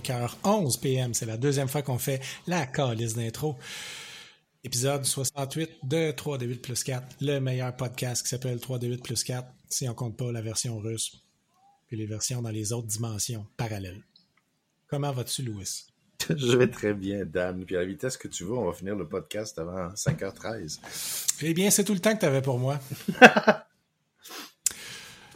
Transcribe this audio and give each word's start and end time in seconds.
2021, 0.00 0.26
5h11 0.42 0.80
PM. 0.80 1.14
C'est 1.14 1.26
la 1.26 1.36
deuxième 1.36 1.68
fois 1.68 1.82
qu'on 1.82 1.98
fait 1.98 2.20
la 2.46 2.66
calice 2.66 3.14
d'intro. 3.14 3.56
Épisode 4.62 5.04
68 5.04 5.70
de 5.84 6.12
3D8 6.12 6.60
plus 6.60 6.84
4, 6.84 7.16
le 7.22 7.38
meilleur 7.38 7.74
podcast 7.74 8.22
qui 8.22 8.28
s'appelle 8.28 8.58
3D8 8.58 9.02
plus 9.02 9.24
4, 9.24 9.48
si 9.70 9.88
on 9.88 9.94
compte 9.94 10.18
pas 10.18 10.30
la 10.32 10.42
version 10.42 10.78
russe, 10.78 11.16
puis 11.86 11.96
les 11.96 12.04
versions 12.04 12.42
dans 12.42 12.50
les 12.50 12.72
autres 12.72 12.88
dimensions 12.88 13.46
parallèles. 13.56 14.02
Comment 14.86 15.12
vas-tu, 15.12 15.42
Louis? 15.42 15.86
Je 16.28 16.56
vais 16.58 16.68
très 16.68 16.92
bien, 16.92 17.24
Dan. 17.24 17.64
Puis 17.64 17.76
à 17.76 17.80
la 17.80 17.86
vitesse 17.86 18.18
que 18.18 18.28
tu 18.28 18.44
veux, 18.44 18.52
on 18.52 18.66
va 18.66 18.74
finir 18.74 18.96
le 18.96 19.08
podcast 19.08 19.58
avant 19.58 19.88
5h13. 19.94 20.80
Eh 21.40 21.54
bien, 21.54 21.70
c'est 21.70 21.84
tout 21.84 21.94
le 21.94 22.00
temps 22.00 22.14
que 22.14 22.20
tu 22.20 22.26
avais 22.26 22.42
pour 22.42 22.58
moi. 22.58 22.78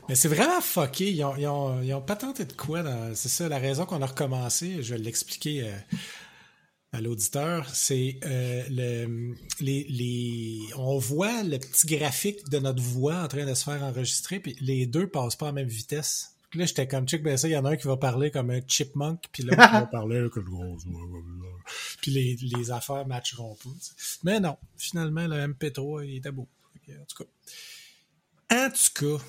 Mais 0.09 0.15
c'est 0.15 0.29
vraiment 0.29 0.61
fucké. 0.61 1.13
Ils 1.13 1.25
ont, 1.25 1.37
ils, 1.37 1.47
ont, 1.47 1.81
ils 1.83 1.89
de 1.89 2.53
quoi. 2.53 2.83
C'est 3.15 3.29
ça, 3.29 3.49
la 3.49 3.59
raison 3.59 3.87
qu'on 3.87 4.03
a 4.03 4.07
recommencé, 4.07 4.83
je 4.83 4.95
vais 4.95 5.01
l'expliquer 5.01 5.63
euh, 5.63 5.77
à 6.95 7.01
l'auditeur, 7.01 7.69
c'est 7.75 8.21
euh, 8.25 8.63
le, 8.71 9.35
les, 9.61 9.85
les, 9.89 10.61
on 10.77 10.99
voit 10.99 11.43
le 11.43 11.59
petit 11.59 11.87
graphique 11.87 12.49
de 12.51 12.61
notre 12.61 12.81
voix 12.81 13.17
en 13.17 13.27
train 13.27 13.45
de 13.45 13.55
se 13.55 13.65
faire 13.65 13.83
enregistrer, 13.83 14.39
puis 14.39 14.57
les 14.61 14.87
deux 14.87 15.09
passent 15.09 15.35
pas 15.35 15.47
à 15.47 15.49
la 15.49 15.55
même 15.55 15.69
vitesse. 15.69 16.37
Puis 16.51 16.61
là, 16.61 16.67
j'étais 16.67 16.87
comme, 16.87 17.05
check, 17.09 17.25
ben 17.25 17.37
ça, 17.37 17.49
il 17.49 17.51
y 17.51 17.57
en 17.57 17.65
a 17.65 17.71
un 17.71 17.77
qui 17.77 17.89
va 17.89 17.97
parler 17.97 18.31
comme 18.31 18.51
un 18.51 18.61
chipmunk, 18.65 19.25
puis 19.33 19.43
l'autre 19.43 19.57
qui 19.57 19.73
va 19.73 19.87
parler 19.91 20.29
comme 20.31 21.45
Puis 22.01 22.13
les, 22.13 22.37
les 22.41 22.71
affaires 22.71 23.05
matcheront 23.09 23.57
pas. 23.57 23.71
Mais 24.23 24.39
non, 24.39 24.57
finalement, 24.77 25.27
le 25.27 25.49
MP3, 25.49 26.07
il 26.07 26.17
était 26.19 26.31
beau. 26.31 26.47
En 26.89 27.05
tout 27.09 27.25
cas. 27.25 27.31
En 28.57 28.71
tout 28.71 29.19
cas, 29.19 29.25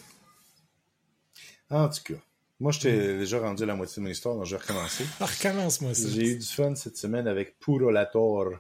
en 1.69 1.89
tout 1.89 2.13
cas, 2.13 2.19
moi, 2.59 2.71
je 2.71 2.80
t'ai 2.80 3.17
déjà 3.17 3.39
rendu 3.39 3.63
à 3.63 3.66
la 3.66 3.75
moitié 3.75 3.99
de 3.99 4.05
mon 4.05 4.11
histoire, 4.11 4.35
donc 4.35 4.45
je 4.45 4.55
vais 4.55 4.61
recommencer. 4.61 5.03
Ah, 5.19 5.25
recommence-moi 5.25 5.94
ça. 5.94 6.07
J'ai 6.09 6.31
eu 6.31 6.38
du 6.38 6.45
fun 6.45 6.73
cette 6.75 6.97
semaine 6.97 7.27
avec 7.27 7.59
Purolator. 7.59 8.52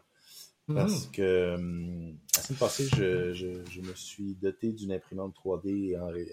Parce 0.67 1.05
que 1.07 1.55
hum, 1.55 2.17
la 2.35 2.41
semaine 2.41 2.59
passée, 2.59 2.87
je, 2.95 3.33
je, 3.33 3.81
me 3.81 3.93
suis 3.93 4.33
doté 4.35 4.73
d'une 4.73 4.91
imprimante 4.91 5.35
3D 5.35 5.97
en, 5.99 6.11
euh, 6.11 6.25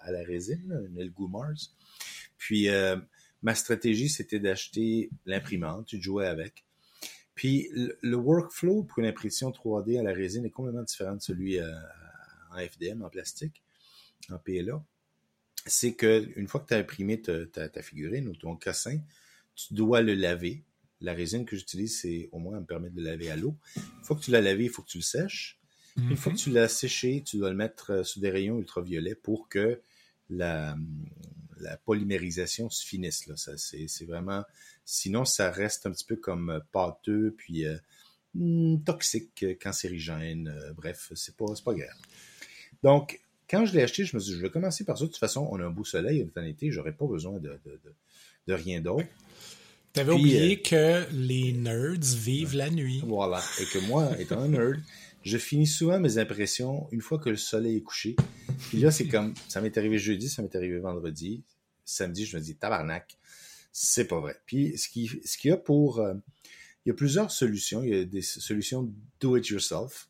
à, 0.00 0.10
la 0.10 0.24
résine, 0.24 0.88
une 0.90 0.98
Elgoo 0.98 1.28
Mars. 1.28 1.76
Puis 2.36 2.68
euh, 2.68 2.96
ma 3.42 3.54
stratégie, 3.54 4.08
c'était 4.08 4.40
d'acheter 4.40 5.08
l'imprimante, 5.24 5.94
de 5.94 6.00
jouer 6.00 6.26
avec. 6.26 6.64
Puis 7.36 7.68
le, 7.72 8.16
workflow 8.16 8.82
pour 8.82 8.98
une 8.98 9.06
impression 9.06 9.50
3D 9.50 10.00
à 10.00 10.02
la 10.02 10.12
résine 10.12 10.44
est 10.44 10.50
complètement 10.50 10.82
différent 10.82 11.14
de 11.14 11.22
celui 11.22 11.60
euh, 11.60 11.70
en 12.50 12.58
FDM, 12.58 13.02
en 13.02 13.08
plastique, 13.08 13.62
en 14.30 14.38
PLA 14.38 14.82
c'est 15.66 15.94
que 15.94 16.28
une 16.36 16.48
fois 16.48 16.60
que 16.60 16.68
tu 16.68 16.74
as 16.74 16.78
imprimé 16.78 17.20
ta, 17.20 17.82
figurine 17.82 18.28
ou 18.28 18.34
ton 18.34 18.56
cassin, 18.56 18.98
tu 19.54 19.74
dois 19.74 20.02
le 20.02 20.14
laver. 20.14 20.64
La 21.00 21.14
résine 21.14 21.46
que 21.46 21.56
j'utilise, 21.56 22.00
c'est 22.00 22.28
au 22.32 22.38
moins, 22.38 22.54
elle 22.54 22.62
me 22.62 22.66
permet 22.66 22.90
de 22.90 22.96
le 22.96 23.04
laver 23.04 23.30
à 23.30 23.36
l'eau. 23.36 23.56
Une 23.76 24.04
fois 24.04 24.16
que 24.16 24.22
tu 24.22 24.30
l'as 24.30 24.42
lavé, 24.42 24.64
il 24.64 24.70
faut 24.70 24.82
que 24.82 24.88
tu 24.88 24.98
le 24.98 25.02
sèches. 25.02 25.58
Une 25.96 26.16
fois 26.16 26.32
que 26.32 26.38
mhm. 26.38 26.44
tu 26.44 26.50
l'as 26.50 26.68
séché, 26.68 27.22
tu 27.24 27.38
dois 27.38 27.50
le 27.50 27.56
mettre 27.56 27.92
euh, 27.92 28.04
sous 28.04 28.20
des 28.20 28.30
rayons 28.30 28.58
ultraviolets 28.58 29.14
pour 29.14 29.48
que 29.48 29.80
la, 30.30 30.76
la 31.58 31.76
polymérisation 31.78 32.70
se 32.70 32.86
finisse. 32.86 33.26
Là. 33.26 33.36
Ça, 33.36 33.58
c'est, 33.58 34.04
vraiment. 34.06 34.44
Sinon, 34.84 35.24
ça 35.24 35.50
reste 35.50 35.86
un 35.86 35.90
petit 35.90 36.04
peu 36.04 36.16
comme 36.16 36.50
euh, 36.50 36.60
pâteux, 36.72 37.34
puis 37.36 37.66
euh, 37.66 37.76
hmm, 38.34 38.82
toxique, 38.84 39.44
cancérigène. 39.60 40.72
bref, 40.76 41.12
c'est 41.14 41.36
pas, 41.36 41.46
c'est 41.54 41.64
pas 41.64 41.74
grave. 41.74 41.98
Donc, 42.82 43.20
quand 43.50 43.66
je 43.66 43.74
l'ai 43.74 43.82
acheté, 43.82 44.04
je 44.04 44.16
me 44.16 44.20
suis 44.20 44.32
dit, 44.32 44.38
je 44.38 44.42
vais 44.42 44.50
commencer 44.50 44.84
par 44.84 44.96
ça. 44.96 45.04
De 45.04 45.08
toute 45.08 45.18
façon, 45.18 45.48
on 45.50 45.58
a 45.58 45.64
un 45.64 45.70
beau 45.70 45.84
soleil, 45.84 46.22
on 46.22 46.26
est 46.26 46.40
en 46.40 46.46
été, 46.46 46.70
j'aurais 46.70 46.92
pas 46.92 47.06
besoin 47.06 47.38
de, 47.40 47.58
de, 48.46 48.54
rien 48.54 48.80
d'autre. 48.80 49.08
Tu 49.92 50.00
avais 50.00 50.12
oublié 50.12 50.56
euh, 50.56 50.62
que 50.62 51.12
les 51.12 51.52
nerds 51.52 52.16
vivent 52.16 52.54
la 52.54 52.70
nuit. 52.70 53.02
Voilà. 53.04 53.42
Et 53.60 53.64
que 53.64 53.78
moi, 53.88 54.08
étant 54.20 54.40
un 54.40 54.48
nerd, 54.48 54.80
je 55.24 55.36
finis 55.36 55.66
souvent 55.66 55.98
mes 55.98 56.18
impressions 56.18 56.86
une 56.92 57.00
fois 57.00 57.18
que 57.18 57.28
le 57.28 57.36
soleil 57.36 57.78
est 57.78 57.82
couché. 57.82 58.14
Puis 58.68 58.78
là, 58.78 58.92
c'est 58.92 59.08
comme, 59.08 59.34
ça 59.48 59.60
m'est 59.60 59.76
arrivé 59.76 59.98
jeudi, 59.98 60.28
ça 60.28 60.42
m'est 60.42 60.54
arrivé 60.54 60.78
vendredi. 60.78 61.42
Samedi, 61.84 62.26
je 62.26 62.36
me 62.36 62.42
dis, 62.42 62.54
tabarnak, 62.54 63.18
c'est 63.72 64.06
pas 64.06 64.20
vrai. 64.20 64.36
Puis 64.46 64.78
ce 64.78 64.88
qu'il 64.88 65.08
ce 65.24 65.48
y 65.48 65.50
a 65.50 65.56
pour... 65.56 65.98
Euh, 65.98 66.14
il 66.86 66.88
y 66.88 66.92
a 66.92 66.94
plusieurs 66.94 67.30
solutions. 67.30 67.82
Il 67.82 67.90
y 67.90 67.94
a 67.94 68.04
des 68.04 68.22
solutions 68.22 68.90
do 69.20 69.36
it 69.36 69.46
yourself. 69.48 70.08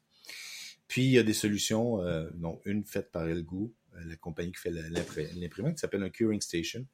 Puis 0.90 1.04
il 1.04 1.12
y 1.12 1.18
a 1.18 1.22
des 1.22 1.34
solutions, 1.34 2.02
euh, 2.02 2.28
donc 2.34 2.60
une 2.64 2.84
faite 2.84 3.12
par 3.12 3.28
Elgoo, 3.28 3.72
euh, 3.94 4.00
la 4.06 4.16
compagnie 4.16 4.50
qui 4.50 4.58
fait 4.58 4.72
l'imprimante, 4.72 5.74
qui 5.74 5.78
s'appelle 5.78 6.02
un 6.02 6.10
Curing 6.10 6.40
Station. 6.40 6.84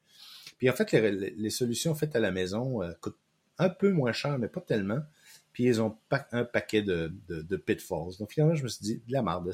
Puis 0.59 0.69
en 0.69 0.73
fait, 0.73 0.91
les, 0.91 1.49
solutions 1.49 1.95
faites 1.95 2.15
à 2.15 2.19
la 2.19 2.29
maison 2.29 2.83
euh, 2.83 2.91
coûtent 3.01 3.17
un 3.57 3.69
peu 3.69 3.91
moins 3.91 4.11
cher, 4.11 4.37
mais 4.37 4.49
pas 4.49 4.61
tellement. 4.61 4.99
Puis 5.51 5.63
ils 5.63 5.81
ont 5.81 5.97
un 6.31 6.43
paquet 6.45 6.83
de, 6.83 7.11
de, 7.27 7.57
pitfalls. 7.57 8.17
Donc 8.19 8.33
finalement, 8.33 8.53
je 8.53 8.61
me 8.61 8.67
suis 8.67 8.83
dit, 8.83 9.01
de 9.07 9.13
la 9.13 9.23
merde, 9.23 9.51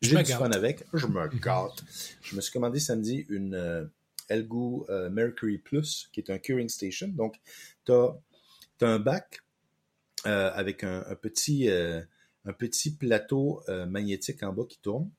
J'ai 0.00 0.22
du 0.22 0.32
fun 0.32 0.50
avec, 0.52 0.82
je 0.94 1.06
me 1.06 1.28
gâte. 1.38 1.84
je 2.22 2.34
me 2.34 2.40
suis 2.40 2.54
commandé 2.54 2.80
samedi 2.80 3.26
une 3.28 3.54
euh, 3.54 3.84
Elgoo 4.30 4.86
Mercury 5.10 5.58
Plus, 5.58 6.08
qui 6.14 6.20
est 6.20 6.30
un 6.30 6.38
Curing 6.38 6.70
Station. 6.70 7.08
Donc, 7.08 7.38
tu 7.84 7.92
as, 7.92 8.16
un 8.80 8.98
bac 8.98 9.42
avec 10.24 10.82
un, 10.82 11.04
un 11.06 11.14
petit 11.14 11.68
un 12.46 12.52
petit 12.52 12.94
plateau 12.94 13.62
euh, 13.68 13.86
magnétique 13.86 14.42
en 14.42 14.52
bas 14.52 14.64
qui 14.68 14.78
tourne. 14.80 15.10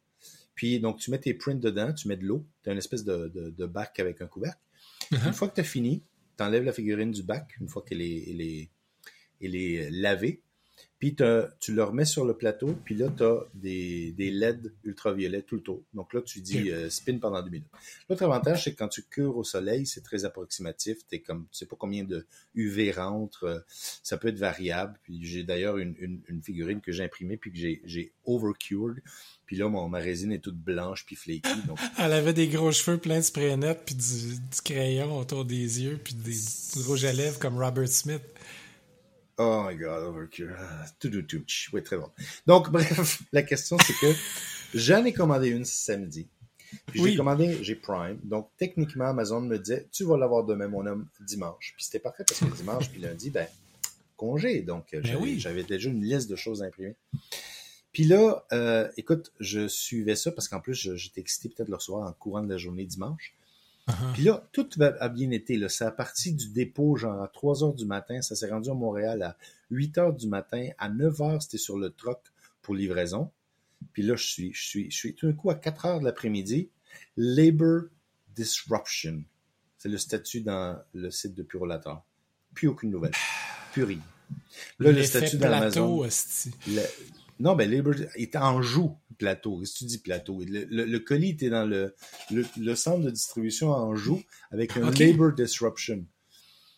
Puis, 0.55 0.79
donc, 0.79 0.97
tu 0.97 1.11
mets 1.11 1.19
tes 1.19 1.33
prints 1.33 1.59
dedans, 1.59 1.93
tu 1.93 2.07
mets 2.07 2.17
de 2.17 2.25
l'eau, 2.25 2.45
tu 2.63 2.69
as 2.69 2.73
une 2.73 2.79
espèce 2.79 3.03
de, 3.03 3.27
de, 3.55 3.65
bac 3.65 3.99
avec 3.99 4.21
un 4.21 4.27
couvercle. 4.27 4.59
Uh-huh. 5.11 5.27
Une 5.27 5.33
fois 5.33 5.47
que 5.49 5.55
tu 5.55 5.61
as 5.61 5.65
fini, 5.65 6.03
tu 6.37 6.43
enlèves 6.43 6.63
la 6.63 6.73
figurine 6.73 7.11
du 7.11 7.21
bac, 7.21 7.55
une 7.61 7.67
fois 7.67 7.83
qu'elle 7.83 8.01
est, 8.01 8.29
elle 8.29 8.41
est, 8.41 8.69
elle 9.41 9.55
est 9.55 9.89
lavée. 9.91 10.41
Puis 10.99 11.15
tu 11.15 11.73
le 11.73 11.83
remets 11.83 12.05
sur 12.05 12.25
le 12.25 12.35
plateau, 12.35 12.75
puis 12.83 12.95
là, 12.95 13.09
tu 13.15 13.23
as 13.23 13.45
des, 13.53 14.13
des 14.13 14.31
LED 14.31 14.73
ultraviolets 14.83 15.43
tout 15.43 15.55
le 15.55 15.61
tour. 15.61 15.83
Donc 15.93 16.11
là, 16.13 16.21
tu 16.21 16.41
dis 16.41 16.71
euh, 16.71 16.89
spin 16.89 17.19
pendant 17.19 17.41
deux 17.43 17.51
minutes. 17.51 17.69
L'autre 18.09 18.23
avantage, 18.23 18.63
c'est 18.63 18.73
que 18.73 18.77
quand 18.77 18.87
tu 18.87 19.03
cures 19.03 19.37
au 19.37 19.43
soleil, 19.43 19.85
c'est 19.85 20.01
très 20.01 20.25
approximatif. 20.25 20.97
Es 21.11 21.19
comme, 21.19 21.45
tu 21.51 21.59
sais 21.59 21.67
pas 21.67 21.75
combien 21.77 22.03
de 22.03 22.25
UV 22.55 22.91
rentre. 22.91 23.43
Euh, 23.43 23.59
ça 23.69 24.17
peut 24.17 24.29
être 24.29 24.39
variable. 24.39 24.99
Puis 25.03 25.23
j'ai 25.23 25.43
d'ailleurs 25.43 25.77
une, 25.77 25.95
une, 25.99 26.41
figurine 26.41 26.81
que 26.81 26.91
j'ai 26.91 27.03
imprimée, 27.03 27.37
puis 27.37 27.51
que 27.51 27.57
j'ai 27.57 28.13
overcured. 28.25 29.03
Puis 29.45 29.55
là, 29.55 29.69
mon, 29.69 29.87
ma 29.89 29.99
résine 29.99 30.31
est 30.31 30.39
toute 30.39 30.57
blanche 30.57 31.05
puis 31.05 31.15
flaky. 31.15 31.49
Donc... 31.67 31.77
Elle 31.99 32.13
avait 32.13 32.33
des 32.33 32.47
gros 32.47 32.71
cheveux 32.71 32.97
pleins 32.97 33.19
de 33.19 33.23
spray 33.23 33.55
net, 33.55 33.81
puis 33.85 33.93
du, 33.93 34.35
du, 34.35 34.61
crayon 34.63 35.17
autour 35.17 35.45
des 35.45 35.83
yeux, 35.83 35.99
puis 36.03 36.15
des, 36.15 36.31
du 36.31 36.87
rouge 36.87 37.05
à 37.05 37.13
lèvres 37.13 37.37
comme 37.37 37.61
Robert 37.61 37.87
Smith. 37.87 38.21
Oh 39.39 39.63
my 39.67 39.75
god, 39.75 40.03
overkill. 40.03 40.55
Ah, 40.57 40.85
oui, 41.73 41.83
très 41.83 41.97
bon. 41.97 42.09
Donc, 42.47 42.69
bref, 42.71 43.21
la 43.31 43.43
question, 43.43 43.77
c'est 43.85 43.93
que 43.93 44.11
j'en 44.73 45.05
ai 45.05 45.13
commandé 45.13 45.49
une 45.49 45.65
samedi. 45.65 46.27
Puis 46.87 47.03
j'ai 47.03 47.15
commandé, 47.15 47.63
j'ai 47.63 47.75
Prime. 47.75 48.19
Donc, 48.23 48.49
techniquement, 48.57 49.05
Amazon 49.05 49.41
me 49.41 49.57
disait, 49.57 49.87
tu 49.91 50.03
vas 50.03 50.17
l'avoir 50.17 50.43
demain, 50.43 50.67
mon 50.67 50.85
homme, 50.85 51.07
dimanche. 51.21 51.73
Puis 51.75 51.85
c'était 51.85 51.99
parfait 51.99 52.23
parce 52.27 52.39
que 52.39 52.57
dimanche 52.57 52.89
puis 52.89 52.99
lundi, 52.99 53.29
ben, 53.29 53.47
congé. 54.15 54.61
Donc, 54.61 54.87
ben 54.91 55.37
j'avais 55.37 55.63
déjà 55.63 55.89
une 55.89 56.03
liste 56.03 56.29
de 56.29 56.35
choses 56.35 56.63
à 56.63 56.65
imprimer. 56.65 56.95
Puis 57.93 58.03
là, 58.03 58.45
euh, 58.51 58.89
écoute, 58.97 59.31
je 59.39 59.67
suivais 59.67 60.15
ça 60.15 60.31
parce 60.31 60.47
qu'en 60.47 60.59
plus, 60.59 60.95
j'étais 60.95 61.21
excité 61.21 61.49
peut-être 61.49 61.69
le 61.69 61.75
recevoir 61.75 62.07
en 62.07 62.13
courant 62.13 62.43
de 62.43 62.49
la 62.49 62.57
journée 62.57 62.85
dimanche. 62.85 63.36
Uh-huh. 63.87 64.13
Puis 64.13 64.23
là, 64.23 64.47
tout 64.51 64.67
a 64.79 65.09
bien 65.09 65.31
été. 65.31 65.57
Là. 65.57 65.69
Ça 65.69 65.87
a 65.87 65.91
parti 65.91 66.33
du 66.33 66.49
dépôt, 66.49 66.95
genre 66.97 67.21
à 67.21 67.27
3 67.27 67.63
heures 67.63 67.73
du 67.73 67.85
matin. 67.85 68.21
Ça 68.21 68.35
s'est 68.35 68.49
rendu 68.49 68.69
à 68.69 68.73
Montréal 68.73 69.21
à 69.23 69.37
8 69.71 69.97
heures 69.97 70.13
du 70.13 70.27
matin. 70.27 70.69
À 70.77 70.89
9 70.89 71.21
heures, 71.21 71.41
c'était 71.41 71.57
sur 71.57 71.77
le 71.77 71.89
troc 71.91 72.19
pour 72.61 72.75
livraison. 72.75 73.31
Puis 73.93 74.03
là, 74.03 74.15
je 74.15 74.25
suis, 74.25 74.53
je 74.53 74.65
suis, 74.65 74.91
je 74.91 74.95
suis 74.97 75.15
tout 75.15 75.27
d'un 75.27 75.33
coup 75.33 75.49
à 75.49 75.55
4 75.55 75.85
heures 75.85 75.99
de 75.99 76.05
l'après-midi. 76.05 76.69
Labor 77.15 77.83
Disruption. 78.35 79.23
C'est 79.77 79.89
le 79.89 79.97
statut 79.97 80.41
dans 80.41 80.79
le 80.93 81.09
site 81.09 81.33
de 81.33 81.43
Purolator. 81.43 82.05
Plus 82.53 82.67
aucune 82.67 82.91
nouvelle. 82.91 83.13
Plus 83.73 83.83
rien. 83.83 84.01
Là, 84.79 84.91
le 84.91 85.03
statut 85.03 85.37
d'Amazon. 85.37 86.05
Non, 87.39 87.55
ben 87.55 87.69
Labor 87.69 87.93
est 88.15 88.35
en 88.35 88.61
joue 88.61 88.97
plateau. 89.17 89.59
Qu'est-ce 89.59 89.73
que 89.73 89.77
tu 89.79 89.85
dis 89.85 89.97
plateau? 89.99 90.41
Le, 90.47 90.97
colis 90.99 91.31
était 91.31 91.49
dans 91.49 91.65
le, 91.65 91.95
le, 92.31 92.75
centre 92.75 93.03
de 93.03 93.11
distribution 93.11 93.69
en 93.69 93.95
joue 93.95 94.21
avec 94.51 94.77
un 94.77 94.91
labor 94.91 95.33
disruption. 95.33 96.05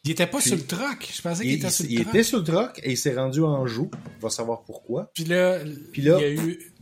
Il 0.06 0.11
était 0.11 0.27
pas 0.27 0.41
sur 0.41 0.56
le 0.56 0.63
troc. 0.63 1.09
Je 1.13 1.21
pensais 1.21 1.44
qu'il 1.44 1.53
était 1.53 1.69
sur 1.69 1.83
le 1.85 1.89
troc. 1.89 2.06
Il 2.06 2.09
était 2.09 2.23
sur 2.23 2.38
le 2.39 2.44
troc 2.44 2.79
et 2.83 2.91
il 2.91 2.97
s'est 2.97 3.15
rendu 3.15 3.41
en 3.41 3.67
joue. 3.67 3.91
On 4.17 4.19
va 4.21 4.29
savoir 4.29 4.63
pourquoi. 4.63 5.11
Puis 5.13 5.25
là, 5.25 5.59
il 5.63 6.03
y 6.03 6.09
a 6.09 6.31
eu. 6.31 6.73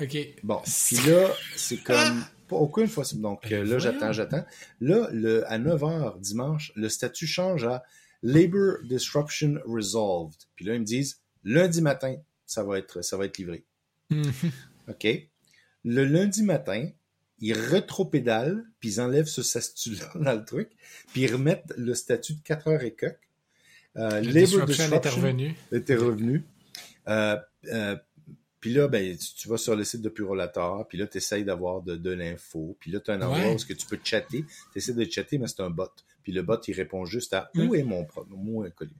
OK. 0.00 0.16
Bon. 0.42 0.60
Puis 0.86 0.96
là, 1.06 1.28
c'est 1.56 1.78
comme. 1.78 2.24
Pas 2.48 2.56
aucune 2.56 2.88
fois. 2.88 3.04
Donc 3.14 3.46
ben, 3.48 3.68
là, 3.68 3.78
j'attends, 3.78 4.12
j'attends. 4.12 4.44
Là, 4.80 5.08
le, 5.12 5.50
à 5.52 5.58
9h 5.58 6.18
dimanche, 6.18 6.72
le 6.76 6.88
statut 6.88 7.26
change 7.26 7.64
à 7.64 7.82
Labor 8.22 8.78
Disruption 8.84 9.58
Resolved. 9.66 10.38
Puis 10.56 10.64
là, 10.64 10.74
ils 10.74 10.80
me 10.80 10.84
disent 10.84 11.20
lundi 11.44 11.82
matin, 11.82 12.16
ça 12.48 12.64
va 12.64 12.78
être, 12.78 13.02
ça 13.02 13.16
va 13.16 13.26
être 13.26 13.38
livré. 13.38 13.62
Mhm. 14.10 14.32
OK? 14.88 15.06
Le 15.84 16.04
lundi 16.04 16.42
matin, 16.42 16.88
ils 17.40 17.52
rétropédalent, 17.52 18.64
puis 18.80 18.94
ils 18.94 19.00
enlèvent 19.00 19.26
ce 19.26 19.42
statut-là 19.42 20.10
dans 20.16 20.34
le 20.34 20.44
truc, 20.44 20.70
puis 21.12 21.22
ils 21.22 21.32
remettent 21.32 21.72
le 21.76 21.94
statut 21.94 22.34
de 22.34 22.42
4 22.42 22.68
heures 22.68 22.82
et 22.82 22.94
quelques. 22.94 23.16
Euh, 23.96 24.20
le 24.20 24.32
disruption 24.32 24.88
revenu. 24.88 25.54
Était 25.72 25.96
revenu. 25.96 26.44
Euh, 27.08 27.36
euh, 27.66 27.96
puis 28.60 28.72
là, 28.72 28.88
ben, 28.88 29.16
tu, 29.16 29.48
vas 29.48 29.56
sur 29.56 29.76
le 29.76 29.84
site 29.84 30.02
de 30.02 30.08
Purolator, 30.08 30.86
puis 30.88 30.98
là, 30.98 31.06
tu 31.06 31.18
essayes 31.18 31.44
d'avoir 31.44 31.82
de, 31.82 31.96
de 31.96 32.10
l'info. 32.10 32.76
Puis 32.80 32.90
là, 32.90 33.00
tu 33.00 33.10
as 33.10 33.14
un 33.14 33.22
endroit 33.22 33.52
où 33.52 33.56
que 33.56 33.72
tu 33.72 33.86
peux 33.86 33.98
chatter. 34.02 34.44
Tu 34.72 34.78
essaies 34.78 34.94
de 34.94 35.04
chatter, 35.04 35.38
mais 35.38 35.46
c'est 35.46 35.60
un 35.60 35.70
bot. 35.70 35.90
Puis 36.28 36.34
le 36.34 36.42
bot, 36.42 36.60
il 36.68 36.74
répond 36.74 37.06
juste 37.06 37.32
à 37.32 37.50
Où 37.54 37.74
est 37.74 37.84
mon, 37.84 38.06
mon 38.28 38.62
inconnu? 38.62 38.92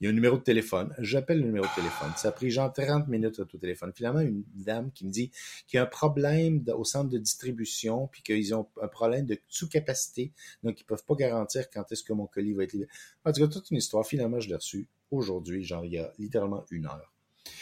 Il 0.00 0.04
y 0.04 0.06
a 0.06 0.10
un 0.10 0.12
numéro 0.12 0.36
de 0.38 0.44
téléphone. 0.44 0.94
J'appelle 1.00 1.40
le 1.40 1.46
numéro 1.46 1.66
de 1.66 1.74
téléphone. 1.74 2.12
Ça 2.16 2.28
a 2.28 2.30
pris 2.30 2.52
genre 2.52 2.72
30 2.72 3.08
minutes 3.08 3.40
au 3.40 3.44
téléphone. 3.46 3.90
Finalement, 3.92 4.20
une 4.20 4.44
dame 4.54 4.92
qui 4.92 5.04
me 5.04 5.10
dit 5.10 5.32
qu'il 5.66 5.76
y 5.76 5.80
a 5.80 5.82
un 5.82 5.86
problème 5.86 6.62
au 6.76 6.84
centre 6.84 7.10
de 7.10 7.18
distribution, 7.18 8.06
puis 8.06 8.22
qu'ils 8.22 8.54
ont 8.54 8.68
un 8.80 8.86
problème 8.86 9.26
de 9.26 9.40
sous-capacité, 9.48 10.30
donc 10.62 10.80
ils 10.80 10.84
peuvent 10.84 11.04
pas 11.04 11.16
garantir 11.16 11.68
quand 11.68 11.90
est-ce 11.90 12.04
que 12.04 12.12
mon 12.12 12.28
colis 12.28 12.54
va 12.54 12.62
être 12.62 12.74
livré. 12.74 12.88
En 13.24 13.32
tout 13.32 13.40
cas, 13.40 13.48
toute 13.48 13.72
une 13.72 13.78
histoire. 13.78 14.06
Finalement, 14.06 14.38
je 14.38 14.48
l'ai 14.48 14.54
reçu 14.54 14.86
aujourd'hui, 15.10 15.64
genre 15.64 15.84
il 15.84 15.94
y 15.94 15.98
a 15.98 16.12
littéralement 16.20 16.64
une 16.70 16.86
heure. 16.86 17.12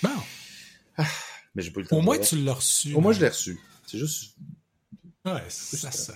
Bon. 0.02 0.10
Ah, 0.98 1.06
mais 1.54 1.62
j'ai 1.62 1.70
pas 1.70 1.80
eu 1.80 1.84
le 1.84 1.88
temps. 1.88 1.96
Au 1.96 2.02
moins, 2.02 2.18
tu 2.18 2.36
l'as 2.36 2.52
reçu. 2.52 2.92
Au 2.92 3.00
moins, 3.00 3.12
je 3.12 3.20
l'ai 3.20 3.28
reçu. 3.28 3.58
C'est 3.86 3.96
juste. 3.96 4.36
Ouais, 5.24 5.40
ça. 5.48 6.12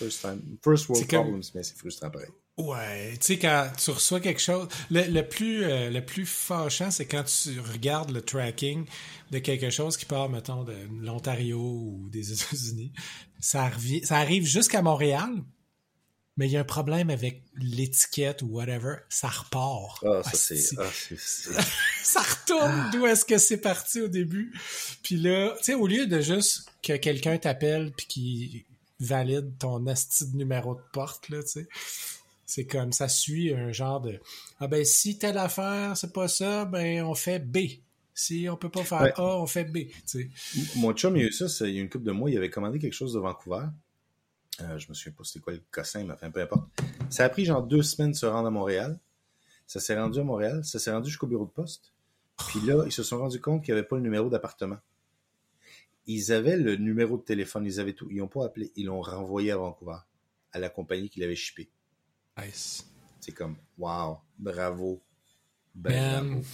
First, 0.00 0.22
time. 0.22 0.40
First 0.64 0.88
world 0.88 1.06
problems, 1.06 1.42
mais 1.54 1.62
c'est 1.62 1.76
frustrant 1.76 2.10
pareil. 2.10 2.30
Ouais, 2.56 3.12
tu 3.18 3.26
sais, 3.26 3.38
quand 3.38 3.70
tu 3.76 3.90
reçois 3.90 4.20
quelque 4.20 4.40
chose, 4.40 4.66
le, 4.90 5.20
plus, 5.22 5.64
euh, 5.64 5.90
le 5.90 6.04
plus 6.04 6.26
fâchant, 6.26 6.90
c'est 6.90 7.06
quand 7.06 7.24
tu 7.24 7.60
regardes 7.60 8.10
le 8.10 8.22
tracking 8.22 8.86
de 9.30 9.38
quelque 9.38 9.68
chose 9.68 9.96
qui 9.96 10.06
part, 10.06 10.30
mettons, 10.30 10.64
de 10.64 10.74
l'Ontario 11.00 11.60
ou 11.60 12.08
des 12.10 12.32
États-Unis. 12.42 12.92
Ça, 13.40 13.70
ça 14.04 14.16
arrive 14.16 14.46
jusqu'à 14.46 14.80
Montréal, 14.80 15.42
mais 16.38 16.48
il 16.48 16.52
y 16.52 16.56
a 16.56 16.60
un 16.60 16.64
problème 16.64 17.10
avec 17.10 17.44
l'étiquette 17.56 18.40
ou 18.40 18.46
whatever, 18.46 18.96
ça 19.10 19.28
repart. 19.28 20.02
Ah, 20.04 20.22
ça 20.22 20.32
c'est... 20.32 20.78
Ah, 20.78 20.90
ça 22.02 22.20
retourne 22.20 22.90
d'où 22.92 23.06
est-ce 23.06 23.26
que 23.26 23.36
c'est 23.36 23.60
parti 23.60 24.00
au 24.00 24.08
début. 24.08 24.52
Puis 25.02 25.16
là, 25.16 25.54
tu 25.58 25.64
sais, 25.64 25.74
au 25.74 25.86
lieu 25.86 26.06
de 26.06 26.20
juste 26.20 26.70
que 26.82 26.96
quelqu'un 26.96 27.36
t'appelle 27.36 27.92
puis 27.96 28.06
qui 28.06 28.66
valide 29.00 29.58
ton 29.58 29.86
asti 29.86 30.30
de 30.30 30.36
numéro 30.36 30.74
de 30.74 30.80
porte, 30.92 31.28
là, 31.28 31.42
tu 31.42 31.48
sais 31.48 31.68
c'est 32.50 32.66
comme 32.66 32.92
ça 32.92 33.08
suit 33.08 33.54
un 33.54 33.70
genre 33.70 34.00
de 34.00 34.18
ah 34.58 34.66
ben 34.66 34.84
si 34.84 35.18
telle 35.18 35.38
affaire 35.38 35.96
c'est 35.96 36.12
pas 36.12 36.28
ça 36.28 36.64
ben 36.64 37.04
on 37.04 37.14
fait 37.14 37.38
B. 37.38 37.58
Si 38.12 38.48
on 38.50 38.56
peut 38.56 38.68
pas 38.68 38.84
faire 38.84 39.18
A, 39.18 39.40
on 39.40 39.46
fait 39.46 39.64
B. 39.64 39.88
Mon 40.76 40.92
chum 40.92 41.16
il 41.16 41.22
y 41.22 41.24
a 41.24 41.28
eu 41.28 41.32
ça, 41.32 41.46
il 41.66 41.74
y 41.74 41.78
a 41.78 41.80
une 41.80 41.88
couple 41.88 42.04
de 42.04 42.12
mois, 42.12 42.28
il 42.28 42.36
avait 42.36 42.50
commandé 42.50 42.78
quelque 42.78 42.92
chose 42.92 43.14
de 43.14 43.20
Vancouver. 43.20 43.66
Euh, 44.60 44.78
je 44.78 44.88
me 44.88 44.94
souviens 44.94 45.14
pas 45.16 45.24
c'était 45.24 45.40
quoi 45.40 45.52
le 45.52 45.62
cossin, 45.70 46.04
mais 46.04 46.12
enfin 46.12 46.30
peu 46.30 46.42
importe. 46.42 46.68
Ça 47.08 47.24
a 47.24 47.28
pris 47.28 47.44
genre 47.44 47.62
deux 47.62 47.82
semaines 47.82 48.10
de 48.10 48.16
se 48.16 48.26
rendre 48.26 48.48
à 48.48 48.50
Montréal. 48.50 48.98
Ça 49.66 49.78
s'est 49.78 49.98
rendu 49.98 50.18
à 50.18 50.24
Montréal, 50.24 50.64
ça 50.64 50.80
s'est 50.80 50.90
rendu 50.90 51.08
jusqu'au 51.08 51.28
bureau 51.28 51.44
de 51.44 51.50
poste. 51.50 51.92
Puis 52.48 52.60
là, 52.66 52.82
ils 52.84 52.92
se 52.92 53.04
sont 53.04 53.18
rendus 53.18 53.40
compte 53.40 53.64
qu'il 53.64 53.72
n'y 53.72 53.78
avait 53.78 53.86
pas 53.86 53.96
le 53.96 54.02
numéro 54.02 54.28
d'appartement. 54.28 54.78
Ils 56.12 56.32
avaient 56.32 56.56
le 56.56 56.74
numéro 56.74 57.16
de 57.18 57.22
téléphone, 57.22 57.64
ils 57.66 57.78
avaient 57.78 57.92
tout. 57.92 58.08
Ils 58.10 58.16
n'ont 58.16 58.26
pas 58.26 58.44
appelé, 58.44 58.72
ils 58.74 58.86
l'ont 58.86 59.00
renvoyé 59.00 59.52
à 59.52 59.56
Vancouver, 59.56 59.98
à 60.50 60.58
la 60.58 60.68
compagnie 60.68 61.08
qui 61.08 61.20
l'avait 61.20 61.36
shippé. 61.36 61.70
C'est 63.20 63.30
comme, 63.30 63.56
wow, 63.78 64.18
bravo. 64.36 65.00
Ben, 65.72 66.24
bravo. 66.24 66.44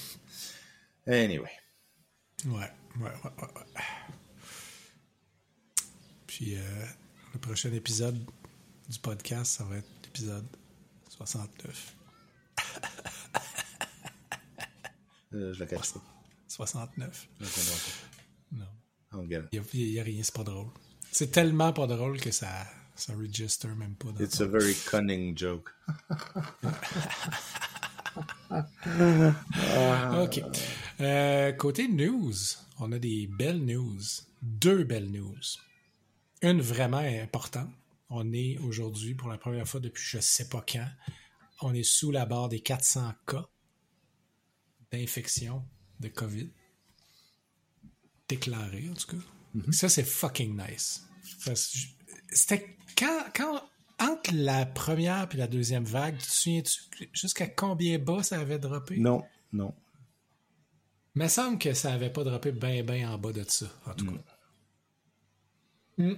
Anyway. 1.06 1.50
Ouais, 2.44 2.70
ouais, 3.00 3.10
ouais, 3.24 3.30
ouais. 3.40 3.82
Puis 6.26 6.56
euh, 6.56 6.86
le 7.32 7.38
prochain 7.38 7.72
épisode 7.72 8.22
du 8.90 8.98
podcast, 8.98 9.52
ça 9.52 9.64
va 9.64 9.78
être 9.78 9.88
l'épisode 10.04 10.46
69. 11.08 11.96
euh, 15.32 15.54
je 15.54 15.60
la 15.60 15.66
cache 15.66 15.94
pas. 15.94 16.02
69. 16.46 17.28
Non. 18.52 18.66
Il 19.22 19.28
n'y 19.28 19.98
a, 19.98 20.02
a, 20.02 20.04
rien, 20.04 20.22
c'est 20.22 20.34
pas 20.34 20.44
drôle. 20.44 20.68
C'est 21.10 21.30
tellement 21.30 21.72
pas 21.72 21.86
drôle 21.86 22.20
que 22.20 22.30
ça, 22.30 22.48
ça 22.94 23.14
register 23.14 23.68
même 23.68 23.94
pas. 23.94 24.12
Dans 24.12 24.24
It's 24.24 24.40
a 24.40 24.46
very 24.46 24.74
cunning 24.74 25.36
joke. 25.36 25.70
OK. 30.22 30.42
Euh, 31.00 31.52
côté 31.52 31.88
news, 31.88 32.34
on 32.78 32.92
a 32.92 32.98
des 32.98 33.26
belles 33.26 33.64
news. 33.64 34.00
Deux 34.42 34.84
belles 34.84 35.10
news. 35.10 35.40
Une 36.42 36.60
vraiment 36.60 36.98
importante. 36.98 37.70
On 38.08 38.32
est 38.32 38.58
aujourd'hui, 38.58 39.14
pour 39.14 39.28
la 39.28 39.38
première 39.38 39.66
fois 39.66 39.80
depuis 39.80 40.04
je 40.04 40.20
sais 40.20 40.48
pas 40.48 40.64
quand, 40.66 40.88
on 41.60 41.74
est 41.74 41.82
sous 41.82 42.10
la 42.10 42.26
barre 42.26 42.48
des 42.48 42.60
400 42.60 43.12
cas 43.26 43.48
d'infection 44.92 45.64
de 46.00 46.08
COVID. 46.08 46.48
Déclarés, 48.28 48.88
en 48.90 48.94
tout 48.94 49.16
cas. 49.16 49.22
Mm-hmm. 49.56 49.72
Ça, 49.72 49.88
c'est 49.88 50.04
fucking 50.04 50.56
nice. 50.56 51.06
C'était 52.30 52.76
quand, 52.96 53.62
entre 53.98 54.30
la 54.34 54.66
première 54.66 55.28
et 55.32 55.36
la 55.36 55.46
deuxième 55.46 55.84
vague, 55.84 56.18
tu 56.18 56.26
te 56.26 56.32
souviens-tu 56.32 57.08
jusqu'à 57.12 57.46
combien 57.46 57.98
bas 57.98 58.22
ça 58.22 58.40
avait 58.40 58.58
droppé? 58.58 58.98
Non, 58.98 59.24
non. 59.52 59.74
Il 61.14 61.22
me 61.22 61.28
semble 61.28 61.58
que 61.58 61.72
ça 61.72 61.92
avait 61.94 62.10
pas 62.10 62.24
droppé 62.24 62.52
bien, 62.52 62.82
bien 62.82 63.10
en 63.10 63.18
bas 63.18 63.32
de 63.32 63.44
ça, 63.48 63.66
en 63.86 63.94
tout 63.94 64.06
cas. 64.06 64.22
Hmm. 65.98 66.16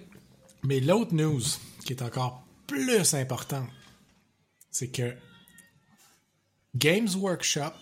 Mais 0.64 0.80
l'autre 0.80 1.14
news, 1.14 1.42
qui 1.84 1.92
est 1.92 2.02
encore 2.02 2.44
plus 2.66 3.14
importante, 3.14 3.68
c'est 4.70 4.90
que 4.90 5.14
Games 6.74 7.08
Workshop 7.14 7.72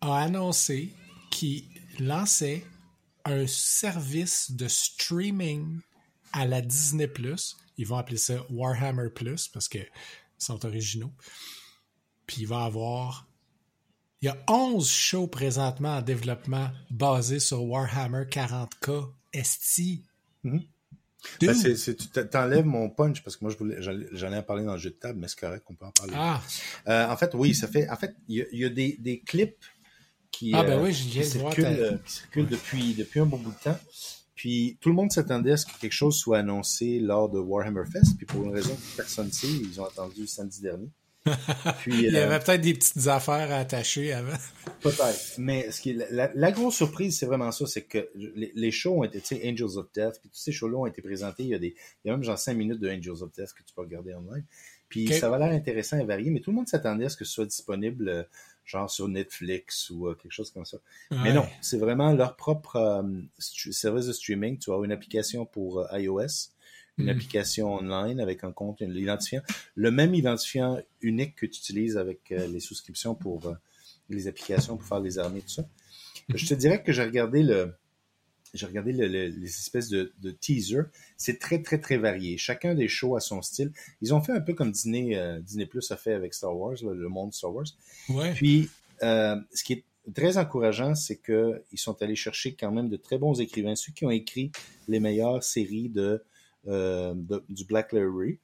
a 0.00 0.22
annoncé 0.22 0.94
qu'il 1.30 1.64
lançait 1.98 2.64
un 3.24 3.46
service 3.46 4.52
de 4.52 4.68
streaming 4.68 5.80
à 6.32 6.46
la 6.46 6.60
Disney 6.60 7.08
Plus 7.08 7.56
ils 7.80 7.86
vont 7.86 7.96
appeler 7.96 8.18
ça 8.18 8.34
Warhammer 8.50 9.08
Plus 9.08 9.48
parce 9.48 9.66
qu'ils 9.66 9.88
sont 10.36 10.66
originaux. 10.66 11.12
Puis 12.26 12.42
il 12.42 12.46
va 12.46 12.64
avoir. 12.64 13.26
Il 14.20 14.26
y 14.26 14.28
a 14.28 14.36
11 14.48 14.86
shows 14.86 15.28
présentement 15.28 15.96
en 15.96 16.02
développement 16.02 16.70
basés 16.90 17.40
sur 17.40 17.64
Warhammer 17.64 18.24
40K 18.26 19.12
ST. 19.42 20.02
Mm-hmm. 20.44 20.66
Ben, 21.40 21.54
tu 21.54 22.28
t'enlèves 22.28 22.66
mon 22.66 22.90
punch 22.90 23.22
parce 23.22 23.38
que 23.38 23.44
moi 23.46 23.54
j'en 24.12 24.32
ai 24.32 24.36
à 24.36 24.42
parler 24.42 24.64
dans 24.64 24.74
le 24.74 24.78
jeu 24.78 24.90
de 24.90 24.96
table, 24.96 25.18
mais 25.18 25.28
c'est 25.28 25.40
correct, 25.40 25.64
on 25.70 25.74
peut 25.74 25.86
en 25.86 25.90
parler. 25.90 26.12
Ah. 26.14 26.42
Euh, 26.86 27.08
en 27.08 27.16
fait, 27.16 27.34
oui, 27.34 27.54
ça 27.54 27.66
fait. 27.66 27.88
En 27.88 27.96
fait, 27.96 28.14
il 28.28 28.46
y, 28.52 28.64
a, 28.64 28.68
des, 28.68 28.98
des, 28.98 29.20
clips 29.20 29.64
qui, 30.30 30.52
ah, 30.54 30.62
ben 30.62 30.78
euh, 30.78 30.84
oui, 30.84 30.92
qui 30.92 31.18
euh, 31.18 31.96
qui 32.04 32.12
circulent 32.12 32.48
depuis, 32.48 32.94
depuis 32.94 33.20
un 33.20 33.26
bon 33.26 33.38
bout 33.38 33.50
de 33.50 33.62
temps. 33.62 33.78
Puis 34.34 34.78
tout 34.80 34.88
le 34.88 34.94
monde 34.94 35.12
s'attendait 35.12 35.52
à 35.52 35.56
ce 35.56 35.66
que 35.66 35.78
quelque 35.78 35.92
chose 35.92 36.16
soit 36.16 36.38
annoncé 36.38 36.98
lors 36.98 37.28
de 37.28 37.38
Warhammer 37.38 37.84
Fest. 37.92 38.16
Puis 38.16 38.26
pour 38.26 38.44
une 38.44 38.52
raison 38.52 38.74
que 38.74 38.96
personne 38.96 39.26
ne 39.26 39.32
sait, 39.32 39.48
ils 39.48 39.80
ont 39.80 39.84
attendu 39.84 40.26
samedi 40.26 40.62
dernier. 40.62 40.88
Puis, 41.80 41.92
Il 41.92 42.12
y 42.12 42.16
avait 42.16 42.34
euh, 42.34 42.38
peut-être 42.38 42.62
des 42.62 42.72
petites 42.72 43.06
affaires 43.06 43.52
à 43.52 43.56
attacher 43.56 44.12
avant. 44.12 44.36
peut-être. 44.80 45.34
Mais 45.36 45.70
ce 45.70 45.82
qui 45.82 45.90
est, 45.90 46.10
la, 46.10 46.52
grosse 46.52 46.76
surprise, 46.76 47.18
c'est 47.18 47.26
vraiment 47.26 47.52
ça, 47.52 47.66
c'est 47.66 47.82
que 47.82 48.08
les, 48.14 48.70
shows 48.70 49.00
ont 49.00 49.04
été, 49.04 49.20
tu 49.20 49.36
sais, 49.36 49.42
Angels 49.46 49.76
of 49.76 49.92
Death, 49.92 50.18
puis 50.20 50.30
tous 50.30 50.38
ces 50.38 50.52
shows-là 50.52 50.78
ont 50.78 50.86
été 50.86 51.02
présentés. 51.02 51.42
Il 51.42 51.50
y 51.50 51.54
a 51.54 51.58
des, 51.58 51.74
il 52.04 52.08
y 52.08 52.10
a 52.10 52.14
même 52.16 52.24
genre 52.24 52.38
5 52.38 52.54
minutes 52.54 52.80
de 52.80 52.88
Angels 52.88 53.22
of 53.22 53.30
Death 53.32 53.52
que 53.52 53.62
tu 53.62 53.74
peux 53.74 53.82
regarder 53.82 54.14
en. 54.14 54.24
Puis 54.88 55.08
ça 55.12 55.28
va 55.28 55.38
l'air 55.38 55.52
intéressant 55.52 55.98
et 55.98 56.04
varié, 56.04 56.30
mais 56.30 56.40
tout 56.40 56.50
le 56.50 56.56
monde 56.56 56.68
s'attendait 56.68 57.04
à 57.04 57.08
ce 57.10 57.16
que 57.16 57.24
ce 57.24 57.32
soit 57.32 57.46
disponible 57.46 58.26
genre 58.70 58.90
sur 58.90 59.08
Netflix 59.08 59.90
ou 59.90 60.08
euh, 60.08 60.14
quelque 60.14 60.32
chose 60.32 60.50
comme 60.50 60.64
ça. 60.64 60.78
Mais 61.10 61.32
non, 61.32 61.46
c'est 61.60 61.78
vraiment 61.78 62.12
leur 62.12 62.36
propre 62.36 62.76
euh, 62.76 63.02
service 63.38 64.06
de 64.06 64.12
streaming. 64.12 64.58
Tu 64.58 64.72
as 64.72 64.76
une 64.84 64.92
application 64.92 65.44
pour 65.44 65.86
iOS, 65.92 66.52
une 66.98 67.06
hmm. 67.06 67.08
application 67.08 67.74
online 67.74 68.20
avec 68.20 68.44
un 68.44 68.52
compte, 68.52 68.80
un 68.82 68.90
identifiant, 68.90 69.42
le 69.74 69.90
même 69.90 70.14
identifiant 70.14 70.80
unique 71.00 71.34
que 71.36 71.46
tu 71.46 71.58
utilises 71.58 71.96
avec 71.96 72.30
les 72.30 72.60
souscriptions 72.60 73.14
pour 73.14 73.54
les 74.08 74.28
applications 74.28 74.76
pour 74.76 74.86
faire 74.86 75.00
les 75.00 75.18
armées, 75.18 75.40
tout 75.40 75.48
ça. 75.48 75.68
Je 76.34 76.46
te 76.46 76.54
dirais 76.54 76.82
que 76.82 76.92
j'ai 76.92 77.04
regardé 77.04 77.42
le, 77.42 77.74
j'ai 78.54 78.66
regardé 78.66 78.92
les 78.92 79.46
espèces 79.46 79.88
de, 79.88 80.12
de 80.20 80.30
teasers. 80.30 80.86
C'est 81.16 81.38
très, 81.38 81.62
très, 81.62 81.78
très 81.78 81.98
varié. 81.98 82.36
Chacun 82.36 82.74
des 82.74 82.88
shows 82.88 83.16
a 83.16 83.20
son 83.20 83.42
style. 83.42 83.72
Ils 84.02 84.14
ont 84.14 84.20
fait 84.20 84.32
un 84.32 84.40
peu 84.40 84.54
comme 84.54 84.72
Disney, 84.72 85.16
euh, 85.16 85.40
Disney 85.40 85.66
Plus 85.66 85.90
a 85.90 85.96
fait 85.96 86.12
avec 86.12 86.34
Star 86.34 86.56
Wars, 86.56 86.76
le 86.82 87.08
monde 87.08 87.32
Star 87.32 87.54
Wars. 87.54 87.66
Ouais. 88.08 88.32
Puis, 88.32 88.68
euh, 89.02 89.36
ce 89.54 89.64
qui 89.64 89.74
est 89.74 89.84
très 90.14 90.36
encourageant, 90.36 90.94
c'est 90.94 91.20
qu'ils 91.20 91.78
sont 91.78 92.00
allés 92.02 92.16
chercher 92.16 92.54
quand 92.54 92.72
même 92.72 92.88
de 92.88 92.96
très 92.96 93.18
bons 93.18 93.40
écrivains, 93.40 93.76
ceux 93.76 93.92
qui 93.92 94.04
ont 94.04 94.10
écrit 94.10 94.50
les 94.88 95.00
meilleures 95.00 95.42
séries 95.42 95.88
de, 95.88 96.22
euh, 96.66 97.14
du 97.48 97.64
Black 97.64 97.92
Library. 97.92 98.38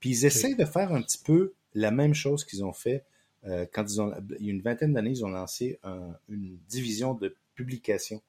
Puis 0.00 0.10
ils 0.10 0.24
essaient 0.24 0.54
de 0.54 0.64
faire 0.64 0.92
un 0.92 1.02
petit 1.02 1.18
peu 1.18 1.54
la 1.74 1.90
même 1.90 2.14
chose 2.14 2.44
qu'ils 2.44 2.64
ont 2.64 2.72
fait 2.72 3.04
euh, 3.46 3.66
quand 3.72 3.84
ils 3.84 4.00
ont, 4.00 4.12
il 4.40 4.46
y 4.46 4.48
a 4.48 4.52
une 4.52 4.62
vingtaine 4.62 4.94
d'années, 4.94 5.10
ils 5.10 5.24
ont 5.24 5.28
lancé 5.28 5.78
une 6.28 6.58
division 6.68 7.14
de 7.14 7.36
publication 7.54 8.22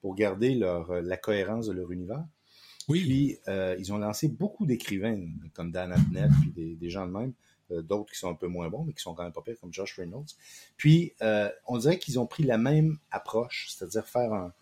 pour 0.00 0.14
garder 0.14 0.54
leur, 0.54 0.90
euh, 0.90 1.00
la 1.02 1.16
cohérence 1.16 1.66
de 1.66 1.72
leur 1.72 1.90
univers. 1.92 2.24
Oui. 2.88 3.00
Puis, 3.02 3.38
euh, 3.48 3.74
ils 3.78 3.92
ont 3.92 3.98
lancé 3.98 4.28
beaucoup 4.28 4.64
d'écrivains, 4.66 5.20
comme 5.54 5.72
Dan 5.72 5.92
Abnett, 5.92 6.30
puis 6.40 6.50
des, 6.50 6.74
des 6.76 6.90
gens 6.90 7.06
de 7.06 7.12
même, 7.12 7.32
euh, 7.72 7.82
d'autres 7.82 8.12
qui 8.12 8.18
sont 8.18 8.30
un 8.30 8.34
peu 8.34 8.46
moins 8.46 8.68
bons, 8.68 8.84
mais 8.84 8.92
qui 8.92 9.02
sont 9.02 9.14
quand 9.14 9.24
même 9.24 9.32
pas 9.32 9.42
pires, 9.42 9.58
comme 9.60 9.72
Josh 9.72 9.96
Reynolds. 9.98 10.26
Puis, 10.76 11.12
euh, 11.22 11.50
on 11.66 11.78
dirait 11.78 11.98
qu'ils 11.98 12.20
ont 12.20 12.26
pris 12.26 12.44
la 12.44 12.58
même 12.58 12.98
approche, 13.10 13.68
c'est-à-dire 13.70 14.06
faire 14.06 14.32
un, 14.32 14.52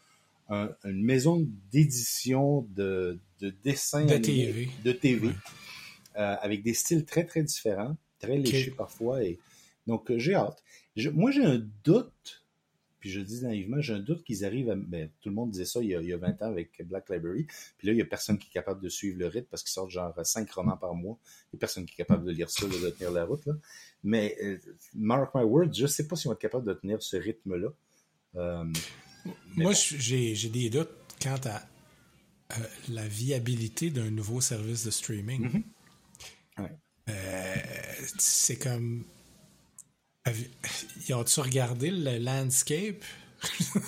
un- 0.48 0.70
une 0.84 1.02
maison 1.04 1.46
d'édition 1.70 2.66
de, 2.70 3.18
de 3.40 3.50
dessins 3.50 4.06
De 4.06 4.16
TV. 4.16 4.68
de 4.84 4.92
TV 4.92 5.28
Ouais. 5.28 5.34
avec 6.16 6.62
des 6.62 6.74
styles 6.74 7.04
très, 7.04 7.24
très 7.24 7.42
différents, 7.42 7.96
très 8.20 8.38
léchés 8.38 8.70
parfois. 8.70 9.22
Et... 9.24 9.38
Donc, 9.86 10.10
j'ai 10.16 10.34
hâte. 10.34 10.62
Je- 10.96 11.10
moi, 11.10 11.30
j'ai 11.30 11.44
un 11.44 11.60
doute, 11.82 12.43
puis 13.04 13.12
je 13.12 13.20
dis 13.20 13.42
naïvement, 13.42 13.82
j'ai 13.82 13.92
un 13.92 14.00
doute 14.00 14.24
qu'ils 14.24 14.46
arrivent 14.46 14.70
à... 14.70 14.76
Ben, 14.76 15.10
tout 15.20 15.28
le 15.28 15.34
monde 15.34 15.50
disait 15.50 15.66
ça 15.66 15.82
il 15.82 15.90
y, 15.90 15.94
a, 15.94 16.00
il 16.00 16.08
y 16.08 16.14
a 16.14 16.16
20 16.16 16.40
ans 16.40 16.46
avec 16.46 16.80
Black 16.86 17.10
Library, 17.10 17.46
puis 17.76 17.86
là, 17.86 17.92
il 17.92 17.98
y 17.98 18.00
a 18.00 18.06
personne 18.06 18.38
qui 18.38 18.48
est 18.48 18.50
capable 18.50 18.80
de 18.80 18.88
suivre 18.88 19.18
le 19.18 19.26
rythme 19.26 19.46
parce 19.50 19.62
qu'ils 19.62 19.72
sortent 19.72 19.90
genre 19.90 20.14
5 20.24 20.50
romans 20.52 20.78
par 20.78 20.94
mois. 20.94 21.18
Il 21.52 21.56
y 21.56 21.58
a 21.58 21.58
personne 21.58 21.84
qui 21.84 21.92
est 21.92 21.96
capable 21.96 22.24
de 22.24 22.32
lire 22.32 22.48
ça, 22.48 22.66
de 22.66 22.88
tenir 22.88 23.12
la 23.12 23.26
route. 23.26 23.44
Là. 23.44 23.52
Mais, 24.04 24.34
euh, 24.42 24.56
mark 24.94 25.34
my 25.34 25.42
words, 25.44 25.74
je 25.74 25.86
sais 25.86 26.08
pas 26.08 26.16
si 26.16 26.26
on 26.28 26.30
va 26.30 26.32
être 26.32 26.40
capable 26.40 26.66
de 26.66 26.72
tenir 26.72 27.02
ce 27.02 27.18
rythme-là. 27.18 27.68
Euh, 28.36 28.64
Moi, 29.54 29.72
bon. 29.72 29.72
j'ai 29.74 30.48
des 30.48 30.70
doutes 30.70 30.88
quant 31.20 31.36
à 31.44 31.56
euh, 32.52 32.64
la 32.88 33.06
viabilité 33.06 33.90
d'un 33.90 34.10
nouveau 34.10 34.40
service 34.40 34.86
de 34.86 34.90
streaming. 34.90 35.42
Mhm. 35.42 35.64
Ouais. 36.56 36.72
Euh, 37.10 37.56
c'est 38.18 38.56
comme. 38.56 39.04
Ils 41.08 41.14
ont-tu 41.14 41.40
regardé 41.40 41.90
le 41.90 42.18
landscape? 42.18 43.02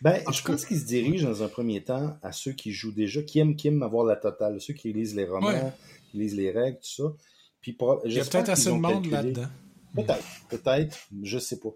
Ben, 0.00 0.22
En 0.26 0.30
je 0.32 0.44
pense 0.44 0.64
qu'ils 0.64 0.78
se 0.78 0.84
dirigent 0.84 1.28
dans 1.28 1.42
un 1.42 1.48
premier 1.48 1.82
temps 1.82 2.16
à 2.22 2.30
ceux 2.30 2.52
qui 2.52 2.70
jouent 2.70 2.92
déjà, 2.92 3.20
qui 3.20 3.40
aiment, 3.40 3.56
qui 3.56 3.66
aiment 3.66 3.82
avoir 3.82 4.04
la 4.04 4.14
totale, 4.14 4.60
ceux 4.60 4.72
qui 4.74 4.92
lisent 4.92 5.16
les 5.16 5.24
romans, 5.24 5.48
Ouais. 5.48 5.72
qui 6.12 6.18
lisent 6.18 6.36
les 6.36 6.52
règles, 6.52 6.78
tout 6.78 7.02
ça. 7.02 7.12
Puis 7.60 7.72
pour, 7.72 8.00
Il 8.04 8.12
y 8.12 8.20
a 8.20 8.24
peut-être 8.24 8.44
qu'ils 8.44 8.52
assez 8.52 8.66
de 8.66 8.74
ont 8.74 8.78
monde 8.78 8.92
calculé- 8.92 9.10
là-dedans. 9.10 9.48
Peut-être, 9.96 10.24
peut-être, 10.50 10.98
je 11.24 11.38
sais 11.40 11.58
pas. 11.58 11.70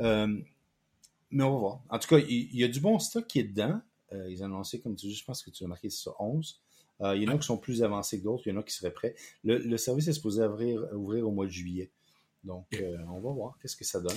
Euh, 0.00 0.26
mais 1.30 1.44
on 1.44 1.52
va 1.52 1.58
voir. 1.58 1.80
En 1.90 1.98
tout 1.98 2.08
cas, 2.08 2.16
il, 2.18 2.48
il 2.50 2.56
y 2.58 2.64
a 2.64 2.68
du 2.68 2.80
bon 2.80 2.98
stock 2.98 3.26
qui 3.26 3.40
est 3.40 3.44
dedans. 3.44 3.78
Euh, 4.14 4.26
ils 4.30 4.40
ont 4.42 4.46
annoncé, 4.46 4.80
comme 4.80 4.96
tu 4.96 5.08
dis, 5.08 5.14
je 5.14 5.24
pense 5.26 5.42
que 5.42 5.50
tu 5.50 5.62
as 5.62 5.66
marqué 5.66 5.90
ça, 5.90 6.12
11. 6.18 6.62
Euh, 7.02 7.14
il 7.14 7.24
y 7.24 7.28
en 7.28 7.34
a 7.34 7.36
qui 7.36 7.46
sont 7.46 7.58
plus 7.58 7.82
avancés 7.82 8.18
que 8.20 8.24
d'autres, 8.24 8.44
il 8.46 8.54
y 8.54 8.56
en 8.56 8.60
a 8.60 8.62
qui 8.62 8.72
seraient 8.72 8.90
prêts. 8.94 9.14
Le, 9.44 9.58
le 9.58 9.76
service 9.76 10.08
est 10.08 10.14
supposé 10.14 10.42
ouvrir, 10.46 10.80
ouvrir 10.94 11.28
au 11.28 11.30
mois 11.30 11.44
de 11.44 11.50
juillet. 11.50 11.90
Donc, 12.46 12.66
euh, 12.74 12.96
on 13.08 13.20
va 13.20 13.30
voir 13.32 13.58
qu'est-ce 13.60 13.76
que 13.76 13.84
ça 13.84 14.00
donne. 14.00 14.16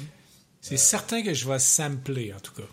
C'est 0.61 0.77
certain 0.77 1.23
que 1.23 1.33
je 1.33 1.47
vais 1.47 1.59
sampler, 1.59 2.33
en 2.33 2.39
tout 2.39 2.53
cas. 2.53 2.67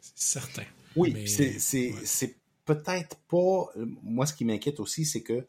C'est 0.00 0.18
certain. 0.40 0.64
Oui, 0.96 1.12
Mais- 1.14 1.26
c'est 1.26 1.92
ouais. 1.92 2.36
peut-être 2.64 3.16
pas. 3.28 3.70
Moi, 4.02 4.26
ce 4.26 4.34
qui 4.34 4.44
m'inquiète 4.44 4.80
aussi, 4.80 5.04
c'est 5.04 5.22
que 5.22 5.46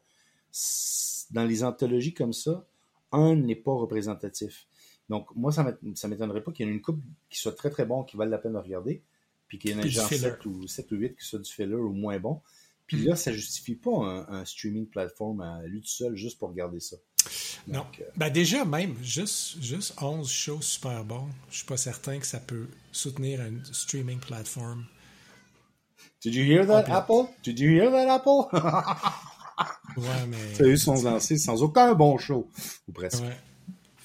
dans 1.31 1.45
les 1.45 1.63
anthologies 1.63 2.13
comme 2.13 2.33
ça, 2.33 2.65
un 3.11 3.35
n'est 3.35 3.55
pas 3.55 3.73
représentatif. 3.73 4.67
Donc, 5.09 5.27
moi, 5.35 5.51
ça 5.51 5.77
ça 5.95 6.07
m'étonnerait 6.07 6.43
pas 6.43 6.51
qu'il 6.51 6.65
y 6.65 6.69
ait 6.69 6.71
une 6.71 6.81
coupe 6.81 7.01
qui 7.29 7.39
soit 7.39 7.51
très 7.55 7.69
très 7.69 7.85
bon, 7.85 8.03
qui 8.03 8.17
vaille 8.17 8.29
la 8.29 8.37
peine 8.37 8.53
de 8.53 8.57
regarder, 8.57 9.01
puis 9.47 9.57
qu'il 9.59 9.71
y 9.71 9.75
en 9.75 9.79
ait 9.79 9.89
genre 9.89 10.07
filler. 10.07 10.21
7 10.31 10.45
ou, 10.45 10.67
7 10.67 10.91
ou 10.91 10.95
8 10.95 11.15
qui 11.17 11.25
soit 11.25 11.39
du 11.39 11.51
filler 11.51 11.75
ou 11.75 11.91
moins 11.91 12.19
bon. 12.19 12.41
Puis 12.87 12.97
Mm. 12.97 13.07
là, 13.07 13.15
ça 13.15 13.31
justifie 13.31 13.75
pas 13.75 13.91
un, 13.91 14.27
un 14.27 14.45
streaming 14.45 14.87
platform 14.87 15.41
à 15.41 15.61
lui 15.63 15.81
tout 15.81 15.87
seul 15.87 16.15
juste 16.15 16.37
pour 16.39 16.49
regarder 16.49 16.79
ça. 16.79 16.97
Non. 17.67 17.79
Donc, 17.79 17.99
euh, 18.01 18.03
Ben 18.17 18.29
déjà, 18.29 18.65
même, 18.65 18.95
juste, 19.01 19.61
juste 19.61 19.93
11 20.01 20.29
shows 20.29 20.61
super 20.61 21.03
bons, 21.03 21.27
je 21.49 21.57
suis 21.57 21.65
pas 21.65 21.77
certain 21.77 22.19
que 22.19 22.25
ça 22.27 22.39
peut 22.39 22.67
soutenir 22.91 23.41
une 23.41 23.63
streaming 23.65 24.19
platform. 24.19 24.85
Did 26.23 26.35
you 26.35 26.43
hear 26.43 26.65
that. 26.67 26.85
Apple? 26.93 27.27
Did 27.43 27.59
you 27.59 27.69
hear 27.71 27.91
that, 27.91 28.13
Apple? 28.13 28.47
Ouais, 29.97 30.25
mais... 30.27 30.55
ça, 30.55 30.63
eux 30.63 30.77
sont 30.77 31.01
lancés 31.03 31.37
sans 31.37 31.61
aucun 31.63 31.93
bon 31.93 32.17
show, 32.17 32.49
ou 32.87 32.91
presque. 32.91 33.21
Ouais. 33.23 33.37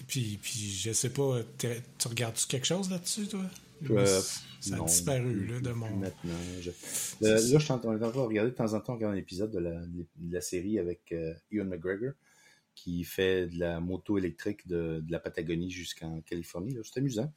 Puis, 0.06 0.38
puis 0.42 0.58
je 0.82 0.92
sais 0.92 1.10
pas, 1.10 1.40
tu 1.58 2.08
regardes-tu 2.08 2.46
quelque 2.46 2.66
chose 2.66 2.90
là-dessus, 2.90 3.28
toi? 3.28 3.42
Euh, 3.90 4.20
ça 4.60 4.75
a 4.75 4.78
non, 4.78 4.84
disparu, 4.87 5.46
là, 5.46 5.60
de 5.60 5.70
mon... 5.70 5.88
Maintenant, 5.90 6.32
je- 6.60 6.70
Le- 7.20 7.34
là, 7.34 7.37
je 7.38 7.58
suis 7.58 7.72
en, 7.72 7.80
on 7.84 7.92
est 7.92 8.04
en 8.04 8.10
train 8.10 8.20
de 8.22 8.26
regarder 8.26 8.50
de 8.50 8.56
temps 8.56 8.72
en 8.75 8.80
temps 8.80 8.98
un 9.00 9.14
épisode 9.14 9.52
de 9.52 9.58
la, 9.60 9.70
de 9.80 10.06
la 10.34 10.40
série 10.40 10.78
avec 10.80 11.12
euh, 11.12 11.32
Ewan 11.52 11.68
McGregor 11.68 12.12
qui 12.82 13.02
fait 13.04 13.47
de 13.49 13.58
la 13.58 13.80
moto 13.80 14.18
électrique 14.18 14.66
de, 14.68 15.00
de 15.00 15.11
la 15.12 15.18
Patagonie 15.18 15.70
jusqu'en 15.70 16.20
Californie. 16.20 16.76
C'est 16.85 17.00
amusant. 17.00 17.32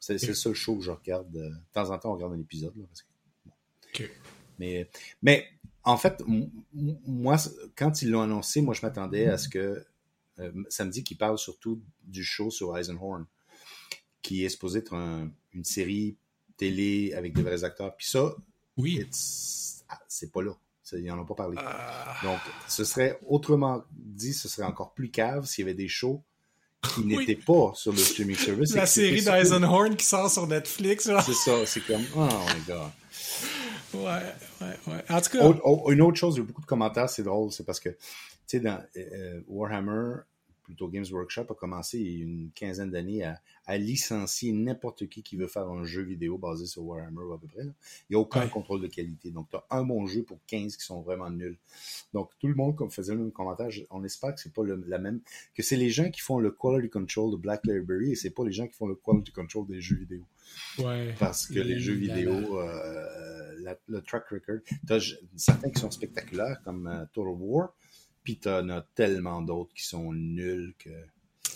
C'est 0.00 0.22
le 0.26 0.34
seul 0.34 0.54
show 0.54 0.76
que 0.76 0.82
je 0.84 0.90
regarde. 0.90 1.36
euh, 1.36 1.50
De 1.50 1.54
temps 1.72 1.90
en 1.90 1.98
temps, 1.98 2.10
on 2.12 2.14
regarde 2.14 2.32
un 2.32 2.40
épisode. 2.40 2.74
là, 2.76 2.84
parce 2.86 3.02
que- 3.92 4.04
mais, 4.58 4.88
mais 5.22 5.46
en 5.84 5.96
fait, 5.98 6.22
moi, 6.26 7.36
quand 7.76 8.00
ils 8.02 8.10
l'ont 8.10 8.22
annoncé, 8.22 8.60
moi, 8.62 8.74
je 8.74 8.80
m'attendais 8.82 9.26
à 9.26 9.36
ce 9.38 9.48
que 9.48 9.84
euh, 10.38 10.52
samedi, 10.68 11.02
qu'ils 11.02 11.16
parlent 11.16 11.38
surtout 11.38 11.80
du 12.04 12.22
show 12.22 12.50
sur 12.50 12.76
Eisenhorn, 12.76 13.26
qui 14.22 14.44
est 14.44 14.50
supposé 14.50 14.80
être 14.80 14.92
un- 14.94 15.30
une 15.54 15.64
série 15.64 16.16
télé 16.58 17.12
avec 17.14 17.32
de 17.34 17.40
vrais 17.42 17.64
acteurs. 17.64 17.96
Puis 17.96 18.06
ça, 18.06 18.34
Oui. 18.76 19.06
ah, 19.88 20.00
c'est 20.08 20.30
pas 20.32 20.42
là. 20.42 20.52
Ils 20.92 21.10
en 21.10 21.18
ont 21.18 21.24
pas 21.24 21.34
parlé. 21.34 21.56
Ah, 21.60 22.14
Donc, 22.22 22.38
ce 22.68 22.84
serait, 22.84 23.18
autrement 23.28 23.82
dit, 23.90 24.32
ce 24.32 24.48
serait 24.48 24.66
encore 24.66 24.92
plus 24.94 25.10
cave 25.10 25.44
s'il 25.46 25.64
y 25.64 25.68
avait 25.68 25.74
des 25.76 25.88
shows 25.88 26.22
qui 26.82 27.00
Oui. 27.00 27.16
n'étaient 27.18 27.34
pas 27.42 27.72
sur 27.74 27.90
le 27.92 27.98
streaming 27.98 28.36
service. 28.36 28.74
la 28.74 28.86
série 28.86 29.22
d'Eisenhorn 29.22 29.96
qui 29.96 30.04
sort 30.06 30.30
sur 30.30 30.46
Netflix. 30.46 31.10
C'est 31.24 31.32
ça, 31.34 31.66
c'est 31.66 31.80
comme, 31.80 32.04
oh 32.16 32.26
my 32.28 32.62
god. 32.66 32.90
Ouais, 33.94 34.02
ouais, 34.60 34.78
ouais. 34.88 35.04
En 35.08 35.20
tout 35.20 35.30
cas, 35.30 35.44
Autre- 35.44 35.90
une 35.90 36.02
autre 36.02 36.18
chose, 36.18 36.34
il 36.36 36.38
y 36.38 36.42
a 36.42 36.44
beaucoup 36.44 36.60
de 36.60 36.66
commentaires, 36.66 37.08
c'est 37.08 37.22
drôle, 37.22 37.50
c'est 37.50 37.64
parce 37.64 37.80
que, 37.80 37.88
tu 37.88 37.96
sais, 38.46 38.60
dans 38.60 38.78
euh, 38.96 39.40
Warhammer, 39.48 40.16
plutôt 40.66 40.88
Games 40.88 41.06
Workshop 41.10 41.46
a 41.50 41.54
commencé 41.54 41.98
il 41.98 42.18
y 42.18 42.20
a 42.20 42.24
une 42.24 42.50
quinzaine 42.54 42.90
d'années 42.90 43.22
à, 43.24 43.40
à 43.66 43.78
licencier 43.78 44.52
n'importe 44.52 45.08
qui 45.08 45.22
qui 45.22 45.36
veut 45.36 45.46
faire 45.46 45.68
un 45.68 45.84
jeu 45.84 46.02
vidéo 46.02 46.36
basé 46.38 46.66
sur 46.66 46.84
Warhammer 46.84 47.22
ou 47.22 47.32
à 47.32 47.40
peu 47.40 47.46
près. 47.46 47.64
là. 47.64 47.70
Il 48.10 48.12
n'y 48.12 48.16
a 48.16 48.18
aucun 48.20 48.42
Ouais. 48.42 48.48
contrôle 48.50 48.82
de 48.82 48.88
qualité. 48.88 49.30
Donc, 49.30 49.48
tu 49.48 49.56
as 49.56 49.64
un 49.70 49.84
bon 49.84 50.06
jeu 50.06 50.22
pour 50.24 50.38
15 50.46 50.76
qui 50.76 50.84
sont 50.84 51.00
vraiment 51.00 51.30
nuls. 51.30 51.56
Donc, 52.12 52.30
tout 52.40 52.48
le 52.48 52.54
monde 52.54 52.76
comme 52.76 52.90
faisait 52.90 53.14
le 53.14 53.20
même 53.20 53.32
commentaire. 53.32 53.68
On 53.90 54.04
espère 54.04 54.34
que 54.34 54.40
c'est 54.40 54.52
pas 54.52 54.62
le- 54.64 54.84
la 54.86 54.98
même, 54.98 55.20
que 55.54 55.62
c'est 55.62 55.76
les 55.76 55.90
gens 55.90 56.10
qui 56.10 56.20
font 56.20 56.38
le 56.40 56.50
quality 56.50 56.90
control 56.90 57.30
de 57.30 57.36
Black 57.36 57.60
Library 57.64 58.12
et 58.12 58.14
c'est 58.16 58.30
pas 58.30 58.44
les 58.44 58.52
gens 58.52 58.66
qui 58.66 58.74
font 58.74 58.86
le 58.88 58.96
quality 58.96 59.32
control 59.32 59.66
des 59.66 59.80
jeux 59.80 59.96
vidéo. 59.96 60.22
ouais. 60.78 61.14
Parce 61.18 61.46
que 61.48 61.58
les 61.58 61.78
jeux 61.80 61.94
vidéo, 61.94 62.60
euh, 62.60 63.54
la- 63.60 63.76
le 63.88 64.00
track 64.02 64.28
record, 64.28 64.58
t'as 64.86 64.98
j- 64.98 65.16
certains 65.36 65.70
qui 65.70 65.80
sont 65.80 65.90
spectaculaires 65.90 66.60
comme 66.64 66.86
euh, 66.86 67.04
Total 67.12 67.32
War, 67.38 67.74
puis 68.26 68.38
t'en 68.38 68.68
as 68.70 68.82
tellement 68.82 69.40
d'autres 69.40 69.72
qui 69.72 69.84
sont 69.84 70.12
nuls 70.12 70.74
que. 70.80 70.90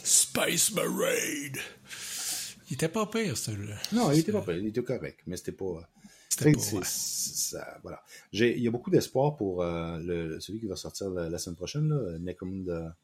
Space 0.04 0.70
Marine. 0.72 1.56
Il 2.70 2.74
était 2.74 2.88
pas 2.88 3.06
pire, 3.06 3.36
celui-là. 3.36 3.76
Non, 3.92 4.12
il 4.12 4.20
était 4.20 4.30
pas 4.30 4.42
pire, 4.42 4.56
il 4.58 4.68
était 4.68 4.84
correct, 4.84 5.20
mais 5.26 5.36
c'était 5.36 5.50
pas. 5.50 5.90
C'était 6.28 6.52
pas, 6.52 6.58
ouais. 6.76 6.82
ça- 6.84 7.78
voilà. 7.82 8.00
J'ai- 8.32 8.56
Il 8.56 8.62
y 8.62 8.68
a 8.68 8.70
beaucoup 8.70 8.90
d'espoir 8.90 9.36
pour 9.36 9.62
euh, 9.62 9.98
le, 9.98 10.38
celui 10.38 10.60
qui 10.60 10.66
va 10.66 10.76
sortir 10.76 11.10
la, 11.10 11.28
la 11.28 11.38
semaine 11.38 11.56
prochaine, 11.56 11.88
là, 11.88 12.18
Necromunda. 12.20 12.96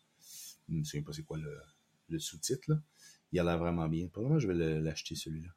Je 0.69 0.75
ne 0.75 0.79
me 0.79 0.85
souviens 0.85 1.03
pas 1.03 1.13
c'est 1.13 1.25
quoi 1.25 1.37
le, 1.39 1.59
le 2.09 2.19
sous-titre. 2.21 2.71
là. 2.71 2.81
Il 3.33 3.41
a 3.41 3.45
l'air 3.45 3.59
vraiment 3.59 3.89
bien. 3.89 4.07
Probablement, 4.07 4.39
je 4.39 4.47
vais 4.47 4.55
le- 4.55 4.79
l'acheter 4.79 5.17
celui-là. 5.17 5.49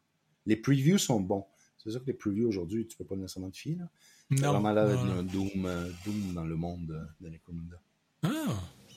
Les 0.48 0.56
previews 0.56 0.98
sont 0.98 1.20
bons. 1.22 1.46
C'est 1.78 1.92
sûr 1.92 2.02
que 2.02 2.08
les 2.08 2.14
previews 2.14 2.48
aujourd'hui, 2.50 2.88
tu 2.88 2.98
peux 2.98 3.06
pas 3.06 3.16
nécessairement 3.16 3.52
te 3.52 3.58
fier. 3.58 3.78
Là. 3.78 3.90
Non. 4.32 4.52
vraiment 4.54 4.74
l'air 4.74 4.88
d'être 4.88 5.06
non, 5.06 5.20
un 5.20 5.24
Doom, 5.24 5.66
euh, 5.66 5.90
Doom 6.06 6.34
dans 6.34 6.46
le 6.46 6.56
monde 6.56 6.88
de, 6.88 7.00
de 7.22 7.30
Necromunda. 7.30 7.80
Ah, 8.24 8.30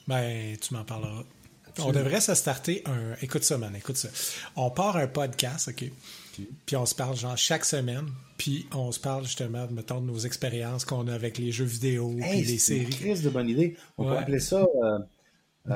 ben, 0.07 0.57
tu 0.57 0.73
m'en 0.73 0.83
parleras. 0.83 1.23
On 1.79 1.91
devrait 1.91 2.21
se 2.21 2.35
starter 2.35 2.83
un. 2.85 3.15
Écoute 3.21 3.43
ça, 3.43 3.57
man, 3.57 3.75
écoute 3.75 3.95
ça. 3.97 4.09
On 4.55 4.69
part 4.69 4.95
un 4.97 5.07
podcast, 5.07 5.69
OK? 5.69 5.85
Puis 6.65 6.75
on 6.75 6.85
se 6.85 6.93
parle, 6.93 7.15
genre, 7.15 7.37
chaque 7.37 7.65
semaine. 7.65 8.07
Puis 8.37 8.67
on 8.73 8.91
se 8.91 8.99
parle, 8.99 9.23
justement, 9.25 9.67
mettons, 9.71 9.99
de 10.01 10.05
nos 10.05 10.19
expériences 10.19 10.85
qu'on 10.85 11.07
a 11.07 11.13
avec 11.13 11.37
les 11.37 11.51
jeux 11.51 11.65
vidéo, 11.65 12.15
Hey, 12.21 12.43
les 12.43 12.57
c'est 12.59 12.77
une 12.77 12.83
séries. 12.91 12.95
crise 12.99 13.23
de 13.23 13.29
bonne 13.29 13.49
idée. 13.49 13.75
On 13.97 14.05
peut 14.05 14.11
Ouais. 14.11 14.17
appeler 14.17 14.39
ça. 14.39 14.65
euh, 14.83 14.99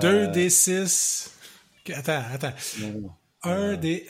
2 0.01 0.27
des 0.27 0.49
6. 0.51 1.31
Attends, 1.93 2.23
attends. 2.31 2.53
non, 2.79 2.87
non, 2.89 2.99
non. 3.01 3.11
1 3.43 3.77
des. 3.77 4.05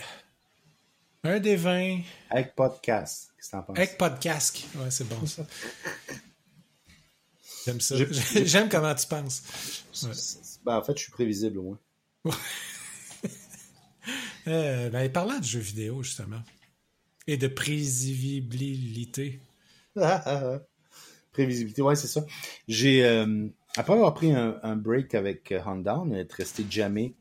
1 1.24 1.39
des 1.39 1.56
20. 1.56 2.00
Avec 2.32 2.53
podcast. 2.56 3.29
Qu'est-ce 3.38 3.48
que 3.48 3.51
t'en 3.56 3.62
penses? 3.63 3.77
Avec 3.77 3.98
podcast. 3.98 4.58
Ouais, 4.75 4.89
c'est 4.91 5.08
bon, 5.08 5.25
ça. 5.25 5.44
J'aime 7.68 7.82
ça. 7.82 7.96
J'ai- 8.12 8.46
J'aime 8.46 8.70
comment 8.70 8.96
tu 8.96 9.06
penses. 9.08 9.44
Ouais. 10.04 10.10
Ben, 10.66 10.78
en 10.78 10.82
fait, 10.84 10.98
je 10.98 11.04
suis 11.04 11.12
prévisible 11.12 11.60
au 11.60 11.64
moins. 11.64 11.80
Euh, 14.48 14.90
ben, 14.90 15.12
parlant 15.12 15.38
de 15.40 15.44
jeux 15.44 15.60
vidéo, 15.60 16.02
justement, 16.04 16.42
et 17.28 17.36
de 17.36 17.48
prévisibilité. 17.50 19.42
Prévisibilité, 21.34 21.82
ouais, 21.82 21.96
c'est 21.98 22.08
ça. 22.08 22.26
J'ai, 22.70 23.06
euh, 23.06 23.48
après 23.76 23.94
avoir 23.94 24.14
pris 24.14 24.32
un, 24.32 24.58
un 24.64 24.76
break 24.78 25.14
avec 25.16 25.52
euh, 25.52 25.60
Hondown, 25.66 26.14
être 26.16 26.32
resté 26.34 26.66
jamais 26.70 27.14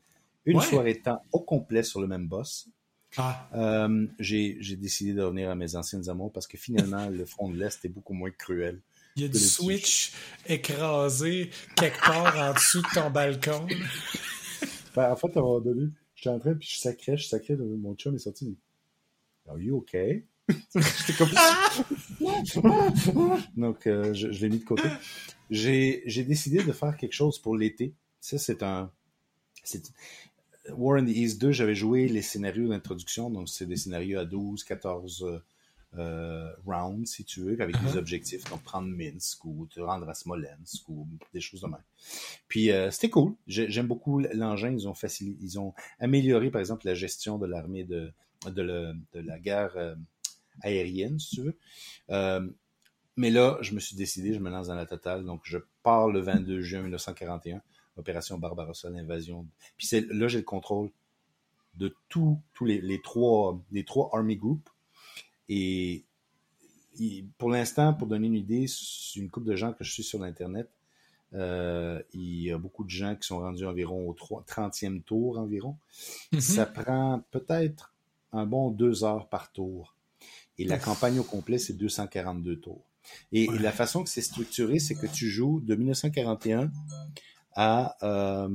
une 0.45 0.57
Ouais. 0.59 0.65
soirée 0.65 0.93
de 0.93 0.99
temps 0.99 1.21
au 1.33 1.41
complet 1.41 1.83
sur 1.83 1.99
le 1.99 2.07
même 2.07 2.27
boss, 2.27 2.69
Ah, 3.17 3.49
euh, 3.53 4.07
j'ai 4.19 4.55
j'ai 4.61 4.77
décidé 4.77 5.13
de 5.13 5.21
revenir 5.21 5.49
à 5.49 5.55
mes 5.55 5.75
anciennes 5.75 6.07
amours 6.09 6.31
parce 6.31 6.47
que 6.47 6.57
finalement, 6.57 7.09
le 7.09 7.25
front 7.25 7.49
de 7.49 7.57
l'Est 7.57 7.83
est 7.83 7.89
beaucoup 7.89 8.13
moins 8.13 8.31
cruel 8.31 8.79
Il 9.17 9.23
y 9.23 9.25
a 9.25 9.29
du 9.29 9.39
Switch 9.39 10.13
écrasé 10.45 11.49
quelque 11.75 12.05
part 12.05 12.37
en 12.37 12.53
dessous 12.53 12.83
de 12.83 12.93
ton 12.93 13.09
balcon. 13.09 13.67
Ben, 14.95 15.11
en 15.11 15.15
fait, 15.15 15.35
à 15.35 15.39
un 15.39 15.41
moment 15.41 15.59
donné, 15.59 15.89
j'étais 16.13 16.29
en 16.29 16.37
train, 16.37 16.53
puis 16.53 16.69
je 16.71 16.77
sacrais, 16.77 17.17
je 17.17 17.27
sacrais, 17.27 17.55
mon 17.55 17.95
chum 17.95 18.13
est 18.13 18.19
sorti. 18.19 18.55
Are 19.47 19.59
you 19.59 19.77
okay? 19.77 20.27
J'étais 20.75 21.13
comme 21.17 21.29
Donc, 23.57 23.87
euh, 23.87 24.13
je, 24.13 24.31
je 24.31 24.41
l'ai 24.41 24.49
mis 24.49 24.59
de 24.59 24.65
côté. 24.65 24.87
J'ai 25.49 26.23
décidé 26.23 26.63
de 26.63 26.71
faire 26.71 26.95
quelque 26.95 27.13
chose 27.13 27.39
pour 27.39 27.57
l'été. 27.57 27.95
Ça, 28.21 28.37
c'est 28.37 28.61
un. 28.61 28.91
War 30.69 30.99
in 30.99 31.05
the 31.05 31.15
East 31.15 31.41
2, 31.41 31.51
j'avais 31.51 31.75
joué 31.75 32.07
les 32.07 32.21
scénarios 32.21 32.69
d'introduction. 32.69 33.31
Donc, 33.31 33.49
c'est 33.49 33.65
des 33.65 33.77
scénarios 33.77 34.19
à 34.19 34.25
12, 34.25 34.63
14 34.63 35.41
euh, 35.97 36.51
rounds, 36.65 37.09
si 37.09 37.23
tu 37.23 37.41
veux, 37.41 37.61
avec 37.61 37.75
des 37.81 37.93
uh-huh. 37.93 37.97
objectifs. 37.97 38.43
Donc, 38.49 38.63
prendre 38.63 38.87
Minsk 38.87 39.45
ou 39.45 39.67
te 39.67 39.79
rendre 39.79 40.07
à 40.09 40.13
Smolensk 40.13 40.87
ou 40.89 41.07
des 41.33 41.41
choses 41.41 41.61
de 41.61 41.67
même. 41.67 41.83
Puis, 42.47 42.71
euh, 42.71 42.91
c'était 42.91 43.09
cool. 43.09 43.35
J'aime 43.47 43.87
beaucoup 43.87 44.19
l'engin. 44.19 44.71
Ils 44.71 44.87
ont 44.87 44.93
facilité, 44.93 45.39
ils 45.43 45.59
ont 45.59 45.73
amélioré, 45.99 46.51
par 46.51 46.59
exemple, 46.59 46.85
la 46.85 46.93
gestion 46.93 47.37
de 47.37 47.45
l'armée 47.47 47.83
de, 47.83 48.11
de, 48.45 48.93
de, 49.13 49.19
la 49.19 49.39
guerre 49.39 49.75
euh, 49.75 49.95
aérienne, 50.61 51.19
si 51.19 51.37
tu 51.37 51.41
veux. 51.41 51.57
Mais 53.19 53.31
là, 53.31 53.57
je 53.61 53.73
me 53.73 53.79
suis 53.79 53.95
décidé, 53.95 54.33
je 54.33 54.39
me 54.39 54.51
lance 54.51 54.67
dans 54.67 54.75
la 54.75 54.85
totale. 54.85 55.25
Donc, 55.25 55.41
je 55.43 55.57
pars 55.81 56.09
le 56.09 56.19
22 56.19 56.61
juin 56.61 56.81
1941, 56.81 57.63
opération 57.97 58.37
Barbarossa, 58.37 58.91
l'invasion. 58.91 59.47
Puis 59.75 59.89
là, 60.11 60.27
j'ai 60.27 60.37
le 60.37 60.43
contrôle 60.43 60.91
de 61.73 61.95
tous 62.09 62.39
les, 62.61 62.79
les, 62.79 63.01
trois, 63.01 63.59
les 63.71 63.83
trois 63.83 64.11
Army 64.13 64.35
Groups. 64.35 64.69
Et, 65.49 66.05
pour 67.37 67.49
l'instant, 67.49 67.93
pour 67.93 68.07
donner 68.07 68.27
une 68.27 68.35
idée, 68.35 68.65
c'est 68.67 69.19
une 69.19 69.29
couple 69.29 69.47
de 69.47 69.55
gens 69.55 69.73
que 69.73 69.83
je 69.83 69.91
suis 69.91 70.03
sur 70.03 70.19
l'Internet. 70.19 70.69
Euh, 71.33 72.01
il 72.13 72.41
y 72.41 72.51
a 72.51 72.57
beaucoup 72.57 72.83
de 72.83 72.89
gens 72.89 73.15
qui 73.15 73.27
sont 73.27 73.39
rendus 73.39 73.65
environ 73.65 74.09
au 74.09 74.13
30e 74.13 75.03
tour 75.03 75.37
environ. 75.37 75.77
Mm-hmm. 76.31 76.39
Ça 76.39 76.65
prend 76.65 77.21
peut-être 77.31 77.93
un 78.31 78.45
bon 78.45 78.71
deux 78.71 79.03
heures 79.03 79.27
par 79.27 79.51
tour. 79.51 79.95
Et 80.57 80.65
la 80.65 80.79
campagne 80.79 81.19
au 81.19 81.23
complet, 81.23 81.59
c'est 81.59 81.73
242 81.73 82.59
tours. 82.59 82.83
Et, 83.31 83.47
la 83.47 83.71
façon 83.71 84.03
que 84.03 84.09
c'est 84.09 84.21
structuré, 84.21 84.79
c'est 84.79 84.95
que 84.95 85.07
tu 85.07 85.29
joues 85.29 85.61
de 85.61 85.75
1941 85.75 86.71
à, 87.53 87.95
euh, 88.03 88.49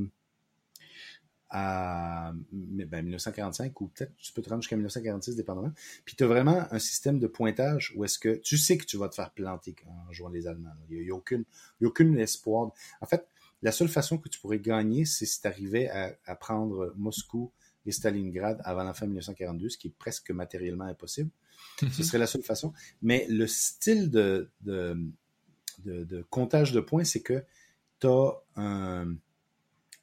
à 1.54 2.32
ben, 2.50 3.02
1945 3.02 3.78
ou 3.82 3.88
peut-être 3.88 4.16
tu 4.16 4.32
peux 4.32 4.40
te 4.40 4.48
rendre 4.48 4.62
jusqu'à 4.62 4.76
1946 4.76 5.36
dépendamment. 5.36 5.72
Puis 6.06 6.16
tu 6.16 6.24
as 6.24 6.26
vraiment 6.26 6.66
un 6.70 6.78
système 6.78 7.18
de 7.18 7.26
pointage 7.26 7.92
où 7.94 8.04
est-ce 8.04 8.18
que 8.18 8.36
tu 8.36 8.56
sais 8.56 8.78
que 8.78 8.86
tu 8.86 8.96
vas 8.96 9.10
te 9.10 9.14
faire 9.14 9.30
planter 9.30 9.76
en 9.86 10.10
jouant 10.12 10.30
les 10.30 10.46
Allemands. 10.46 10.70
Il 10.88 11.02
n'y 11.02 11.10
a, 11.10 11.14
aucune, 11.14 11.44
il 11.78 11.84
y 11.84 11.86
a 11.86 11.88
aucune 11.88 12.18
espoir. 12.18 12.72
En 13.02 13.06
fait, 13.06 13.28
la 13.60 13.70
seule 13.70 13.88
façon 13.88 14.16
que 14.16 14.30
tu 14.30 14.40
pourrais 14.40 14.60
gagner, 14.60 15.04
c'est 15.04 15.26
si 15.26 15.42
tu 15.42 15.46
arrivais 15.46 15.90
à, 15.90 16.16
à, 16.24 16.36
prendre 16.36 16.94
Moscou 16.96 17.52
et 17.84 17.92
Stalingrad 17.92 18.60
avant 18.64 18.82
la 18.82 18.94
fin 18.94 19.06
1942, 19.06 19.68
ce 19.68 19.76
qui 19.76 19.88
est 19.88 19.94
presque 19.98 20.30
matériellement 20.30 20.86
impossible. 20.86 21.30
Ce 21.78 21.84
mhm. 21.84 21.92
serait 21.92 22.18
la 22.18 22.26
seule 22.26 22.42
façon. 22.42 22.72
Mais 23.02 23.26
le 23.28 23.46
style 23.46 24.10
de, 24.10 24.50
de, 24.62 24.96
de, 25.84 26.24
comptage 26.30 26.72
de 26.72 26.80
points, 26.80 27.04
c'est 27.04 27.20
que 27.20 27.44
tu 28.00 28.06
as 28.06 28.32
un... 28.56 29.14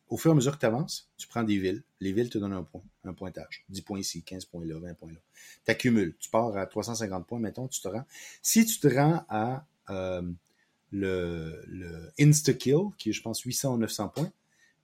Au 0.10 0.18
fur 0.18 0.32
et 0.32 0.34
à 0.34 0.36
mesure 0.36 0.54
que 0.54 0.60
tu 0.60 0.66
avances, 0.66 1.10
tu 1.18 1.28
prends 1.28 1.44
des 1.44 1.58
villes. 1.58 1.84
Les 2.00 2.12
villes 2.12 2.30
te 2.30 2.38
donnent 2.38 2.54
un 2.54 2.64
point, 2.64 2.82
un 3.04 3.14
pointage. 3.14 3.64
10 3.70 3.82
points 3.82 4.00
ici, 4.00 4.24
15 4.24 4.46
points 4.46 4.66
là, 4.66 4.80
20 4.80 4.94
points 4.96 5.12
là. 5.12 5.20
Tu 5.66 5.72
accumules. 5.72 6.16
Tu 6.20 6.30
pars 6.30 6.56
à 6.58 6.66
350 6.66 7.28
points, 7.28 7.40
mettons, 7.40 7.68
tu 7.68 7.80
te 7.80 7.88
rends. 7.88 8.06
Si 8.42 8.66
tu 8.66 8.80
te 8.80 8.88
rends 8.88 9.24
à 9.30 9.66
euh, 9.90 10.24
le, 10.92 11.64
le 11.68 12.12
insta-kill, 12.20 12.90
qui 12.98 13.10
est, 13.10 13.14
je 13.14 13.22
pense, 13.22 13.42
800 13.42 13.76
ou 13.76 13.78
900 13.78 14.10
points, 14.10 14.32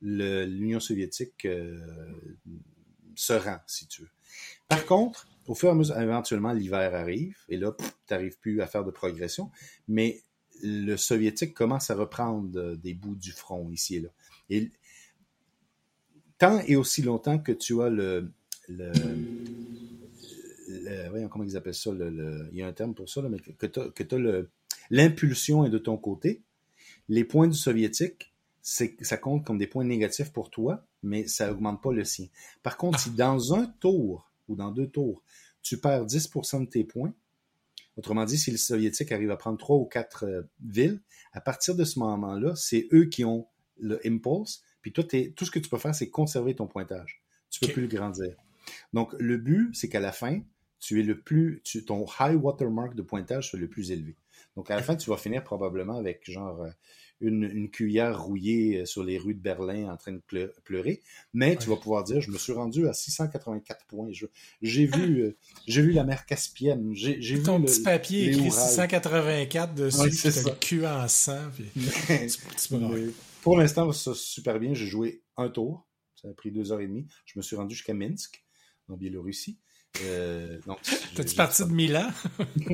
l'Union 0.02 0.80
soviétique 0.80 1.46
euh, 1.46 1.80
se 3.16 3.34
rend, 3.34 3.58
si 3.66 3.88
tu 3.88 4.04
veux. 4.04 4.10
Par 4.68 4.86
contre, 4.86 5.28
au 5.48 5.56
fur 5.56 5.70
et 5.70 5.72
à 5.72 5.76
mesure, 5.76 6.00
éventuellement, 6.00 6.54
l'hiver 6.54 6.94
arrive, 6.94 7.38
et 7.50 7.58
là, 7.58 7.72
tu 7.78 7.86
n'arrives 8.12 8.38
plus 8.38 8.62
à 8.62 8.68
faire 8.68 8.84
de 8.84 8.92
progression, 8.92 9.52
mais 9.88 10.22
le 10.64 10.96
soviétique 10.96 11.54
commence 11.54 11.90
à 11.90 11.96
reprendre 11.96 12.58
euh, 12.58 12.76
des 12.76 12.94
bouts 12.94 13.16
du 13.16 13.32
front 13.32 13.70
ici 13.72 13.98
et 13.98 14.00
là. 14.02 14.10
Tant 16.38 16.62
et 16.67 16.76
aussi 16.76 17.02
longtemps 17.02 17.39
que 17.39 17.52
tu 17.52 17.82
as 17.82 17.89
le, 17.89 18.32
voyons 21.10 21.30
comment 21.30 21.43
ils 21.43 21.58
appellent 21.58 21.74
ça, 21.74 21.91
il 21.91 22.58
y 22.58 22.62
a 22.62 22.67
un 22.67 22.74
terme 22.74 22.93
pour 22.93 23.10
ça, 23.10 23.21
mais 23.24 23.39
que 23.39 23.65
tu 23.65 24.15
as, 24.15 24.43
l'impulsion 24.89 25.65
est 25.65 25.69
de 25.69 25.78
ton 25.78 25.98
côté, 25.98 26.41
les 27.08 27.24
points 27.24 27.48
du 27.48 27.58
soviétique, 27.58 28.34
ça 28.62 29.17
compte 29.17 29.45
comme 29.45 29.58
des 29.58 29.67
points 29.67 29.84
négatifs 29.84 30.32
pour 30.32 30.50
toi, 30.50 30.86
mais 31.04 31.28
ça 31.28 31.52
augmente 31.52 31.82
pas 31.82 31.93
le 31.93 32.04
sien. 32.04 32.28
Par 32.63 32.78
contre, 32.78 33.00
si 33.00 33.12
dans 33.12 33.54
un 33.54 33.67
tour 33.80 34.32
ou 34.48 34.56
dans 34.56 34.71
deux 34.71 34.88
tours, 34.88 35.21
tu 35.62 35.78
perds 35.78 36.06
10% 36.06 36.62
de 36.62 36.69
tes 36.69 36.84
points, 36.84 37.13
autrement 37.98 38.26
dit, 38.26 38.38
si 38.38 38.52
le 38.52 38.58
soviétique 38.58 39.12
arrive 39.12 39.32
à 39.32 39.38
prendre 39.38 39.58
trois 39.58 39.78
ou 39.78 39.86
quatre 39.86 40.26
euh, 40.26 40.41
villes, 40.63 41.00
à 41.32 41.41
partir 41.41 41.76
de 41.76 41.84
ce 41.84 42.00
moment-là, 42.00 42.56
c'est 42.56 42.88
eux 42.91 43.06
qui 43.06 43.24
ont 43.24 43.48
le 43.80 44.00
impulse, 44.06 44.63
puis 44.86 44.93
toi, 44.93 45.04
tout 45.04 45.45
ce 45.45 45.50
que 45.50 45.58
tu 45.58 45.67
peux 45.67 45.80
faire, 45.80 45.95
c'est 45.95 46.12
conserver 46.12 46.54
ton 46.54 46.67
pointage. 46.67 47.19
Tu 47.50 47.60
peux 47.60 47.74
plus 47.74 47.82
le 47.82 47.88
grandir. 47.88 48.36
Donc, 48.93 49.15
le 49.17 49.38
but, 49.38 49.71
c'est 49.74 49.89
qu'à 49.89 50.00
la 50.00 50.12
fin, 50.12 50.41
tu 50.80 51.00
es 51.00 51.04
le 51.04 51.19
plus, 51.19 51.60
tu, 51.63 51.84
ton 51.84 52.06
high 52.19 52.36
watermark 52.36 52.93
de 52.93 53.02
pointage 53.02 53.50
soit 53.50 53.58
le 53.58 53.67
plus 53.67 53.89
élevé. 53.89 54.15
Donc, 54.56 54.69
à 54.69 54.76
la 54.76 54.84
fin, 54.84 54.95
tu 54.95 55.10
vas 55.10 55.17
finir 55.17 55.43
probablement 55.43 55.98
avec 55.98 56.30
genre 56.30 56.62
euh, 56.62 56.69
une, 57.19 57.67
cuillère 57.71 58.21
rouillée 58.21 58.82
euh, 58.82 58.86
sur 58.86 59.04
les 59.04 59.17
rues 59.17 59.34
de 59.34 59.39
Berlin 59.39 59.91
en 59.91 59.98
train 59.98 60.12
de 60.12 60.21
pleurer, 60.63 61.02
mais 61.34 61.56
tu 61.56 61.67
vas 61.67 61.78
pouvoir 61.78 62.04
dire, 62.04 62.21
je 62.21 62.30
me 62.30 62.38
suis 62.38 62.54
rendu 62.54 62.88
à 62.88 62.93
684 62.93 63.88
points. 63.88 64.12
J'ai 64.62 64.86
vu, 64.86 65.24
euh, 65.24 65.36
j'ai 65.65 65.82
vu 65.82 65.93
la 65.93 66.04
mer 66.04 66.28
Caspienne. 66.28 66.91
J'ai 66.93 67.17
vu 67.17 67.41
ton 67.41 67.60
petit 67.60 67.82
papier 67.82 68.28
écrit 68.30 68.52
684 68.52 69.74
dessus, 69.74 70.12
tu 70.12 70.28
le 70.28 70.60
cul 70.60 70.86
en 70.86 71.08
sang. 71.08 71.41
pour 73.45 73.60
l'instant, 73.60 73.91
ça 73.91 74.15
super 74.15 74.60
bien. 74.60 74.73
J'ai 74.73 74.88
joué 74.88 75.21
un 75.38 75.49
tour. 75.49 75.88
Ça 76.19 76.27
a 76.27 76.34
pris 76.34 76.51
deux 76.51 76.71
heures 76.71 76.79
et 76.79 76.88
demie. 76.88 77.05
Je 77.25 77.38
me 77.38 77.43
suis 77.43 77.55
rendu 77.55 77.75
jusqu'à 77.75 77.93
Minsk, 77.93 78.43
en 78.89 78.97
Biélorussie. 78.97 79.60
Euh, 80.01 80.60
T'es-tu 81.15 81.36
parti 81.36 81.63
de 81.63 81.69
Milan? 81.69 82.10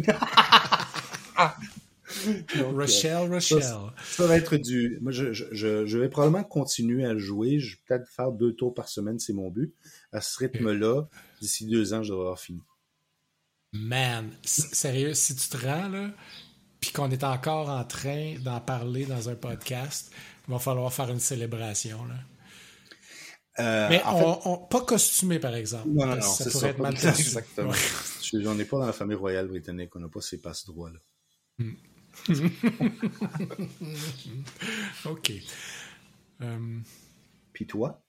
Rochelle, 2.74 3.30
Rochelle. 3.30 3.62
Ça, 3.62 4.26
va 4.26 4.38
être 4.38 4.56
du. 4.56 4.98
Moi, 5.02 5.12
je, 5.12 5.34
je, 5.34 5.86
je, 5.86 5.98
vais 5.98 6.08
probablement 6.08 6.46
continuer 6.46 7.04
à 7.04 7.18
jouer. 7.18 7.60
Je 7.60 7.76
vais 7.76 7.82
peut-être 7.86 8.08
faire 8.08 8.32
deux 8.32 8.54
tours 8.54 8.74
par 8.74 8.88
semaine, 8.88 9.20
c'est 9.20 9.34
mon 9.34 9.50
but. 9.50 9.76
À 10.14 10.22
ce 10.22 10.40
rythme-là, 10.40 11.10
d'ici 11.42 11.66
deux 11.66 11.94
ans, 11.94 12.02
je 12.02 12.12
devrais 12.12 12.28
avoir 12.28 12.40
fini. 12.40 12.62
Man, 13.74 14.32
sérieux, 14.46 15.16
si 15.16 15.36
tu 15.36 15.50
te 15.50 15.58
rends 15.58 15.90
là, 15.90 16.12
puis 16.80 16.94
qu'on 16.94 17.12
est 17.12 17.26
encore 17.26 17.70
en 17.70 17.84
train 17.84 18.36
d'en 18.40 18.62
parler 18.62 19.06
dans 19.06 19.28
un 19.28 19.36
podcast, 19.36 20.14
il 20.52 20.54
va 20.54 20.60
falloir 20.60 20.94
faire 20.94 21.10
une 21.10 21.20
célébration 21.20 22.06
là. 22.06 22.16
Euh, 23.60 23.90
Mais 23.90 24.02
on, 24.06 24.58
pas 24.58 24.82
costumé, 24.82 25.40
par 25.40 25.56
exemple. 25.56 25.90
Non, 25.90 26.06
non, 26.06 26.16
non, 26.16 26.22
ça 26.22 26.50
pourrait 26.50 26.70
être 26.70 26.80
mal 26.80 26.94
Exactement. 26.96 27.74
J'en 28.34 28.58
ai 28.58 28.66
pas 28.66 28.80
dans 28.80 28.86
la 28.86 28.94
famille 28.94 29.18
royale 29.18 29.48
britannique. 29.48 29.94
On 29.96 30.00
n'a 30.00 30.08
pas 30.08 30.22
ces 30.22 30.40
passe-droits-là. 30.40 31.00
Hmm. 31.60 31.74
OK. 35.06 35.32
Euh, 36.42 36.80
Puis 37.54 37.68
toi? 37.68 38.04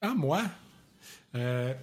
Ah, 0.00 0.14
moi? 0.14 0.42
Euh, 1.34 1.74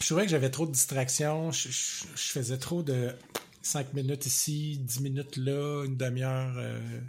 je 0.00 0.06
trouvais 0.06 0.22
que 0.22 0.30
j'avais 0.30 0.50
trop 0.50 0.66
de 0.66 0.72
distractions. 0.72 1.50
Je, 1.50 1.68
faisais 2.14 2.58
trop 2.58 2.82
de 2.82 3.14
5 3.62 3.94
minutes 3.94 4.26
ici, 4.26 4.78
10 4.78 5.00
minutes 5.00 5.36
là, 5.36 5.84
une 5.84 5.96
demi-heure 5.96 6.54
euh, 6.56 7.00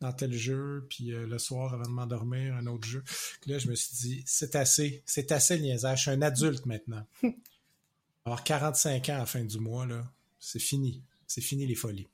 dans 0.00 0.12
tel 0.12 0.32
jeu, 0.32 0.86
puis 0.88 1.06
le 1.10 1.38
soir 1.38 1.74
avant 1.74 1.84
de 1.84 1.90
m'endormir, 1.90 2.54
un 2.54 2.66
autre 2.66 2.86
jeu. 2.86 3.02
Là, 3.46 3.58
je 3.58 3.68
me 3.68 3.74
suis 3.74 3.96
dit, 3.96 4.22
c'est 4.26 4.56
assez, 4.56 5.02
c'est 5.06 5.32
assez 5.32 5.56
le 5.56 5.62
niaisage. 5.62 5.98
Je 5.98 6.02
suis 6.02 6.10
un 6.10 6.22
adulte 6.22 6.66
maintenant. 6.66 7.06
Alors, 8.24 8.44
45 8.44 9.08
ans 9.08 9.14
à 9.14 9.18
la 9.18 9.26
fin 9.26 9.44
du 9.44 9.58
mois, 9.58 9.86
là, 9.86 10.04
c'est 10.38 10.60
fini. 10.60 11.02
C'est 11.26 11.40
fini 11.40 11.66
les 11.66 11.74
folies. 11.74 12.08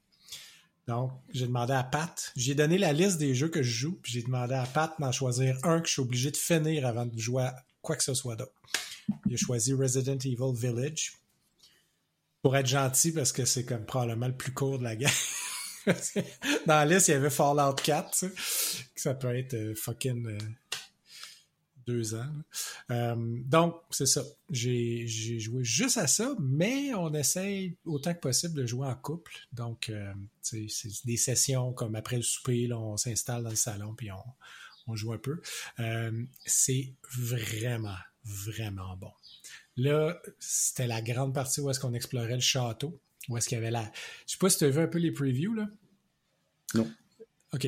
Donc, 0.87 1.12
j'ai 1.35 1.46
demandé 1.46 1.74
à 1.74 1.83
Pat, 1.83 2.33
j'ai 2.35 2.55
donné 2.55 2.79
la 2.79 2.94
liste 2.94 3.18
des 3.18 3.35
jeux 3.35 3.48
que 3.48 3.62
je 3.62 3.70
joue, 3.70 3.98
puis 4.03 4.11
j'ai 4.11 4.22
demandé 4.22 4.55
à 4.55 4.64
Pat 4.64 4.94
d'en 4.98 5.12
choisir 5.12 5.59
un 5.64 5.83
que 5.83 5.87
je 5.87 5.92
suis 5.92 6.03
obligé 6.03 6.31
de 6.31 6.37
finir 6.37 6.87
avant 6.87 7.05
de 7.05 7.18
jouer 7.18 7.42
à 7.42 7.62
quoi 7.83 7.94
que 7.94 8.03
ce 8.03 8.14
soit 8.14 8.37
d'autre. 8.37 8.55
Il 9.27 9.35
a 9.35 9.37
choisi 9.37 9.74
Resident 9.74 10.18
Evil 10.18 10.55
Village. 10.55 11.12
Pour 12.42 12.57
être 12.57 12.66
gentil, 12.66 13.12
parce 13.12 13.33
que 13.33 13.44
c'est 13.44 13.64
comme 13.64 13.85
probablement 13.85 14.29
le 14.29 14.37
plus 14.37 14.53
court 14.53 14.79
de 14.79 14.85
la 14.85 14.96
gamme. 14.96 15.11
Dans 16.66 16.74
la 16.74 16.87
liste, 16.87 17.09
il 17.09 17.12
y 17.12 17.14
avait 17.14 17.31
Fallout 17.31 17.74
4, 17.74 18.24
ça 18.94 19.14
peut 19.14 19.37
être 19.37 19.55
euh, 19.55 19.74
fucking 19.74 20.27
euh, 20.27 20.38
deux 21.87 22.14
ans. 22.14 22.31
Euh, 22.90 23.16
donc, 23.16 23.77
c'est 23.90 24.07
ça. 24.07 24.22
J'ai 24.51 25.07
joué 25.07 25.64
juste 25.64 25.96
à 25.96 26.07
ça, 26.07 26.35
mais 26.38 26.92
on 26.94 27.12
essaye 27.14 27.77
autant 27.85 28.12
que 28.12 28.20
possible 28.20 28.55
de 28.55 28.66
jouer 28.66 28.87
en 28.87 28.94
couple. 28.94 29.33
Donc, 29.53 29.90
c'est 30.42 30.66
des 31.05 31.16
sessions 31.16 31.72
comme 31.72 31.94
après 31.94 32.16
le 32.16 32.22
souper, 32.22 32.70
on 32.72 32.96
s'installe 32.96 33.42
dans 33.42 33.51
le 33.51 33.57
salon 33.57 33.94
puis 33.94 34.11
on, 34.87 34.94
joue 34.94 35.12
un 35.12 35.18
peu. 35.18 35.40
C'est 36.44 36.94
vraiment, 37.11 37.96
vraiment 38.24 38.96
bon. 38.96 39.12
Là, 39.79 40.21
c'était 40.38 40.87
la 40.87 41.01
grande 41.01 41.33
partie 41.33 41.61
où 41.61 41.71
est-ce 41.71 41.81
qu'on 41.81 41.95
explorait 41.95 42.35
le 42.35 42.41
château, 42.41 43.01
où 43.29 43.38
est-ce 43.38 43.49
qu'il 43.49 43.57
y 43.57 43.59
avait 43.61 43.71
la... 43.71 43.91
Je 44.27 44.33
sais 44.33 44.38
pas 44.38 44.51
si 44.51 44.59
tu 44.59 44.64
as 44.64 44.71
vu 44.71 44.81
un 44.81 44.88
peu 44.88 44.99
les 44.99 45.12
previews, 45.12 45.55
là. 45.55 45.69
Non. 46.75 46.91
OK. 47.55 47.67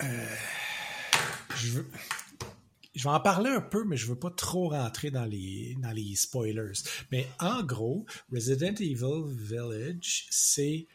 je 0.00 1.70
veux 1.70 1.86
je 2.98 3.04
vais 3.04 3.10
en 3.10 3.20
parler 3.20 3.50
un 3.50 3.60
peu, 3.60 3.84
mais 3.84 3.96
je 3.96 4.06
veux 4.06 4.18
pas 4.18 4.30
trop 4.30 4.70
rentrer 4.70 5.12
dans 5.12 5.24
les, 5.24 5.76
dans 5.80 5.92
les 5.92 6.16
spoilers. 6.16 6.72
Mais 7.12 7.28
en 7.38 7.62
gros, 7.62 8.04
Resident 8.32 8.74
Evil 8.74 9.22
Village, 9.36 10.26
c'est 10.30 10.88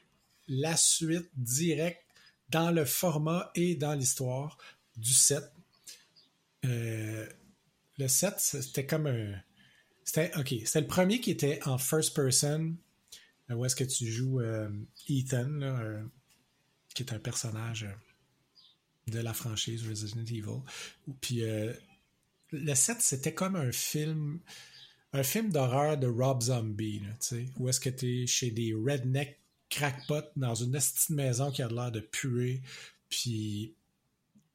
la 0.49 0.75
suite 0.75 1.29
directe 1.37 2.03
dans 2.49 2.71
le 2.71 2.83
format 2.83 3.51
et 3.55 3.75
dans 3.75 3.93
l'histoire 3.93 4.57
du 4.97 5.13
7. 5.13 5.43
Euh, 6.65 7.25
le 7.97 8.07
7, 8.09 8.33
c'était 8.37 8.85
comme 8.85 9.07
un. 9.07 9.35
C'était, 10.05 10.31
ok, 10.37 10.51
le 10.51 10.87
premier 10.87 11.19
qui 11.19 11.31
était 11.31 11.59
en 11.65 11.77
first 11.77 12.15
person, 12.15 12.75
où 13.49 13.65
est-ce 13.65 13.75
que 13.75 13.83
tu 13.83 14.05
joues 14.07 14.41
euh, 14.41 14.69
Ethan, 15.09 15.59
qui 16.93 17.03
est 17.03 17.13
un 17.13 17.19
personnage 17.19 17.87
de 19.07 19.19
la 19.19 19.33
franchise 19.33 19.87
Resident 19.87 20.23
Evil. 20.25 20.61
Euh, 21.33 21.73
le 22.51 22.75
7, 22.75 22.97
c'était 23.01 23.33
comme 23.33 23.55
un 23.55 23.71
film 23.71 24.39
un 25.15 25.23
film 25.23 25.51
d'horreur 25.51 25.97
de 25.97 26.07
Rob 26.07 26.41
Zombie, 26.41 27.03
où 27.59 27.69
est-ce 27.69 27.79
que 27.79 27.89
tu 27.89 28.23
es 28.23 28.27
chez 28.27 28.49
des 28.49 28.73
redneck 28.73 29.39
crackpots 29.69 30.31
dans 30.35 30.55
une 30.55 30.71
petite 30.71 31.09
maison 31.11 31.51
qui 31.51 31.61
a 31.61 31.67
l'air 31.67 31.91
de 31.91 31.99
puer, 31.99 32.61
puis 33.09 33.75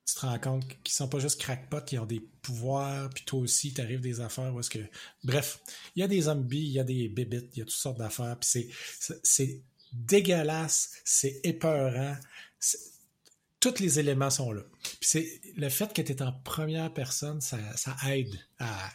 tu 0.08 0.14
te 0.14 0.20
rends 0.20 0.38
compte 0.38 0.64
qu'ils 0.82 0.94
sont 0.94 1.06
pas 1.06 1.18
juste 1.18 1.38
crackpots, 1.38 1.84
ils 1.92 1.98
ont 1.98 2.06
des 2.06 2.20
pouvoirs, 2.40 3.10
puis 3.10 3.24
toi 3.24 3.40
aussi, 3.40 3.74
t'arrives 3.74 4.00
des 4.00 4.20
affaires 4.20 4.54
où 4.54 4.60
est-ce 4.60 4.70
que... 4.70 4.78
Bref, 5.22 5.60
il 5.94 6.00
y 6.00 6.02
a 6.02 6.08
des 6.08 6.22
zombies, 6.22 6.64
il 6.64 6.72
y 6.72 6.80
a 6.80 6.84
des 6.84 7.08
bébites, 7.08 7.50
il 7.54 7.58
y 7.58 7.62
a 7.62 7.66
toutes 7.66 7.74
sortes 7.74 7.98
d'affaires, 7.98 8.38
puis 8.40 8.70
c'est 9.22 9.62
dégueulasse, 9.92 10.92
c'est 11.04 11.40
épeurant, 11.44 12.16
tous 13.60 13.80
les 13.80 13.98
éléments 13.98 14.30
sont 14.30 14.50
là. 14.50 14.62
Puis 14.82 14.96
c'est 15.02 15.40
le 15.56 15.68
fait 15.68 15.92
que 15.92 16.00
tu 16.00 16.12
es 16.12 16.22
en 16.22 16.32
première 16.32 16.92
personne, 16.94 17.42
ça, 17.42 17.58
aide 18.06 18.34
à, 18.58 18.90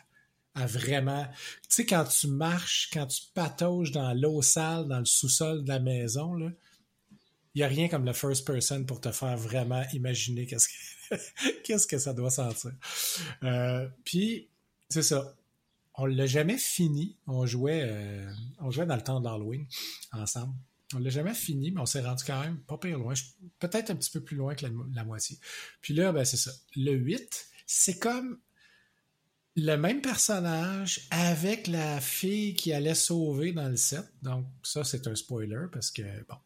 vraiment. 0.65 1.28
Tu 1.63 1.69
sais, 1.69 1.86
quand 1.86 2.06
tu 2.06 2.28
marches, 2.28 2.89
quand 2.91 3.06
tu 3.06 3.21
patauges 3.36 3.91
dans 3.91 4.13
l'eau 4.15 4.41
sale, 4.41 4.88
dans 4.88 4.99
le 4.99 5.06
sous-sol 5.06 5.63
de 5.63 5.69
la 5.69 5.80
maison, 5.80 6.39
il 7.54 7.60
n'y 7.60 7.63
a 7.63 7.67
rien 7.67 7.88
comme 7.88 8.06
le 8.06 8.13
first 8.13 8.47
person 8.47 8.84
pour 8.84 8.99
te 8.99 9.12
faire 9.12 9.38
vraiment 9.38 9.84
imaginer 9.93 10.47
qu'est-ce 10.47 10.67
que, 10.67 10.73
qu'est-ce 11.63 11.88
que 11.88 11.97
ça 11.97 12.13
doit 12.13 12.30
sentir? 12.30 12.71
Euh, 13.43 13.88
puis, 14.04 14.49
c'est 14.89 15.04
ça. 15.04 15.36
On 15.95 16.06
l'a 16.06 16.26
jamais 16.26 16.58
fini. 16.58 17.17
On 17.28 17.45
jouait, 17.45 17.84
euh, 17.84 18.32
on 18.60 18.71
jouait 18.71 18.86
dans 18.86 18.95
le 18.95 19.04
temps 19.04 19.19
d'Halloween 19.19 19.65
ensemble. 20.12 20.54
On 20.95 20.99
l'a 20.99 21.10
jamais 21.10 21.34
fini, 21.34 21.71
mais 21.71 21.82
on 21.82 21.86
s'est 21.86 22.02
rendu 22.02 22.23
quand 22.26 22.39
même 22.41 22.58
pas 22.60 22.78
pire 22.78 22.99
loin. 22.99 23.13
Peut-être 23.60 23.89
un 23.89 23.95
petit 23.95 24.12
peu 24.12 24.21
plus 24.21 24.36
loin 24.36 24.56
que 24.56 24.65
la, 24.93 25.04
moitié. 25.04 25.39
Puis 25.82 25.93
là, 25.93 26.12
ben, 26.12 26.23
c'est 26.23 26.38
ça. 26.38 26.52
Le 26.76 26.93
8, 26.93 27.47
c'est 27.65 27.97
comme 27.97 28.39
le 29.56 29.76
même 29.76 30.02
personnage 30.02 31.08
avec 31.12 31.67
la 31.67 32.02
fille 32.02 32.56
qui 32.56 32.73
allait 32.73 32.95
sauver 32.95 33.54
dans 33.54 33.69
le 33.69 33.76
7. 33.76 34.04
Donc, 34.21 34.45
ça, 34.63 34.84
c'est 34.84 35.08
un 35.08 35.15
spoiler 35.15 35.65
parce 35.71 35.91
que, 35.91 36.04
bon, 36.28 36.38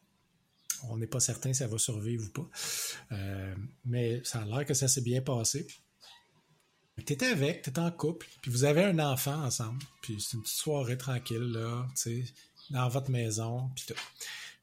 on 0.84 0.96
n'est 0.96 1.06
pas 1.06 1.20
certain 1.20 1.52
si 1.52 1.62
elle 1.62 1.70
va 1.70 1.78
survivre 1.78 2.24
ou 2.24 2.42
pas. 2.42 2.48
Euh, 3.12 3.54
mais 3.84 4.22
ça 4.24 4.40
a 4.40 4.44
l'air 4.44 4.64
que 4.64 4.74
ça 4.74 4.88
s'est 4.88 5.02
bien 5.02 5.20
passé. 5.20 5.66
Tu 7.06 7.24
avec, 7.24 7.62
tu 7.62 7.70
étais 7.70 7.78
en 7.78 7.92
couple, 7.92 8.26
puis 8.42 8.50
vous 8.50 8.64
avez 8.64 8.82
un 8.82 8.98
enfant 8.98 9.44
ensemble. 9.44 9.80
Puis 10.02 10.20
c'est 10.20 10.36
une 10.36 10.42
petite 10.42 10.56
soirée 10.56 10.98
tranquille, 10.98 11.52
là, 11.52 11.86
tu 11.94 12.24
sais 12.26 12.34
dans 12.70 12.88
votre 12.88 13.10
maison, 13.10 13.70
puis 13.74 13.86
tout. 13.86 13.94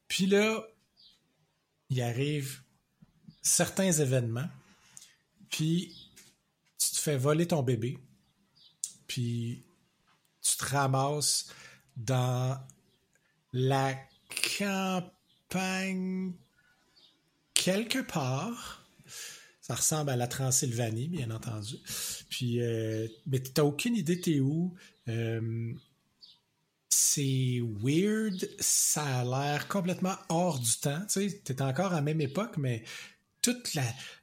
Puis 0.08 0.26
là, 0.26 0.64
il 1.90 2.00
arrive 2.02 2.62
certains 3.42 3.92
événements, 3.92 4.48
puis 5.50 5.94
tu 6.78 6.90
te 6.90 6.98
fais 6.98 7.16
voler 7.16 7.46
ton 7.46 7.62
bébé, 7.62 7.98
puis 9.06 9.64
tu 10.42 10.56
te 10.56 10.64
ramasses 10.64 11.52
dans 11.96 12.58
la 13.52 13.94
campagne 14.58 15.10
quelque 17.54 18.00
part. 18.00 18.84
Ça 19.60 19.74
ressemble 19.74 20.10
à 20.10 20.16
la 20.16 20.28
Transylvanie, 20.28 21.08
bien 21.08 21.30
entendu. 21.30 21.76
Puis, 22.28 22.60
euh, 22.60 23.08
mais 23.26 23.40
tu 23.42 23.50
n'as 23.56 23.64
aucune 23.64 23.96
idée 23.96 24.20
t'es 24.20 24.38
où. 24.38 24.74
Euh, 25.08 25.72
c'est 26.88 27.60
weird, 27.82 28.48
ça 28.60 29.20
a 29.20 29.24
l'air 29.24 29.66
complètement 29.66 30.14
hors 30.28 30.58
du 30.60 30.72
temps. 30.76 31.00
Tu 31.08 31.28
sais, 31.28 31.42
es 31.48 31.62
encore 31.62 31.92
à 31.92 31.96
la 31.96 32.02
même 32.02 32.20
époque, 32.20 32.56
mais 32.58 32.84
toute 33.42 33.76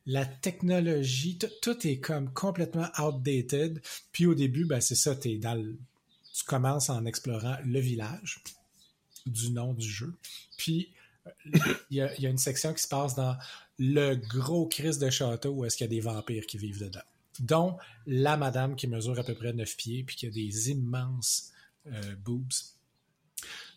la, 0.06 0.26
technologie, 0.26 1.38
tout 1.62 1.88
est 1.88 2.00
comme 2.00 2.32
complètement 2.34 2.88
outdated. 3.00 3.82
Puis 4.12 4.26
au 4.26 4.36
début, 4.36 4.66
ben, 4.66 4.82
c'est 4.82 4.96
ça, 4.96 5.16
es 5.24 5.38
dans 5.38 5.62
tu 6.34 6.44
commences 6.46 6.90
en 6.90 7.06
explorant 7.06 7.58
le 7.64 7.80
village 7.80 8.44
du 9.26 9.52
nom 9.52 9.74
du 9.74 9.88
jeu. 9.88 10.14
Puis 10.58 10.90
il 11.46 11.98
y, 11.98 12.02
a, 12.02 12.20
y, 12.20 12.26
a, 12.26 12.30
une 12.30 12.38
section 12.38 12.74
qui 12.74 12.82
se 12.82 12.88
passe 12.88 13.16
dans 13.16 13.38
le 13.80 14.16
gros 14.16 14.68
crise 14.68 15.00
de 15.00 15.10
château 15.10 15.52
où 15.52 15.66
est-ce 15.66 15.78
qu'il 15.78 15.86
y 15.86 15.90
a 15.90 15.92
des 15.92 16.02
vampires 16.02 16.46
qui 16.46 16.58
vivent 16.58 16.80
dedans. 16.80 17.02
Dont 17.40 17.78
la 18.06 18.38
madame 18.38 18.76
qui 18.76 18.88
mesure 18.88 19.18
à 19.18 19.24
peu 19.24 19.34
près 19.34 19.54
9 19.54 19.78
pieds 19.78 20.04
puis 20.04 20.16
qui 20.16 20.28
a 20.28 20.30
des 20.30 20.70
immenses 20.70 21.52
euh, 21.88 22.16
boobs. 22.18 22.54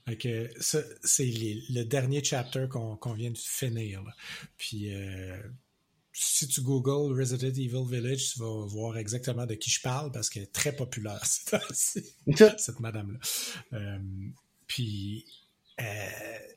c'est 0.07 1.25
le 1.25 1.83
dernier 1.85 2.23
chapter 2.23 2.67
qu'on 2.69 3.15
vient 3.15 3.31
de 3.31 3.39
finir. 3.39 4.03
Puis 4.57 4.95
euh, 4.95 5.41
si 6.19 6.49
tu 6.49 6.63
googles 6.63 7.19
Resident 7.19 7.49
Evil 7.49 7.85
Village, 7.87 8.33
tu 8.33 8.39
vas 8.39 8.67
voir 8.67 8.97
exactement 8.97 9.45
de 9.45 9.55
qui 9.55 9.71
je 9.71 9.83
parle 9.83 10.11
parce 10.13 10.31
qu'elle 10.31 10.45
est 10.45 10.53
très 10.53 10.75
populaire, 10.75 11.25
cette 11.73 12.81
madame-là. 12.81 13.19
Euh, 13.75 13.99
puis 14.67 15.27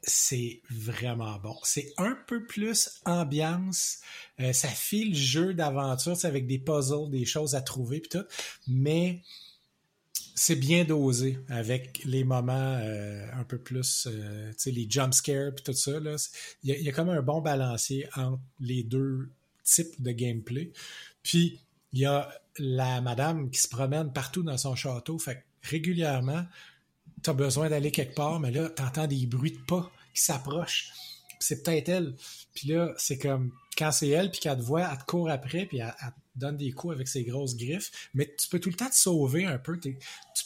c'est 0.01 0.61
vraiment 0.69 1.37
bon. 1.39 1.57
C'est 1.63 1.93
un 1.97 2.17
peu 2.27 2.45
plus 2.45 3.01
ambiance. 3.05 3.99
ça 4.53 4.69
file 4.69 5.15
jeu 5.15 5.53
d'aventure 5.53 6.17
avec 6.23 6.47
des 6.47 6.59
puzzles, 6.59 7.09
des 7.11 7.25
choses 7.25 7.55
à 7.55 7.61
trouver, 7.61 7.99
puis 7.99 8.09
tout. 8.09 8.25
Mais 8.67 9.21
c'est 10.39 10.55
bien 10.55 10.85
dosé 10.85 11.37
avec 11.49 12.01
les 12.05 12.23
moments 12.23 12.79
euh, 12.81 13.25
un 13.33 13.43
peu 13.43 13.57
plus, 13.57 14.07
euh, 14.09 14.51
tu 14.51 14.55
sais, 14.57 14.71
les 14.71 14.87
jump 14.89 15.13
scares 15.13 15.49
et 15.49 15.61
tout 15.61 15.73
ça. 15.73 15.91
Il 16.63 16.81
y, 16.81 16.87
a 16.87 16.91
comme 16.93 17.09
un 17.09 17.21
bon 17.21 17.41
balancier 17.41 18.07
entre 18.15 18.39
les 18.61 18.83
deux 18.83 19.29
types 19.65 20.01
de 20.01 20.11
gameplay. 20.11 20.71
Puis, 21.23 21.59
il 21.91 21.99
y 21.99 22.05
a 22.05 22.29
la 22.57 23.01
madame 23.01 23.51
qui 23.51 23.59
se 23.59 23.67
promène 23.67 24.13
partout 24.13 24.41
dans 24.41 24.57
son 24.57 24.75
château. 24.75 25.19
Fait 25.19 25.43
régulièrement, 25.61 26.45
tu 27.23 27.29
as 27.29 27.33
besoin 27.33 27.69
d'aller 27.69 27.91
quelque 27.91 28.15
part, 28.15 28.39
mais 28.39 28.51
là, 28.51 28.69
tu 28.69 28.81
entends 28.81 29.07
des 29.07 29.25
bruits 29.25 29.53
de 29.53 29.65
pas 29.65 29.91
qui 30.13 30.21
s'approchent. 30.21 30.91
C'est 31.39 31.63
peut-être 31.63 31.89
elle. 31.89 32.15
Puis 32.53 32.69
là, 32.69 32.93
c'est 32.97 33.17
comme 33.17 33.51
quand 33.77 33.91
c'est 33.91 34.09
elle, 34.09 34.29
puis 34.29 34.41
qu'elle 34.41 34.57
te 34.57 34.61
voit, 34.61 34.81
elle 34.81 34.97
te 34.97 35.05
court 35.05 35.29
après, 35.29 35.65
puis 35.65 35.77
elle, 35.77 35.93
elle 36.01 36.11
donne 36.39 36.57
des 36.57 36.71
coups 36.71 36.95
avec 36.95 37.07
ses 37.07 37.23
grosses 37.23 37.55
griffes, 37.55 38.09
mais 38.13 38.33
tu 38.37 38.47
peux 38.47 38.59
tout 38.59 38.69
le 38.69 38.75
temps 38.75 38.89
te 38.89 38.95
sauver 38.95 39.45
un 39.45 39.57
peu. 39.57 39.79
Tu 39.79 39.97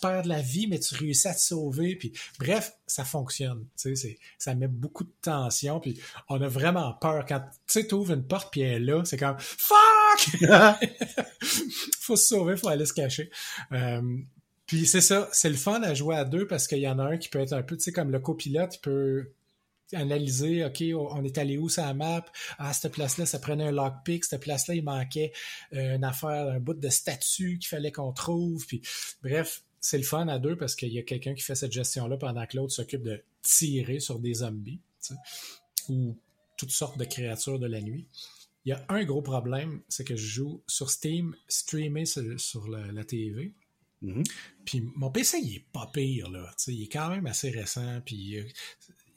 perds 0.01 0.23
de 0.23 0.29
la 0.29 0.41
vie, 0.41 0.67
mais 0.67 0.79
tu 0.79 0.95
réussis 0.95 1.27
à 1.27 1.33
te 1.33 1.39
sauver. 1.39 1.95
Puis, 1.95 2.13
bref, 2.39 2.73
ça 2.87 3.05
fonctionne. 3.05 3.65
Ça 4.37 4.55
met 4.55 4.67
beaucoup 4.67 5.03
de 5.03 5.13
tension. 5.21 5.79
Puis 5.79 5.99
on 6.29 6.41
a 6.41 6.47
vraiment 6.47 6.93
peur. 6.93 7.25
Quand 7.25 7.43
tu 7.67 7.93
ouvres 7.93 8.13
une 8.13 8.25
porte 8.25 8.51
puis 8.51 8.61
elle 8.61 8.83
est 8.83 8.85
là, 8.85 9.05
c'est 9.05 9.17
comme 9.17 9.37
Fuck! 9.39 10.41
faut 11.99 12.15
se 12.15 12.27
sauver, 12.27 12.57
faut 12.57 12.67
aller 12.67 12.85
se 12.85 12.93
cacher. 12.93 13.29
Euh, 13.71 14.01
puis 14.73 14.87
c'est 14.87 15.01
ça, 15.01 15.29
c'est 15.31 15.51
le 15.51 15.55
fun 15.55 15.83
à 15.83 15.93
jouer 15.93 16.15
à 16.15 16.25
deux 16.25 16.47
parce 16.47 16.65
qu'il 16.65 16.79
y 16.79 16.87
en 16.87 16.97
a 16.97 17.03
un 17.03 17.17
qui 17.17 17.29
peut 17.29 17.37
être 17.37 17.53
un 17.53 17.61
peu, 17.61 17.77
comme 17.93 18.09
le 18.09 18.19
copilote, 18.19 18.73
il 18.77 18.79
peut 18.79 19.29
analyser, 19.93 20.65
OK, 20.65 20.83
on 20.95 21.23
est 21.23 21.37
allé 21.37 21.59
où 21.59 21.69
sur 21.69 21.83
la 21.83 21.93
map? 21.93 22.25
À 22.57 22.73
cette 22.73 22.91
place-là, 22.93 23.27
ça 23.27 23.37
prenait 23.37 23.65
un 23.65 23.71
lockpick. 23.71 24.25
Cette 24.25 24.41
place-là, 24.41 24.73
il 24.73 24.83
manquait 24.83 25.31
euh, 25.73 25.95
une 25.95 26.03
affaire, 26.03 26.47
un 26.47 26.59
bout 26.59 26.73
de 26.73 26.89
statue 26.89 27.59
qu'il 27.59 27.67
fallait 27.67 27.91
qu'on 27.91 28.13
trouve. 28.13 28.65
Puis, 28.65 28.81
bref, 29.21 29.63
c'est 29.79 29.99
le 29.99 30.03
fun 30.03 30.27
à 30.27 30.39
deux 30.39 30.55
parce 30.55 30.75
qu'il 30.75 30.91
y 30.91 30.97
a 30.97 31.03
quelqu'un 31.03 31.35
qui 31.35 31.43
fait 31.43 31.53
cette 31.53 31.71
gestion-là 31.71 32.17
pendant 32.17 32.43
que 32.47 32.57
l'autre 32.57 32.73
s'occupe 32.73 33.03
de 33.03 33.23
tirer 33.43 33.99
sur 33.99 34.17
des 34.17 34.33
zombies 34.33 34.79
ou 35.87 36.17
toutes 36.57 36.71
sortes 36.71 36.97
de 36.97 37.05
créatures 37.05 37.59
de 37.59 37.67
la 37.67 37.79
nuit. 37.79 38.07
Il 38.65 38.69
y 38.69 38.71
a 38.71 38.83
un 38.89 39.03
gros 39.03 39.21
problème, 39.21 39.81
c'est 39.87 40.03
que 40.03 40.15
je 40.15 40.25
joue 40.25 40.63
sur 40.65 40.89
Steam, 40.89 41.35
streamé 41.47 42.05
sur, 42.05 42.67
la, 42.69 43.03
TV. 43.03 43.53
Mm-hmm. 44.03 44.23
Puis 44.65 44.83
mon 44.95 45.11
PC, 45.11 45.39
il 45.41 45.55
est 45.55 45.65
pas 45.71 45.89
pire, 45.93 46.29
là. 46.29 46.51
il 46.67 46.83
est 46.83 46.91
quand 46.91 47.09
même 47.09 47.25
assez 47.25 47.49
récent, 47.49 48.01
puis 48.05 48.43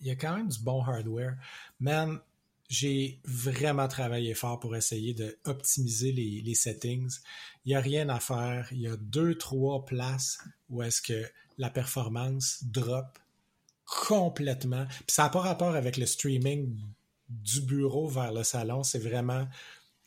il 0.00 0.06
y 0.06 0.10
a 0.10 0.16
quand 0.16 0.36
même 0.36 0.48
du 0.48 0.60
bon 0.60 0.82
hardware. 0.82 1.36
Man, 1.80 2.20
j'ai 2.68 3.20
vraiment 3.24 3.88
travaillé 3.88 4.34
fort 4.34 4.58
pour 4.58 4.74
essayer 4.74 5.14
d'optimiser 5.14 6.12
les, 6.12 6.42
les 6.44 6.54
settings. 6.54 7.18
Il 7.64 7.70
n'y 7.70 7.74
a 7.74 7.80
rien 7.80 8.08
à 8.08 8.20
faire. 8.20 8.68
Il 8.72 8.80
y 8.80 8.88
a 8.88 8.96
deux, 8.96 9.36
trois 9.36 9.84
places 9.84 10.38
où 10.68 10.82
est-ce 10.82 11.00
que 11.00 11.24
la 11.58 11.70
performance 11.70 12.64
drop 12.64 13.06
complètement. 13.84 14.86
Puis 14.86 15.14
ça 15.14 15.24
n'a 15.24 15.28
pas 15.30 15.40
rapport 15.40 15.74
avec 15.74 15.96
le 15.96 16.06
streaming 16.06 16.76
du 17.28 17.60
bureau 17.62 18.08
vers 18.08 18.32
le 18.32 18.42
salon. 18.42 18.82
C'est 18.82 18.98
vraiment, 18.98 19.46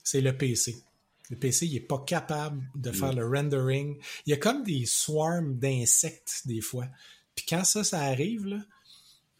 c'est 0.03 0.21
le 0.21 0.35
PC. 0.37 0.83
Le 1.29 1.37
PC, 1.37 1.67
il 1.67 1.73
n'est 1.73 1.79
pas 1.79 2.03
capable 2.05 2.67
de 2.75 2.91
faire 2.91 3.13
le 3.13 3.27
rendering. 3.27 3.97
Il 4.25 4.31
y 4.31 4.33
a 4.33 4.37
comme 4.37 4.63
des 4.63 4.85
swarms 4.85 5.57
d'insectes 5.59 6.41
des 6.45 6.61
fois. 6.61 6.87
Puis 7.35 7.45
quand 7.47 7.63
ça, 7.63 7.83
ça 7.83 8.01
arrive, 8.01 8.47
là, 8.47 8.59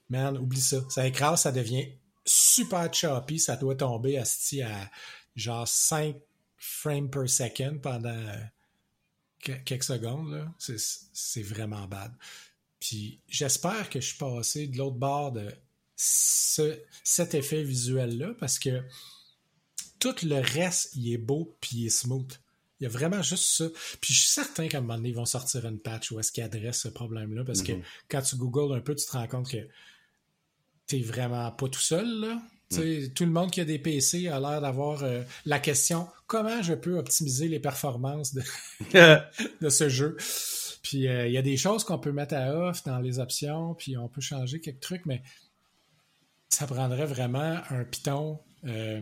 man, 0.10 0.38
oublie 0.38 0.62
ça. 0.62 0.82
Ça 0.89 1.08
écrase, 1.08 1.41
ça 1.41 1.52
devient 1.52 1.88
super 2.25 2.93
choppy. 2.93 3.39
Ça 3.39 3.56
doit 3.56 3.75
tomber 3.75 4.17
à, 4.17 4.23
à 4.23 4.89
genre 5.36 5.67
5 5.67 6.15
frames 6.58 7.10
per 7.10 7.28
second 7.28 7.80
pendant 7.82 8.34
quelques 9.39 9.84
secondes. 9.84 10.47
C'est 11.13 11.43
vraiment 11.43 11.88
bad. 11.88 12.12
Puis 12.80 13.19
j'espère 13.28 13.89
que 13.89 13.99
je 13.99 14.08
suis 14.08 14.17
passé 14.17 14.67
de 14.67 14.78
l'autre 14.78 14.97
bord 14.97 15.32
de 15.32 15.54
cet 15.95 17.34
effet 17.34 17.63
visuel-là 17.63 18.34
parce 18.39 18.58
que 18.58 18.84
tout 19.99 20.15
le 20.23 20.39
reste, 20.39 20.95
il 20.95 21.13
est 21.13 21.17
beau 21.17 21.55
puis 21.62 21.77
il 21.77 21.85
est 21.88 21.89
smooth. 21.89 22.31
Il 22.79 22.83
y 22.83 22.88
a 22.88 22.89
vraiment 22.89 23.21
juste 23.21 23.43
ça. 23.43 23.65
Puis 23.99 24.13
je 24.13 24.21
suis 24.21 24.29
certain 24.29 24.67
qu'à 24.67 24.77
un 24.77 24.81
moment 24.81 24.95
donné, 24.95 25.09
ils 25.09 25.15
vont 25.15 25.25
sortir 25.25 25.65
une 25.65 25.79
patch 25.79 26.12
où 26.12 26.19
est-ce 26.19 26.31
qu'ils 26.31 26.43
adressent 26.43 26.81
ce 26.81 26.88
problème-là 26.88 27.43
parce 27.43 27.62
que 27.62 27.73
mm-hmm. 27.73 27.83
quand 28.09 28.21
tu 28.21 28.35
googles 28.38 28.73
un 28.73 28.79
peu, 28.79 28.95
tu 28.95 29.05
te 29.05 29.12
rends 29.12 29.27
compte 29.27 29.49
que 29.51 29.67
t'es 30.88 31.01
vraiment 31.01 31.51
pas 31.51 31.67
tout 31.67 31.81
seul, 31.81 32.07
là. 32.19 32.41
Mm. 32.71 33.13
Tout 33.15 33.25
le 33.25 33.31
monde 33.31 33.51
qui 33.51 33.62
a 33.62 33.65
des 33.65 33.79
PC 33.79 34.27
a 34.27 34.39
l'air 34.39 34.62
d'avoir 34.62 35.03
euh, 35.03 35.23
la 35.45 35.59
question 35.59 36.07
comment 36.27 36.62
je 36.62 36.73
peux 36.73 36.97
optimiser 36.97 37.47
les 37.47 37.59
performances 37.59 38.33
de, 38.35 38.43
de 39.62 39.69
ce 39.69 39.89
jeu? 39.89 40.17
Puis 40.83 41.07
euh, 41.07 41.27
il 41.27 41.33
y 41.33 41.38
a 41.38 41.41
des 41.41 41.57
choses 41.57 41.83
qu'on 41.83 41.99
peut 41.99 42.12
mettre 42.12 42.35
à 42.35 42.55
off 42.55 42.83
dans 42.83 42.99
les 42.99 43.19
options, 43.19 43.73
puis 43.75 43.97
on 43.97 44.07
peut 44.07 44.21
changer 44.21 44.59
quelques 44.59 44.79
trucs, 44.79 45.05
mais 45.05 45.21
ça 46.49 46.67
prendrait 46.67 47.05
vraiment 47.05 47.59
un 47.69 47.83
Python 47.83 48.39
euh, 48.65 49.01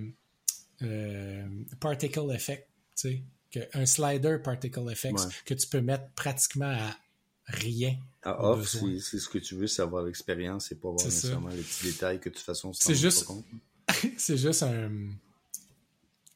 particle 1.79 2.31
effect, 2.31 2.67
tu 2.95 3.23
sais, 3.55 3.69
un 3.73 3.85
slider 3.85 4.37
particle 4.43 4.89
effect 4.91 5.19
que 5.45 5.53
tu 5.53 5.67
peux 5.67 5.81
mettre 5.81 6.09
pratiquement 6.15 6.71
à 6.71 6.97
rien. 7.45 7.97
À 8.23 8.43
off, 8.43 8.67
c'est 8.67 9.19
ce 9.19 9.29
que 9.29 9.37
tu 9.37 9.55
veux, 9.55 9.67
savoir 9.67 10.03
l'expérience 10.03 10.71
et 10.71 10.75
pas 10.75 10.89
voir 10.89 11.03
nécessairement 11.03 11.49
les 11.49 11.61
petits 11.61 11.85
détails 11.85 12.19
que 12.19 12.29
de 12.29 12.35
toute 12.35 12.43
façon, 12.43 12.73
c'est 12.73 12.95
juste, 12.95 13.27
c'est 14.17 14.37
juste 14.37 14.63
un, 14.63 14.91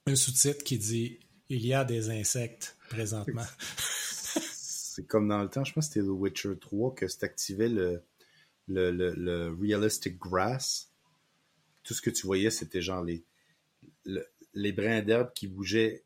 un 0.05 0.15
sous-titre 0.15 0.63
qui 0.63 0.77
dit 0.77 1.19
il 1.49 1.65
y 1.65 1.73
a 1.73 1.83
des 1.83 2.09
insectes 2.09 2.77
présentement. 2.89 3.45
c'est 4.53 5.05
comme 5.05 5.27
dans 5.27 5.41
le 5.41 5.49
temps, 5.49 5.65
je 5.65 5.73
pense 5.73 5.87
que 5.87 5.93
c'était 5.93 6.05
The 6.05 6.11
Witcher 6.11 6.57
3 6.59 6.95
que 6.95 7.05
activé 7.23 7.67
le, 7.67 8.01
le, 8.67 8.91
le, 8.91 9.57
Realistic 9.59 10.17
Grass. 10.17 10.89
Tout 11.83 11.93
ce 11.93 12.01
que 12.01 12.09
tu 12.09 12.25
voyais, 12.25 12.51
c'était 12.51 12.81
genre 12.81 13.03
les, 13.03 13.23
les 14.53 14.71
brins 14.71 15.01
d'herbe 15.01 15.31
qui 15.33 15.47
bougeaient 15.47 16.05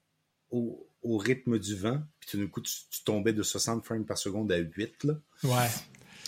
au, 0.50 0.88
au 1.02 1.18
rythme 1.18 1.60
du 1.60 1.76
vent, 1.76 2.02
puis 2.20 2.30
tout 2.30 2.38
d'un 2.38 2.48
coup, 2.48 2.62
tu, 2.62 2.74
tombais 3.04 3.34
de 3.34 3.44
60 3.44 3.86
frames 3.86 4.06
par 4.06 4.18
seconde 4.18 4.52
à 4.52 4.58
8. 4.58 5.04
Là. 5.04 5.14
Ouais. 5.44 5.70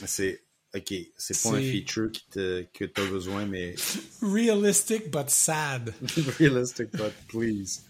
C'est. 0.06 0.44
Ok, 0.76 0.94
c'est 1.18 1.42
pas 1.42 1.56
un 1.56 1.62
feature 1.62 2.12
qui 2.12 2.28
te, 2.30 2.64
que 2.74 2.86
tu 2.86 3.02
as 3.02 3.06
besoin, 3.06 3.46
mais. 3.46 3.76
Realistic 4.22 5.10
but 5.10 5.30
sad. 5.30 5.94
Realistic 6.40 6.92
but 6.92 7.14
please. 7.28 7.82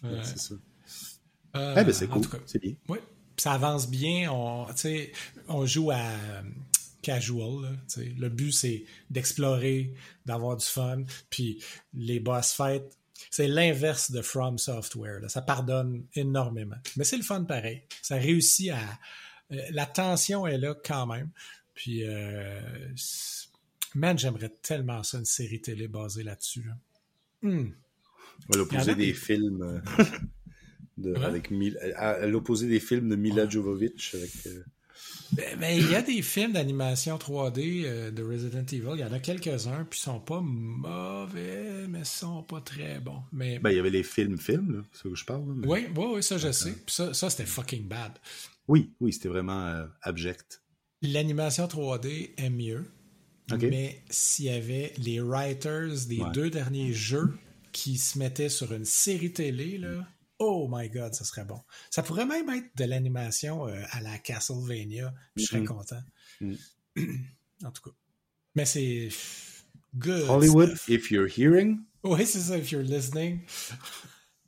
C'est 0.00 0.38
ça. 0.38 0.54
Euh, 1.56 1.74
ben 1.74 1.92
c'est 1.92 2.06
cool. 2.06 2.22
C'est 2.46 2.62
bien. 2.62 2.74
Oui. 2.88 2.98
Ça 3.36 3.52
avance 3.52 3.90
bien. 3.90 4.30
On, 4.32 4.66
on 5.48 5.66
joue 5.66 5.90
à 5.90 5.98
euh, 5.98 6.42
casual. 7.02 7.62
Là, 7.62 7.70
le 7.96 8.28
but, 8.28 8.52
c'est 8.52 8.84
d'explorer, 9.10 9.92
d'avoir 10.24 10.56
du 10.56 10.64
fun. 10.64 11.02
Puis 11.28 11.62
les 11.92 12.20
boss 12.20 12.52
fights, 12.52 12.96
c'est 13.30 13.48
l'inverse 13.48 14.10
de 14.10 14.22
From 14.22 14.58
Software. 14.58 15.20
Ça 15.28 15.42
pardonne 15.42 16.04
énormément. 16.14 16.76
Mais 16.96 17.04
c'est 17.04 17.16
le 17.16 17.22
fun 17.22 17.44
pareil. 17.44 17.82
Ça 18.02 18.16
réussit 18.16 18.70
à. 18.70 18.78
Euh, 19.52 19.56
la 19.70 19.86
tension 19.86 20.46
est 20.46 20.58
là 20.58 20.74
quand 20.74 21.06
même. 21.06 21.30
Puis, 21.74 22.04
euh, 22.06 22.60
man, 23.94 24.18
j'aimerais 24.18 24.52
tellement 24.62 25.02
ça, 25.02 25.18
une 25.18 25.24
série 25.24 25.60
télé 25.60 25.88
basée 25.88 26.22
là-dessus. 26.22 26.68
Hmm. 27.42 27.70
À 28.52 28.56
l'opposé 28.56 28.94
des 28.94 29.12
films. 29.12 29.62
Euh, 29.62 30.04
de, 30.98 31.14
avec 31.14 31.50
à, 31.96 32.26
l'opposé 32.26 32.68
des 32.68 32.80
films 32.80 33.08
de 33.08 33.16
Mila 33.16 33.48
Jovovich 33.48 34.14
avec. 34.14 34.30
Ben, 35.32 35.58
ben, 35.58 35.74
il 35.74 35.90
y 35.90 35.94
a 35.94 36.02
des 36.02 36.20
films 36.20 36.52
d'animation 36.52 37.16
3D 37.16 37.84
euh, 37.84 38.10
de 38.10 38.22
Resident 38.22 38.64
Evil. 38.70 38.90
Il 38.94 39.00
y 39.00 39.04
en 39.04 39.12
a 39.12 39.18
quelques-uns, 39.18 39.84
puis 39.88 39.98
ils 39.98 40.02
sont 40.02 40.20
pas 40.20 40.40
mauvais, 40.42 41.86
mais 41.88 42.00
ils 42.00 42.04
sont 42.04 42.42
pas 42.42 42.60
très 42.60 43.00
bons. 43.00 43.22
Mais... 43.32 43.58
Ben, 43.58 43.70
il 43.70 43.76
y 43.76 43.78
avait 43.78 43.90
les 43.90 44.02
films-films, 44.02 44.84
c'est 44.92 45.02
ce 45.04 45.08
que 45.08 45.14
je 45.14 45.24
parle. 45.24 45.42
Oui, 45.64 45.86
oui, 45.96 46.06
oui, 46.14 46.22
ça, 46.22 46.36
je 46.36 46.52
sais. 46.52 46.72
Puis 46.72 46.94
ça, 46.94 47.14
ça 47.14 47.30
c'était 47.30 47.46
fucking 47.46 47.88
bad. 47.88 48.12
Oui, 48.68 48.92
oui, 49.00 49.12
c'était 49.12 49.28
vraiment 49.28 49.66
euh, 49.66 49.86
abject. 50.02 50.62
L'animation 51.00 51.66
3D 51.66 52.32
est 52.36 52.50
mieux. 52.50 52.84
Mais 53.60 54.02
s'il 54.08 54.46
y 54.46 54.50
avait 54.50 54.94
les 54.96 55.20
writers 55.20 56.06
des 56.08 56.22
deux 56.32 56.48
derniers 56.48 56.94
jeux 56.94 57.34
qui 57.72 57.98
se 57.98 58.18
mettaient 58.18 58.48
sur 58.48 58.72
une 58.72 58.86
série 58.86 59.32
télé, 59.32 59.76
là, 59.76 60.06
Oh 60.44 60.66
my 60.68 60.88
god, 60.88 61.14
ça 61.14 61.24
serait 61.24 61.44
bon. 61.44 61.60
Ça 61.88 62.02
pourrait 62.02 62.26
même 62.26 62.50
être 62.50 62.76
de 62.76 62.84
l'animation 62.84 63.68
euh, 63.68 63.80
à 63.92 64.00
la 64.00 64.18
Castlevania. 64.18 65.14
Je 65.36 65.44
serais 65.44 65.60
mm-hmm. 65.60 65.66
content. 65.66 66.02
Mm. 66.40 66.54
en 67.64 67.70
tout 67.70 67.82
cas. 67.82 67.96
Mais 68.56 68.64
c'est 68.64 69.08
good. 69.94 70.28
Hollywood, 70.28 70.76
if 70.88 71.12
you're 71.12 71.28
hearing. 71.28 71.84
Oui, 72.02 72.26
c'est 72.26 72.40
ça, 72.40 72.58
if 72.58 72.72
you're 72.72 72.82
listening. 72.82 73.42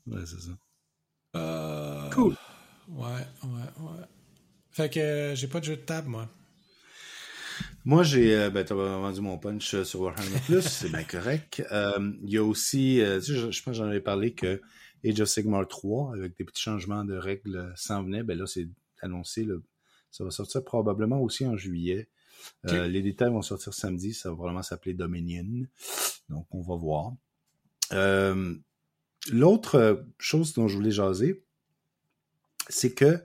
Ouais, 0.09 0.23
c'est 0.27 0.41
ça. 0.41 0.59
Euh, 1.37 2.11
cool. 2.11 2.37
Ouais, 2.89 3.07
ouais, 3.45 3.71
ouais. 3.79 4.05
Fait 4.73 4.93
que 4.93 4.99
euh, 4.99 5.35
j'ai 5.37 5.47
pas 5.47 5.61
de 5.61 5.67
jeu 5.67 5.77
de 5.77 5.83
table, 5.83 6.09
moi. 6.09 6.29
Moi, 7.85 8.03
j'ai. 8.03 8.35
Euh, 8.35 8.51
ben, 8.51 8.65
t'as 8.65 8.75
vendu 8.75 9.21
mon 9.21 9.39
punch 9.39 9.81
sur 9.85 10.01
Warhammer 10.01 10.41
Plus, 10.45 10.63
c'est 10.69 10.89
bien 10.89 11.05
correct. 11.05 11.63
Il 11.71 12.31
y 12.31 12.37
a 12.37 12.43
aussi. 12.43 13.01
tu 13.01 13.21
sais, 13.21 13.35
je, 13.37 13.51
je 13.53 13.63
pense 13.63 13.75
que 13.75 13.79
j'en 13.79 13.85
avais 13.85 14.01
parlé 14.01 14.35
que 14.35 14.61
Age 15.05 15.21
of 15.21 15.29
Sigmar 15.29 15.67
3, 15.69 16.14
avec 16.14 16.37
des 16.37 16.45
petits 16.45 16.62
changements 16.62 17.05
de 17.05 17.17
règles 17.17 17.73
s'en 17.77 18.03
venait. 18.03 18.23
Ben 18.23 18.38
là, 18.38 18.47
c'est 18.47 18.69
annoncé. 19.01 19.47
ça 20.11 20.25
va 20.25 20.31
sortir 20.31 20.64
probablement 20.64 21.21
aussi 21.21 21.47
en 21.47 21.57
juillet. 21.57 22.09
Euh, 22.67 22.88
les 22.88 23.03
détails 23.03 23.31
vont 23.31 23.43
sortir 23.43 23.73
samedi. 23.75 24.14
Ça 24.14 24.31
va 24.31 24.37
vraiment 24.37 24.62
s'appeler 24.62 24.95
Dominion. 24.95 25.67
Donc, 26.29 26.47
on 26.51 26.62
va 26.62 26.77
voir. 26.77 27.12
Euh, 27.93 28.55
l'autre 29.31 30.05
chose 30.19 30.55
dont 30.55 30.69
je 30.69 30.77
voulais 30.77 30.90
jaser, 30.90 31.43
c'est 32.69 32.95
que, 32.95 33.23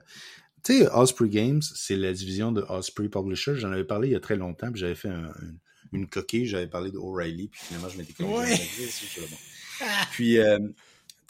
tu 0.62 0.78
sais, 0.78 0.88
Osprey 0.90 1.28
Games, 1.28 1.62
c'est 1.62 1.96
la 1.96 2.12
division 2.12 2.52
de 2.52 2.62
Osprey 2.62 3.08
Publisher. 3.08 3.56
J'en 3.56 3.72
avais 3.72 3.84
parlé 3.84 4.08
il 4.08 4.12
y 4.12 4.16
a 4.16 4.20
très 4.20 4.36
longtemps, 4.36 4.70
puis 4.70 4.80
j'avais 4.80 4.94
fait 4.94 5.10
une 5.92 6.08
coquille, 6.08 6.46
j'avais 6.46 6.66
parlé 6.66 6.90
d'O'Reilly, 6.90 7.48
puis 7.48 7.60
finalement, 7.62 7.88
je 7.88 7.98
m'étais 7.98 8.22
ouais. 8.22 8.60
Puis, 10.12 10.38
euh, 10.38 10.58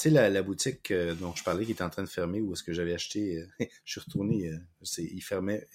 tu 0.00 0.08
sais, 0.08 0.30
la, 0.30 0.42
boutique 0.42 0.92
euh, 0.92 1.14
dont 1.14 1.34
je 1.34 1.44
parlais 1.44 1.66
qui 1.66 1.72
était 1.72 1.84
en 1.84 1.90
train 1.90 2.02
de 2.02 2.08
fermer, 2.08 2.40
où 2.40 2.54
est-ce 2.54 2.62
que 2.62 2.72
j'avais 2.72 2.94
acheté, 2.94 3.36
euh, 3.36 3.46
je 3.84 3.92
suis 3.92 4.00
retourné, 4.00 4.48
euh, 4.48 4.56
il 4.96 5.20
fermait, 5.20 5.68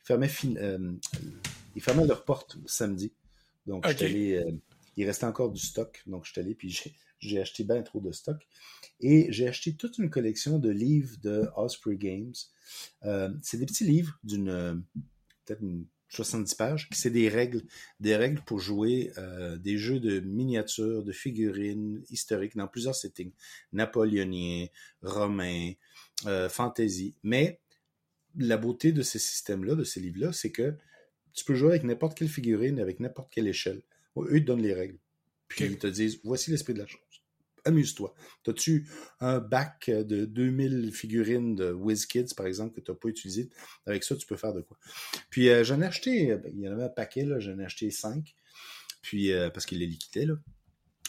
il 0.00 0.02
fermait, 0.02 0.30
il 1.76 1.82
fermait 1.82 2.06
leur 2.06 2.24
porte 2.24 2.56
samedi. 2.66 3.12
Donc, 3.64 3.86
allé, 3.86 4.44
il 4.96 5.06
restait 5.06 5.26
encore 5.26 5.52
du 5.52 5.60
stock. 5.60 6.02
Donc, 6.06 6.24
je 6.24 6.32
suis 6.32 6.40
allé, 6.40 6.56
puis 6.56 6.76
j'ai 7.20 7.40
acheté 7.40 7.62
bien 7.62 7.80
trop 7.82 8.00
de 8.00 8.10
stock. 8.10 8.44
Et 8.98 9.30
j'ai 9.30 9.46
acheté 9.46 9.76
toute 9.76 9.98
une 9.98 10.10
collection 10.10 10.58
de 10.58 10.70
livres 10.70 11.16
de 11.22 11.48
Osprey 11.54 11.96
Games. 11.96 12.34
c'est 13.42 13.58
des 13.58 13.66
petits 13.66 13.84
livres 13.84 14.18
d'une, 14.24 14.82
peut-être 15.44 15.62
une 15.62 15.86
70 16.08 16.54
pages, 16.54 16.88
c'est 16.92 17.10
des 17.10 17.28
règles, 17.28 17.62
des 18.00 18.16
règles 18.16 18.40
pour 18.46 18.60
jouer 18.60 19.12
euh, 19.18 19.56
des 19.56 19.76
jeux 19.76 20.00
de 20.00 20.20
miniatures, 20.20 21.02
de 21.02 21.12
figurines 21.12 22.02
historiques 22.10 22.56
dans 22.56 22.68
plusieurs 22.68 22.94
settings, 22.94 23.32
napoléoniens, 23.72 24.66
romains, 25.02 25.72
euh, 26.26 26.48
fantasy. 26.48 27.14
Mais 27.22 27.60
la 28.36 28.56
beauté 28.56 28.92
de 28.92 29.02
ces 29.02 29.18
systèmes-là, 29.18 29.74
de 29.74 29.84
ces 29.84 30.00
livres-là, 30.00 30.32
c'est 30.32 30.52
que 30.52 30.76
tu 31.32 31.44
peux 31.44 31.54
jouer 31.54 31.70
avec 31.70 31.84
n'importe 31.84 32.16
quelle 32.16 32.28
figurine, 32.28 32.80
avec 32.80 33.00
n'importe 33.00 33.32
quelle 33.32 33.48
échelle. 33.48 33.82
Eux, 34.16 34.36
ils 34.36 34.42
te 34.42 34.46
donnent 34.46 34.62
les 34.62 34.74
règles. 34.74 34.98
Puis 35.48 35.64
ils 35.64 35.78
te 35.78 35.86
disent, 35.86 36.20
voici 36.24 36.50
l'esprit 36.50 36.74
de 36.74 36.80
la 36.80 36.86
chose. 36.86 37.00
Amuse-toi. 37.66 38.14
T'as-tu 38.42 38.88
un 39.20 39.38
bac 39.38 39.90
de 39.90 40.24
2000 40.24 40.92
figurines 40.92 41.54
de 41.54 41.72
WizKids, 41.72 42.34
par 42.36 42.46
exemple, 42.46 42.74
que 42.74 42.80
tu 42.80 42.90
n'as 42.90 42.96
pas 42.96 43.08
utilisé? 43.08 43.50
Avec 43.86 44.04
ça, 44.04 44.16
tu 44.16 44.26
peux 44.26 44.36
faire 44.36 44.54
de 44.54 44.62
quoi? 44.62 44.78
Puis 45.30 45.48
euh, 45.48 45.64
j'en 45.64 45.80
ai 45.82 45.86
acheté, 45.86 46.34
ben, 46.36 46.52
il 46.54 46.60
y 46.60 46.68
en 46.68 46.72
avait 46.72 46.84
un 46.84 46.88
paquet, 46.88 47.26
j'en 47.38 47.58
ai 47.58 47.64
acheté 47.64 47.90
cinq, 47.90 48.34
puis 49.02 49.32
euh, 49.32 49.50
parce 49.50 49.66
qu'il 49.66 49.78
les 49.78 49.86
liquidait. 49.86 50.26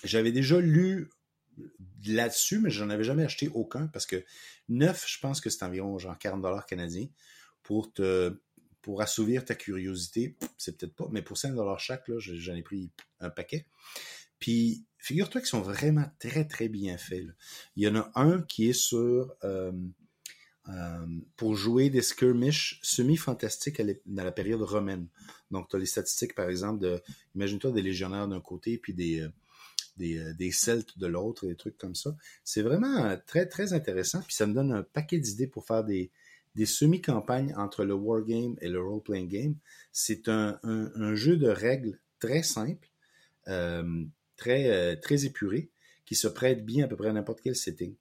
J'avais 0.03 0.31
déjà 0.31 0.59
lu 0.59 1.09
là-dessus, 2.05 2.59
mais 2.59 2.69
j'en 2.69 2.89
avais 2.89 3.03
jamais 3.03 3.23
acheté 3.23 3.49
aucun 3.53 3.87
parce 3.87 4.05
que 4.05 4.23
neuf, 4.69 5.05
je 5.07 5.19
pense 5.19 5.41
que 5.41 5.49
c'est 5.49 5.63
environ 5.63 5.97
genre 5.97 6.17
40 6.17 6.41
dollars 6.41 6.65
canadiens 6.65 7.07
pour 7.63 7.91
te 7.93 8.37
pour 8.87 9.01
assouvir 9.01 9.43
ta 9.43 9.53
curiosité, 9.53 10.37
c'est 10.57 10.77
peut-être 10.77 10.95
pas, 10.95 11.09
mais 11.11 11.21
pour 11.21 11.37
5 11.37 11.53
dollars 11.53 11.77
chaque, 11.77 12.09
j'en 12.19 12.55
ai 12.55 12.61
pris 12.61 12.89
un 13.19 13.29
paquet. 13.29 13.67
Puis, 14.39 14.85
figure-toi 14.97 15.41
qu'ils 15.41 15.49
sont 15.49 15.61
vraiment 15.61 16.05
très, 16.19 16.45
très 16.45 16.69
bien 16.69 16.97
faits. 16.97 17.25
Il 17.75 17.83
y 17.83 17.87
en 17.87 17.95
a 17.95 18.11
un 18.15 18.41
qui 18.41 18.69
est 18.69 18.73
sur... 18.73 19.33
Euh, 19.43 19.71
euh, 20.69 21.05
pour 21.37 21.55
jouer 21.55 21.89
des 21.89 22.01
skirmishes 22.01 22.79
semi-fantastiques 22.81 23.81
dans 24.05 24.25
la 24.25 24.33
période 24.33 24.61
romaine. 24.61 25.07
Donc, 25.49 25.69
tu 25.69 25.77
as 25.77 25.79
les 25.79 25.85
statistiques, 25.85 26.35
par 26.35 26.49
exemple, 26.49 26.81
de, 26.81 27.01
imagine-toi 27.35 27.71
des 27.71 27.81
légionnaires 27.81 28.27
d'un 28.27 28.41
côté, 28.41 28.77
puis 28.77 28.93
des, 28.93 29.21
euh, 29.21 29.29
des, 29.95 30.33
des, 30.33 30.51
Celtes 30.51 30.97
de 30.99 31.07
l'autre, 31.07 31.47
des 31.47 31.55
trucs 31.55 31.77
comme 31.77 31.95
ça. 31.95 32.17
C'est 32.43 32.63
vraiment 32.63 33.17
très, 33.25 33.45
très 33.45 33.71
intéressant, 33.71 34.21
puis 34.23 34.35
ça 34.35 34.45
me 34.45 34.53
donne 34.53 34.73
un 34.73 34.83
paquet 34.83 35.19
d'idées 35.19 35.47
pour 35.47 35.65
faire 35.65 35.85
des, 35.85 36.11
des 36.57 36.65
semi-campagnes 36.65 37.53
entre 37.55 37.85
le 37.85 37.93
wargame 37.93 38.55
et 38.61 38.67
le 38.67 38.81
role-playing 38.81 39.27
game. 39.27 39.55
C'est 39.91 40.27
un, 40.27 40.59
un, 40.63 41.15
jeu 41.15 41.37
de 41.37 41.47
règles 41.47 41.99
très 42.19 42.41
simple, 42.41 42.89
euh, 43.47 44.03
très, 44.37 44.69
euh, 44.69 44.95
très 44.95 45.25
épuré, 45.25 45.69
qui 46.05 46.15
se 46.15 46.27
prête 46.27 46.65
bien 46.65 46.85
à 46.85 46.87
peu 46.87 46.95
près 46.95 47.09
à 47.09 47.13
n'importe 47.13 47.41
quel 47.41 47.55
setting. 47.55 47.95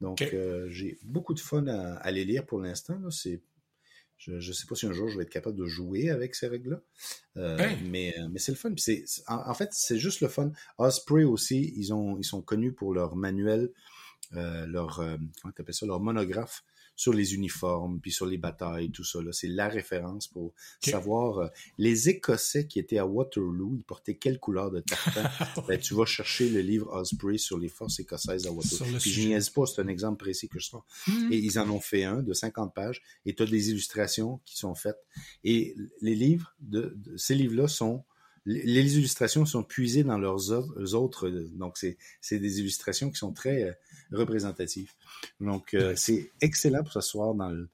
Donc, 0.00 0.20
euh, 0.22 0.68
j'ai 0.68 0.98
beaucoup 1.04 1.32
de 1.32 1.40
fun 1.40 1.66
à, 1.68 2.10
les 2.10 2.24
lire 2.24 2.44
pour 2.44 2.60
l'instant. 2.60 3.10
C'est, 3.10 3.40
je 4.18 4.32
ne 4.32 4.40
sais 4.40 4.66
pas 4.66 4.74
si 4.74 4.86
un 4.86 4.92
jour 4.92 5.08
je 5.08 5.16
vais 5.16 5.22
être 5.22 5.30
capable 5.30 5.56
de 5.56 5.64
jouer 5.64 6.10
avec 6.10 6.34
ces 6.34 6.48
règles-là, 6.48 6.82
mais, 7.84 8.14
mais 8.30 8.38
c'est 8.38 8.52
le 8.52 8.58
fun. 8.58 8.74
c'est, 8.76 9.04
en, 9.28 9.54
fait, 9.54 9.70
c'est 9.72 9.98
juste 9.98 10.20
le 10.20 10.28
fun. 10.28 10.50
Osprey 10.78 11.24
aussi, 11.24 11.72
ils, 11.76 11.94
ont, 11.94 12.18
ils 12.18 12.24
sont 12.24 12.42
connus 12.42 12.72
pour 12.72 12.92
leur 12.92 13.16
manuel, 13.16 13.70
leur, 14.32 14.96
comment 15.40 15.72
ça, 15.72 15.86
leur 15.86 16.00
monographe 16.00 16.64
sur 16.96 17.12
les 17.12 17.34
uniformes, 17.34 18.00
puis 18.00 18.10
sur 18.10 18.26
les 18.26 18.38
batailles, 18.38 18.90
tout 18.90 19.04
ça. 19.04 19.20
C'est 19.32 19.48
la 19.48 19.68
référence 19.68 20.26
pour 20.26 20.54
savoir 20.80 21.38
euh, 21.38 21.48
les 21.78 22.08
Écossais 22.08 22.66
qui 22.66 22.78
étaient 22.78 22.98
à 22.98 23.06
Waterloo, 23.06 23.76
ils 23.76 23.84
portaient 23.84 24.16
quelle 24.16 24.40
couleur 24.40 24.70
de 24.70 24.80
tartan? 24.80 25.22
ben, 25.68 25.78
tu 25.78 25.94
vas 25.94 26.06
chercher 26.06 26.48
le 26.48 26.60
livre 26.60 26.92
Osprey 26.92 27.38
sur 27.38 27.58
les 27.58 27.68
forces 27.68 28.00
écossaises 28.00 28.46
à 28.46 28.50
Waterloo. 28.50 28.98
Puis 28.98 29.10
je 29.10 29.28
niaise 29.28 29.50
pas, 29.50 29.66
c'est 29.66 29.82
un 29.82 29.88
exemple 29.88 30.18
précis 30.18 30.48
que 30.48 30.58
je 30.58 30.66
sors. 30.66 30.86
Hmm. 31.06 31.30
Et 31.30 31.36
ils 31.36 31.58
en 31.58 31.68
ont 31.68 31.80
fait 31.80 32.04
un 32.04 32.22
de 32.22 32.32
50 32.32 32.74
pages, 32.74 33.02
et 33.26 33.34
tu 33.34 33.42
as 33.42 33.46
des 33.46 33.70
illustrations 33.70 34.40
qui 34.44 34.56
sont 34.56 34.74
faites. 34.74 35.04
Et 35.44 35.76
les 36.00 36.14
livres, 36.14 36.54
de 36.60 36.96
ces 37.16 37.34
livres-là 37.34 37.68
sont 37.68 38.04
les 38.46 38.96
illustrations 38.96 39.44
sont 39.44 39.64
puisées 39.64 40.04
dans 40.04 40.18
leurs 40.18 40.52
autres, 40.94 41.28
donc 41.28 41.76
c'est 41.76 42.38
des 42.38 42.60
illustrations 42.60 43.10
qui 43.10 43.18
sont 43.18 43.32
très 43.32 43.76
euh, 44.12 44.18
représentatives. 44.18 44.92
Donc 45.40 45.74
euh, 45.74 45.94
c'est 45.96 46.30
excellent 46.40 46.82
pour 46.82 46.92
s'asseoir 46.92 47.34
dans 47.34 47.50
le 47.50 47.68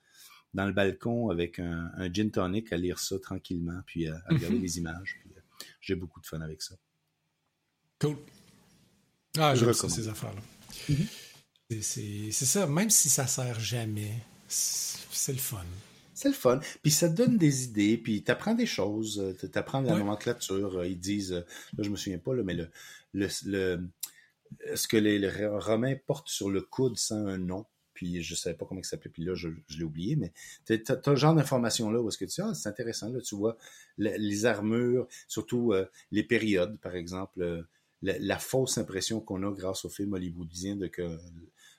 dans 0.55 0.67
le 0.67 0.73
balcon 0.73 1.31
avec 1.31 1.59
un, 1.59 2.13
gin 2.13 2.31
tonic 2.31 2.73
à 2.75 2.77
lire 2.77 2.99
ça 2.99 3.19
tranquillement, 3.19 3.81
puis 3.87 4.09
à, 4.09 4.23
regarder 4.29 4.57
mhm. 4.57 4.63
les 4.63 4.79
images. 4.79 5.21
Euh, 5.27 5.41
j'ai 5.81 5.95
beaucoup 5.95 6.21
de 6.21 6.27
fun 6.27 6.41
avec 6.43 6.61
ça. 6.61 6.75
Cool. 7.99 8.17
Ah, 9.39 9.55
je 9.55 9.73
ça, 9.73 9.89
ces 9.89 10.09
affaires-là. 10.09 10.43
Mhm. 10.91 11.07
C'est 11.81 12.31
ça, 12.33 12.67
même 12.67 12.91
si 12.91 13.09
ça 13.09 13.27
sert 13.27 13.59
jamais, 13.59 14.13
c'est 14.47 15.33
le 15.33 15.39
fun 15.39 15.65
c'est 16.23 16.29
le 16.29 16.35
fun. 16.35 16.61
Puis 16.83 16.93
ça 16.93 17.09
te 17.09 17.15
donne 17.15 17.37
des 17.37 17.65
idées, 17.65 17.97
puis 17.97 18.23
tu 18.23 18.31
apprends 18.31 18.55
des 18.55 18.67
choses, 18.67 19.19
euh, 19.21 19.35
tu 19.39 19.59
apprends 19.59 19.81
la 19.81 19.97
nomenclature. 19.97 20.79
Euh, 20.79 20.87
ils 20.87 20.99
disent, 20.99 21.33
euh, 21.33 21.41
là 21.77 21.85
je 21.85 21.91
me 21.91 21.97
souviens 21.97 22.19
pas, 22.19 22.35
là, 22.35 22.43
mais 22.45 22.55
le, 22.55 22.69
le, 23.45 23.81
ce 24.75 24.89
que 24.89 24.97
les, 24.97 25.29
Romains 25.47 25.97
portent 26.07 26.29
sur 26.29 26.51
le 26.51 26.63
coude 26.63 26.97
sans 26.99 27.27
un 27.27 27.39
nom, 27.39 27.67
puis 27.95 28.23
je 28.23 28.35
savais 28.35 28.57
pas 28.57 28.67
comment 28.67 28.81
il 28.81 28.85
s'appelait, 28.85 29.11
puis 29.11 29.25
là 29.25 29.35
je, 29.35 29.49
l'ai 29.77 29.85
oublié, 29.85 30.17
mais 30.17 30.33
tu 30.67 30.83
as, 30.89 31.11
as, 31.11 31.15
genre 31.15 31.35
d'informations-là 31.35 32.01
où 32.01 32.09
est-ce 32.09 32.19
que 32.19 32.25
tu 32.25 32.41
dis, 32.41 32.43
ah, 32.43 32.55
c'est 32.55 32.69
intéressant, 32.69 33.11
là 33.11 33.21
tu 33.21 33.37
vois 33.37 33.57
les 33.99 34.47
armures, 34.47 35.07
surtout 35.29 35.75
les 36.11 36.23
périodes, 36.23 36.79
par 36.81 36.97
exemple, 36.97 37.67
la, 38.03 38.39
fausse 38.39 38.79
impression 38.79 39.21
qu'on 39.21 39.43
a 39.43 39.53
grâce 39.53 39.85
au 39.85 39.89
film 39.89 40.13
hollywoodien 40.15 40.77
de 40.77 40.89
que 40.89 41.19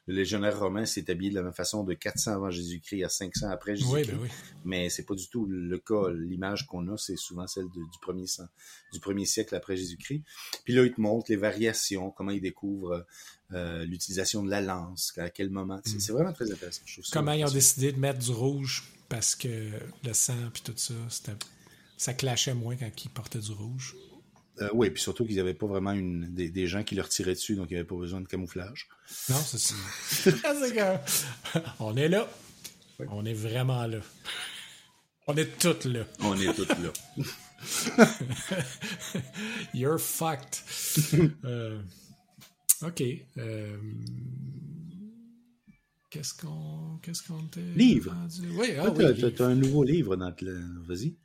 le 0.07 0.15
légionnaire 0.15 0.59
romain 0.59 0.85
s'est 0.85 1.09
habillé 1.09 1.29
de 1.29 1.35
la 1.35 1.43
même 1.43 1.53
façon 1.53 1.83
de 1.83 1.93
400 1.93 2.33
avant 2.33 2.51
Jésus-Christ 2.51 3.03
à 3.03 3.09
500 3.09 3.49
après 3.49 3.75
Jésus-Christ. 3.75 4.11
Oui, 4.11 4.17
ben 4.17 4.19
oui. 4.21 4.29
Mais 4.65 4.89
c'est 4.89 5.05
pas 5.05 5.15
du 5.15 5.29
tout 5.29 5.45
le 5.45 5.77
cas. 5.77 6.09
L'image 6.11 6.67
qu'on 6.67 6.87
a, 6.89 6.97
c'est 6.97 7.15
souvent 7.15 7.47
celle 7.47 7.69
du, 7.69 7.79
premier, 8.01 8.25
du 8.91 8.99
premier 8.99 9.25
siècle 9.25 9.55
après 9.55 9.77
Jésus-Christ. 9.77 10.23
Puis 10.65 10.73
là, 10.73 10.83
il 10.83 10.93
te 10.93 10.99
montre 10.99 11.27
les 11.29 11.37
variations, 11.37 12.11
comment 12.11 12.31
il 12.31 12.41
découvre 12.41 13.05
euh, 13.53 13.85
l'utilisation 13.85 14.43
de 14.43 14.49
la 14.49 14.61
lance, 14.61 15.13
à 15.17 15.29
quel 15.29 15.49
moment. 15.49 15.79
C'est 15.85 16.09
mm. 16.09 16.13
vraiment 16.13 16.33
très 16.33 16.51
intéressant. 16.51 16.81
comment 17.13 17.33
ils 17.33 17.45
ont 17.45 17.51
décidé 17.51 17.93
de 17.93 17.99
mettre 17.99 18.19
du 18.19 18.31
rouge 18.31 18.83
parce 19.07 19.35
que 19.35 19.69
le 20.03 20.13
sang 20.13 20.35
puis 20.51 20.63
tout 20.63 20.73
ça, 20.75 20.93
ça 21.97 22.13
clashait 22.13 22.53
moins 22.53 22.75
quand 22.75 22.89
ils 23.05 23.09
portaient 23.09 23.39
du 23.39 23.51
rouge. 23.51 23.95
Euh, 24.61 24.69
oui, 24.73 24.91
puis 24.91 25.01
surtout 25.01 25.25
qu'ils 25.25 25.37
n'avaient 25.37 25.55
pas 25.55 25.65
vraiment 25.65 25.93
une, 25.93 26.31
des, 26.33 26.67
gens 26.67 26.83
qui 26.83 26.95
leur 26.95 27.09
tiraient 27.09 27.33
dessus, 27.33 27.55
donc 27.55 27.71
il 27.71 27.73
n'y 27.73 27.79
avait 27.79 27.87
pas 27.87 27.95
besoin 27.95 28.21
de 28.21 28.27
camouflage. 28.27 28.87
Non, 29.29 29.37
c'est 29.37 29.57
ça. 29.57 29.73
On 31.79 31.97
est 31.97 32.07
là. 32.07 32.29
On 33.09 33.25
est 33.25 33.33
vraiment 33.33 33.87
là. 33.87 33.97
On 35.25 35.35
est 35.35 35.57
toutes 35.57 35.85
là. 35.85 36.03
On 36.19 36.39
est 36.39 36.53
toutes 36.53 36.69
là. 36.69 36.93
You're 39.73 39.99
fucked. 39.99 40.59
Euh, 41.45 41.79
ok. 42.81 43.03
Euh, 43.37 43.77
qu'est-ce 46.09 46.33
qu'on 46.33 46.97
qu'est-ce 47.01 47.23
qu'on 47.23 47.43
Livre. 47.75 48.15
Oui, 48.55 48.73
ah, 48.79 48.91
oui, 48.91 49.05
un 49.39 49.55
nouveau 49.55 49.83
livre 49.83 50.15
dans 50.15 50.33
le... 50.41 50.61
Vas-y. 50.87 51.15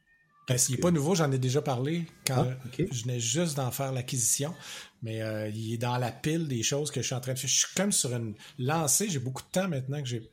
Ben, 0.49 0.57
s'il 0.57 0.77
n'est 0.77 0.81
pas 0.81 0.91
nouveau, 0.91 1.15
j'en 1.15 1.31
ai 1.31 1.39
déjà 1.39 1.61
parlé 1.61 2.07
quand 2.27 2.47
ah, 2.49 2.85
je 2.91 3.03
venais 3.03 3.21
juste 3.21 3.57
d'en 3.57 3.71
faire 3.71 3.93
l'acquisition. 3.93 4.55
Mais 5.03 5.21
euh, 5.21 5.49
il 5.51 5.75
est 5.75 5.79
dans 5.79 5.99
la 5.99 6.11
pile 6.11 6.49
des 6.49 6.63
choses 6.63 6.91
que 6.91 7.03
je 7.03 7.07
suis 7.07 7.15
en 7.15 7.21
train 7.21 7.35
de 7.35 7.39
faire. 7.39 7.51
Je 7.51 7.57
suis 7.57 7.75
comme 7.77 7.93
sur 7.93 8.15
une 8.15 8.35
lancée. 8.59 9.09
J'ai 9.11 9.19
beaucoup 9.19 9.43
de 9.43 9.49
temps 9.51 9.69
maintenant 9.69 10.03
que 10.03 10.09
j'ai 10.09 10.31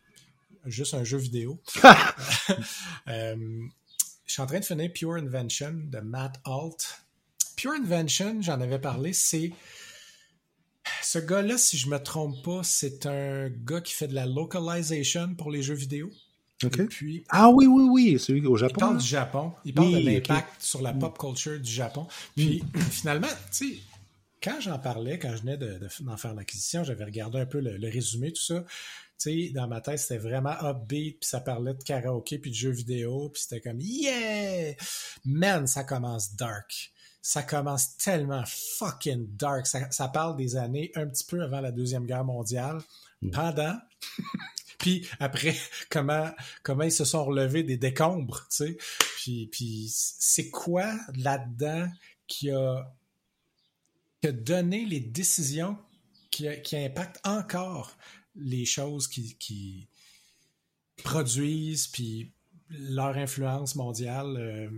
juste 0.65 0.93
un 0.93 1.03
jeu 1.03 1.17
vidéo. 1.17 1.61
Euh, 3.07 3.35
je 4.25 4.33
suis 4.33 4.41
en 4.41 4.47
train 4.47 4.59
de 4.59 4.65
finir 4.65 4.91
Pure 4.91 5.13
Invention 5.13 5.73
de 5.75 5.99
Matt 5.99 6.41
Alt. 6.45 7.03
Pure 7.55 7.73
Invention, 7.73 8.41
j'en 8.41 8.59
avais 8.59 8.79
parlé, 8.79 9.13
c'est. 9.13 9.51
Ce 11.01 11.19
gars-là, 11.19 11.57
si 11.57 11.77
je 11.77 11.87
me 11.87 11.97
trompe 11.97 12.43
pas, 12.43 12.61
c'est 12.63 13.05
un 13.05 13.49
gars 13.49 13.81
qui 13.81 13.93
fait 13.93 14.07
de 14.07 14.15
la 14.15 14.25
localization 14.25 15.35
pour 15.35 15.51
les 15.51 15.61
jeux 15.61 15.75
vidéo. 15.75 16.09
Ah 17.29 17.49
oui, 17.49 17.67
oui, 17.67 17.83
oui, 17.89 18.19
celui 18.19 18.45
au 18.47 18.55
Japon. 18.55 18.75
Il 18.75 18.79
parle 18.79 18.97
du 18.97 19.07
Japon. 19.07 19.53
Il 19.65 19.73
parle 19.73 19.91
de 19.91 19.97
l'impact 19.99 20.61
sur 20.61 20.81
la 20.81 20.93
pop 20.93 21.17
culture 21.17 21.59
du 21.59 21.71
Japon. 21.71 22.07
Puis 22.35 22.63
finalement, 22.91 23.27
tu 23.51 23.75
sais, 23.75 23.79
quand 24.41 24.59
j'en 24.61 24.79
parlais, 24.79 25.19
quand 25.19 25.35
je 25.35 25.41
venais 25.41 25.57
d'en 25.57 26.17
faire 26.17 26.33
l'acquisition, 26.33 26.83
j'avais 26.83 27.03
regardé 27.03 27.39
un 27.39 27.45
peu 27.45 27.59
le, 27.59 27.89
résumé, 27.89 28.31
tout 28.31 28.43
ça. 28.43 28.63
Tu 29.17 29.47
sais, 29.47 29.51
dans 29.53 29.67
ma 29.67 29.81
tête, 29.81 29.99
c'était 29.99 30.17
vraiment 30.17 30.55
upbeat, 30.61 31.19
puis 31.19 31.27
ça 31.27 31.39
parlait 31.39 31.73
de 31.73 31.83
karaoké, 31.83 32.37
puis 32.37 32.51
de 32.51 32.55
jeux 32.55 32.71
vidéo, 32.71 33.29
puis 33.29 33.41
c'était 33.41 33.61
comme 33.61 33.79
yeah! 33.79 34.75
Man, 35.25 35.67
ça 35.67 35.83
commence 35.83 36.35
dark. 36.35 36.91
Ça 37.21 37.41
commence 37.41 37.97
tellement 37.97 38.43
fucking 38.45 39.35
dark. 39.35 39.65
Ça, 39.65 40.07
parle 40.09 40.35
des 40.35 40.57
années 40.57 40.91
un 40.95 41.07
petit 41.07 41.23
peu 41.23 41.41
avant 41.41 41.61
la 41.61 41.71
Deuxième 41.71 42.05
Guerre 42.05 42.25
mondiale, 42.25 42.77
mm. 43.23 43.31
pendant, 43.31 43.77
puis 44.85 45.07
après, 45.19 45.55
comment, 45.89 46.31
comment 46.61 46.83
ils 46.83 46.91
se 46.91 47.05
sont 47.05 47.25
relevés 47.25 47.63
des 47.63 47.75
décombres, 47.75 48.47
tu 48.51 48.57
sais. 48.57 48.77
Puis, 49.17 49.47
puis 49.51 49.87
c'est 49.89 50.51
quoi 50.51 50.93
là-dedans 51.15 51.89
qui 52.27 52.51
a 52.51 52.93
que 54.21 54.27
donner 54.27 54.85
les 54.85 54.99
décisions 54.99 55.75
qui, 56.29 56.47
impactent 56.77 57.19
encore 57.25 57.97
les 58.35 58.65
choses 58.65 59.07
qui, 59.07 59.87
produisent, 61.03 61.87
puis 61.87 62.31
leur 62.69 63.17
influence 63.17 63.75
mondiale 63.75 64.37
euh, 64.37 64.69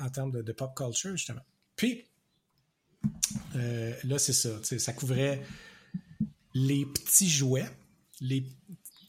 en 0.00 0.10
termes 0.10 0.32
de, 0.32 0.52
pop 0.52 0.74
culture, 0.74 1.16
justement. 1.16 1.42
Puis, 1.76 2.04
euh, 3.54 3.94
là, 4.02 4.18
c'est 4.18 4.32
ça. 4.32 4.50
Ça 4.62 4.92
couvrait 4.92 5.44
les 6.54 6.86
petits 6.86 7.30
jouets, 7.30 7.70
les, 8.20 8.44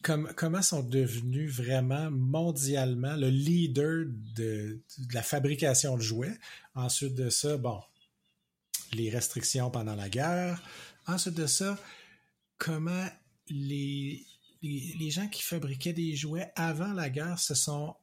comment 0.06 0.62
sont 0.62 0.82
devenus 0.82 1.52
vraiment 1.52 2.10
mondialement 2.10 3.16
le 3.16 3.28
leader 3.28 4.04
de, 4.36 4.80
la 5.12 5.22
fabrication 5.22 5.96
de 5.96 6.02
jouets? 6.02 6.38
Ensuite 6.74 7.14
de 7.14 7.28
ça, 7.30 7.56
bon, 7.56 7.80
les 8.92 9.10
restrictions 9.10 9.70
pendant 9.70 9.94
la 9.94 10.08
guerre. 10.08 10.62
Ensuite 11.06 11.34
de 11.34 11.46
ça, 11.46 11.78
comment 12.58 13.06
les, 13.48 14.24
gens 15.10 15.28
qui 15.28 15.42
fabriquaient 15.42 15.92
des 15.92 16.14
jouets 16.14 16.52
avant 16.54 16.92
la 16.92 17.10
guerre 17.10 17.38
se 17.38 17.54
sont 17.54 17.94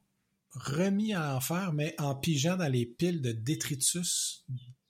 remis 0.51 1.13
à 1.13 1.35
en 1.35 1.41
faire, 1.41 1.73
mais 1.73 1.95
en 1.99 2.15
pigeant 2.15 2.57
dans 2.57 2.67
les 2.67 2.85
piles 2.85 3.21
de 3.21 3.31
détritus 3.31 4.45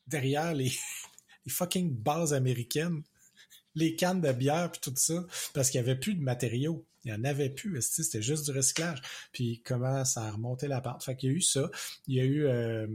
derrière 0.08 0.54
les, 0.54 0.72
les 1.46 1.52
fucking 1.52 1.96
bases 1.96 2.34
américaines, 2.34 3.04
les 3.76 3.96
cannes 3.96 4.22
de 4.22 4.32
bière 4.32 4.72
puis 4.72 4.82
tout 4.82 4.94
ça, 4.96 5.26
parce 5.54 5.70
qu'il 5.70 5.82
n'y 5.82 5.90
avait 5.90 6.00
plus 6.00 6.16
de 6.16 6.22
matériaux. 6.22 6.86
Il 7.04 7.14
n'y 7.14 7.20
en 7.20 7.24
avait 7.24 7.50
plus, 7.50 7.82
c'était 7.82 8.22
juste 8.22 8.46
du 8.46 8.52
recyclage. 8.52 9.02
Puis 9.32 9.62
comment 9.66 10.06
ça 10.06 10.24
a 10.24 10.32
remonté 10.32 10.68
la 10.68 10.82
pente. 10.82 11.04
Fait 11.04 11.16
qu'il 11.16 11.32
y 11.32 11.34
a 11.34 11.36
eu 11.36 11.42
ça. 11.42 11.70
Il 12.08 12.16
y 12.16 12.20
a 12.20 12.24
eu 12.24 12.46
euh, 12.46 12.88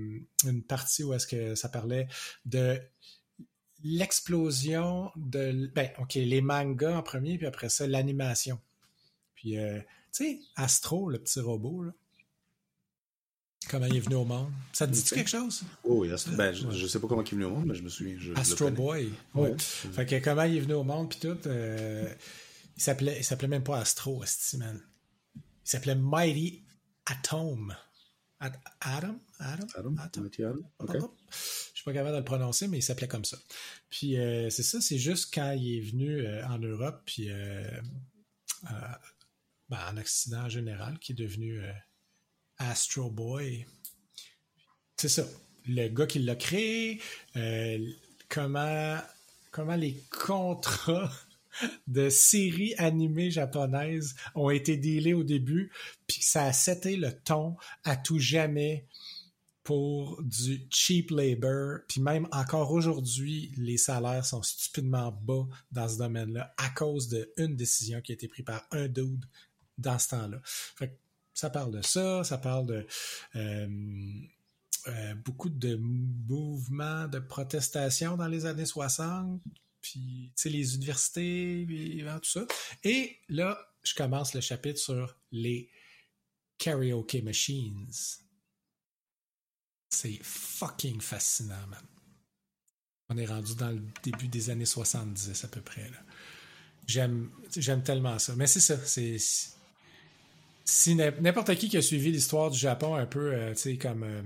une 0.44 0.62
partie 0.62 1.04
où 1.04 1.12
est-ce 1.12 1.26
que 1.26 1.54
ça 1.54 1.68
parlait 1.68 2.08
de 2.46 2.80
l'explosion 3.84 5.10
de... 5.16 5.70
Ben, 5.74 5.90
OK, 5.98 6.14
les 6.14 6.40
mangas 6.40 6.96
en 6.96 7.02
premier, 7.02 7.38
puis 7.38 7.46
après 7.46 7.68
ça, 7.68 7.86
l'animation. 7.86 8.60
Puis, 9.34 9.58
euh, 9.58 9.78
tu 10.12 10.24
sais, 10.24 10.40
Astro, 10.56 11.10
le 11.10 11.18
petit 11.18 11.40
robot, 11.40 11.84
là, 11.84 11.92
Comment 13.68 13.86
il 13.86 13.96
est 13.96 14.00
venu 14.00 14.14
au 14.14 14.24
monde? 14.24 14.50
Ça 14.72 14.86
te 14.86 14.92
dit 14.92 15.02
quelque 15.02 15.28
chose? 15.28 15.62
Oh, 15.84 16.00
oui, 16.00 16.10
ben, 16.36 16.52
je, 16.52 16.66
ne 16.66 16.86
sais 16.86 17.00
pas 17.00 17.06
comment 17.06 17.22
il 17.22 17.26
est 17.26 17.32
venu 17.32 17.44
au 17.44 17.50
monde, 17.50 17.66
mais 17.66 17.74
je 17.74 17.82
me 17.82 17.88
souviens. 17.88 18.14
Je, 18.18 18.32
Astro 18.34 18.70
Boy. 18.70 19.10
Oui. 19.34 19.50
Fait 19.58 20.06
que 20.06 20.24
comment 20.24 20.44
il 20.44 20.56
est 20.56 20.60
venu 20.60 20.74
au 20.74 20.84
monde, 20.84 21.10
puis 21.10 21.18
tout. 21.18 21.36
Euh, 21.46 22.08
il 22.78 22.82
s'appelait, 22.82 23.18
il 23.18 23.24
s'appelait 23.24 23.48
même 23.48 23.64
pas 23.64 23.80
Astro, 23.80 24.24
man. 24.54 24.80
Il 25.36 25.42
s'appelait 25.64 25.96
Mighty 25.96 26.64
Atom. 27.06 27.74
Adam? 28.38 28.60
Adam? 28.80 29.20
Adam? 29.40 29.66
Adam? 29.74 29.96
Adam? 29.98 30.58
Okay. 30.78 30.98
Je 31.32 31.36
suis 31.74 31.84
pas 31.84 31.92
capable 31.92 32.12
de 32.12 32.18
le 32.18 32.24
prononcer, 32.24 32.68
mais 32.68 32.78
il 32.78 32.82
s'appelait 32.82 33.08
comme 33.08 33.24
ça. 33.24 33.36
Puis 33.90 34.16
euh, 34.16 34.48
c'est 34.48 34.62
ça, 34.62 34.80
c'est 34.80 34.98
juste 34.98 35.34
quand 35.34 35.50
il 35.58 35.78
est 35.78 35.90
venu 35.90 36.24
euh, 36.24 36.46
en 36.46 36.58
Europe, 36.58 37.02
puis 37.04 37.28
ben, 39.68 39.78
en 39.90 39.96
Occident 39.96 40.44
en 40.44 40.48
général, 40.48 41.00
qui 41.00 41.12
est 41.12 41.16
devenu 41.16 41.60
Astro 42.58 43.10
Boy. 43.10 43.66
C'est 44.96 45.08
ça. 45.08 45.26
Le 45.66 45.88
gars 45.88 46.06
qui 46.06 46.20
l'a 46.20 46.36
créé, 46.36 47.00
euh, 47.36 47.90
comment, 48.28 48.98
comment 49.50 49.76
les 49.76 50.00
contrats 50.10 51.10
de 51.86 52.08
séries 52.08 52.74
animées 52.78 53.30
japonaises 53.30 54.14
ont 54.34 54.50
été 54.50 54.76
dealés 54.76 55.14
au 55.14 55.24
début, 55.24 55.72
puis 56.06 56.22
ça 56.22 56.44
a 56.44 56.52
seté 56.52 56.96
le 56.96 57.12
ton 57.12 57.56
à 57.84 57.96
tout 57.96 58.18
jamais 58.18 58.86
pour 59.68 60.22
du 60.22 60.66
cheap 60.70 61.10
labor, 61.10 61.80
puis 61.88 62.00
même 62.00 62.26
encore 62.32 62.72
aujourd'hui, 62.72 63.52
les 63.58 63.76
salaires 63.76 64.24
sont 64.24 64.42
stupidement 64.42 65.12
bas 65.12 65.46
dans 65.70 65.86
ce 65.86 65.98
domaine-là 65.98 66.54
à 66.56 66.70
cause 66.70 67.14
d'une 67.36 67.54
décision 67.54 68.00
qui 68.00 68.12
a 68.12 68.14
été 68.14 68.28
prise 68.28 68.46
par 68.46 68.66
un 68.70 68.88
dude 68.88 69.26
dans 69.76 69.98
ce 69.98 70.08
temps-là. 70.08 70.40
Ça 71.34 71.50
parle 71.50 71.72
de 71.72 71.82
ça, 71.82 72.24
ça 72.24 72.38
parle 72.38 72.64
de 72.64 72.86
euh, 73.36 73.68
euh, 74.86 75.14
beaucoup 75.16 75.50
de 75.50 75.76
mouvements 75.76 77.06
de 77.06 77.18
protestation 77.18 78.16
dans 78.16 78.26
les 78.26 78.46
années 78.46 78.64
60, 78.64 79.38
puis 79.92 80.50
les 80.50 80.74
universités, 80.74 81.66
tout 82.22 82.30
ça. 82.30 82.46
Et 82.84 83.18
là, 83.28 83.58
je 83.82 83.94
commence 83.94 84.34
le 84.34 84.40
chapitre 84.40 84.78
sur 84.78 85.16
les 85.30 85.70
karaoke 86.58 87.22
machines. 87.22 87.88
C'est 89.90 90.18
fucking 90.22 91.00
fascinant, 91.00 91.66
man. 91.68 91.84
On 93.10 93.16
est 93.16 93.26
rendu 93.26 93.54
dans 93.54 93.70
le 93.70 93.82
début 94.02 94.28
des 94.28 94.50
années 94.50 94.66
70 94.66 95.44
à 95.44 95.48
peu 95.48 95.62
près. 95.62 95.90
J'aime, 96.86 97.30
j'aime 97.56 97.82
tellement 97.82 98.18
ça. 98.18 98.34
Mais 98.36 98.46
c'est 98.46 98.60
ça, 98.60 98.78
c'est 98.84 99.18
si 100.68 100.94
n'importe 100.94 101.54
qui 101.54 101.70
qui 101.70 101.78
a 101.78 101.82
suivi 101.82 102.12
l'histoire 102.12 102.50
du 102.50 102.58
Japon 102.58 102.94
un 102.94 103.06
peu, 103.06 103.32
euh, 103.32 103.54
tu 103.54 103.60
sais, 103.60 103.78
comme 103.78 104.02
euh, 104.02 104.20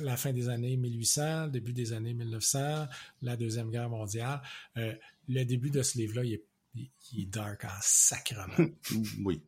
la 0.00 0.16
fin 0.16 0.32
des 0.32 0.48
années 0.48 0.76
1800, 0.76 1.48
début 1.48 1.72
des 1.72 1.92
années 1.92 2.14
1900, 2.14 2.86
la 3.22 3.36
Deuxième 3.36 3.68
Guerre 3.68 3.88
mondiale, 3.88 4.40
euh, 4.76 4.94
le 5.28 5.42
début 5.42 5.70
de 5.70 5.82
ce 5.82 5.98
livre-là, 5.98 6.22
il 6.22 6.34
est, 6.34 7.26
dark 7.26 7.64
en 7.64 7.80
sacrement. 7.80 8.70
oui. 9.24 9.42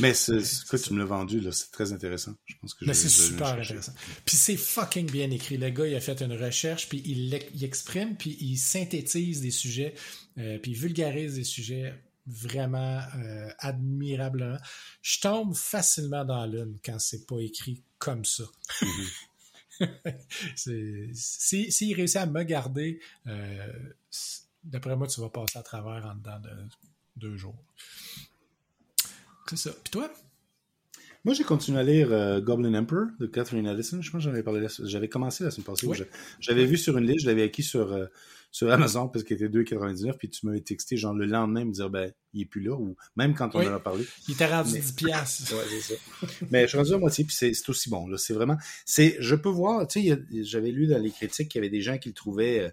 Mais 0.00 0.12
ce 0.12 0.66
que 0.66 0.76
tu 0.76 0.92
me 0.92 0.98
l'as 0.98 1.06
vendu, 1.06 1.40
là, 1.40 1.50
c'est 1.50 1.70
très 1.70 1.94
intéressant. 1.94 2.34
Je 2.44 2.54
pense 2.60 2.74
que 2.74 2.84
Mais 2.84 2.92
c'est 2.92 3.08
super 3.08 3.54
intéressant. 3.54 3.94
Puis 4.26 4.36
c'est 4.36 4.58
fucking 4.58 5.10
bien 5.10 5.30
écrit. 5.30 5.56
Le 5.56 5.70
gars, 5.70 5.86
il 5.86 5.94
a 5.94 6.00
fait 6.00 6.20
une 6.20 6.34
recherche, 6.34 6.90
puis 6.90 7.02
il, 7.06 7.40
il 7.54 7.64
exprime, 7.64 8.16
puis 8.16 8.36
il 8.38 8.58
synthétise 8.58 9.40
des 9.40 9.50
sujets, 9.50 9.94
puis 10.36 10.72
il 10.72 10.76
vulgarise 10.76 11.36
des 11.36 11.44
sujets 11.44 11.94
vraiment 12.26 13.00
euh, 13.16 13.50
admirablement. 13.58 14.56
Je 15.02 15.20
tombe 15.20 15.54
facilement 15.54 16.24
dans 16.24 16.46
l'une 16.46 16.78
quand 16.84 16.98
c'est 16.98 17.26
pas 17.26 17.38
écrit 17.40 17.82
comme 17.98 18.24
ça. 18.24 18.44
S'il 20.56 21.14
si, 21.14 21.94
réussit 21.94 22.16
à 22.16 22.26
me 22.26 22.42
garder, 22.44 23.00
euh, 23.26 23.72
d'après 24.62 24.96
moi, 24.96 25.06
tu 25.06 25.20
vas 25.20 25.30
passer 25.30 25.58
à 25.58 25.62
travers 25.62 26.06
en 26.06 26.14
dedans 26.14 26.38
de 26.40 26.50
deux 27.16 27.36
jours. 27.36 27.58
C'est 29.48 29.56
ça. 29.56 29.70
Puis 29.72 29.90
toi? 29.90 30.10
Moi, 31.24 31.34
j'ai 31.34 31.44
continué 31.44 31.80
à 31.80 31.82
lire 31.82 32.12
euh, 32.12 32.40
Goblin 32.40 32.74
Emperor 32.74 33.06
de 33.18 33.26
Catherine 33.26 33.66
Addison. 33.66 34.00
Je 34.00 34.10
pense 34.10 34.20
que 34.20 34.30
j'avais 34.30 34.42
parlé, 34.42 34.66
j'avais 34.84 35.08
commencé 35.08 35.42
la 35.42 35.50
semaine 35.50 35.64
passée. 35.64 35.88
J'avais 36.38 36.66
vu 36.66 36.76
sur 36.76 36.96
une 36.98 37.06
liste, 37.06 37.22
je 37.22 37.26
l'avais 37.26 37.44
acquis 37.44 37.62
sur 37.62 38.08
sur 38.54 38.70
Amazon 38.70 39.08
parce 39.08 39.24
qu'il 39.24 39.34
était 39.34 39.48
2,99 39.48 40.16
puis 40.16 40.30
tu 40.30 40.46
m'avais 40.46 40.60
texté 40.60 40.96
genre 40.96 41.12
le 41.12 41.26
lendemain 41.26 41.64
me 41.64 41.72
dire 41.72 41.90
ben 41.90 42.12
il 42.32 42.42
est 42.42 42.44
plus 42.44 42.60
là 42.60 42.76
ou 42.76 42.96
même 43.16 43.34
quand 43.34 43.52
on 43.56 43.58
en 43.58 43.74
a 43.74 43.80
parlé. 43.80 44.06
Il 44.28 44.36
t'a 44.36 44.46
rendu 44.46 44.78
10 44.78 44.92
piastres. 44.92 45.52
ouais, 45.56 45.64
c'est 45.80 45.96
ça. 45.96 46.26
Mais 46.52 46.62
je 46.62 46.68
suis 46.68 46.78
rendu 46.78 46.94
à 46.94 46.98
moitié 46.98 47.24
puis 47.24 47.34
c'est 47.34 47.68
aussi 47.68 47.90
bon 47.90 48.06
là, 48.06 48.16
c'est 48.16 48.32
vraiment 48.32 48.56
c'est 48.86 49.16
je 49.18 49.34
peux 49.34 49.48
voir, 49.48 49.88
tu 49.88 50.04
sais 50.04 50.22
j'avais 50.44 50.70
lu 50.70 50.86
dans 50.86 51.02
les 51.02 51.10
critiques 51.10 51.48
qu'il 51.48 51.58
y 51.58 51.62
avait 51.64 51.68
des 51.68 51.80
gens 51.80 51.98
qui 51.98 52.10
le 52.10 52.14
trouvaient 52.14 52.60
euh, 52.60 52.70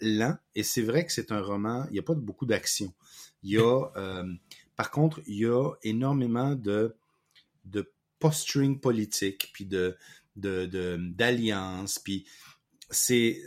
lent 0.00 0.36
et 0.54 0.62
c'est 0.62 0.82
vrai 0.82 1.04
que 1.04 1.10
c'est 1.10 1.32
un 1.32 1.40
roman, 1.40 1.84
il 1.88 1.94
n'y 1.94 1.98
a 1.98 2.04
pas 2.04 2.14
beaucoup 2.14 2.46
d'action. 2.46 2.94
Il 3.42 3.50
y 3.50 3.58
a 3.58 3.86
euh, 3.96 4.32
par 4.76 4.92
contre, 4.92 5.20
il 5.26 5.38
y 5.38 5.46
a 5.46 5.72
énormément 5.82 6.54
de 6.54 6.94
de 7.64 7.92
posturing 8.20 8.78
politique 8.78 9.50
puis 9.52 9.66
de 9.66 9.96
de 10.36 10.96
d'alliance 10.96 11.98
puis 11.98 12.24
c'est 12.88 13.42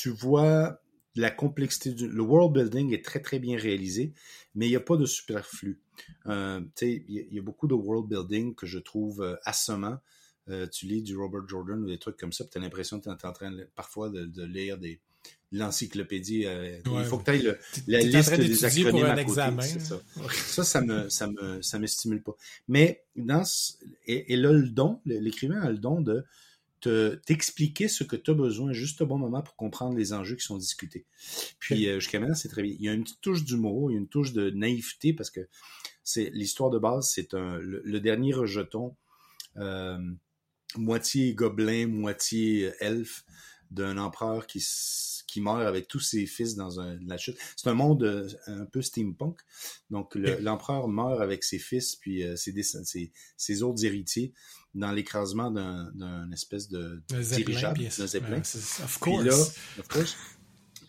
tu 0.00 0.08
vois 0.08 0.80
la 1.14 1.30
complexité 1.30 1.92
du 1.92 2.08
le 2.08 2.22
world 2.22 2.54
building 2.54 2.94
est 2.94 3.04
très 3.04 3.20
très 3.20 3.38
bien 3.38 3.58
réalisé, 3.58 4.14
mais 4.54 4.66
il 4.66 4.70
n'y 4.70 4.76
a 4.76 4.80
pas 4.80 4.96
de 4.96 5.04
superflu. 5.04 5.78
Euh, 6.26 6.62
il 6.80 7.28
y, 7.30 7.38
a 7.38 7.42
beaucoup 7.42 7.66
de 7.66 7.74
world 7.74 8.08
building 8.08 8.54
que 8.54 8.64
je 8.64 8.78
trouve 8.78 9.20
euh, 9.20 9.36
assommant. 9.44 9.98
Euh, 10.48 10.66
tu 10.66 10.86
lis 10.86 11.02
du 11.02 11.18
Robert 11.18 11.46
Jordan 11.46 11.82
ou 11.82 11.86
des 11.86 11.98
trucs 11.98 12.16
comme 12.16 12.32
ça, 12.32 12.46
tu 12.46 12.56
as 12.56 12.62
l'impression 12.62 12.98
que 12.98 13.04
tu 13.04 13.10
es 13.10 13.26
en 13.26 13.32
train 13.32 13.54
parfois 13.76 14.08
de, 14.08 14.44
lire 14.44 14.78
des 14.78 15.00
l'encyclopédie. 15.52 16.46
il 16.46 17.04
faut 17.04 17.18
que 17.18 17.24
tu 17.24 17.30
ailles 17.30 17.56
la 17.86 17.98
liste 17.98 18.34
des 18.34 18.64
acronymes 18.64 19.04
à 19.04 19.10
côté. 19.10 19.20
Examen. 19.20 19.62
Ça. 19.62 20.00
ça, 20.30 20.64
ça 20.64 20.80
me, 20.80 21.10
ça 21.10 21.26
me, 21.26 21.60
ça 21.60 21.78
me 21.78 21.86
stimule 21.86 22.22
pas. 22.22 22.36
Mais 22.68 23.04
dans 23.16 23.42
et, 24.06 24.32
et 24.32 24.36
là, 24.36 24.52
le 24.52 24.70
don, 24.70 25.00
l'écrivain 25.04 25.60
a 25.60 25.70
le 25.70 25.76
don 25.76 26.00
de 26.00 26.24
t'expliquer 26.80 27.88
ce 27.88 28.04
que 28.04 28.16
tu 28.16 28.30
as 28.30 28.34
besoin 28.34 28.72
juste 28.72 29.00
au 29.00 29.06
bon 29.06 29.18
moment 29.18 29.42
pour 29.42 29.56
comprendre 29.56 29.96
les 29.96 30.12
enjeux 30.12 30.36
qui 30.36 30.44
sont 30.44 30.56
discutés. 30.56 31.06
Puis 31.58 31.88
euh, 31.88 32.00
jusqu'à 32.00 32.20
maintenant, 32.20 32.34
c'est 32.34 32.48
très 32.48 32.62
bien. 32.62 32.74
Il 32.78 32.84
y 32.84 32.88
a 32.88 32.92
une 32.92 33.04
petite 33.04 33.20
touche 33.20 33.44
d'humour, 33.44 33.90
il 33.90 33.94
y 33.94 33.96
a 33.96 34.00
une 34.00 34.08
touche 34.08 34.32
de 34.32 34.50
naïveté 34.50 35.12
parce 35.12 35.30
que 35.30 35.40
c'est 36.04 36.30
l'histoire 36.30 36.70
de 36.70 36.78
base, 36.78 37.10
c'est 37.12 37.34
un 37.34 37.58
le, 37.58 38.00
dernier 38.00 38.32
rejeton 38.32 38.96
euh, 39.56 39.98
moitié 40.76 41.34
gobelin, 41.34 41.86
moitié 41.86 42.72
elfe 42.80 43.24
d'un 43.70 43.98
empereur 43.98 44.46
qui 44.46 44.64
qui 45.26 45.40
meurt 45.40 45.62
avec 45.62 45.86
tous 45.86 46.00
ses 46.00 46.26
fils 46.26 46.56
dans 46.56 46.80
un, 46.80 46.98
la 47.06 47.16
chute. 47.16 47.36
C'est 47.54 47.68
un 47.68 47.74
monde 47.74 48.02
euh, 48.02 48.28
un 48.48 48.64
peu 48.64 48.82
steampunk. 48.82 49.38
Donc 49.88 50.16
l'empereur 50.16 50.88
meurt 50.88 51.20
avec 51.20 51.44
ses 51.44 51.60
fils 51.60 51.94
puis 51.94 52.24
ses, 52.36 52.62
ses, 52.62 53.12
ses 53.36 53.62
autres 53.62 53.84
héritiers 53.84 54.32
dans 54.74 54.90
l'écrasement 54.90 55.52
d'un 55.52 56.32
espèce 56.32 56.68
de 56.68 57.00
dirigeable, 57.08 57.80
d'un 57.96 58.06
zeppelin. 58.08 58.38
of 58.40 58.98
course. 58.98 59.20
Puis 59.20 59.28
là, 59.28 59.36
of 59.78 59.88
course, 59.88 60.16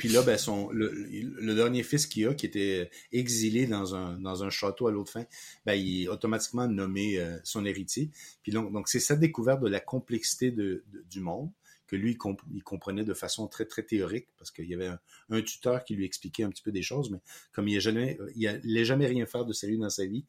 puis 0.01 0.09
là, 0.09 0.23
ben, 0.23 0.35
son, 0.35 0.71
le, 0.71 0.89
le 0.91 1.53
dernier 1.53 1.83
fils 1.83 2.07
qu'il 2.07 2.25
a, 2.25 2.33
qui 2.33 2.47
était 2.47 2.89
exilé 3.11 3.67
dans 3.67 3.93
un, 3.93 4.17
dans 4.17 4.43
un 4.43 4.49
château 4.49 4.87
à 4.87 4.91
l'autre 4.91 5.11
fin, 5.11 5.25
ben, 5.63 5.75
il 5.75 6.05
est 6.05 6.07
automatiquement 6.07 6.67
nommé 6.67 7.19
euh, 7.19 7.37
son 7.43 7.67
héritier. 7.67 8.09
Puis 8.41 8.51
donc, 8.51 8.73
donc 8.73 8.87
c'est 8.87 8.99
sa 8.99 9.15
découverte 9.15 9.61
de 9.61 9.67
la 9.67 9.79
complexité 9.79 10.49
de, 10.49 10.83
du 11.07 11.19
monde 11.19 11.51
que 11.91 11.97
lui, 11.97 12.17
il, 12.53 12.63
comprenait 12.63 13.03
de 13.03 13.13
façon 13.13 13.47
très, 13.47 13.65
très 13.65 13.83
théorique, 13.83 14.29
parce 14.37 14.49
qu'il 14.49 14.65
y 14.65 14.73
avait 14.73 14.91
un, 15.29 15.41
tuteur 15.41 15.83
qui 15.83 15.93
lui 15.93 16.05
expliquait 16.05 16.43
un 16.43 16.49
petit 16.49 16.63
peu 16.63 16.71
des 16.71 16.81
choses, 16.81 17.11
mais 17.11 17.19
comme 17.51 17.67
il 17.67 17.73
n'a 17.73 17.81
jamais, 17.81 18.17
il 18.33 18.85
jamais 18.85 19.07
rien 19.07 19.25
faire 19.25 19.43
de 19.43 19.51
sérieux 19.51 19.77
dans 19.77 19.89
sa 19.89 20.05
vie, 20.05 20.23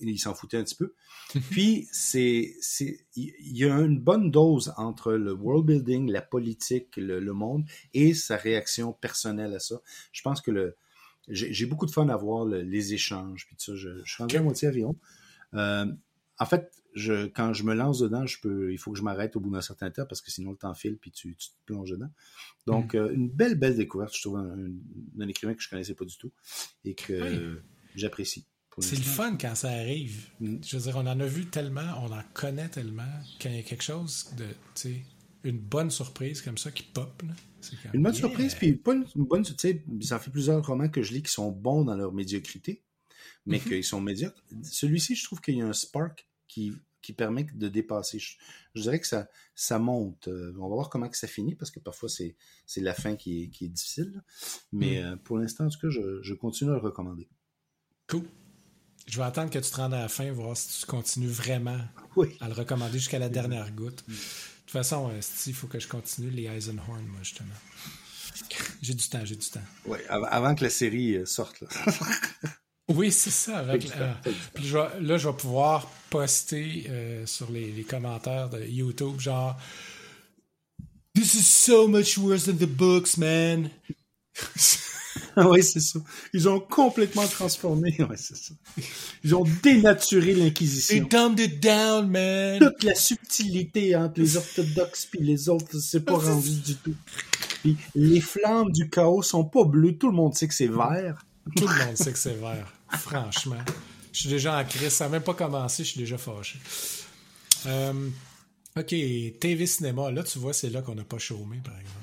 il 0.00 0.20
s'en 0.20 0.34
foutait 0.34 0.56
un 0.56 0.62
petit 0.62 0.76
peu. 0.76 0.94
Puis, 1.50 1.88
c'est, 1.90 2.54
c'est, 2.60 3.06
il 3.16 3.56
y 3.56 3.64
a 3.64 3.74
une 3.74 3.98
bonne 3.98 4.30
dose 4.30 4.72
entre 4.76 5.14
le 5.14 5.32
world 5.32 5.66
building, 5.66 6.12
la 6.12 6.22
politique, 6.22 6.96
le, 6.96 7.20
monde 7.32 7.64
et 7.92 8.14
sa 8.14 8.36
réaction 8.36 8.92
personnelle 8.92 9.52
à 9.52 9.58
ça. 9.58 9.80
Je 10.12 10.22
pense 10.22 10.40
que 10.40 10.52
le, 10.52 10.76
j'ai 11.28 11.66
beaucoup 11.66 11.86
de 11.86 11.90
fun 11.90 12.08
à 12.08 12.16
voir 12.16 12.44
les 12.44 12.94
échanges, 12.94 13.46
puis 13.46 13.56
tout 13.56 13.64
ça. 13.64 13.74
Je, 13.74 14.00
je 14.04 14.12
suis 14.12 14.22
rendu 14.22 14.36
à 14.36 14.42
moitié 14.42 14.68
avion. 14.68 14.96
Euh, 15.54 15.86
en 16.38 16.46
fait, 16.46 16.70
je, 16.94 17.26
quand 17.26 17.52
je 17.52 17.64
me 17.64 17.74
lance 17.74 17.98
dedans, 17.98 18.26
je 18.26 18.40
peux, 18.40 18.72
il 18.72 18.78
faut 18.78 18.92
que 18.92 18.98
je 18.98 19.02
m'arrête 19.02 19.36
au 19.36 19.40
bout 19.40 19.50
d'un 19.50 19.60
certain 19.60 19.90
temps 19.90 20.06
parce 20.06 20.20
que 20.20 20.30
sinon 20.30 20.52
le 20.52 20.56
temps 20.56 20.74
file 20.74 20.96
puis 20.96 21.10
tu, 21.10 21.36
tu 21.36 21.48
te 21.48 21.54
plonges 21.66 21.90
dedans. 21.90 22.10
Donc, 22.66 22.94
mm. 22.94 22.98
euh, 22.98 23.12
une 23.12 23.28
belle, 23.28 23.56
belle 23.56 23.76
découverte. 23.76 24.14
Je 24.14 24.22
trouve 24.22 24.38
un, 24.38 24.56
un, 25.20 25.28
écrivain 25.28 25.54
que 25.54 25.62
je 25.62 25.68
connaissais 25.68 25.94
pas 25.94 26.04
du 26.04 26.16
tout 26.16 26.32
et 26.84 26.94
que 26.94 27.60
j'apprécie. 27.94 28.46
C'est 28.78 28.96
le 28.96 29.02
fun 29.02 29.36
quand 29.36 29.54
ça 29.54 29.70
arrive. 29.70 30.30
Mm. 30.40 30.56
Je 30.64 30.76
veux 30.76 30.82
dire, 30.82 30.96
on 30.96 31.06
en 31.06 31.20
a 31.20 31.26
vu 31.26 31.46
tellement, 31.46 32.02
on 32.02 32.12
en 32.12 32.22
connaît 32.32 32.68
tellement, 32.68 33.02
quand 33.40 33.48
il 33.48 33.56
y 33.56 33.60
a 33.60 33.62
quelque 33.62 33.84
chose 33.84 34.30
de, 34.36 34.46
tu 34.46 34.54
sais, 34.74 35.02
une 35.44 35.58
bonne 35.58 35.90
surprise 35.90 36.42
comme 36.42 36.58
ça 36.58 36.70
qui 36.70 36.82
pop. 36.82 37.22
Là. 37.22 37.34
Une 37.92 38.02
bonne 38.02 38.14
surprise, 38.14 38.54
puis 38.54 38.74
pas 38.74 38.94
une, 38.94 39.06
bonne, 39.16 39.42
tu 39.42 39.54
sais, 39.56 39.84
ça 40.00 40.18
fait 40.18 40.30
plusieurs 40.30 40.64
romans 40.66 40.88
que 40.88 41.02
je 41.02 41.12
lis 41.12 41.22
qui 41.22 41.32
sont 41.32 41.50
bons 41.50 41.84
dans 41.84 41.96
leur 41.96 42.12
médiocrité, 42.12 42.82
mais 43.46 43.58
mm-hmm. 43.58 43.68
qu'ils 43.68 43.84
sont 43.84 44.00
médiocres. 44.00 44.42
Celui-ci, 44.62 45.14
je 45.14 45.24
trouve 45.24 45.40
qu'il 45.40 45.56
y 45.56 45.62
a 45.62 45.66
un 45.66 45.72
spark 45.72 46.26
qui, 46.48 46.72
qui 47.04 47.12
permet 47.12 47.44
de 47.44 47.68
dépasser. 47.68 48.18
Je, 48.18 48.80
dirais 48.80 48.98
que 48.98 49.06
ça, 49.06 49.28
ça 49.54 49.78
monte. 49.78 50.28
Euh, 50.28 50.54
on 50.58 50.68
va 50.68 50.74
voir 50.74 50.88
comment 50.88 51.08
que 51.08 51.18
ça 51.18 51.26
finit, 51.26 51.54
parce 51.54 51.70
que 51.70 51.78
parfois 51.78 52.08
c'est, 52.08 52.34
c'est 52.66 52.80
la 52.80 52.94
fin 52.94 53.14
qui 53.14 53.42
est, 53.42 53.48
qui 53.48 53.66
est 53.66 53.68
difficile. 53.68 54.22
Mais 54.72 55.02
mm. 55.02 55.04
euh, 55.04 55.16
pour 55.16 55.38
l'instant, 55.38 55.66
en 55.66 55.68
tout 55.68 55.78
cas, 55.78 55.90
je, 55.90 56.22
je 56.22 56.34
continue 56.34 56.70
à 56.70 56.74
le 56.74 56.80
recommander. 56.80 57.28
Cool. 58.08 58.24
Je 59.06 59.18
vais 59.18 59.24
attendre 59.24 59.50
que 59.50 59.58
tu 59.58 59.70
te 59.70 59.76
rendes 59.76 59.92
à 59.92 60.00
la 60.00 60.08
fin, 60.08 60.32
voir 60.32 60.56
si 60.56 60.80
tu 60.80 60.86
continues 60.86 61.28
vraiment 61.28 61.78
à 62.40 62.48
le 62.48 62.54
recommander 62.54 62.98
jusqu'à 62.98 63.18
la 63.18 63.28
dernière 63.28 63.70
goutte. 63.72 64.02
Mm. 64.08 64.12
De 64.12 64.16
toute 64.16 64.70
façon, 64.70 65.10
euh, 65.10 65.20
il 65.46 65.54
faut 65.54 65.66
que 65.66 65.78
je 65.78 65.88
continue 65.88 66.30
les 66.30 66.44
Eisenhorn, 66.44 67.04
moi, 67.04 67.20
justement. 67.22 67.54
J'ai 68.82 68.94
du 68.94 69.08
temps, 69.08 69.24
j'ai 69.24 69.36
du 69.36 69.48
temps. 69.48 69.62
Oui, 69.86 69.98
avant 70.08 70.54
que 70.54 70.64
la 70.64 70.70
série 70.70 71.24
sorte. 71.24 71.60
Là. 71.60 71.68
oui, 72.88 73.10
c'est 73.10 73.30
ça. 73.30 73.58
Avec, 73.58 73.90
puis 74.54 74.70
là, 74.70 75.16
je 75.16 75.28
vais 75.28 75.34
pouvoir 75.34 75.88
poster 76.10 76.86
euh, 76.88 77.26
sur 77.26 77.50
les, 77.50 77.72
les, 77.72 77.84
commentaires 77.84 78.50
de 78.50 78.62
YouTube, 78.62 79.18
genre 79.18 79.56
This 81.14 81.34
is 81.34 81.46
so 81.46 81.86
much 81.86 82.18
worse 82.18 82.46
than 82.46 82.56
the 82.56 82.66
books, 82.66 83.16
man. 83.16 83.70
oui, 85.36 85.62
c'est 85.62 85.80
ça. 85.80 86.00
Ils 86.32 86.48
ont 86.48 86.58
complètement 86.58 87.26
transformé. 87.26 87.94
Ouais, 88.00 88.16
c'est 88.16 88.36
ça. 88.36 88.52
Ils 89.22 89.34
ont 89.34 89.44
dénaturé 89.62 90.34
l'Inquisition. 90.34 90.96
They 90.96 91.08
dumbed 91.08 91.38
it 91.38 91.60
down, 91.62 92.10
man. 92.10 92.58
Toute 92.58 92.82
la 92.82 92.96
subtilité 92.96 93.94
entre 93.94 94.20
les 94.20 94.36
orthodoxes 94.36 95.08
et 95.16 95.22
les 95.22 95.48
autres, 95.48 95.78
c'est 95.78 96.04
pas 96.04 96.18
rendu 96.18 96.50
du 96.50 96.74
tout. 96.76 96.94
Puis 97.62 97.76
les 97.94 98.20
flammes 98.20 98.72
du 98.72 98.90
chaos 98.90 99.22
sont 99.22 99.44
pas 99.44 99.64
bleues. 99.64 99.96
Tout 99.96 100.08
le 100.08 100.16
monde 100.16 100.34
sait 100.34 100.48
que 100.48 100.54
c'est 100.54 100.66
vert. 100.66 101.24
Tout 101.56 101.68
le 101.68 101.86
monde 101.86 101.96
sait 101.96 102.12
que 102.12 102.18
c'est 102.18 102.40
vert. 102.40 102.73
Franchement. 102.98 103.64
Je 104.12 104.20
suis 104.20 104.28
déjà 104.28 104.58
en 104.58 104.64
crise. 104.64 104.90
Ça 104.90 105.04
n'a 105.04 105.10
même 105.10 105.22
pas 105.22 105.34
commencé. 105.34 105.84
Je 105.84 105.90
suis 105.90 106.00
déjà 106.00 106.18
fâché. 106.18 106.58
Euh, 107.66 108.08
OK. 108.76 108.88
TV 108.88 109.66
cinéma. 109.66 110.10
Là, 110.10 110.22
tu 110.22 110.38
vois, 110.38 110.52
c'est 110.52 110.70
là 110.70 110.82
qu'on 110.82 110.94
n'a 110.94 111.04
pas 111.04 111.18
chômé, 111.18 111.60
par 111.64 111.78
exemple. 111.78 111.98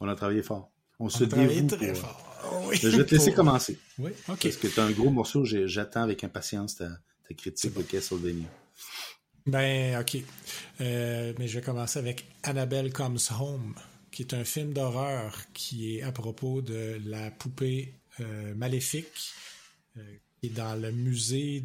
On 0.00 0.08
a 0.08 0.14
travaillé 0.14 0.42
fort. 0.42 0.70
On, 0.98 1.08
se 1.08 1.24
dévoue 1.24 1.66
très 1.66 1.94
fort. 1.94 2.72
Je 2.72 2.88
vais 2.88 3.04
te 3.04 3.14
laisser 3.14 3.32
commencer. 3.32 3.78
Oui, 3.98 4.12
OK. 4.28 4.42
Parce 4.42 4.56
que 4.56 4.68
tu 4.68 4.80
as 4.80 4.84
un 4.84 4.90
gros 4.92 5.10
morceau, 5.10 5.44
j'attends 5.44 6.02
avec 6.02 6.24
impatience 6.24 6.76
ta, 6.76 6.88
critique 7.36 7.74
de 7.74 7.82
Castlevania. 7.82 8.48
Ben, 9.46 10.00
OK. 10.00 10.18
Euh, 10.80 11.32
mais 11.38 11.48
je 11.48 11.58
vais 11.58 11.64
commencer 11.64 11.98
avec 11.98 12.26
Annabelle 12.42 12.92
Comes 12.92 13.18
Home, 13.38 13.74
qui 14.10 14.22
est 14.22 14.34
un 14.34 14.44
film 14.44 14.72
d'horreur 14.72 15.36
qui 15.52 15.96
est 15.98 16.02
à 16.02 16.12
propos 16.12 16.62
de 16.62 17.00
la 17.04 17.30
poupée 17.30 17.94
euh, 18.20 18.54
maléfique 18.54 19.32
qui 20.40 20.48
est 20.48 20.50
dans 20.50 20.74
le 20.80 20.92
musée 20.92 21.64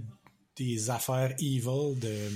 des 0.55 0.89
affaires 0.89 1.33
evil 1.39 1.97
de 1.99 2.29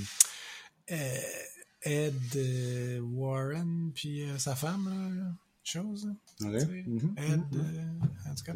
Ed 1.82 3.00
Warren 3.02 3.92
puis 3.94 4.26
sa 4.38 4.56
femme, 4.56 5.18
là 5.18 5.32
chose. 5.66 6.08
Mm-hmm. 6.40 7.18
Ed, 7.18 7.42
euh, 7.56 8.30
en 8.30 8.36
tout 8.36 8.44
cas. 8.44 8.54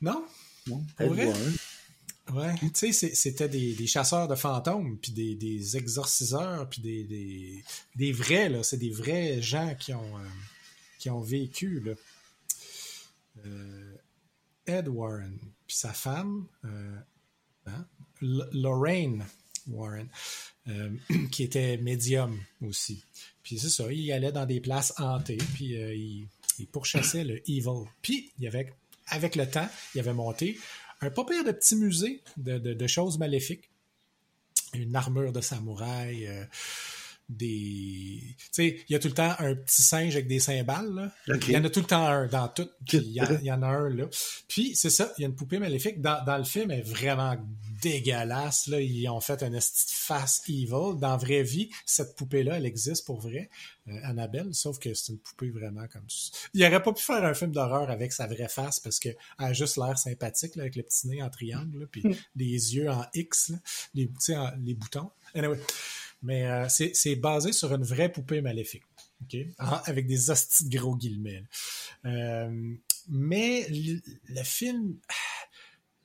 Non? 0.00 0.24
Non. 0.66 0.84
Pour 0.96 1.08
vrai? 1.08 1.32
Ouais, 2.32 2.54
tu 2.72 2.92
sais, 2.92 3.14
c'était 3.14 3.48
des, 3.48 3.74
des, 3.74 3.86
chasseurs 3.86 4.28
de 4.28 4.36
fantômes, 4.36 4.96
puis 4.98 5.12
des, 5.12 5.34
des 5.34 5.76
exorciseurs, 5.76 6.68
puis 6.68 6.80
des, 6.80 7.04
des, 7.04 7.64
des, 7.96 8.12
vrais, 8.12 8.48
là. 8.48 8.62
C'est 8.62 8.76
des 8.76 8.90
vrais 8.90 9.42
gens 9.42 9.74
qui 9.74 9.92
ont, 9.92 10.18
euh, 10.18 10.28
qui 10.98 11.10
ont 11.10 11.20
vécu, 11.20 11.80
là. 11.80 11.92
Euh, 13.44 13.96
Ed 14.66 14.86
Warren, 14.88 15.36
puis 15.66 15.76
sa 15.76 15.92
femme, 15.92 16.46
hein? 17.66 17.86
Lorraine 18.20 19.24
Warren, 19.68 20.08
qui 21.30 21.42
était 21.42 21.76
médium 21.78 22.40
aussi. 22.60 23.04
Puis 23.42 23.58
c'est 23.58 23.68
ça, 23.68 23.92
il 23.92 24.12
allait 24.12 24.32
dans 24.32 24.46
des 24.46 24.60
places 24.60 24.94
hantées, 24.98 25.38
puis 25.54 25.76
euh, 25.76 25.94
il, 25.94 26.28
pourchassait 26.70 27.24
le 27.24 27.38
evil. 27.50 27.88
Puis, 28.02 28.30
il 28.38 28.46
avait, 28.46 28.72
avec 29.08 29.34
le 29.34 29.48
temps, 29.50 29.68
il 29.94 30.00
avait 30.00 30.14
monté 30.14 30.58
un 31.00 31.10
pas 31.10 31.24
de 31.24 31.50
petit 31.50 31.74
musée 31.74 32.22
de, 32.36 32.86
choses 32.86 33.18
maléfiques. 33.18 33.68
Une 34.74 34.94
armure 34.94 35.32
de 35.32 35.40
samouraï, 35.40 36.26
euh, 36.26 36.44
des. 37.28 38.36
Tu 38.36 38.46
sais, 38.52 38.84
il 38.88 38.92
y 38.92 38.96
a 38.96 38.98
tout 38.98 39.08
le 39.08 39.14
temps 39.14 39.34
un 39.38 39.54
petit 39.54 39.82
singe 39.82 40.14
avec 40.14 40.26
des 40.26 40.40
cymbales. 40.40 41.12
Il 41.26 41.50
y 41.50 41.56
en 41.56 41.64
a 41.64 41.70
tout 41.70 41.80
le 41.80 41.86
temps 41.86 42.06
un 42.06 42.26
dans 42.26 42.48
tout. 42.48 42.68
il 42.92 43.12
y, 43.12 43.52
en 43.52 43.62
a 43.62 43.66
un 43.66 43.88
là. 43.88 44.06
Puis, 44.48 44.74
c'est 44.74 44.90
ça, 44.90 45.12
il 45.18 45.22
y 45.22 45.24
a 45.24 45.28
une 45.28 45.34
poupée 45.34 45.58
maléfique. 45.58 46.00
Dans, 46.00 46.24
dans, 46.24 46.38
le 46.38 46.44
film, 46.44 46.70
elle 46.70 46.80
est 46.80 46.82
vraiment 46.88 47.36
dégueulasse. 47.80 48.66
Là. 48.66 48.80
Ils 48.80 49.08
ont 49.08 49.20
fait 49.20 49.42
une 49.42 49.58
face 49.60 50.42
evil. 50.48 50.98
Dans 50.98 51.10
la 51.10 51.16
vraie 51.16 51.42
vie, 51.42 51.70
cette 51.86 52.16
poupée-là, 52.16 52.56
elle 52.56 52.66
existe 52.66 53.06
pour 53.06 53.20
vrai. 53.20 53.50
Euh, 53.88 53.98
Annabelle, 54.04 54.54
sauf 54.54 54.78
que 54.78 54.94
c'est 54.94 55.12
une 55.12 55.18
poupée 55.18 55.50
vraiment 55.50 55.86
comme 55.88 56.08
ça. 56.08 56.30
Il 56.54 56.64
aurait 56.64 56.82
pas 56.82 56.92
pu 56.92 57.02
faire 57.02 57.24
un 57.24 57.34
film 57.34 57.50
d'horreur 57.50 57.90
avec 57.90 58.12
sa 58.12 58.28
vraie 58.28 58.48
face 58.48 58.78
parce 58.78 59.00
qu'elle 59.00 59.16
a 59.38 59.52
juste 59.52 59.76
l'air 59.76 59.98
sympathique 59.98 60.54
là, 60.54 60.62
avec 60.62 60.76
le 60.76 60.84
petit 60.84 61.08
nez 61.08 61.20
en 61.20 61.30
triangle, 61.30 61.88
puis 61.90 62.02
hmm. 62.04 62.14
les 62.36 62.76
yeux 62.76 62.88
en 62.88 63.04
X, 63.14 63.48
là, 63.48 63.56
les, 63.94 64.08
les 64.62 64.74
boutons. 64.74 65.10
Anyway. 65.34 65.58
Mais 66.22 66.46
euh, 66.46 66.68
c'est 66.68 67.16
basé 67.16 67.52
sur 67.52 67.74
une 67.74 67.82
vraie 67.82 68.10
poupée 68.10 68.40
maléfique. 68.40 68.84
Ah, 69.58 69.82
avec 69.86 70.06
des 70.06 70.30
hosties 70.30 70.68
de 70.68 70.78
gros 70.78 70.96
guillemets. 70.96 71.44
Euh, 72.04 72.74
mais 73.08 73.66
le, 73.68 74.42
film. 74.44 74.96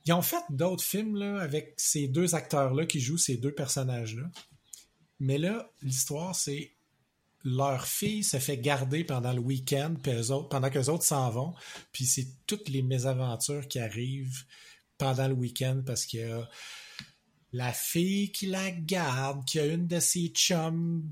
Ils 0.04 0.12
ont 0.12 0.22
fait 0.22 0.42
d'autres 0.50 0.84
films 0.84 1.16
là, 1.16 1.40
avec 1.40 1.74
ces 1.76 2.08
deux 2.08 2.34
acteurs-là 2.34 2.86
qui 2.86 3.00
jouent 3.00 3.18
ces 3.18 3.36
deux 3.36 3.52
personnages-là. 3.52 4.30
Mais 5.20 5.36
là, 5.36 5.70
l'histoire, 5.82 6.34
c'est 6.34 6.72
leur 7.44 7.86
fille 7.86 8.24
se 8.24 8.38
fait 8.38 8.58
garder 8.58 9.04
pendant 9.04 9.32
le 9.32 9.40
week-end 9.40 9.94
pendant 10.50 10.70
que 10.70 10.78
les 10.78 10.88
autres 10.88 11.04
s'en 11.04 11.30
vont. 11.30 11.54
Puis 11.92 12.06
c'est 12.06 12.28
toutes 12.46 12.68
les 12.68 12.82
mésaventures 12.82 13.68
qui 13.68 13.78
arrivent 13.78 14.44
pendant 14.96 15.28
le 15.28 15.34
week-end 15.34 15.82
parce 15.86 16.06
qu'il 16.06 16.20
y 16.20 16.24
a 16.24 16.48
la 17.52 17.72
fille 17.72 18.30
qui 18.30 18.46
la 18.46 18.70
garde, 18.70 19.44
qui 19.46 19.58
a 19.58 19.66
une 19.66 19.86
de 19.86 20.00
ses 20.00 20.28
chums 20.28 21.02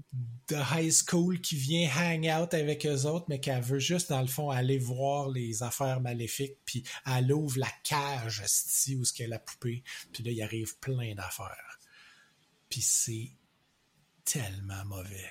de 0.49 0.57
high 0.57 0.93
school 0.93 1.41
qui 1.41 1.57
vient 1.57 1.91
hang 1.91 2.29
out 2.29 2.53
avec 2.53 2.85
eux 2.85 3.05
autres, 3.07 3.27
mais 3.29 3.41
qu'elle 3.41 3.63
veut 3.63 3.79
juste, 3.79 4.11
dans 4.11 4.21
le 4.21 4.27
fond, 4.27 4.51
aller 4.51 4.79
voir 4.79 5.31
les 5.31 5.63
affaires 5.63 6.01
maléfiques, 6.01 6.59
puis 6.65 6.85
elle 7.07 7.33
ouvre 7.33 7.59
la 7.59 7.71
cage 7.85 8.43
où 8.99 9.05
ce 9.05 9.13
qu'est 9.13 9.27
la 9.27 9.39
poupée, 9.39 9.83
puis 10.13 10.23
là, 10.23 10.31
il 10.31 10.43
arrive 10.43 10.79
plein 10.79 11.15
d'affaires. 11.15 11.81
Puis 12.69 12.83
c'est 12.83 13.31
tellement 14.25 14.85
mauvais. 14.85 15.31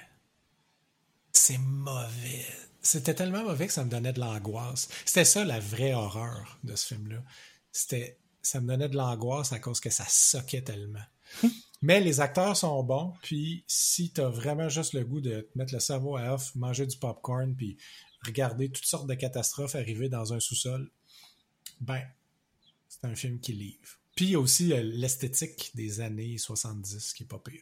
C'est 1.33 1.57
mauvais. 1.59 2.45
C'était 2.81 3.13
tellement 3.13 3.43
mauvais 3.43 3.67
que 3.67 3.73
ça 3.73 3.83
me 3.83 3.89
donnait 3.89 4.13
de 4.13 4.19
l'angoisse. 4.19 4.87
C'était 5.05 5.25
ça 5.25 5.43
la 5.43 5.59
vraie 5.59 5.93
horreur 5.93 6.59
de 6.63 6.75
ce 6.75 6.87
film-là. 6.87 7.23
C'était 7.71 8.17
ça 8.45 8.61
me 8.61 8.67
donnait 8.67 8.89
de 8.89 8.95
l'angoisse 8.95 9.51
à 9.53 9.59
cause 9.59 9.79
que 9.79 9.89
ça 9.89 10.05
soquait 10.07 10.61
tellement. 10.61 11.03
Mais 11.81 11.99
les 11.99 12.21
acteurs 12.21 12.55
sont 12.55 12.81
bons, 12.83 13.13
puis 13.21 13.63
si 13.67 14.11
tu 14.11 14.21
as 14.21 14.29
vraiment 14.29 14.69
juste 14.69 14.93
le 14.93 15.03
goût 15.03 15.19
de 15.19 15.41
te 15.41 15.57
mettre 15.57 15.73
le 15.73 15.79
cerveau 15.79 16.15
à 16.15 16.33
off, 16.33 16.53
manger 16.55 16.85
du 16.85 16.97
popcorn, 16.97 17.55
puis 17.55 17.77
regarder 18.23 18.69
toutes 18.69 18.85
sortes 18.85 19.07
de 19.07 19.13
catastrophes 19.15 19.75
arriver 19.75 20.09
dans 20.09 20.33
un 20.33 20.39
sous-sol, 20.39 20.89
ben, 21.81 22.01
c'est 22.87 23.05
un 23.05 23.15
film 23.15 23.39
qui 23.39 23.53
livre. 23.53 23.99
Puis 24.15 24.25
il 24.25 24.31
y 24.31 24.35
a 24.35 24.39
aussi 24.39 24.71
euh, 24.73 24.81
l'esthétique 24.81 25.71
des 25.75 25.99
années 25.99 26.37
70 26.37 27.13
qui 27.13 27.23
est 27.23 27.27
pas 27.27 27.39
pire. 27.39 27.61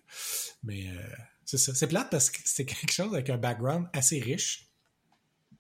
Mais 0.64 0.90
euh, 0.90 1.02
c'est 1.46 1.58
ça. 1.58 1.74
C'est 1.74 1.88
plate 1.88 2.12
parce 2.12 2.30
que 2.30 2.40
c'est 2.46 2.66
quelque 2.66 2.92
chose 2.92 3.14
avec 3.14 3.30
un 3.30 3.38
background 3.38 3.88
assez 3.94 4.20
riche. 4.20 4.70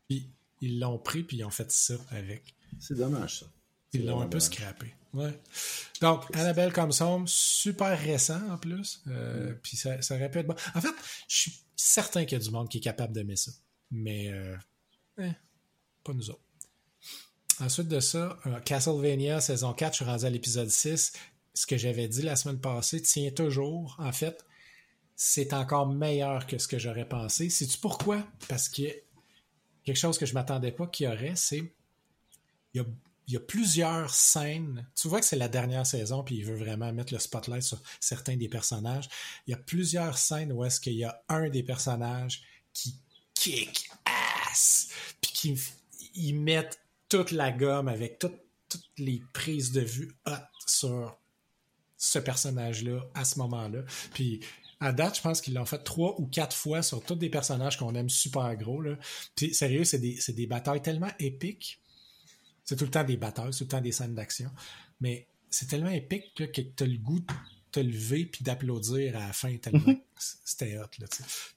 Puis 0.07 0.29
ils 0.61 0.79
l'ont 0.79 0.99
pris, 0.99 1.23
puis 1.23 1.37
ils 1.37 1.43
ont 1.43 1.49
fait 1.49 1.71
ça 1.71 1.95
avec. 2.11 2.53
C'est 2.79 2.95
dommage, 2.95 3.39
ça. 3.39 3.45
Ils 3.93 4.05
l'ont 4.05 4.21
un 4.21 4.27
peu 4.27 4.39
scrappé. 4.39 4.93
Ouais. 5.13 5.39
Donc, 6.01 6.23
Annabelle 6.35 6.73
comme 6.73 6.91
super 7.27 7.99
récent 7.99 8.41
en 8.49 8.57
plus. 8.57 9.01
Euh. 9.07 9.53
Puis 9.61 9.77
ça, 9.77 10.01
ça 10.01 10.15
aurait 10.15 10.29
pu 10.29 10.39
être 10.39 10.47
bon. 10.47 10.55
En 10.73 10.81
fait, 10.81 10.93
je 11.27 11.35
suis 11.35 11.63
certain 11.75 12.25
qu'il 12.25 12.37
y 12.37 12.41
a 12.41 12.43
du 12.43 12.51
monde 12.51 12.69
qui 12.69 12.79
est 12.79 12.81
capable 12.81 13.13
d'aimer 13.13 13.35
ça. 13.35 13.51
Mais, 13.91 14.29
euh, 14.29 14.57
eh, 15.19 15.31
pas 16.03 16.13
nous 16.13 16.29
autres. 16.29 16.41
ensuite 17.59 17.87
de 17.87 17.99
ça, 17.99 18.39
euh, 18.47 18.59
Castlevania 18.61 19.39
saison 19.39 19.73
4, 19.73 19.93
je 19.93 19.95
suis 19.97 20.05
rendu 20.05 20.25
à 20.25 20.29
l'épisode 20.29 20.69
6. 20.69 21.13
Ce 21.53 21.67
que 21.67 21.77
j'avais 21.77 22.07
dit 22.07 22.23
la 22.23 22.35
semaine 22.35 22.59
passée 22.59 23.01
tient 23.01 23.29
toujours. 23.29 23.95
En 23.99 24.11
fait, 24.11 24.43
c'est 25.15 25.53
encore 25.53 25.87
meilleur 25.87 26.47
que 26.47 26.57
ce 26.57 26.67
que 26.67 26.79
j'aurais 26.79 27.07
pensé. 27.07 27.49
Sais-tu 27.51 27.77
pourquoi? 27.77 28.25
Parce 28.49 28.67
que 28.67 28.83
quelque 29.83 29.97
chose 29.97 30.17
que 30.17 30.25
je 30.25 30.33
m'attendais 30.33 30.71
pas 30.71 30.87
qu'il 30.87 31.05
y 31.05 31.09
aurait, 31.09 31.35
c'est 31.35 31.71
il 32.73 32.81
y, 32.81 32.83
a, 32.83 32.85
plusieurs 33.47 34.13
scènes. 34.13 34.87
Tu 34.95 35.07
vois 35.07 35.19
que 35.19 35.25
c'est 35.25 35.35
la 35.35 35.47
dernière 35.47 35.85
saison, 35.85 36.23
puis 36.23 36.37
il 36.37 36.45
veut 36.45 36.57
vraiment 36.57 36.91
mettre 36.93 37.13
le 37.13 37.19
spotlight 37.19 37.63
sur 37.63 37.81
certains 37.99 38.37
des 38.37 38.49
personnages. 38.49 39.09
Il 39.47 39.51
y 39.51 39.53
a 39.53 39.57
plusieurs 39.57 40.17
scènes 40.17 40.51
où 40.51 40.63
est-ce 40.63 40.79
qu'il 40.79 40.93
y 40.93 41.03
a 41.03 41.23
un 41.29 41.49
des 41.49 41.63
personnages 41.63 42.43
qui 42.73 42.97
kick 43.33 43.89
ass, 44.05 44.89
puis 45.21 45.31
qui 45.31 45.59
ils 46.15 46.33
mettent 46.33 46.79
toute 47.09 47.31
la 47.31 47.51
gomme 47.51 47.87
avec 47.87 48.19
toutes 48.19 48.39
les 48.97 49.21
prises 49.33 49.71
de 49.71 49.81
vue 49.81 50.15
hot 50.25 50.31
sur 50.65 51.17
ce 51.97 52.19
personnage-là 52.19 53.01
à 53.13 53.25
ce 53.25 53.39
moment-là. 53.39 53.83
Puis 54.13 54.41
à 54.79 54.91
date, 54.91 55.17
je 55.17 55.21
pense 55.21 55.39
qu'ils 55.39 55.53
l'ont 55.53 55.65
fait 55.65 55.83
trois 55.83 56.19
ou 56.19 56.27
quatre 56.27 56.55
fois 56.55 56.81
sur 56.81 57.03
tous 57.03 57.15
des 57.15 57.29
personnages 57.29 57.77
qu'on 57.77 57.95
aime 57.95 58.09
super 58.09 58.55
gros. 58.57 58.81
Là. 58.81 58.97
Puis 59.35 59.53
sérieux, 59.53 59.85
c'est 59.85 59.99
des, 59.99 60.19
des, 60.27 60.47
batailles 60.47 60.81
tellement 60.81 61.11
épiques. 61.19 61.79
C'est 62.63 62.75
tout 62.75 62.85
le 62.85 62.91
temps 62.91 63.03
des 63.03 63.17
batailles, 63.17 63.51
c'est 63.51 63.59
tout 63.59 63.63
le 63.65 63.69
temps 63.69 63.81
des 63.81 63.91
scènes 63.91 64.15
d'action. 64.15 64.49
Mais 65.01 65.27
c'est 65.49 65.67
tellement 65.67 65.89
épique 65.89 66.33
que 66.35 66.61
tu 66.61 66.83
as 66.83 66.87
le 66.87 66.97
goût 66.97 67.19
te 67.73 67.79
lever 67.79 68.25
puis 68.25 68.43
d'applaudir 68.43 69.17
à 69.17 69.27
la 69.27 69.33
fin 69.33 69.57
tellement 69.57 69.79
mhm. 69.87 69.99
c'était 70.15 70.77
hot 70.77 70.85
là, 70.99 71.07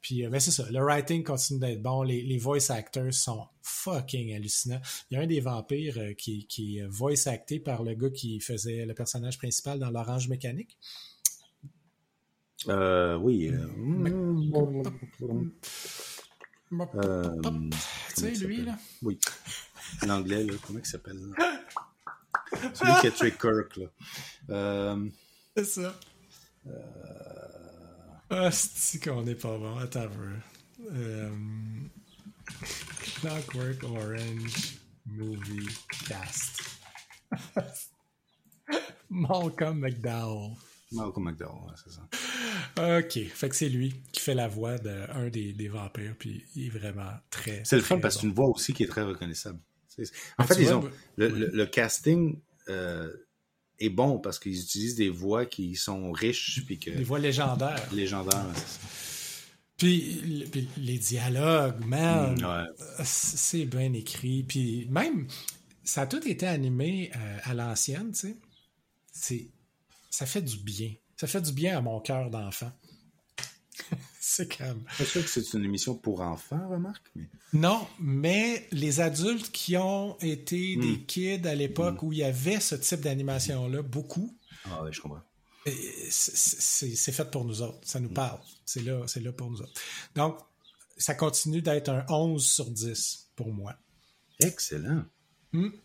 puis 0.01 0.25
euh, 0.25 0.31
ben 0.31 0.41
c'est 0.41 0.51
ça. 0.51 0.67
Le 0.71 0.81
writing 0.81 1.23
continue 1.23 1.61
d'être 1.61 1.83
bon. 1.83 2.03
Les, 2.03 2.23
les, 2.23 2.39
voice 2.39 2.71
actors 2.71 3.13
sont 3.13 3.47
fucking 3.63 4.35
hallucinants. 4.35 4.81
Il 5.11 5.15
y 5.15 5.17
a 5.19 5.23
un 5.23 5.27
des 5.27 5.41
vampires 5.41 5.99
euh, 5.99 6.15
qui, 6.15 6.47
qui 6.47 6.79
est 6.79 6.87
voice 6.87 7.27
acté 7.27 7.61
par 7.61 7.85
le 7.85 7.95
gars 7.95 8.11
qui 8.11 8.41
faisait 8.41 8.87
le 8.87 8.95
personnage 8.95 9.37
principal 9.37 9.79
dans 9.79 9.91
l'orange 9.91 10.29
mécanique. 10.29 10.79
Euh, 12.69 13.17
oui 13.17 13.53
euh, 13.53 13.69
tu 18.15 18.21
sais 18.21 18.31
lui 18.33 18.63
là? 18.65 18.79
Oui 19.03 19.19
l'anglais 20.07 20.45
là 20.45 20.53
comment 20.67 20.79
il 20.79 20.87
s'appelle 20.87 21.21
celui 22.75 23.01
qui 23.01 23.07
a 23.07 23.11
tué 23.11 23.33
Kirk 23.33 23.77
là 23.77 24.97
c'est 25.57 25.65
ça. 25.65 25.99
Euh... 26.67 26.71
Ah, 28.29 28.51
c'est 28.51 29.03
qu'on 29.03 29.23
n'est 29.23 29.35
pas 29.35 29.57
bon? 29.57 29.79
Attends 29.79 30.09
peu. 30.09 30.85
Euh... 30.93 31.31
Clockwork 33.21 33.83
Orange 33.85 34.79
Movie 35.07 35.69
Cast. 36.07 36.61
Malcolm 39.09 39.79
McDowell. 39.79 40.57
Malcolm 40.93 41.25
McDowell, 41.25 41.75
c'est 41.83 41.93
ça. 41.93 42.99
Ok, 42.99 43.19
fait 43.33 43.49
que 43.49 43.57
c'est 43.57 43.71
lui 43.71 43.95
qui 44.13 44.21
fait 44.21 44.35
la 44.35 44.49
voix 44.49 44.77
d'un 44.77 45.31
des, 45.31 45.55
des 45.55 45.69
vampires, 45.69 46.17
puis 46.19 46.45
il 46.55 46.67
est 46.67 46.79
vraiment 46.79 47.13
très. 47.31 47.63
C'est 47.65 47.77
le 47.77 47.83
fun 47.83 47.99
parce 47.99 48.17
que 48.17 48.21
c'est 48.21 48.27
une 48.27 48.35
voix 48.35 48.49
aussi 48.49 48.75
qui 48.75 48.83
est 48.83 48.89
très 48.89 49.03
reconnaissable. 49.03 49.59
En 50.39 50.45
fait, 50.45 50.61
ils 50.61 50.73
ont, 50.73 50.91
le, 51.17 51.29
le, 51.29 51.67
casting 51.67 52.39
euh, 52.69 53.13
est 53.79 53.91
bon 53.91 54.19
parce 54.19 54.39
qu'ils 54.39 54.61
utilisent 54.61 54.97
des 54.97 55.09
voix 55.09 55.47
qui 55.47 55.77
sont 55.77 56.13
riches. 56.13 56.63
Puis 56.67 56.79
que... 56.79 56.91
Des 56.91 57.05
voix 57.05 57.19
légendaires. 57.19 57.83
Légendaires, 57.93 58.47
Puis, 59.77 60.47
les 60.77 60.99
dialogues, 60.99 61.85
man, 61.85 62.41
mm, 62.41 63.03
c'est 63.05 63.65
bien 63.65 63.93
écrit. 63.93 64.43
Puis 64.43 64.87
même, 64.91 65.27
ça 65.85 66.03
a 66.03 66.07
tout 66.07 66.27
été 66.27 66.47
animé 66.47 67.11
euh, 67.17 67.39
à 67.45 67.55
l'ancienne, 67.55 68.13
tu 68.13 68.37
sais. 69.13 69.49
Ça 70.11 70.27
fait 70.27 70.43
du 70.43 70.59
bien. 70.59 70.93
Ça 71.17 71.27
fait 71.27 71.41
du 71.41 71.53
bien 71.53 71.79
à 71.79 71.81
mon 71.81 72.01
cœur 72.01 72.31
d'enfant. 72.31 72.73
C'est 74.37 74.59
comme. 74.59 74.83
Pas 74.99 75.05
sûr 75.07 75.23
que 75.23 75.31
c'est 75.31 75.55
une 75.55 75.65
émission 75.65 75.95
pour 75.95 76.21
enfants, 76.21 76.69
remarque. 76.69 77.11
Non, 77.55 77.87
mais 77.99 78.69
les 78.71 79.01
adultes 79.01 79.51
qui 79.51 79.79
ont 79.79 80.19
été 80.21 80.77
des 80.77 80.99
hmm. 80.99 81.07
kids 81.07 81.49
à 81.49 81.55
l'époque 81.55 82.03
hmm. 82.03 82.07
où 82.07 82.13
il 82.13 82.19
y 82.19 82.25
avait 82.25 82.61
ce 82.61 82.75
type 82.75 83.01
d'animation-là, 83.01 83.81
beaucoup. 83.81 84.37
Ah 84.67 84.83
oui, 84.85 84.91
je 84.93 85.01
comprends. 85.01 85.23
C'est 86.11 87.13
fait 87.13 87.31
pour 87.31 87.47
nous 87.47 87.63
autres. 87.63 87.79
Ça 87.83 87.99
nous 87.99 88.11
hmm. 88.11 88.15
parle. 88.15 88.41
C'est 88.67 88.83
là, 88.83 89.07
là 89.17 89.33
pour 89.33 89.51
nous 89.51 89.63
autres. 89.63 89.81
Donc, 90.15 90.39
ça 90.99 91.15
continue 91.15 91.63
d'être 91.63 91.89
un 91.89 92.05
11 92.11 92.45
sur 92.45 92.71
10 92.71 93.31
pour 93.37 93.51
moi. 93.55 93.75
Excellent. 94.41 95.05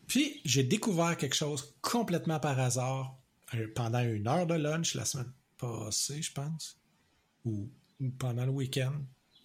Puis, 0.07 0.41
j'ai 0.43 0.63
découvert 0.63 1.15
quelque 1.15 1.35
chose 1.35 1.73
complètement 1.79 2.41
par 2.41 2.59
hasard 2.59 3.17
euh, 3.53 3.67
pendant 3.73 4.01
une 4.01 4.27
heure 4.27 4.45
de 4.45 4.55
lunch 4.55 4.95
la 4.95 5.05
semaine 5.05 5.31
passée, 5.57 6.21
je 6.21 6.33
pense. 6.33 6.77
Ou 7.45 7.69
pendant 8.17 8.45
le 8.45 8.51
week-end. 8.51 8.93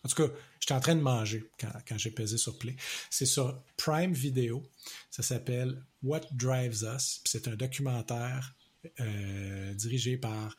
En 0.04 0.08
tout 0.08 0.22
cas, 0.22 0.32
j'étais 0.60 0.74
en 0.74 0.80
train 0.80 0.94
de 0.94 1.00
manger 1.00 1.50
quand, 1.58 1.98
j'ai 1.98 2.12
pesé 2.12 2.38
sur 2.38 2.56
Play. 2.58 2.76
C'est 3.10 3.26
sur 3.26 3.60
Prime 3.76 4.12
Video. 4.12 4.62
Ça 5.10 5.22
s'appelle 5.22 5.84
What 6.02 6.20
Drives 6.32 6.84
Us. 6.84 7.22
C'est 7.24 7.48
un 7.48 7.56
documentaire 7.56 8.54
euh, 9.00 9.74
dirigé 9.74 10.16
par 10.16 10.56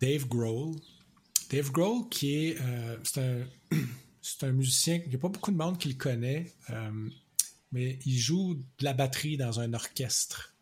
Dave 0.00 0.26
Grohl. 0.26 0.74
Dave 1.50 1.70
Grohl, 1.70 2.08
qui 2.08 2.34
est, 2.34 2.60
euh, 2.60 2.96
c'est 3.04 4.42
un, 4.42 4.52
musicien, 4.52 5.00
il 5.04 5.10
n'y 5.10 5.14
a 5.14 5.18
pas 5.18 5.28
beaucoup 5.28 5.52
de 5.52 5.56
monde 5.56 5.78
qui 5.78 5.88
le 5.88 5.94
connaît, 5.94 6.52
euh, 6.70 7.08
mais 7.70 8.00
il 8.04 8.18
joue 8.18 8.54
de 8.54 8.84
la 8.84 8.92
batterie 8.92 9.36
dans 9.36 9.60
un 9.60 9.72
orchestre. 9.72 10.52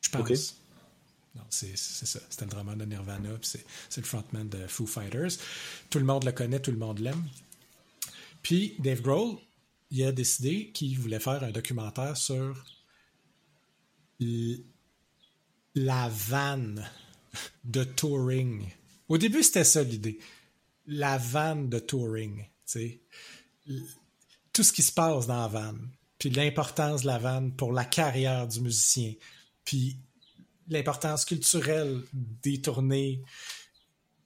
Je 0.00 0.10
pense. 0.10 0.63
C'est 1.50 1.76
ça. 1.76 2.20
C'était 2.30 2.44
le 2.44 2.50
drummer 2.50 2.76
de 2.76 2.84
Nirvana, 2.84 3.30
c'est 3.42 3.64
le 3.96 4.02
frontman 4.02 4.48
de 4.48 4.66
Foo 4.66 4.86
Fighters. 4.86 5.32
Tout 5.90 5.98
le 5.98 6.04
monde 6.04 6.24
le 6.24 6.32
connaît, 6.32 6.60
tout 6.60 6.70
le 6.70 6.76
monde 6.76 6.98
l'aime. 6.98 7.24
Puis 8.42 8.74
Dave 8.78 9.00
Grohl, 9.00 9.38
il 9.90 10.04
a 10.04 10.12
décidé 10.12 10.70
qu'il 10.72 10.98
voulait 10.98 11.20
faire 11.20 11.42
un 11.42 11.50
documentaire 11.50 12.16
sur 12.16 12.64
la 15.74 16.08
vanne 16.08 16.88
de 17.64 17.84
touring. 17.84 18.68
Au 19.08 19.18
début, 19.18 19.42
c'était 19.42 19.64
ça 19.64 19.82
l'idée. 19.82 20.18
La 20.86 21.18
vanne 21.18 21.68
de 21.68 21.78
touring. 21.78 22.44
sais. 22.64 23.00
Tout 24.52 24.62
ce 24.62 24.72
qui 24.72 24.82
se 24.82 24.92
passe 24.92 25.26
dans 25.26 25.40
la 25.40 25.48
vanne. 25.48 25.88
Puis 26.18 26.30
l'importance 26.30 27.02
de 27.02 27.06
la 27.06 27.18
vanne 27.18 27.52
pour 27.52 27.72
la 27.72 27.84
carrière 27.84 28.46
du 28.46 28.60
musicien. 28.60 29.14
Puis 29.64 29.96
l'importance 30.68 31.24
culturelle 31.24 32.02
des 32.12 32.60
tournées, 32.60 33.22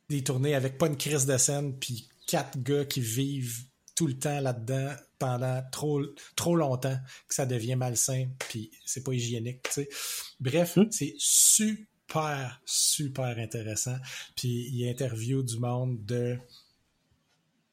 des 0.09 0.23
tournées 0.23 0.55
avec 0.55 0.79
pas 0.79 0.87
une 0.87 0.97
crise 0.97 1.27
de 1.27 1.37
scène, 1.37 1.79
puis 1.79 2.09
quatre 2.27 2.59
gars 2.63 2.85
qui 2.85 3.01
vivent 3.01 3.65
tout 3.95 4.07
le 4.07 4.19
temps 4.19 4.41
là-dedans 4.41 4.95
pendant 5.19 5.63
trop, 5.73 6.01
trop 6.37 6.55
longtemps 6.55 6.97
que 7.27 7.35
ça 7.35 7.47
devient 7.47 7.75
malsain, 7.75 8.29
puis 8.39 8.71
c'est 8.85 9.03
pas 9.03 9.13
hygiénique. 9.13 9.67
Bref, 10.39 10.77
hmm. 10.77 10.91
c'est 10.91 11.15
super, 11.19 12.61
super 12.65 13.39
intéressant. 13.39 13.97
Puis 14.37 14.69
il 14.73 14.89
interview 14.89 15.43
du 15.43 15.59
monde 15.59 16.05
de... 16.05 16.39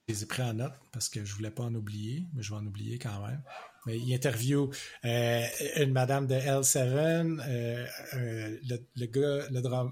Je 0.07 0.13
les 0.13 0.23
ai 0.23 0.25
pris 0.25 0.41
en 0.41 0.53
note 0.53 0.73
parce 0.91 1.09
que 1.09 1.23
je 1.23 1.33
voulais 1.33 1.51
pas 1.51 1.63
en 1.63 1.75
oublier, 1.75 2.25
mais 2.33 2.43
je 2.43 2.51
vais 2.51 2.57
en 2.57 2.65
oublier 2.65 2.97
quand 2.97 3.25
même 3.25 3.41
il 3.87 4.13
interview 4.13 4.69
euh, 5.05 5.43
une 5.77 5.91
madame 5.91 6.27
de 6.27 6.35
L7, 6.35 7.39
euh, 7.47 7.85
le, 8.13 8.77
le, 8.95 9.05
gars, 9.05 9.47
le 9.51 9.61
cas, 9.61 9.91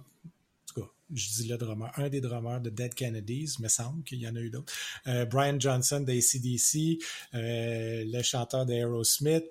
je 1.15 1.29
dis 1.29 1.47
le 1.47 1.57
drummer, 1.57 1.91
un 1.97 2.09
des 2.09 2.21
drummers 2.21 2.61
de 2.61 2.69
Dead 2.69 2.93
Kennedys, 2.93 3.55
me 3.59 3.67
semble 3.67 4.03
qu'il 4.03 4.19
y 4.19 4.27
en 4.27 4.35
a 4.35 4.39
eu 4.39 4.49
d'autres. 4.49 4.73
Brian 5.29 5.59
Johnson 5.59 6.01
d'ACDC, 6.01 6.99
le 7.33 8.21
chanteur 8.21 8.65
d'Aerosmith, 8.65 9.45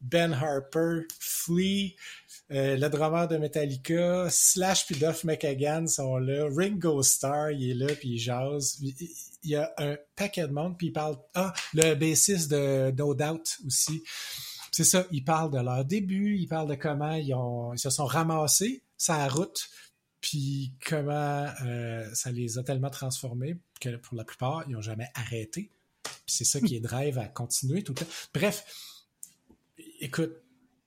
Ben 0.00 0.32
Harper, 0.32 1.02
Flea, 1.18 1.96
le 2.50 2.88
drummer 2.88 3.28
de 3.28 3.36
Metallica, 3.36 4.28
Slash 4.30 4.86
puis 4.86 4.96
Duff 4.96 5.24
McKagan 5.24 5.86
sont 5.86 6.16
là, 6.16 6.48
Ringo 6.50 7.02
Starr, 7.02 7.50
il 7.50 7.70
est 7.70 7.74
là 7.74 7.94
puis 7.94 8.10
il 8.10 8.18
jase 8.18 8.78
il 9.42 9.50
y 9.50 9.56
a 9.56 9.72
un 9.78 9.96
paquet 10.16 10.46
de 10.46 10.52
monde, 10.52 10.76
puis 10.76 10.88
il 10.88 10.92
parle. 10.92 11.16
Ah, 11.34 11.52
le 11.74 11.94
bassiste 11.94 12.50
de 12.50 12.92
No 12.96 13.14
Doubt 13.14 13.58
aussi. 13.66 14.02
C'est 14.70 14.84
ça, 14.84 15.06
il 15.10 15.24
parle 15.24 15.50
de 15.50 15.58
leur 15.58 15.84
début, 15.84 16.36
il 16.36 16.46
parle 16.46 16.68
de 16.68 16.74
comment 16.74 17.14
ils, 17.14 17.34
ils 17.74 17.78
se 17.78 17.90
sont 17.90 18.04
ramassés 18.04 18.82
sa 18.96 19.26
route, 19.28 19.68
puis 20.20 20.72
comment 20.86 21.46
euh, 21.64 22.08
ça 22.14 22.30
les 22.30 22.58
a 22.58 22.62
tellement 22.62 22.90
transformés 22.90 23.58
que 23.80 23.96
pour 23.96 24.16
la 24.16 24.24
plupart, 24.24 24.64
ils 24.66 24.72
n'ont 24.72 24.80
jamais 24.80 25.08
arrêté. 25.14 25.70
Puis 26.02 26.12
c'est 26.26 26.44
ça 26.44 26.60
qui 26.60 26.76
est 26.76 26.80
drive 26.80 27.18
à 27.18 27.26
continuer 27.26 27.82
tout 27.82 27.92
le 27.92 28.00
temps. 28.00 28.12
Bref, 28.34 28.64
écoute, 30.00 30.32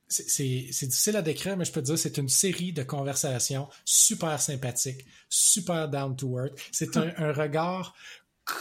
c'est 0.07 0.87
difficile 0.87 1.15
à 1.15 1.21
décrire, 1.21 1.55
mais 1.55 1.63
je 1.63 1.71
peux 1.71 1.81
te 1.81 1.85
dire 1.85 1.97
c'est 1.97 2.17
une 2.17 2.27
série 2.27 2.73
de 2.73 2.83
conversations 2.83 3.69
super 3.85 4.41
sympathiques, 4.41 5.05
super 5.29 5.87
down 5.87 6.15
to 6.15 6.37
earth. 6.37 6.59
C'est 6.71 6.97
un, 6.97 7.13
un 7.17 7.31
regard 7.31 7.95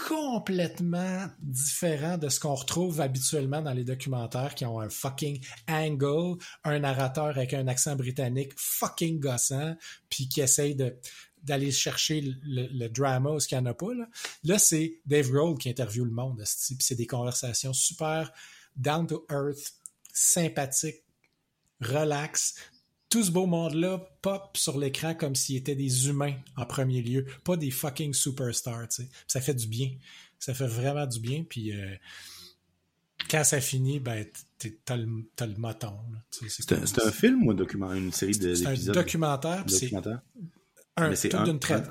complètement 0.08 1.28
différent 1.40 2.18
de 2.18 2.28
ce 2.28 2.40
qu'on 2.40 2.54
retrouve 2.54 3.00
habituellement 3.00 3.62
dans 3.62 3.72
les 3.72 3.84
documentaires 3.84 4.54
qui 4.54 4.64
ont 4.64 4.80
un 4.80 4.88
fucking 4.88 5.40
angle, 5.68 6.38
un 6.64 6.78
narrateur 6.80 7.26
avec 7.26 7.54
un 7.54 7.68
accent 7.68 7.96
britannique 7.96 8.52
fucking 8.56 9.20
gossant, 9.20 9.76
puis 10.08 10.28
qui 10.28 10.40
essaye 10.40 10.74
de 10.74 10.96
d'aller 11.42 11.72
chercher 11.72 12.22
le, 12.42 12.88
drama 12.88 13.30
ou 13.30 13.40
ce 13.40 13.48
qu'il 13.48 13.56
n'y 13.58 13.66
en 13.66 13.70
a 13.70 13.74
pas. 13.74 13.92
Là, 14.44 14.58
c'est 14.58 15.00
Dave 15.06 15.30
Grohl 15.30 15.56
qui 15.56 15.70
interviewe 15.70 16.04
le 16.04 16.10
monde. 16.10 16.42
C'est 16.44 16.94
des 16.94 17.06
conversations 17.06 17.72
super 17.72 18.30
down 18.76 19.06
to 19.06 19.24
earth, 19.30 19.72
sympathiques, 20.12 21.02
relax. 21.80 22.56
Tout 23.10 23.24
ce 23.24 23.30
beau 23.30 23.46
monde-là 23.46 23.98
pop 24.22 24.56
sur 24.56 24.78
l'écran 24.78 25.14
comme 25.14 25.34
s'ils 25.34 25.56
étaient 25.56 25.74
des 25.74 26.08
humains 26.08 26.34
en 26.56 26.64
premier 26.64 27.02
lieu, 27.02 27.26
pas 27.44 27.56
des 27.56 27.70
fucking 27.70 28.14
superstars. 28.14 28.88
Ça 29.26 29.40
fait 29.40 29.54
du 29.54 29.66
bien. 29.66 29.90
Ça 30.38 30.54
fait 30.54 30.66
vraiment 30.66 31.06
du 31.06 31.18
bien. 31.18 31.44
Puis 31.48 31.72
euh, 31.72 31.94
quand 33.28 33.44
ça 33.44 33.60
finit, 33.60 34.00
ben, 34.00 34.24
t'as 34.84 34.96
le, 34.96 35.06
le 35.06 35.58
moton. 35.58 35.92
C'est 36.30 36.72
un, 36.72 36.82
un, 36.82 37.10
film 37.10 37.46
ou 37.46 37.50
un 37.50 37.54
documentaire, 37.54 37.96
une 37.96 38.12
série 38.12 38.38
d'épisodes? 38.38 38.76
C'est 38.76 38.90
un 38.90 38.92
documentaire. 38.92 39.64
documentaire. 39.64 40.20
Un, 40.96 41.14
c'est 41.14 41.34
un, 41.34 41.58
traite. 41.58 41.88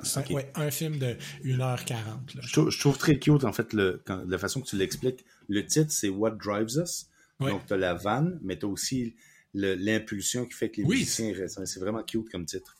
Un, 0.55 0.71
film 0.71 0.99
de 0.99 1.17
1h40. 1.43 1.95
je, 2.41 2.79
trouve, 2.79 2.97
très 2.97 3.17
cute, 3.17 3.43
en 3.43 3.53
fait, 3.53 3.73
le, 3.73 4.03
la 4.27 4.37
façon 4.37 4.61
que 4.61 4.67
tu 4.67 4.75
l'expliques. 4.75 5.25
Le 5.47 5.65
titre, 5.65 5.91
c'est 5.91 6.09
What 6.09 6.31
Drives 6.31 6.77
Us? 6.77 7.07
Donc, 7.39 7.65
tu 7.65 7.73
as 7.73 7.77
la 7.77 7.93
vanne, 7.93 8.39
mais 8.43 8.57
tu 8.59 8.65
as 8.65 8.69
aussi 8.69 9.15
l'impulsion 9.53 10.45
qui 10.45 10.53
fait 10.53 10.69
que 10.69 10.77
les 10.77 10.87
oui. 10.87 10.99
musiciens 10.99 11.33
restent. 11.33 11.63
C'est 11.65 11.79
vraiment 11.79 12.03
cute 12.03 12.29
comme 12.29 12.45
titre. 12.45 12.75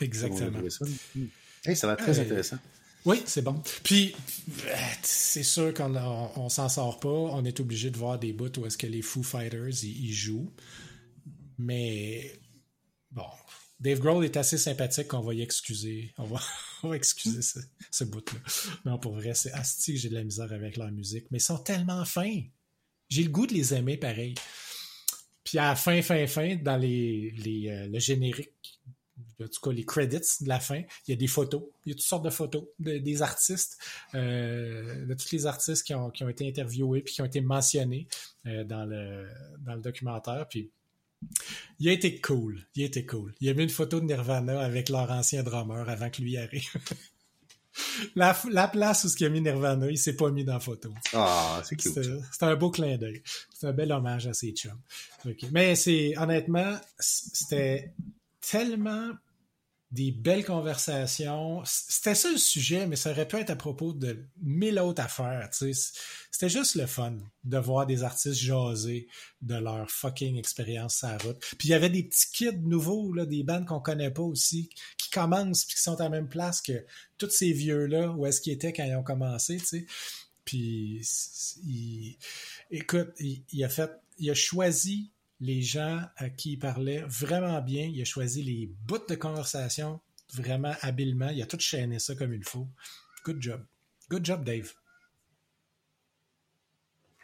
Exactement. 0.00 0.70
Ça, 0.70 0.84
hmm. 1.14 1.74
ça 1.74 1.86
va 1.86 1.92
être 1.94 2.02
très 2.02 2.18
intéressant. 2.18 2.58
Oui, 3.04 3.22
c'est 3.26 3.42
bon. 3.42 3.62
Puis, 3.82 4.16
c'est 5.02 5.42
sûr 5.42 5.74
qu'on 5.74 5.94
on, 5.94 6.48
s'en 6.48 6.70
sort 6.70 7.00
pas. 7.00 7.08
On 7.08 7.44
est 7.44 7.60
obligé 7.60 7.90
de 7.90 7.98
voir 7.98 8.18
des 8.18 8.32
bouts 8.32 8.58
où 8.58 8.66
est-ce 8.66 8.78
que 8.78 8.86
les 8.86 9.02
Foo 9.02 9.22
Fighters, 9.22 9.84
ils 9.84 10.12
jouent. 10.12 10.50
Mais, 11.58 12.32
bon, 13.10 13.26
Dave 13.78 13.98
Grohl 13.98 14.24
est 14.24 14.38
assez 14.38 14.56
sympathique 14.56 15.08
qu'on 15.08 15.20
va 15.20 15.34
y 15.34 15.42
excuser. 15.42 16.14
On 16.16 16.24
va, 16.24 16.40
on 16.82 16.88
va 16.88 16.96
excuser 16.96 17.42
ce, 17.42 17.58
ce 17.90 18.04
bout-là. 18.04 18.40
Non, 18.86 18.98
pour 18.98 19.14
vrai, 19.14 19.34
c'est 19.34 19.52
asti 19.52 19.92
que 19.92 20.00
j'ai 20.00 20.08
de 20.08 20.14
la 20.14 20.24
misère 20.24 20.50
avec 20.52 20.78
leur 20.78 20.90
musique. 20.90 21.26
Mais 21.30 21.38
ils 21.38 21.42
sont 21.42 21.58
tellement 21.58 22.06
fins. 22.06 22.40
J'ai 23.10 23.22
le 23.22 23.30
goût 23.30 23.46
de 23.46 23.52
les 23.52 23.74
aimer 23.74 23.98
pareil. 23.98 24.34
Puis 25.44 25.58
à 25.58 25.68
la 25.68 25.76
fin, 25.76 26.00
fin, 26.02 26.26
fin, 26.26 26.56
dans 26.56 26.76
les, 26.76 27.32
les 27.36 27.68
euh, 27.68 27.86
le 27.88 27.98
générique, 27.98 28.80
en 29.40 29.46
tout 29.46 29.60
cas 29.60 29.72
les 29.72 29.84
credits 29.84 30.20
de 30.40 30.48
la 30.48 30.58
fin, 30.58 30.82
il 31.06 31.10
y 31.10 31.12
a 31.12 31.16
des 31.16 31.26
photos. 31.26 31.62
Il 31.84 31.90
y 31.90 31.92
a 31.92 31.94
toutes 31.94 32.06
sortes 32.06 32.24
de 32.24 32.30
photos 32.30 32.64
des 32.78 33.22
artistes, 33.22 33.78
euh, 34.14 35.04
de 35.04 35.14
tous 35.14 35.32
les 35.32 35.46
artistes 35.46 35.86
qui 35.86 35.94
ont, 35.94 36.10
qui 36.10 36.24
ont 36.24 36.28
été 36.28 36.48
interviewés 36.48 37.02
puis 37.02 37.14
qui 37.14 37.22
ont 37.22 37.26
été 37.26 37.40
mentionnés 37.40 38.08
euh, 38.46 38.64
dans, 38.64 38.84
le, 38.84 39.28
dans 39.60 39.74
le 39.74 39.80
documentaire. 39.80 40.46
Puis 40.48 40.70
il 41.78 41.88
a 41.88 41.92
été 41.92 42.20
cool. 42.20 42.66
Il 42.74 42.82
a 42.82 42.86
été 42.86 43.04
cool. 43.04 43.34
Il 43.40 43.48
a 43.48 43.54
mis 43.54 43.64
une 43.64 43.70
photo 43.70 44.00
de 44.00 44.06
Nirvana 44.06 44.60
avec 44.60 44.88
leur 44.88 45.10
ancien 45.10 45.42
drummer 45.42 45.88
avant 45.88 46.10
que 46.10 46.22
lui 46.22 46.36
arrive. 46.36 46.70
la, 48.14 48.36
la, 48.50 48.68
place 48.68 49.04
où 49.04 49.08
ce 49.08 49.16
qu'il 49.16 49.26
a 49.26 49.30
mis 49.30 49.40
Nirvana, 49.40 49.90
il 49.90 49.98
s'est 49.98 50.16
pas 50.16 50.30
mis 50.30 50.44
dans 50.44 50.54
la 50.54 50.60
photo. 50.60 50.92
Ah, 51.12 51.62
c'est. 51.64 51.80
C'était 51.80 52.04
un 52.40 52.56
beau 52.56 52.70
clin 52.70 52.96
d'œil. 52.96 53.22
C'est 53.52 53.66
un 53.66 53.72
bel 53.72 53.92
hommage 53.92 54.26
à 54.26 54.34
ses 54.34 54.52
chums. 54.52 54.80
Mais 55.52 55.74
c'est 55.74 56.16
honnêtement, 56.18 56.76
c'était 56.98 57.92
tellement 58.40 59.10
des 59.94 60.10
belles 60.10 60.44
conversations. 60.44 61.62
C'était 61.64 62.16
ça 62.16 62.28
le 62.32 62.36
sujet, 62.36 62.88
mais 62.88 62.96
ça 62.96 63.12
aurait 63.12 63.28
pu 63.28 63.36
être 63.36 63.50
à 63.50 63.56
propos 63.56 63.92
de 63.92 64.26
mille 64.42 64.80
autres 64.80 65.00
affaires. 65.00 65.48
C'était 65.52 66.48
juste 66.48 66.74
le 66.74 66.86
fun 66.86 67.16
de 67.44 67.58
voir 67.58 67.86
des 67.86 68.02
artistes 68.02 68.34
jaser 68.34 69.06
de 69.40 69.54
leur 69.54 69.88
fucking 69.88 70.36
expérience 70.36 71.04
à 71.04 71.12
la 71.12 71.18
route. 71.18 71.38
Puis 71.58 71.68
il 71.68 71.70
y 71.70 71.74
avait 71.74 71.90
des 71.90 72.02
petits 72.02 72.28
kids 72.32 72.58
nouveaux, 72.64 73.12
là, 73.12 73.24
des 73.24 73.44
bandes 73.44 73.66
qu'on 73.66 73.78
connaît 73.78 74.10
pas 74.10 74.22
aussi, 74.22 74.68
qui 74.98 75.10
commencent 75.10 75.64
puis 75.64 75.76
qui 75.76 75.82
sont 75.82 76.00
à 76.00 76.04
la 76.04 76.10
même 76.10 76.28
place 76.28 76.60
que 76.60 76.84
tous 77.16 77.30
ces 77.30 77.52
vieux-là, 77.52 78.10
où 78.10 78.26
est-ce 78.26 78.40
qu'ils 78.40 78.52
étaient 78.52 78.72
quand 78.72 78.84
ils 78.84 78.96
ont 78.96 79.04
commencé, 79.04 79.58
tu 79.58 79.86
Puis, 80.44 81.06
écoute, 82.72 83.12
il, 83.20 83.62
a 83.62 83.68
fait, 83.68 83.92
il 84.18 84.28
a 84.28 84.34
choisi 84.34 85.12
les 85.44 85.60
gens 85.60 86.02
à 86.16 86.30
qui 86.30 86.52
il 86.52 86.58
parlait 86.58 87.02
vraiment 87.06 87.60
bien. 87.60 87.84
Il 87.84 88.00
a 88.00 88.04
choisi 88.04 88.42
les 88.42 88.66
bouts 88.86 89.06
de 89.06 89.14
conversation 89.14 90.00
vraiment 90.32 90.74
habilement. 90.80 91.28
Il 91.28 91.42
a 91.42 91.46
tout 91.46 91.60
chaîné 91.60 91.98
ça 91.98 92.14
comme 92.14 92.32
il 92.32 92.44
faut. 92.44 92.66
Good 93.24 93.42
job. 93.42 93.64
Good 94.08 94.24
job, 94.24 94.44
Dave. 94.44 94.72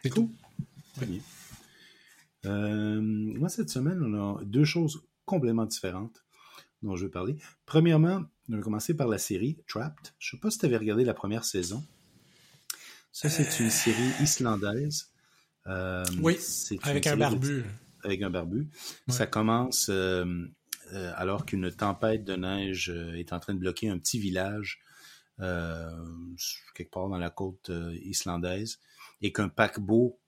C'est 0.03 0.11
tout? 0.11 0.31
Euh, 2.45 3.01
moi, 3.01 3.49
cette 3.49 3.69
semaine, 3.69 4.01
on 4.03 4.37
a 4.37 4.43
deux 4.45 4.65
choses 4.65 5.03
complètement 5.25 5.65
différentes 5.65 6.23
dont 6.83 6.95
je 6.95 7.05
veux 7.05 7.11
parler. 7.11 7.37
Premièrement, 7.65 8.23
on 8.49 8.55
va 8.55 8.61
commencer 8.61 8.95
par 8.95 9.07
la 9.07 9.17
série 9.17 9.57
Trapped. 9.67 10.13
Je 10.19 10.35
ne 10.35 10.37
sais 10.37 10.41
pas 10.41 10.51
si 10.51 10.59
tu 10.59 10.65
avais 10.65 10.77
regardé 10.77 11.03
la 11.05 11.13
première 11.13 11.43
saison. 11.43 11.83
Ça, 13.11 13.29
c'est 13.29 13.59
une 13.59 13.69
série 13.69 14.11
islandaise. 14.21 15.09
Euh, 15.67 16.03
oui, 16.21 16.37
avec 16.83 17.05
un 17.07 17.17
barbu 17.17 17.65
avec 18.03 18.21
un 18.21 18.29
barbu. 18.29 18.69
Ça 19.07 19.27
commence 19.27 19.89
euh, 19.89 20.25
euh, 20.93 21.11
alors 21.15 21.45
qu'une 21.45 21.71
tempête 21.71 22.23
de 22.23 22.35
neige 22.35 22.89
euh, 22.89 23.15
est 23.15 23.33
en 23.33 23.39
train 23.39 23.53
de 23.53 23.59
bloquer 23.59 23.89
un 23.89 23.97
petit 23.97 24.19
village 24.19 24.79
quelque 26.75 26.91
part 26.91 27.09
dans 27.09 27.17
la 27.17 27.31
côte 27.31 27.71
islandaise 28.03 28.77
et 29.23 29.33
qu'un 29.33 29.49
paquebot 29.49 30.19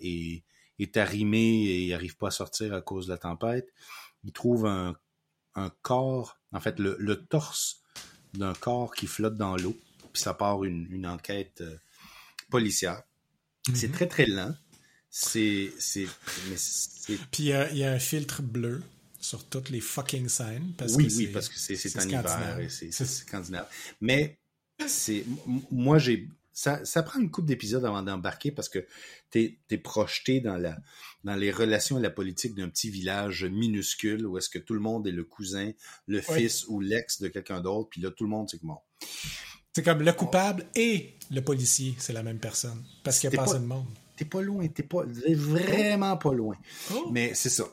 est, 0.00 0.44
est 0.78 0.96
arrimé 0.96 1.66
et 1.66 1.90
n'arrive 1.90 2.16
pas 2.16 2.28
à 2.28 2.30
sortir 2.30 2.72
à 2.72 2.80
cause 2.80 3.04
de 3.04 3.12
la 3.12 3.18
tempête. 3.18 3.68
Il 4.24 4.32
trouve 4.32 4.64
un, 4.64 4.96
corps, 5.82 6.38
en 6.52 6.60
fait 6.60 6.78
le, 6.78 7.26
torse 7.26 7.82
d'un 8.32 8.54
corps 8.54 8.94
qui 8.94 9.06
flotte 9.06 9.36
dans 9.36 9.56
l'eau, 9.56 9.76
puis 10.10 10.22
ça 10.22 10.32
part 10.32 10.64
une, 10.64 11.06
enquête 11.06 11.62
policière. 12.48 13.02
C'est 13.74 13.88
mm-hmm. 13.88 13.90
très 13.90 14.06
très 14.06 14.24
lent. 14.24 14.54
C'est. 15.14 15.70
Puis 17.30 17.42
il 17.42 17.76
y, 17.76 17.84
a 17.84 17.92
un 17.92 17.98
filtre 17.98 18.40
bleu 18.40 18.82
sur 19.20 19.44
toutes 19.44 19.68
les 19.68 19.80
fucking 19.80 20.26
scènes. 20.28 20.72
Parce 20.78 20.94
oui, 20.94 21.12
oui, 21.14 21.26
parce 21.26 21.50
que 21.50 21.58
c'est 21.58 21.96
en 21.98 22.08
hiver 22.08 22.58
et 22.58 22.70
c'est 22.70 22.90
scandinave. 22.90 23.68
Mais 24.00 24.38
c'est. 24.86 25.24
Moi, 25.70 25.98
j'ai. 25.98 26.28
Ça, 26.54 26.84
ça, 26.84 27.02
prend 27.02 27.18
une 27.18 27.30
couple 27.30 27.48
d'épisodes 27.48 27.84
avant 27.84 28.02
d'embarquer 28.02 28.52
parce 28.52 28.68
que 28.68 28.86
tu 29.30 29.58
es, 29.70 29.78
projeté 29.78 30.40
dans, 30.40 30.58
la, 30.58 30.76
dans 31.24 31.34
les 31.34 31.50
relations 31.50 31.98
et 31.98 32.02
la 32.02 32.10
politique 32.10 32.54
d'un 32.54 32.68
petit 32.68 32.90
village 32.90 33.44
minuscule 33.44 34.26
où 34.26 34.36
est-ce 34.36 34.50
que 34.50 34.58
tout 34.58 34.74
le 34.74 34.80
monde 34.80 35.06
est 35.06 35.12
le 35.12 35.24
cousin, 35.24 35.72
le 36.06 36.20
fils 36.20 36.66
ou 36.68 36.80
l'ex 36.80 37.22
de 37.22 37.28
quelqu'un 37.28 37.62
d'autre, 37.62 37.88
puis 37.88 38.02
là, 38.02 38.10
tout 38.10 38.24
le 38.24 38.30
monde, 38.30 38.50
c'est 38.50 38.58
comment. 38.58 38.84
C'est 39.74 39.82
comme 39.82 40.02
le 40.02 40.12
coupable 40.12 40.66
et 40.74 41.14
le 41.30 41.40
policier, 41.40 41.94
c'est 41.98 42.12
la 42.12 42.22
même 42.22 42.38
personne. 42.38 42.84
Parce 43.02 43.18
qu'il 43.18 43.30
y 43.30 43.34
a 43.34 43.36
pas 43.36 43.44
assez 43.44 43.58
de 43.58 43.64
monde 43.64 43.86
t'es 44.22 44.28
pas 44.28 44.42
loin, 44.42 44.68
t'es 44.68 44.82
pas 44.82 45.04
vraiment 45.04 46.16
pas 46.16 46.32
loin. 46.32 46.56
Oh. 46.94 47.08
Mais 47.10 47.34
c'est 47.34 47.48
ça. 47.48 47.64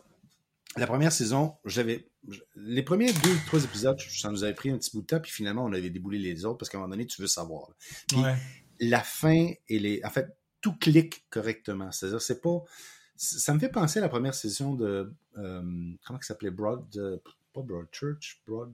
La 0.75 0.87
première 0.87 1.11
saison, 1.11 1.55
j'avais 1.65 2.07
les 2.55 2.83
premiers 2.83 3.13
deux 3.13 3.35
trois 3.47 3.63
épisodes, 3.63 3.99
ça 3.99 4.29
nous 4.29 4.43
avait 4.43 4.53
pris 4.53 4.69
un 4.69 4.77
petit 4.77 4.91
bout 4.91 5.01
de 5.01 5.07
temps, 5.07 5.19
puis 5.19 5.31
finalement 5.31 5.63
on 5.63 5.73
avait 5.73 5.89
déboulé 5.89 6.17
les 6.17 6.45
autres 6.45 6.57
parce 6.57 6.69
qu'à 6.69 6.77
un 6.77 6.81
moment 6.81 6.91
donné 6.91 7.05
tu 7.05 7.21
veux 7.21 7.27
savoir. 7.27 7.69
Puis 8.07 8.19
la 8.79 9.01
fin 9.01 9.51
et 9.67 9.79
les, 9.79 10.01
en 10.03 10.09
fait 10.09 10.35
tout 10.61 10.73
clique 10.73 11.25
correctement. 11.29 11.91
C'est-à-dire 11.91 12.21
c'est 12.21 12.41
pas, 12.41 12.63
ça 13.15 13.53
me 13.53 13.59
fait 13.59 13.69
penser 13.69 13.99
à 13.99 14.01
la 14.01 14.09
première 14.09 14.33
saison 14.33 14.73
de 14.73 15.13
euh, 15.37 15.61
comment 16.05 16.19
ça 16.21 16.29
s'appelait? 16.29 16.51
Broad, 16.51 16.83
pas 17.53 17.61
Broadchurch, 17.61 18.41
Broad. 18.47 18.73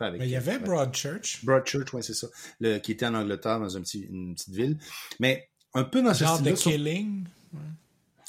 Ben, 0.00 0.16
il 0.20 0.30
y 0.30 0.36
avait 0.36 0.58
Broadchurch. 0.58 1.44
Broadchurch, 1.44 1.94
oui, 1.94 2.02
c'est 2.02 2.14
ça. 2.14 2.26
Le, 2.58 2.78
qui 2.78 2.90
était 2.90 3.06
en 3.06 3.14
Angleterre, 3.14 3.60
dans 3.60 3.76
un 3.76 3.82
petit, 3.82 4.00
une 4.00 4.34
petite 4.34 4.54
ville. 4.54 4.78
Mais 5.20 5.51
un 5.74 5.84
peu 5.84 6.02
dans 6.02 6.14
ce 6.14 6.42
de 6.42 6.52
killing. 6.52 7.26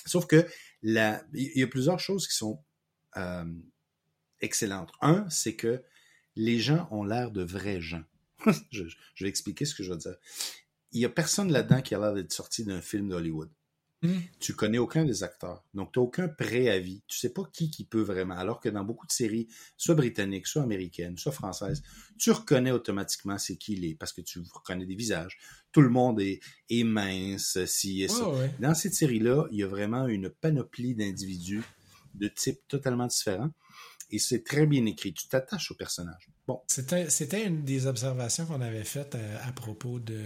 Sauf, 0.06 0.28
que 0.28 0.48
il 0.84 1.22
y 1.56 1.64
a 1.64 1.68
plusieurs 1.68 2.00
choses 2.00 2.28
qui 2.28 2.36
sont 2.36 2.62
euh, 3.18 3.46
excellentes. 4.42 4.92
Un, 5.02 5.28
c'est 5.30 5.56
que 5.56 5.84
les 6.36 6.60
gens 6.60 6.88
ont 6.92 7.04
l'air 7.04 7.32
de 7.32 7.44
vrais 7.44 7.82
gens. 7.82 8.04
je, 8.72 8.84
je, 9.16 9.24
vais 9.24 9.30
expliquer 9.30 9.66
ce 9.66 9.76
que 9.76 9.84
je 9.84 9.92
veux 9.92 9.98
dire. 9.98 10.16
Il 10.92 11.00
y 11.00 11.06
a 11.06 11.10
personne 11.10 11.52
là-dedans 11.52 11.82
qui 11.82 11.96
a 11.96 12.00
l'air 12.00 12.14
d'être 12.14 12.34
sorti 12.34 12.66
d'un 12.66 12.82
film 12.82 13.10
d'Hollywood. 13.10 13.50
Hmm. 14.04 14.20
Tu 14.42 14.54
connais 14.54 14.80
aucun 14.80 15.06
des 15.06 15.24
acteurs. 15.24 15.64
Donc, 15.74 15.94
tu 15.94 16.00
n'as 16.00 16.04
aucun 16.04 16.28
préavis. 16.28 17.02
Tu 17.08 17.18
sais 17.18 17.30
pas 17.30 17.44
qui 17.54 17.72
qui 17.72 17.86
peut 17.86 18.02
vraiment. 18.02 18.36
Alors 18.36 18.60
que 18.60 18.68
dans 18.68 18.84
beaucoup 18.84 19.08
de 19.08 19.14
séries, 19.14 19.48
soit 19.78 19.96
britanniques, 19.96 20.46
soit 20.46 20.62
américaines, 20.62 21.18
soit 21.18 21.32
françaises, 21.32 21.82
tu 22.18 22.30
reconnais 22.32 22.72
automatiquement 22.72 23.38
c'est 23.38 23.56
qui 23.56 23.74
il 23.74 23.86
est 23.86 23.96
parce 23.96 24.12
que 24.12 24.20
tu 24.20 24.40
reconnais 24.54 24.86
des 24.86 24.96
visages. 24.96 25.38
Tout 25.72 25.82
le 25.82 25.90
monde 25.90 26.20
est, 26.20 26.42
est 26.70 26.84
mince, 26.84 27.64
si 27.66 28.04
et 28.04 28.10
ça. 28.10 28.30
Dans 28.60 28.76
cette 28.76 28.94
série-là, 28.94 29.48
il 29.52 29.60
y 29.60 29.64
a 29.64 29.68
vraiment 29.68 30.08
une 30.08 30.30
panoplie 30.30 30.96
d'individus 30.96 31.64
de 32.14 32.28
types 32.28 32.60
totalement 32.68 33.08
différents. 33.08 33.52
et 34.12 34.20
c'est 34.20 34.44
très 34.44 34.68
bien 34.68 34.86
écrit. 34.86 35.14
Tu 35.14 35.28
t'attaches 35.30 35.72
au 35.72 35.76
personnage. 35.76 36.30
Bon. 36.46 36.62
C'était, 36.68 37.46
une 37.46 37.64
des 37.64 37.88
observations 37.88 38.46
qu'on 38.46 38.62
avait 38.62 38.84
faites 38.84 39.16
euh, 39.16 39.38
à, 39.48 39.54
propos 39.54 40.00
de 40.00 40.22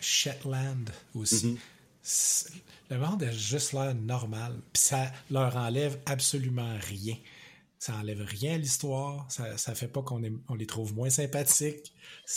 Shetland 0.00 0.90
aussi. 1.14 1.56
Mm-hmm. 2.02 2.60
Le 2.90 2.98
monde 2.98 3.22
a 3.22 3.32
juste 3.32 3.72
l'air 3.72 3.94
normal, 3.94 4.60
puis 4.72 4.82
ça 4.82 5.10
leur 5.30 5.56
enlève 5.56 5.98
absolument 6.06 6.76
rien 6.88 7.16
ça 7.84 7.92
enlève 7.96 8.22
rien 8.22 8.54
à 8.54 8.56
l'histoire, 8.56 9.30
ça, 9.30 9.58
ça 9.58 9.74
fait 9.74 9.88
pas 9.88 10.00
qu'on 10.00 10.22
on 10.48 10.54
les 10.54 10.64
trouve 10.64 10.94
moins 10.94 11.10
sympathiques. 11.10 11.92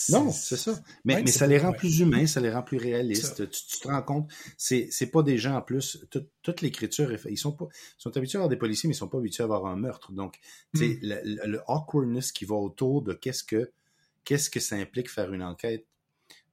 Non, 0.10 0.30
c'est 0.30 0.58
ça. 0.58 0.78
Mais, 1.06 1.24
mais 1.24 1.32
ça 1.32 1.48
les 1.48 1.58
rend 1.58 1.72
plus 1.72 2.02
humains, 2.02 2.28
ça 2.28 2.42
les 2.42 2.52
rend 2.52 2.64
plus 2.64 2.78
réalistes. 2.78 3.50
Tu, 3.50 3.80
te 3.80 3.88
rends 3.88 4.02
compte, 4.02 4.30
c'est, 4.58 4.90
c'est 4.92 5.10
pas 5.10 5.24
des 5.24 5.38
gens 5.38 5.56
en 5.56 5.62
plus, 5.62 6.06
toute 6.42 6.62
l'écriture, 6.62 7.16
ils 7.30 7.38
sont 7.38 7.54
pas, 7.54 7.70
sont 7.98 8.18
habitués 8.18 8.36
à 8.36 8.40
avoir 8.40 8.50
des 8.50 8.58
policiers, 8.58 8.90
mais 8.90 8.94
ils 8.94 8.98
sont 8.98 9.08
pas 9.08 9.20
habitués 9.20 9.44
à 9.44 9.46
avoir 9.46 9.68
un 9.68 9.78
meurtre. 9.78 10.12
Donc, 10.12 10.38
sais, 10.76 11.00
hmm. 11.02 11.28
le, 11.46 11.62
awkwardness 11.68 12.34
qui 12.34 12.44
va 12.44 12.56
autour 12.56 13.02
de 13.02 13.14
qu'est-ce 13.14 13.46
que, 13.46 13.72
qu'est-ce 14.26 14.50
que 14.50 14.60
ça 14.60 14.76
implique 14.76 15.10
faire 15.10 15.32
une 15.32 15.44
enquête, 15.44 15.86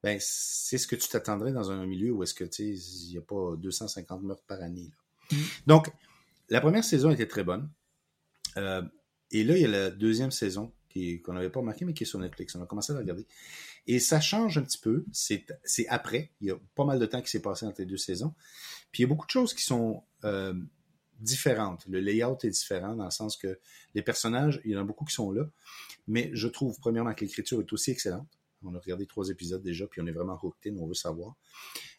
ben, 0.04 0.18
c'est 0.20 0.76
ce 0.76 0.86
que 0.86 0.96
tu 0.96 1.08
t'attendrais 1.08 1.50
dans 1.50 1.70
un 1.70 1.86
milieu 1.86 2.12
où 2.12 2.22
est-ce 2.22 2.34
que, 2.34 2.44
tu 2.44 2.62
il 2.62 3.12
y 3.12 3.16
a 3.16 3.22
pas 3.22 3.56
250 3.56 4.22
meurtres 4.22 4.44
par 4.46 4.60
année, 4.60 4.90
là. 4.90 5.36
Hmm. 5.36 5.44
Donc, 5.66 5.90
la 6.50 6.60
première 6.60 6.84
saison 6.84 7.10
était 7.10 7.26
très 7.26 7.42
bonne. 7.42 7.70
Euh, 8.58 8.82
et 9.30 9.44
là, 9.44 9.56
il 9.56 9.62
y 9.62 9.64
a 9.64 9.68
la 9.68 9.90
deuxième 9.90 10.30
saison 10.30 10.74
qu'on 11.24 11.32
n'avait 11.32 11.48
pas 11.48 11.60
remarqué, 11.60 11.86
mais 11.86 11.94
qui 11.94 12.02
est 12.02 12.06
sur 12.06 12.18
Netflix. 12.18 12.54
On 12.54 12.62
a 12.62 12.66
commencé 12.66 12.92
à 12.92 12.96
la 12.96 13.00
regarder. 13.00 13.26
Et 13.86 13.98
ça 13.98 14.20
change 14.20 14.58
un 14.58 14.62
petit 14.62 14.76
peu. 14.76 15.06
C'est 15.10 15.46
après. 15.88 16.30
Il 16.42 16.48
y 16.48 16.50
a 16.50 16.56
pas 16.74 16.84
mal 16.84 16.98
de 16.98 17.06
temps 17.06 17.22
qui 17.22 17.30
s'est 17.30 17.40
passé 17.40 17.64
entre 17.64 17.80
les 17.80 17.86
deux 17.86 17.96
saisons. 17.96 18.34
Puis 18.92 19.02
il 19.02 19.04
y 19.04 19.06
a 19.06 19.08
beaucoup 19.08 19.26
de 19.26 19.30
choses 19.30 19.54
qui 19.54 19.62
sont 19.62 20.04
euh, 20.24 20.52
différentes. 21.18 21.86
Le 21.88 22.00
layout 22.00 22.36
est 22.42 22.50
différent 22.50 22.94
dans 22.94 23.06
le 23.06 23.10
sens 23.10 23.38
que 23.38 23.58
les 23.94 24.02
personnages, 24.02 24.60
il 24.66 24.72
y 24.72 24.76
en 24.76 24.82
a 24.82 24.84
beaucoup 24.84 25.06
qui 25.06 25.14
sont 25.14 25.32
là. 25.32 25.48
Mais 26.06 26.30
je 26.34 26.46
trouve, 26.46 26.78
premièrement, 26.78 27.14
que 27.14 27.24
l'écriture 27.24 27.58
est 27.60 27.72
aussi 27.72 27.90
excellente. 27.90 28.28
On 28.64 28.74
a 28.74 28.78
regardé 28.78 29.06
trois 29.06 29.28
épisodes 29.28 29.62
déjà, 29.62 29.86
puis 29.86 30.00
on 30.00 30.06
est 30.06 30.12
vraiment 30.12 30.38
hooked 30.42 30.76
on 30.78 30.86
veut 30.86 30.94
savoir. 30.94 31.34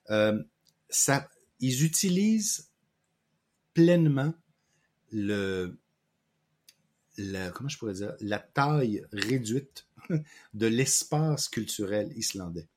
Euh, 0.10 0.42
ça, 0.90 1.30
ils 1.60 1.84
utilisent 1.84 2.70
pleinement 3.74 4.34
le, 5.12 5.78
la, 7.18 7.52
comment 7.52 7.70
je 7.70 7.78
pourrais 7.78 7.94
dire, 7.94 8.16
la 8.20 8.40
taille 8.40 9.06
réduite 9.12 9.88
de 10.54 10.68
l'espace 10.68 11.50
culturel 11.50 12.12
islandais. 12.16 12.68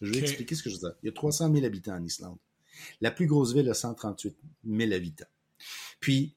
Je 0.00 0.12
vais 0.12 0.20
expliquer 0.20 0.54
ce 0.54 0.62
que 0.62 0.70
je 0.70 0.76
veux 0.76 0.80
dire. 0.80 0.94
Il 1.02 1.06
y 1.06 1.08
a 1.08 1.12
300 1.12 1.52
000 1.52 1.64
habitants 1.64 1.96
en 1.96 2.04
Islande. 2.04 2.38
La 3.00 3.10
plus 3.10 3.26
grosse 3.26 3.52
ville 3.52 3.68
a 3.68 3.74
138 3.74 4.36
000 4.64 4.92
habitants. 4.92 5.26
Puis, 5.98 6.36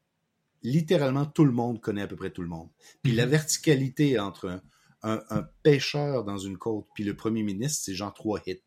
littéralement, 0.63 1.25
tout 1.25 1.45
le 1.45 1.51
monde 1.51 1.79
connaît 1.79 2.01
à 2.01 2.07
peu 2.07 2.15
près 2.15 2.31
tout 2.31 2.41
le 2.41 2.47
monde. 2.47 2.69
Puis 3.03 3.11
la 3.11 3.25
mhm. 3.25 3.31
verticalité 3.31 4.19
entre 4.19 4.61
un, 5.03 5.47
pêcheur 5.63 6.23
dans 6.23 6.37
une 6.37 6.57
côte 6.57 6.85
puis 6.93 7.03
le 7.03 7.15
premier 7.15 7.43
ministre, 7.43 7.83
c'est 7.85 7.95
genre 7.95 8.13
trois 8.13 8.41
hits. 8.45 8.61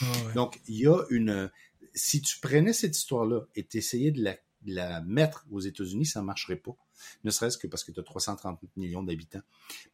Ah 0.00 0.04
Donc, 0.34 0.60
il 0.66 0.76
y 0.76 0.86
a 0.86 1.02
une... 1.10 1.50
Si 1.94 2.20
tu 2.20 2.38
prenais 2.40 2.72
cette 2.72 2.96
histoire-là 2.96 3.46
et 3.54 3.64
t'essayais 3.64 4.10
de 4.10 4.22
la, 4.22 4.32
de 4.62 4.74
la 4.74 5.00
mettre 5.02 5.46
aux 5.50 5.60
États-Unis, 5.60 6.06
ça 6.06 6.20
ne 6.20 6.26
marcherait 6.26 6.56
pas 6.56 6.76
ne 7.24 7.30
serait-ce 7.30 7.58
que 7.58 7.66
parce 7.66 7.84
que 7.84 7.92
tu 7.92 8.00
as 8.00 8.02
330 8.02 8.60
millions 8.76 9.02
d'habitants. 9.02 9.42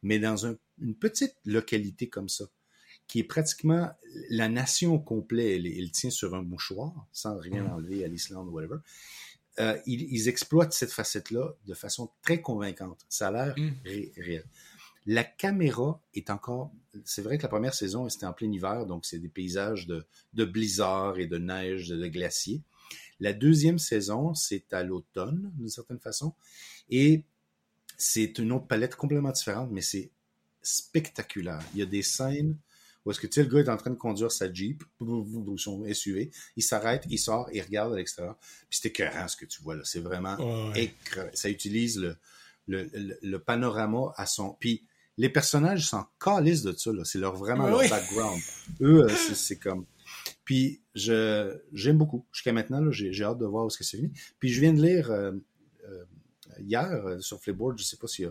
Mais 0.01 0.19
dans 0.19 0.45
une 0.45 0.95
petite 0.95 1.35
localité 1.45 2.09
comme 2.09 2.29
ça, 2.29 2.45
qui 3.07 3.19
est 3.19 3.23
pratiquement 3.23 3.91
la 4.29 4.47
nation 4.47 4.97
complète, 4.97 5.61
elle, 5.65 5.91
tient 5.91 6.09
sur 6.09 6.35
un 6.35 6.41
mouchoir, 6.41 6.93
sans 7.11 7.37
rien 7.37 7.63
mm. 7.63 7.73
enlever 7.73 8.05
à 8.05 8.07
l'Islande 8.07 8.47
ou 8.47 8.51
whatever, 8.51 8.77
euh, 9.59 9.77
ils, 9.85 10.27
exploitent 10.29 10.73
cette 10.73 10.91
facette-là 10.91 11.53
de 11.67 11.73
façon 11.73 12.09
très 12.23 12.41
convaincante. 12.41 13.05
Ça 13.09 13.27
a 13.27 13.31
l'air 13.31 13.55
mm. 13.57 13.71
réel. 14.17 14.45
La 15.05 15.23
caméra 15.23 16.01
est 16.13 16.29
encore. 16.29 16.71
C'est 17.05 17.21
vrai 17.21 17.37
que 17.37 17.43
la 17.43 17.49
première 17.49 17.73
saison, 17.73 18.07
c'était 18.09 18.25
en 18.25 18.33
plein 18.33 18.51
hiver, 18.51 18.85
donc 18.85 19.05
c'est 19.05 19.19
des 19.19 19.29
paysages 19.29 19.87
de, 19.87 20.05
de 20.33 20.45
blizzard 20.45 21.17
et 21.17 21.27
de 21.27 21.37
neige, 21.37 21.89
de, 21.89 21.97
de 21.97 22.07
glaciers. 22.07 22.61
La 23.19 23.33
deuxième 23.33 23.79
saison, 23.79 24.33
c'est 24.33 24.73
à 24.73 24.83
l'automne, 24.83 25.51
d'une 25.55 25.69
certaine 25.69 25.99
façon. 25.99 26.33
Et 26.89 27.23
c'est 27.97 28.37
une 28.39 28.51
autre 28.51 28.67
palette 28.67 28.95
complètement 28.95 29.31
différente, 29.31 29.69
mais 29.71 29.81
c'est 29.81 30.11
spectaculaire. 30.61 31.61
Il 31.73 31.79
y 31.79 31.83
a 31.83 31.85
des 31.85 32.03
scènes 32.03 32.57
où 33.05 33.11
est-ce 33.11 33.19
que 33.19 33.27
tu 33.27 33.33
sais, 33.33 33.43
le 33.43 33.49
gars 33.49 33.59
est 33.59 33.69
en 33.69 33.77
train 33.77 33.91
de 33.91 33.95
conduire 33.95 34.31
sa 34.31 34.51
Jeep, 34.51 34.83
ou 35.01 35.57
son 35.57 35.83
SUV, 35.93 36.31
il 36.55 36.63
s'arrête, 36.63 37.03
il 37.09 37.19
sort, 37.19 37.49
il 37.51 37.61
regarde 37.61 37.93
à 37.93 37.97
l'extérieur, 37.97 38.37
puis 38.69 38.79
c'est 38.81 38.89
écœurant 38.89 39.27
ce 39.27 39.35
que 39.35 39.45
tu 39.45 39.61
vois 39.61 39.75
là. 39.75 39.81
C'est 39.83 39.99
vraiment 39.99 40.37
Ça 41.33 41.49
utilise 41.49 41.99
le, 41.99 42.17
le, 42.67 42.89
le, 43.21 43.39
panorama 43.39 44.13
à 44.15 44.25
son. 44.25 44.55
Puis 44.59 44.85
les 45.17 45.29
personnages 45.29 45.87
s'en 45.87 46.05
calissent 46.19 46.63
de 46.63 46.73
ça, 46.73 46.91
là. 46.91 47.03
C'est 47.05 47.19
leur 47.19 47.35
vraiment 47.35 47.67
leur 47.67 47.87
background. 47.89 48.41
Eux, 48.81 49.03
euh, 49.03 49.09
c'est 49.35 49.57
comme. 49.57 49.85
Puis 50.45 50.81
je 50.95 51.57
j'aime 51.73 51.97
beaucoup. 51.97 52.25
Jusqu'à 52.31 52.53
maintenant, 52.53 52.91
j'ai 52.91 53.23
hâte 53.23 53.37
de 53.37 53.45
voir 53.45 53.65
où 53.65 53.69
ce 53.69 53.77
que 53.77 53.83
c'est 53.83 53.97
fini. 53.97 54.11
Puis 54.39 54.49
je 54.49 54.59
viens 54.59 54.73
de 54.73 54.81
lire 54.81 55.11
euh, 55.11 55.31
euh, 55.89 56.03
hier 56.59 56.91
euh, 56.91 57.19
sur 57.19 57.39
Flipboard, 57.41 57.77
je 57.77 57.83
sais 57.83 57.97
pas 57.97 58.07
si, 58.07 58.25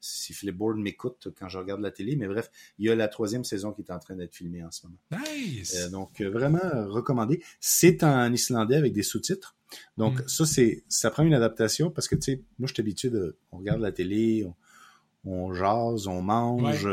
si 0.00 0.32
Flipboard 0.32 0.78
m'écoute 0.78 1.28
quand 1.38 1.48
je 1.48 1.58
regarde 1.58 1.80
la 1.80 1.90
télé, 1.90 2.16
mais 2.16 2.26
bref, 2.26 2.50
il 2.78 2.86
y 2.86 2.90
a 2.90 2.94
la 2.94 3.08
troisième 3.08 3.44
saison 3.44 3.72
qui 3.72 3.82
est 3.82 3.90
en 3.90 3.98
train 3.98 4.16
d'être 4.16 4.34
filmée 4.34 4.62
en 4.62 4.70
ce 4.70 4.86
moment. 4.86 4.98
Nice! 5.10 5.90
Donc, 5.90 6.20
vraiment 6.20 6.88
recommandé. 6.88 7.42
C'est 7.60 8.02
en 8.02 8.32
islandais 8.32 8.76
avec 8.76 8.92
des 8.92 9.02
sous-titres. 9.02 9.56
Donc, 9.96 10.20
mm. 10.20 10.28
ça, 10.28 10.46
c'est, 10.46 10.84
ça 10.88 11.10
prend 11.10 11.22
une 11.22 11.34
adaptation 11.34 11.90
parce 11.90 12.08
que, 12.08 12.16
tu 12.16 12.22
sais, 12.22 12.42
moi, 12.58 12.66
je 12.66 12.74
suis 12.74 12.80
habitué 12.80 13.10
de, 13.10 13.38
on 13.52 13.58
regarde 13.58 13.80
la 13.80 13.92
télé, 13.92 14.44
on, 14.44 14.54
jase, 15.24 16.06
on 16.06 16.22
mange. 16.22 16.86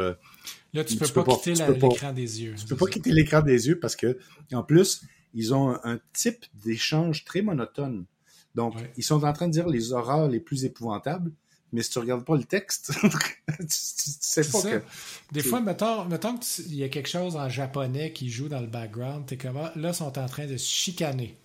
Là, 0.74 0.84
tu, 0.84 0.98
peux, 0.98 1.08
pas, 1.08 1.36
quitter 1.36 1.56
l'écran 1.56 2.14
des 2.14 2.44
yeux. 2.44 2.56
Tu 2.56 2.66
peux 2.68 2.76
pas 2.76 2.86
quitter 2.86 3.12
l'écran 3.12 3.42
des 3.42 3.68
yeux 3.68 3.80
parce 3.80 3.96
que, 3.96 4.20
en 4.54 4.62
plus, 4.62 5.02
ils 5.34 5.54
ont 5.54 5.76
un 5.84 6.00
type 6.14 6.46
d'échange 6.54 7.26
très 7.26 7.42
monotone. 7.42 8.06
Donc, 8.56 8.76
ils 8.98 9.04
sont 9.04 9.24
en 9.24 9.34
train 9.34 9.48
de 9.48 9.54
dire 9.54 9.68
les 9.68 9.94
horreurs 9.94 10.28
les 10.28 10.40
plus 10.40 10.66
épouvantables, 10.66 11.32
mais 11.72 11.82
si 11.82 11.92
tu 11.92 12.00
regardes 12.00 12.26
pas 12.26 12.36
le 12.36 12.44
texte, 12.44 12.94
tu, 13.60 13.66
sais 13.68 14.44
pas 14.44 14.62
que... 14.62 14.82
Des 15.32 15.42
fois, 15.42 15.62
mettons, 15.62 16.06
mettons 16.06 16.38
qu'il 16.38 16.76
y 16.76 16.84
a 16.84 16.90
quelque 16.90 17.10
chose 17.10 17.36
en 17.36 17.48
japonais 17.50 18.12
qui 18.12 18.30
joue 18.30 18.48
dans 18.48 18.62
le 18.62 18.68
background, 18.68 19.26
t'es 19.26 19.38
comme, 19.38 19.58
ah, 19.58 19.72
là, 19.76 19.90
ils 19.90 19.96
sont 19.96 20.18
en 20.18 20.28
train 20.28 20.48
de 20.48 20.58
se 20.58 20.68
chicaner. 20.68 21.38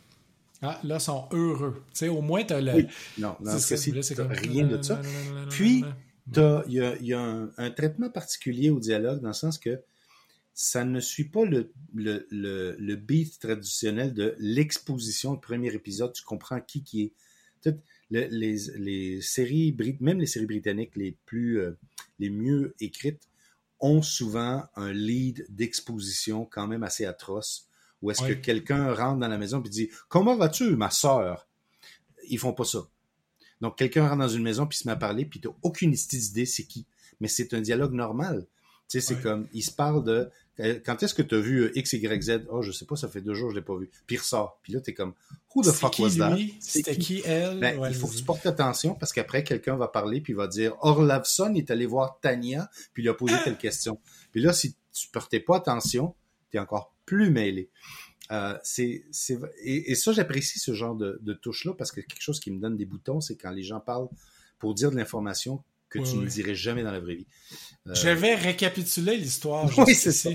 Ah, 0.63 0.81
là, 0.83 0.97
ils 0.97 1.01
sont 1.01 1.29
heureux. 1.33 1.83
Tu 1.93 1.99
sais, 1.99 2.09
au 2.09 2.23
moins, 2.23 2.43
t'as 2.43 2.61
le... 2.61 2.73
Oui. 2.73 2.87
Non, 3.19 3.37
dans 3.41 3.59
ce 3.59 3.69
cas-ci, 3.69 3.93
rien 3.93 4.67
de 4.67 4.83
ça. 4.83 5.01
Puis, 5.51 5.85
il 6.33 7.07
y 7.07 7.13
a, 7.13 7.51
un, 7.57 7.71
traitement 7.71 8.11
particulier 8.11 8.71
au 8.71 8.81
dialogue, 8.81 9.21
dans 9.21 9.29
le 9.29 9.35
sens 9.35 9.59
que 9.59 9.81
ça 10.55 10.85
ne 10.85 11.01
suit 11.01 11.29
pas 11.29 11.45
le, 11.45 11.73
le, 11.93 12.27
le, 12.31 12.97
beat 12.97 13.39
traditionnel 13.41 14.15
de 14.15 14.37
l'exposition, 14.39 15.33
le 15.33 15.41
premier 15.41 15.75
épisode, 15.75 16.13
tu 16.13 16.23
comprends 16.23 16.61
qui 16.61 16.85
qui 16.85 17.03
est. 17.67 17.77
les, 18.11 18.29
les, 18.29 19.21
séries, 19.21 19.77
même 20.01 20.21
les 20.21 20.27
séries 20.27 20.47
britanniques 20.47 20.97
les 20.97 21.17
plus, 21.27 21.61
euh, 21.61 21.73
les 22.21 22.31
mieux 22.31 22.75
écrites, 22.81 23.29
ont 23.81 24.01
souvent 24.01 24.65
un 24.77 24.93
lead 24.93 25.45
d'exposition 25.49 26.47
quand 26.47 26.69
même 26.69 26.85
assez 26.85 27.05
atroce, 27.05 27.69
où 28.01 28.11
est-ce 28.11 28.23
que 28.23 28.33
quelqu'un 28.33 28.95
rentre 28.95 29.19
dans 29.19 29.29
la 29.29 29.39
maison 29.39 29.63
et 29.63 29.69
dit 29.69 29.91
Comment 30.09 30.37
vas-tu, 30.37 30.77
ma 30.77 30.91
soeur 30.91 31.49
Ils 32.29 32.39
font 32.39 32.53
pas 32.53 32.65
ça. 32.65 32.87
Donc, 33.65 33.79
quelqu'un 33.79 34.07
rentre 34.07 34.19
dans 34.19 34.29
une 34.29 34.43
maison 34.43 34.67
puis 34.67 34.77
se 34.77 34.87
met 34.87 34.93
à 34.93 34.97
parler, 34.97 35.25
puis 35.25 35.41
tu 35.41 35.49
n'as 35.49 35.55
aucune 35.63 35.95
idée 35.95 36.45
c'est 36.45 36.65
qui. 36.65 36.85
Mais 37.19 37.29
c'est 37.29 37.55
un 37.55 37.63
dialogue 37.63 37.95
normal. 37.95 38.47
Tu 38.91 39.01
sais, 39.01 39.15
c'est 39.15 39.23
comme, 39.23 39.49
il 39.55 39.63
se 39.63 39.71
parle 39.71 40.05
de 40.05 40.29
euh, 40.61 40.79
quand 40.85 41.03
est-ce 41.03 41.15
que 41.15 41.23
tu 41.23 41.35
as 41.35 41.39
vu 41.39 41.63
euh, 41.63 41.79
X, 41.79 41.95
Y, 41.95 42.23
Z? 42.23 42.47
Oh, 42.51 42.61
je 42.61 42.73
sais 42.73 42.85
pas, 42.85 42.95
ça 42.95 43.09
fait 43.09 43.23
deux 43.23 43.33
jours 43.33 43.49
que 43.49 43.55
je 43.55 43.61
l'ai 43.61 43.65
pas 43.65 43.75
vu. 43.75 43.91
Puis 44.07 44.17
il 44.17 44.19
ressort. 44.19 44.61
Puis 44.63 44.75
là, 44.75 44.83
t'es 44.83 44.93
comme, 44.93 45.15
who 45.55 45.63
the 45.63 45.73
fuck 45.73 45.99
was 45.99 46.17
that? 46.19 46.37
C'était 46.61 46.95
qui? 46.95 47.23
elle? 47.25 47.59
Ben, 47.59 47.81
il 47.89 47.95
faut 47.95 48.07
que 48.07 48.15
tu 48.15 48.23
portes 48.23 48.45
attention 48.45 48.95
parce 48.97 49.15
qu'après, 49.15 49.43
quelqu'un 49.45 49.77
va 49.77 49.89
parler 49.89 50.21
puis 50.21 50.35
il 50.35 50.37
va 50.37 50.47
dire, 50.47 50.77
Orlavson 50.83 51.55
est 51.55 51.71
allé 51.71 51.87
voir 51.87 52.21
Tania 52.21 52.69
puis 52.93 53.03
il 53.03 53.09
a 53.09 53.15
posé 53.15 53.35
telle 53.43 53.57
question. 53.57 53.99
Puis 54.31 54.43
là, 54.43 54.53
si 54.53 54.77
tu 54.93 55.09
portais 55.09 55.41
pas 55.41 55.57
attention, 55.57 56.15
tu 56.51 56.59
es 56.59 56.61
encore 56.61 56.95
plus 57.07 57.31
mêlé. 57.31 57.71
Euh, 58.33 58.57
c'est, 58.63 59.05
c'est, 59.11 59.39
et, 59.63 59.95
ça, 59.95 60.13
j'apprécie 60.13 60.59
ce 60.59 60.73
genre 60.73 60.95
de, 60.95 61.19
de 61.23 61.35
touche-là 61.35 61.75
parce 61.77 61.93
que 61.93 62.01
quelque 62.01 62.23
chose 62.23 62.41
qui 62.41 62.51
me 62.51 62.61
donne 62.61 62.77
des 62.77 62.87
boutons, 62.87 63.21
c'est 63.21 63.37
quand 63.37 63.51
les 63.51 63.63
gens 63.63 63.81
parlent 63.81 64.09
pour 64.59 64.75
dire 64.75 64.91
de 64.91 64.97
l'information 64.97 65.63
que 65.91 65.99
tu 65.99 66.17
ne 66.17 66.27
dirais 66.27 66.55
jamais 66.55 66.83
dans 66.83 66.91
la 66.91 67.01
vraie 67.01 67.15
vie. 67.15 67.27
Euh, 67.87 67.95
Je 67.95 68.09
vais 68.09 68.35
récapituler 68.35 69.17
l'histoire. 69.17 69.71
Oui, 69.79 69.95
c'est 69.95 70.13
ça. 70.13 70.31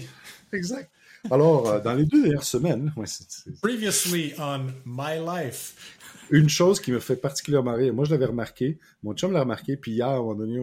Exact. 0.53 0.89
Alors, 1.29 1.67
euh, 1.67 1.79
dans 1.81 1.93
les 1.93 2.05
deux 2.05 2.21
dernières 2.21 2.43
semaines, 2.43 2.93
Previously 3.61 4.33
on 4.37 4.67
My 4.85 5.19
Life. 5.19 5.97
Une 6.29 6.47
chose 6.47 6.79
qui 6.79 6.91
me 6.91 6.99
fait 6.99 7.17
particulièrement 7.17 7.73
rire, 7.73 7.93
moi 7.93 8.05
je 8.05 8.11
l'avais 8.11 8.27
remarqué, 8.27 8.77
mon 9.03 9.13
chum 9.13 9.31
l'a 9.31 9.41
remarqué, 9.41 9.75
puis 9.75 9.93
hier, 9.93 10.07
à 10.07 10.13
un 10.13 10.17
moment 10.17 10.35
donné, 10.35 10.59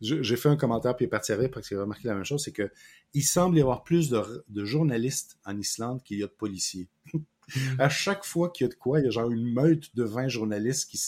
j'ai 0.00 0.36
fait 0.36 0.48
un 0.48 0.56
commentaire, 0.56 0.96
puis 0.96 1.04
il 1.04 1.08
est 1.08 1.10
parti 1.10 1.32
avec 1.32 1.52
parce 1.52 1.68
qu'il 1.68 1.76
a 1.76 1.82
remarqué 1.82 2.08
la 2.08 2.14
même 2.14 2.24
chose, 2.24 2.42
c'est 2.42 2.52
que 2.52 2.70
il 3.12 3.22
semble 3.22 3.58
y 3.58 3.60
avoir 3.60 3.82
plus 3.84 4.08
de, 4.10 4.64
journalistes 4.64 5.38
en 5.44 5.58
Islande 5.58 6.02
qu'il 6.02 6.18
y 6.18 6.22
a 6.22 6.26
de 6.26 6.32
policiers. 6.32 6.88
à 7.78 7.88
chaque 7.88 8.24
fois 8.24 8.50
qu'il 8.50 8.64
y 8.64 8.70
a 8.70 8.72
de 8.72 8.74
quoi, 8.78 9.00
il 9.00 9.04
y 9.04 9.08
a 9.08 9.10
genre 9.10 9.30
une 9.30 9.52
meute 9.52 9.94
de 9.96 10.04
20 10.04 10.28
journalistes 10.28 10.88
qui, 10.90 11.00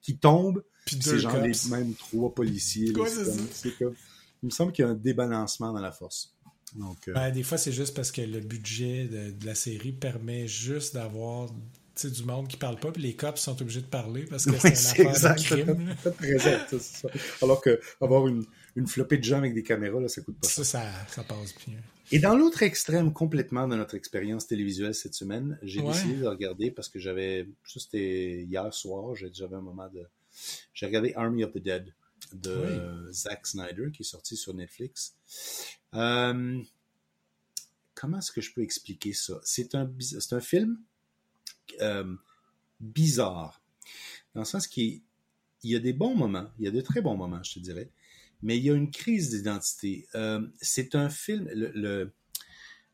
qui 0.00 0.18
tombent, 0.18 0.64
Puis 0.86 0.98
c'est 1.00 1.18
genre 1.18 1.32
cops. 1.32 1.64
les 1.64 1.70
mêmes 1.76 1.94
trois 1.94 2.34
policiers. 2.34 2.92
là, 2.92 3.02
Ouais, 3.02 3.10
c'est 3.52 3.76
comme- 3.78 3.94
il 4.42 4.46
me 4.46 4.50
semble 4.50 4.72
qu'il 4.72 4.84
y 4.84 4.88
a 4.88 4.90
un 4.90 4.94
débalancement 4.94 5.72
dans 5.72 5.80
la 5.80 5.92
force. 5.92 6.34
Donc, 6.74 7.08
euh, 7.08 7.12
Ben, 7.14 7.30
des 7.30 7.42
fois, 7.42 7.58
c'est 7.58 7.72
juste 7.72 7.94
parce 7.94 8.10
que 8.12 8.22
le 8.22 8.40
budget 8.40 9.04
de, 9.06 9.30
de 9.32 9.46
la 9.46 9.54
série 9.54 9.92
permet 9.92 10.46
juste 10.48 10.94
d'avoir 10.94 11.50
sais, 12.00 12.10
du 12.10 12.24
monde 12.24 12.48
qui 12.48 12.56
parle 12.56 12.78
pas, 12.78 12.90
puis 12.92 13.02
les 13.02 13.14
cops 13.16 13.40
sont 13.40 13.60
obligés 13.60 13.80
de 13.82 13.86
parler 13.86 14.24
parce 14.24 14.44
que 14.44 14.50
Oui, 14.52 14.58
c'est 14.62 14.74
c'est 14.74 15.02
une 15.02 15.08
affaire 15.08 15.32
exact. 15.32 15.56
de 15.56 15.62
crime. 15.62 16.38
ça, 16.38 16.78
c'est. 16.80 17.08
Alors 17.42 17.60
que 17.60 17.80
avoir 18.00 18.26
une, 18.28 18.44
une 18.76 18.86
flopée 18.86 19.18
de 19.18 19.24
gens 19.24 19.38
avec 19.38 19.54
des 19.54 19.62
caméras, 19.62 20.00
là, 20.00 20.08
ça 20.08 20.20
coûte 20.22 20.38
pas 20.40 20.48
Ça, 20.48 20.62
cher. 20.64 20.64
ça, 21.08 21.14
ça 21.16 21.24
passe 21.24 21.54
bien. 21.66 21.78
Et 22.12 22.18
dans 22.18 22.36
l'autre 22.36 22.62
extrême 22.64 23.12
complètement 23.12 23.68
de 23.68 23.76
notre 23.76 23.94
expérience 23.94 24.46
télévisuelle 24.46 24.94
cette 24.94 25.14
semaine, 25.14 25.58
j'ai 25.62 25.80
Ouais. 25.80 25.92
décidé 25.92 26.14
de 26.16 26.26
regarder 26.26 26.70
parce 26.72 26.88
que 26.88 26.98
j'avais, 26.98 27.48
ça 27.64 27.78
c'était 27.78 28.42
hier 28.42 28.72
soir, 28.74 29.14
j'avais 29.14 29.54
un 29.54 29.60
moment 29.60 29.88
de, 29.88 30.04
j'ai 30.74 30.86
regardé 30.86 31.12
Army 31.14 31.44
of 31.44 31.52
the 31.52 31.58
Dead 31.58 31.94
de 32.32 33.08
Zack 33.12 33.46
Snyder 33.46 33.90
qui 33.92 34.02
est 34.02 34.06
sorti 34.06 34.36
sur 34.36 34.54
Netflix. 34.54 35.14
Euh, 35.94 36.60
comment 37.94 38.18
est-ce 38.18 38.32
que 38.32 38.40
je 38.40 38.52
peux 38.52 38.62
expliquer 38.62 39.12
ça? 39.12 39.40
C'est 39.44 39.74
un, 39.76 39.88
c'est 40.00 40.32
un 40.34 40.40
film 40.40 40.78
euh, 41.80 42.14
bizarre 42.80 43.60
dans 44.34 44.42
le 44.42 44.46
sens 44.46 44.66
qu'il 44.66 45.02
il 45.62 45.70
y 45.70 45.76
a 45.76 45.78
des 45.78 45.92
bons 45.92 46.14
moments, 46.14 46.48
il 46.58 46.64
y 46.64 46.68
a 46.68 46.70
de 46.70 46.80
très 46.80 47.02
bons 47.02 47.16
moments, 47.16 47.42
je 47.42 47.54
te 47.54 47.58
dirais, 47.58 47.90
mais 48.42 48.56
il 48.56 48.64
y 48.64 48.70
a 48.70 48.74
une 48.74 48.90
crise 48.90 49.28
d'identité. 49.30 50.08
Euh, 50.14 50.40
c'est 50.62 50.94
un 50.94 51.10
film. 51.10 51.50
Le, 51.52 51.70
le- 51.74 52.12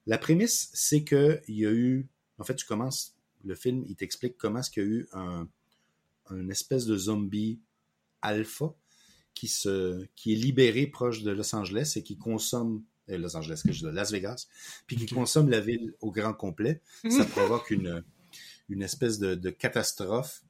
la 0.07 0.19
prémisse, 0.19 0.71
c'est 0.73 1.05
que 1.05 1.41
il 1.47 1.57
y 1.59 1.67
a 1.67 1.71
eu. 1.73 2.09
En 2.39 2.45
fait, 2.45 2.57
tu 2.57 2.67
commences 2.67 3.15
le 3.45 3.55
film, 3.55 3.85
il 3.89 3.95
t'explique 3.95 4.37
comment 4.37 4.59
est-ce 4.61 4.71
qu'il 4.73 4.83
y 4.83 4.87
a 4.87 4.89
eu 4.89 5.09
un, 5.13 5.49
un 6.31 6.49
espèce 6.49 6.87
de 6.87 6.97
zombie 6.97 7.61
alpha 8.23 8.75
qui 9.35 9.47
se 9.47 10.05
qui 10.17 10.33
est 10.33 10.37
libéré 10.37 10.87
proche 10.89 11.23
de 11.23 11.31
Los 11.31 11.55
Angeles 11.55 11.93
et 11.97 12.03
qui 12.03 12.17
consomme 12.19 12.83
euh, 13.11 13.19
Los 13.19 13.37
Angeles, 13.37 13.63
que 13.65 13.71
je 13.73 13.79
dis, 13.79 13.85
de 13.85 13.91
Las 13.91 14.11
Vegas, 14.11 14.49
puis 14.89 14.97
qui 14.97 15.07
consomme 15.07 15.49
la 15.51 15.61
ville 15.61 15.95
au 16.01 16.11
grand 16.11 16.35
complet. 16.35 16.81
Ça 17.09 17.25
provoque 17.37 17.71
une 17.71 18.03
une 18.69 18.83
espèce 18.83 19.19
de, 19.19 19.35
de 19.35 19.51
catastrophe. 19.51 20.43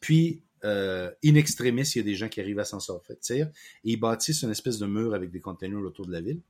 Puis 0.00 0.42
euh, 0.64 1.10
in 1.24 1.34
extremis, 1.34 1.82
il 1.94 1.98
y 1.98 2.00
a 2.00 2.04
des 2.04 2.14
gens 2.14 2.28
qui 2.28 2.40
arrivent 2.40 2.58
à 2.58 2.64
s'en 2.64 2.80
sortir 2.80 3.46
et 3.46 3.50
ils 3.84 3.96
bâtissent 3.96 4.42
une 4.42 4.50
espèce 4.50 4.78
de 4.78 4.86
mur 4.86 5.14
avec 5.14 5.30
des 5.30 5.40
containers 5.40 5.80
autour 5.82 6.06
de 6.06 6.12
la 6.12 6.20
ville. 6.20 6.40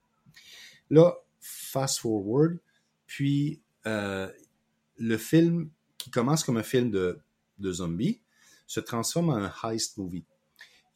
Là, 0.91 1.15
fast 1.41 1.99
forward, 2.01 2.59
puis 3.07 3.61
euh, 3.87 4.31
le 4.97 5.19
film 5.19 5.71
qui 5.99 6.11
commence 6.11 6.43
comme 6.45 6.57
un 6.57 6.63
film 6.63 6.91
de, 6.91 7.19
de 7.59 7.73
zombies 7.73 8.21
se 8.67 8.81
transforme 8.81 9.31
en 9.31 9.37
un 9.37 9.53
heist 9.65 9.97
movie. 9.99 10.25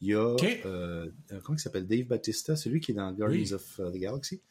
Il 0.01 0.09
y 0.09 0.15
a, 0.15 0.35
euh, 0.65 1.09
comment 1.43 1.57
il 1.57 1.61
s'appelle, 1.61 1.87
Dave 1.87 2.03
Bautista, 2.03 2.55
celui 2.55 2.81
qui 2.81 2.91
est 2.91 2.95
dans 2.95 3.11
Guardians 3.13 3.39
Oui. 3.41 3.53
of 3.53 3.79
uh, 3.79 3.91
the 3.93 3.99
Galaxy, 3.99 4.41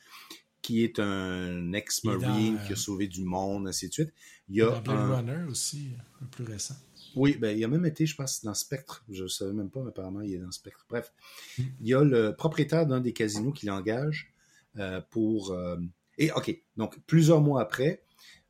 qui 0.63 0.85
est 0.85 0.99
un 1.01 1.73
ex-marine 1.73 2.59
qui 2.67 2.73
a 2.73 2.77
sauvé 2.77 3.09
du 3.09 3.25
monde, 3.25 3.67
ainsi 3.69 3.89
de 3.89 3.93
suite. 3.93 4.13
Il 4.49 4.57
y 4.57 4.63
a 4.63 4.71
Dans 4.71 4.81
Blade 4.81 4.97
un, 4.99 5.17
Runner 5.17 5.45
aussi, 5.51 5.91
peu 6.21 6.27
plus 6.27 6.45
récent. 6.45 6.77
oui, 7.17 7.37
ben, 7.37 7.57
il 7.57 7.63
a 7.65 7.69
même 7.69 7.85
été, 7.85 8.07
je 8.07 8.15
pense, 8.15 8.43
dans 8.45 8.55
Spectre. 8.55 9.05
Je 9.11 9.25
ne 9.25 9.29
savais 9.29 9.53
même 9.53 9.71
pas, 9.71 9.81
mais 9.83 9.89
apparemment, 9.89 10.21
il 10.21 10.35
est 10.35 10.39
dans 10.39 10.51
Spectre. 10.53 10.87
Bref, 10.89 11.13
Mm. 11.59 11.63
il 11.81 11.89
y 11.89 11.95
a 11.95 12.05
le 12.05 12.35
propriétaire 12.37 12.87
d'un 12.87 13.01
des 13.01 13.13
casinos 13.13 13.53
qui 13.53 13.67
l'engage 13.67 14.33
euh, 14.79 15.01
pour... 15.11 15.51
euh, 15.51 15.77
Et, 16.17 16.31
OK, 16.33 16.57
donc, 16.77 16.99
plusieurs 17.07 17.41
mois 17.41 17.61
après, 17.61 18.03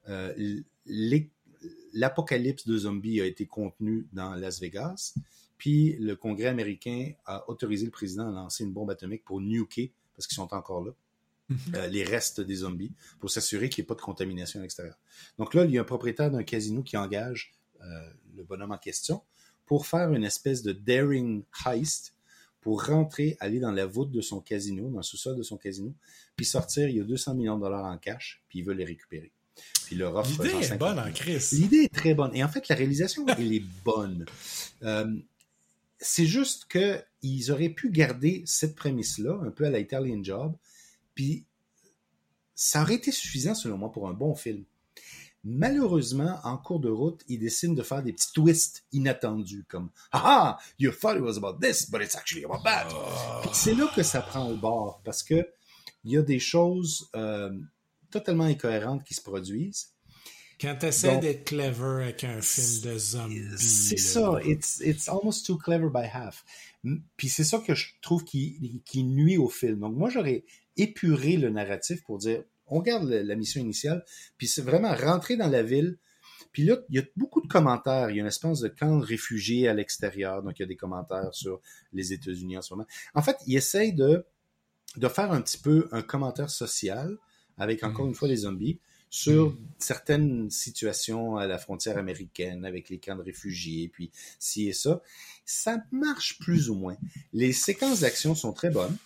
euh, 0.08 0.60
l'apocalypse 1.92 2.66
de 2.66 2.76
zombies 2.78 3.20
a 3.20 3.26
été 3.26 3.46
contenu 3.46 4.06
dans 4.12 4.34
Las 4.34 4.60
Vegas, 4.60 5.14
puis 5.58 5.96
le 5.98 6.16
Congrès 6.16 6.46
américain 6.48 7.12
a 7.24 7.48
autorisé 7.48 7.84
le 7.86 7.90
président 7.92 8.28
à 8.28 8.32
lancer 8.32 8.64
une 8.64 8.72
bombe 8.72 8.90
atomique 8.90 9.24
pour 9.24 9.40
nuker, 9.40 9.92
parce 10.14 10.26
qu'ils 10.26 10.34
sont 10.36 10.52
encore 10.54 10.84
là. 10.84 10.92
euh, 11.74 11.86
les 11.88 12.05
restes 12.05 12.40
des 12.40 12.57
zombies 12.57 12.92
pour 13.20 13.30
s'assurer 13.30 13.68
qu'il 13.68 13.82
n'y 13.82 13.86
ait 13.86 13.88
pas 13.88 13.94
de 13.94 14.00
contamination 14.00 14.61
à 14.61 14.62
l'extérieur. 14.62 14.98
Donc 15.38 15.55
là, 15.55 15.64
il 15.64 15.70
y 15.70 15.78
a 15.78 15.80
un 15.80 15.84
propriétaire 15.84 16.30
d'un 16.30 16.42
casino 16.42 16.82
qui 16.82 16.96
engage 16.96 17.55
euh, 17.80 18.11
le 18.36 18.44
bonhomme 18.44 18.72
en 18.72 18.78
question 18.78 19.22
pour 19.66 19.86
faire 19.86 20.12
une 20.12 20.24
espèce 20.24 20.62
de 20.62 20.72
daring 20.72 21.44
heist 21.66 22.14
pour 22.61 22.84
rentrer, 22.84 23.36
aller 23.40 23.59
dans 23.59 23.72
la 23.72 23.86
voûte 23.86 24.12
de 24.12 24.20
son 24.20 24.40
casino, 24.40 24.88
dans 24.88 24.98
le 24.98 25.03
sous-sol 25.03 25.36
de 25.36 25.42
son 25.42 25.57
casino, 25.57 25.92
puis 26.36 26.46
sortir, 26.46 26.88
il 26.88 26.96
y 26.96 27.00
a 27.00 27.05
200 27.05 27.34
millions 27.34 27.57
de 27.57 27.62
dollars 27.62 27.84
en 27.84 27.98
cash, 27.98 28.42
puis 28.48 28.61
il 28.61 28.64
veut 28.64 28.72
les 28.72 28.84
récupérer. 28.84 29.32
Puis 29.86 29.96
leur 29.96 30.14
offre 30.14 30.30
L'idée 30.30 30.57
est 30.57 30.62
50 30.62 30.78
bonne 30.78 30.98
en. 30.98 31.12
Chris. 31.12 31.48
L'idée 31.53 31.82
est 31.84 31.92
très 31.92 32.14
bonne. 32.14 32.34
Et 32.34 32.42
en 32.42 32.48
fait, 32.48 32.68
la 32.68 32.76
réalisation, 32.76 33.26
elle 33.36 33.53
est 33.53 33.64
bonne. 33.84 34.24
Euh, 34.84 35.07
c'est 35.98 36.26
juste 36.26 36.64
que 36.64 37.00
ils 37.22 37.53
auraient 37.53 37.68
pu 37.68 37.92
garder 37.92 38.42
cette 38.46 38.74
prémisse-là, 38.74 39.38
un 39.44 39.53
peu 39.53 39.64
à 39.64 39.70
la 39.70 39.78
Italian 39.78 40.24
Job, 40.24 40.57
puis 41.14 41.44
ça 42.54 42.82
aurait 42.82 42.94
été 42.94 43.10
suffisant, 43.12 43.54
selon 43.54 43.78
moi, 43.78 43.90
pour 43.92 44.08
un 44.08 44.12
bon 44.12 44.34
film. 44.34 44.64
Malheureusement, 45.44 46.38
en 46.44 46.56
cours 46.56 46.78
de 46.78 46.88
route, 46.88 47.22
ils 47.26 47.38
décident 47.38 47.74
de 47.74 47.82
faire 47.82 48.02
des 48.02 48.12
petits 48.12 48.32
twists 48.32 48.84
inattendus, 48.92 49.64
comme 49.68 49.90
«Ah, 50.12 50.56
you 50.78 50.92
thought 50.92 51.16
it 51.16 51.22
was 51.22 51.36
about 51.36 51.58
this, 51.60 51.90
but 51.90 52.00
it's 52.00 52.14
actually 52.14 52.44
about 52.44 52.62
that. 52.62 52.86
Puis 53.42 53.50
C'est 53.52 53.74
là 53.74 53.90
que 53.94 54.04
ça 54.04 54.22
prend 54.22 54.48
le 54.48 54.54
bord, 54.56 55.00
parce 55.04 55.22
que 55.24 55.44
il 56.04 56.12
y 56.12 56.16
a 56.16 56.22
des 56.22 56.38
choses 56.38 57.08
euh, 57.16 57.50
totalement 58.10 58.44
incohérentes 58.44 59.02
qui 59.04 59.14
se 59.14 59.20
produisent. 59.20 59.88
Quand 60.60 60.76
t'essaies 60.78 61.14
Donc- 61.14 61.22
d'être 61.22 61.44
clever 61.44 62.04
avec 62.04 62.22
un 62.22 62.40
film 62.40 62.92
de 62.92 62.98
zombies. 62.98 63.42
C'est 63.58 63.96
ça. 63.96 64.38
It's, 64.44 64.80
it's 64.80 65.08
almost 65.08 65.44
too 65.44 65.56
clever 65.58 65.88
by 65.92 66.04
half. 66.12 66.44
Puis 67.16 67.28
c'est 67.28 67.42
ça 67.42 67.58
que 67.58 67.74
je 67.74 67.88
trouve 68.00 68.22
qui, 68.24 68.80
qui 68.84 69.02
nuit 69.02 69.38
au 69.38 69.48
film. 69.48 69.80
Donc 69.80 69.96
moi, 69.96 70.08
j'aurais 70.08 70.44
épuré 70.76 71.36
le 71.36 71.50
narratif 71.50 72.02
pour 72.04 72.18
dire, 72.18 72.44
on 72.66 72.80
garde 72.80 73.08
la 73.08 73.34
mission 73.34 73.60
initiale, 73.60 74.04
puis 74.38 74.46
c'est 74.46 74.62
vraiment 74.62 74.94
rentrer 74.94 75.36
dans 75.36 75.48
la 75.48 75.62
ville. 75.62 75.98
Puis 76.52 76.64
là, 76.64 76.76
il 76.90 76.96
y 76.96 76.98
a 76.98 77.02
beaucoup 77.16 77.40
de 77.40 77.46
commentaires. 77.46 78.10
Il 78.10 78.16
y 78.16 78.18
a 78.18 78.22
une 78.22 78.28
espèce 78.28 78.60
de 78.60 78.68
camp 78.68 78.98
de 78.98 79.04
réfugiés 79.04 79.68
à 79.68 79.74
l'extérieur. 79.74 80.42
Donc, 80.42 80.58
il 80.58 80.62
y 80.62 80.64
a 80.64 80.68
des 80.68 80.76
commentaires 80.76 81.32
sur 81.32 81.60
les 81.92 82.12
États-Unis 82.12 82.58
en 82.58 82.62
ce 82.62 82.74
moment. 82.74 82.86
En 83.14 83.22
fait, 83.22 83.36
il 83.46 83.56
essaye 83.56 83.94
de, 83.94 84.26
de 84.96 85.08
faire 85.08 85.32
un 85.32 85.40
petit 85.40 85.58
peu 85.58 85.88
un 85.92 86.02
commentaire 86.02 86.50
social 86.50 87.16
avec, 87.56 87.82
encore 87.84 88.04
Mhm. 88.04 88.10
une 88.10 88.14
fois, 88.14 88.28
les 88.28 88.36
zombies 88.36 88.78
sur 89.08 89.56
certaines 89.78 90.50
situations 90.50 91.36
à 91.36 91.46
la 91.46 91.58
frontière 91.58 91.98
américaine 91.98 92.64
avec 92.64 92.88
les 92.88 92.98
camps 92.98 93.16
de 93.16 93.22
réfugiés, 93.22 93.88
puis 93.88 94.10
ci 94.38 94.68
et 94.68 94.72
ça. 94.72 95.02
Ça 95.44 95.82
marche 95.90 96.38
plus 96.38 96.70
ou 96.70 96.74
moins. 96.74 96.96
Les 97.34 97.52
séquences 97.52 98.00
d'action 98.00 98.34
sont 98.34 98.52
très 98.54 98.70
bonnes. 98.70 98.96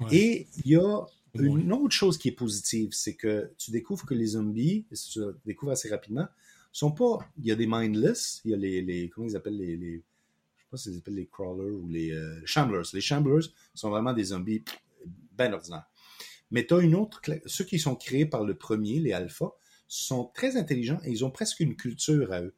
Ouais. 0.00 0.16
Et 0.16 0.46
il 0.64 0.72
y 0.72 0.76
a 0.76 1.04
une 1.34 1.72
autre 1.72 1.94
chose 1.94 2.18
qui 2.18 2.28
est 2.28 2.32
positive, 2.32 2.90
c'est 2.92 3.14
que 3.14 3.52
tu 3.58 3.70
découvres 3.70 4.04
que 4.04 4.14
les 4.14 4.26
zombies, 4.26 4.86
et 4.90 4.94
tu 4.94 5.20
le 5.20 5.38
découvres 5.46 5.72
assez 5.72 5.88
rapidement, 5.88 6.26
sont 6.72 6.92
pas. 6.92 7.18
Il 7.38 7.46
y 7.46 7.52
a 7.52 7.56
des 7.56 7.66
mindless, 7.66 8.40
il 8.44 8.52
y 8.52 8.54
a 8.54 8.56
les. 8.56 8.82
les 8.82 9.08
comment 9.08 9.26
ils 9.26 9.36
appellent 9.36 9.56
les. 9.56 9.76
les 9.76 10.02
je 10.56 10.62
sais 10.62 10.68
pas 10.70 10.76
s'ils 10.76 10.98
appellent 10.98 11.14
les 11.14 11.26
crawlers 11.26 11.74
ou 11.74 11.88
les 11.88 12.12
euh, 12.12 12.40
shamblers. 12.44 12.82
Les 12.92 13.00
shamblers 13.00 13.46
sont 13.74 13.90
vraiment 13.90 14.12
des 14.12 14.24
zombies 14.24 14.62
ben 15.36 15.52
ordinaires. 15.52 15.86
Mais 16.50 16.66
tu 16.66 16.74
as 16.74 16.80
une 16.80 16.94
autre. 16.94 17.20
Ceux 17.46 17.64
qui 17.64 17.78
sont 17.78 17.96
créés 17.96 18.26
par 18.26 18.44
le 18.44 18.54
premier, 18.54 19.00
les 19.00 19.12
alphas, 19.12 19.52
sont 19.88 20.30
très 20.34 20.56
intelligents 20.56 21.00
et 21.04 21.10
ils 21.10 21.24
ont 21.24 21.30
presque 21.30 21.60
une 21.60 21.76
culture 21.76 22.32
à 22.32 22.42
eux. 22.42 22.54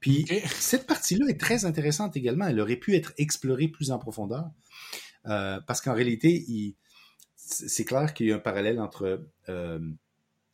Puis 0.00 0.26
cette 0.58 0.86
partie-là 0.86 1.26
est 1.28 1.40
très 1.40 1.64
intéressante 1.64 2.16
également. 2.16 2.46
Elle 2.46 2.60
aurait 2.60 2.76
pu 2.76 2.94
être 2.94 3.12
explorée 3.16 3.68
plus 3.68 3.90
en 3.90 3.98
profondeur. 3.98 4.50
Euh, 5.28 5.60
parce 5.66 5.80
qu'en 5.80 5.94
réalité, 5.94 6.44
il- 6.48 6.74
c'est 7.36 7.84
clair 7.84 8.12
qu'il 8.14 8.26
y 8.26 8.32
a 8.32 8.36
un 8.36 8.40
parallèle 8.40 8.80
entre 8.80 9.24
euh, 9.48 9.78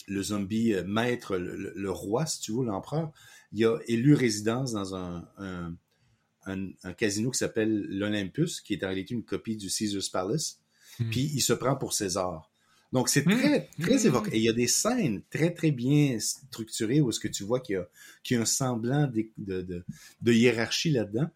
le 0.09 0.23
zombie 0.23 0.73
euh, 0.75 0.85
maître, 0.85 1.37
le, 1.37 1.91
roi, 1.91 2.27
si 2.27 2.41
tu 2.41 2.53
veux, 2.53 2.64
l'empereur. 2.64 3.12
Il 3.53 3.64
a 3.66 3.79
élu 3.87 4.14
résidence 4.14 4.73
dans 4.73 4.95
un, 4.95 5.27
un, 5.39 5.75
un- 6.47 6.70
un 6.83 6.93
casino 6.93 7.31
qui 7.31 7.39
s'appelle 7.39 7.87
l'Olympus, 7.89 8.61
qui 8.61 8.75
est 8.75 8.85
en 8.85 8.89
réalité 8.89 9.14
une 9.14 9.25
copie 9.25 9.57
du 9.57 9.68
Caesar's 9.70 10.09
Palace. 10.09 10.59
Hmm. 10.99 11.11
Puis 11.11 11.31
il 11.35 11.41
se 11.41 11.53
prend 11.53 11.77
pour 11.77 11.93
César. 11.93 12.51
Donc 12.93 13.09
c'est 13.09 13.25
Hmm. 13.27 13.39
très, 13.39 13.68
très 13.81 13.95
Hmm. 14.03 14.07
évoqué. 14.07 14.31
Et 14.35 14.39
il 14.39 14.43
y 14.45 14.49
a 14.51 14.53
des 14.53 14.66
scènes 14.68 15.23
très, 15.31 15.55
très 15.55 15.70
bien 15.70 16.18
structurées 16.18 17.01
où 17.01 17.09
est-ce 17.11 17.20
que 17.20 17.29
tu 17.29 17.45
vois 17.45 17.61
qu'il 17.61 17.77
y 17.77 17.79
a, 17.79 17.89
qu'il 18.23 18.37
y 18.37 18.39
a 18.39 18.43
un 18.43 18.47
semblant 18.47 19.07
de, 19.07 19.25
de, 19.39 19.62
de- 19.62 19.85
de 20.20 20.33
hiérarchie 20.33 20.91
là-dedans. 20.91 21.31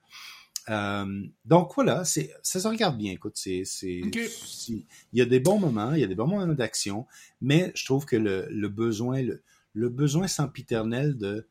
Euh, 0.68 1.22
donc 1.44 1.72
voilà, 1.74 2.04
c'est, 2.04 2.32
ça 2.42 2.58
se 2.60 2.66
regarde 2.68 2.98
bien. 2.98 3.12
Écoute, 3.12 3.34
c'est, 3.36 3.62
c'est, 3.64 4.00
il 4.00 4.84
y 5.12 5.20
a 5.22 5.24
des 5.26 5.40
bons 5.40 5.58
moments, 5.58 5.92
il 5.92 6.00
y 6.00 6.04
a 6.04 6.08
des 6.08 6.14
bons 6.16 6.26
moments 6.26 6.46
d'action, 6.54 7.06
mais 7.40 7.72
je 7.74 7.84
trouve 7.84 8.04
que 8.04 8.16
le, 8.16 8.46
le 8.50 8.68
besoin, 8.68 9.22
le, 9.22 9.42
le 9.74 9.88
besoin 9.88 10.26
sempiternel 10.26 11.16
de 11.16 11.46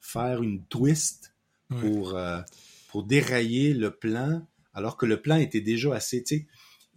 faire 0.00 0.42
une 0.42 0.62
twist 0.64 1.30
Ouais. 1.70 1.80
pour, 1.80 2.16
euh, 2.18 2.40
pour 2.88 3.04
dérailler 3.04 3.72
le 3.72 3.90
plan, 3.90 4.46
alors 4.74 4.98
que 4.98 5.06
le 5.06 5.22
plan 5.22 5.36
était 5.36 5.62
déjà 5.62 5.94
assez, 5.94 6.22
tu 6.22 6.36
sais, 6.36 6.46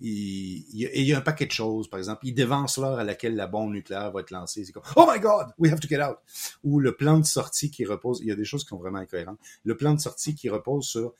il, 0.01 0.65
il 0.73 1.03
y 1.03 1.13
a 1.13 1.17
un 1.17 1.21
paquet 1.21 1.45
de 1.45 1.51
choses, 1.53 1.89
par 1.89 1.97
exemple, 1.99 2.27
il 2.27 2.33
dévance 2.33 2.77
l'heure 2.77 2.99
à 2.99 3.05
laquelle 3.05 3.35
la 3.37 3.47
bombe 3.47 3.71
nucléaire 3.71 4.11
va 4.11 4.19
être 4.19 4.31
lancée. 4.31 4.65
C'est 4.65 4.73
comme, 4.73 4.83
oh 4.97 5.07
my 5.09 5.17
god, 5.21 5.47
we 5.57 5.71
have 5.71 5.79
to 5.79 5.87
get 5.87 6.03
out. 6.03 6.17
Ou 6.65 6.81
le 6.81 6.93
plan 6.97 7.17
de 7.19 7.25
sortie 7.25 7.71
qui 7.71 7.85
repose, 7.85 8.19
il 8.21 8.27
y 8.27 8.31
a 8.31 8.35
des 8.35 8.43
choses 8.43 8.63
qui 8.63 8.69
sont 8.69 8.77
vraiment 8.77 8.99
incohérentes. 8.99 9.39
Le 9.63 9.77
plan 9.77 9.93
de 9.93 10.01
sortie 10.01 10.35
qui 10.35 10.49
repose 10.49 10.85
sur 10.85 11.13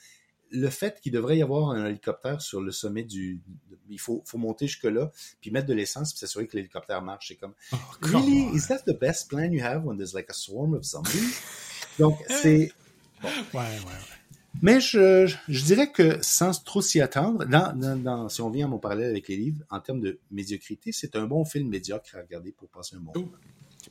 le 0.55 0.69
fait 0.69 0.99
qu'il 1.01 1.11
devrait 1.11 1.37
y 1.37 1.41
avoir 1.41 1.69
un 1.69 1.87
hélicoptère 1.87 2.41
sur 2.41 2.61
le 2.61 2.71
sommet 2.71 3.03
du, 3.03 3.41
il 3.89 3.99
faut, 3.99 4.23
faut 4.25 4.37
monter 4.37 4.67
jusque 4.67 4.85
là, 4.85 5.11
puis 5.41 5.51
mettre 5.51 5.67
de 5.67 5.73
l'essence, 5.73 6.13
puis 6.13 6.19
s'assurer 6.19 6.47
que 6.47 6.55
l'hélicoptère 6.57 7.01
marche. 7.01 7.29
C'est 7.29 7.35
comme, 7.35 7.53
Oh, 7.73 7.77
really, 8.01 8.55
is 8.55 8.67
that 8.67 8.79
the 8.85 8.97
best 8.97 9.29
plan 9.29 9.51
you 9.51 9.63
have 9.63 9.85
when 9.85 9.97
there's 9.97 10.13
like 10.13 10.29
a 10.29 10.33
swarm 10.33 10.73
of 10.73 10.83
zombies? 10.83 11.35
Donc 11.99 12.17
c'est. 12.29 12.71
Ouais, 13.23 13.29
ouais, 13.53 13.59
ouais. 13.59 14.59
mais 14.61 14.79
je, 14.79 15.33
je, 15.47 15.63
dirais 15.63 15.91
que 15.91 16.19
sans 16.21 16.63
trop 16.63 16.81
s'y 16.81 17.01
attendre, 17.01 17.45
dans, 17.45 17.75
dans, 17.75 17.95
dans- 17.95 18.29
si 18.29 18.41
on 18.41 18.49
vient 18.49 18.65
à 18.65 18.69
mon 18.69 18.77
parallèle 18.77 19.09
avec 19.09 19.27
les 19.27 19.37
livres, 19.37 19.63
en 19.69 19.79
termes 19.79 20.01
de 20.01 20.19
médiocrité, 20.31 20.91
c'est 20.91 21.15
un 21.15 21.25
bon 21.25 21.43
film 21.45 21.69
médiocre 21.69 22.15
à 22.15 22.21
regarder 22.21 22.51
pour 22.51 22.69
passer 22.69 22.95
un 22.95 22.99
bon. 22.99 23.13
Oh. 23.15 23.31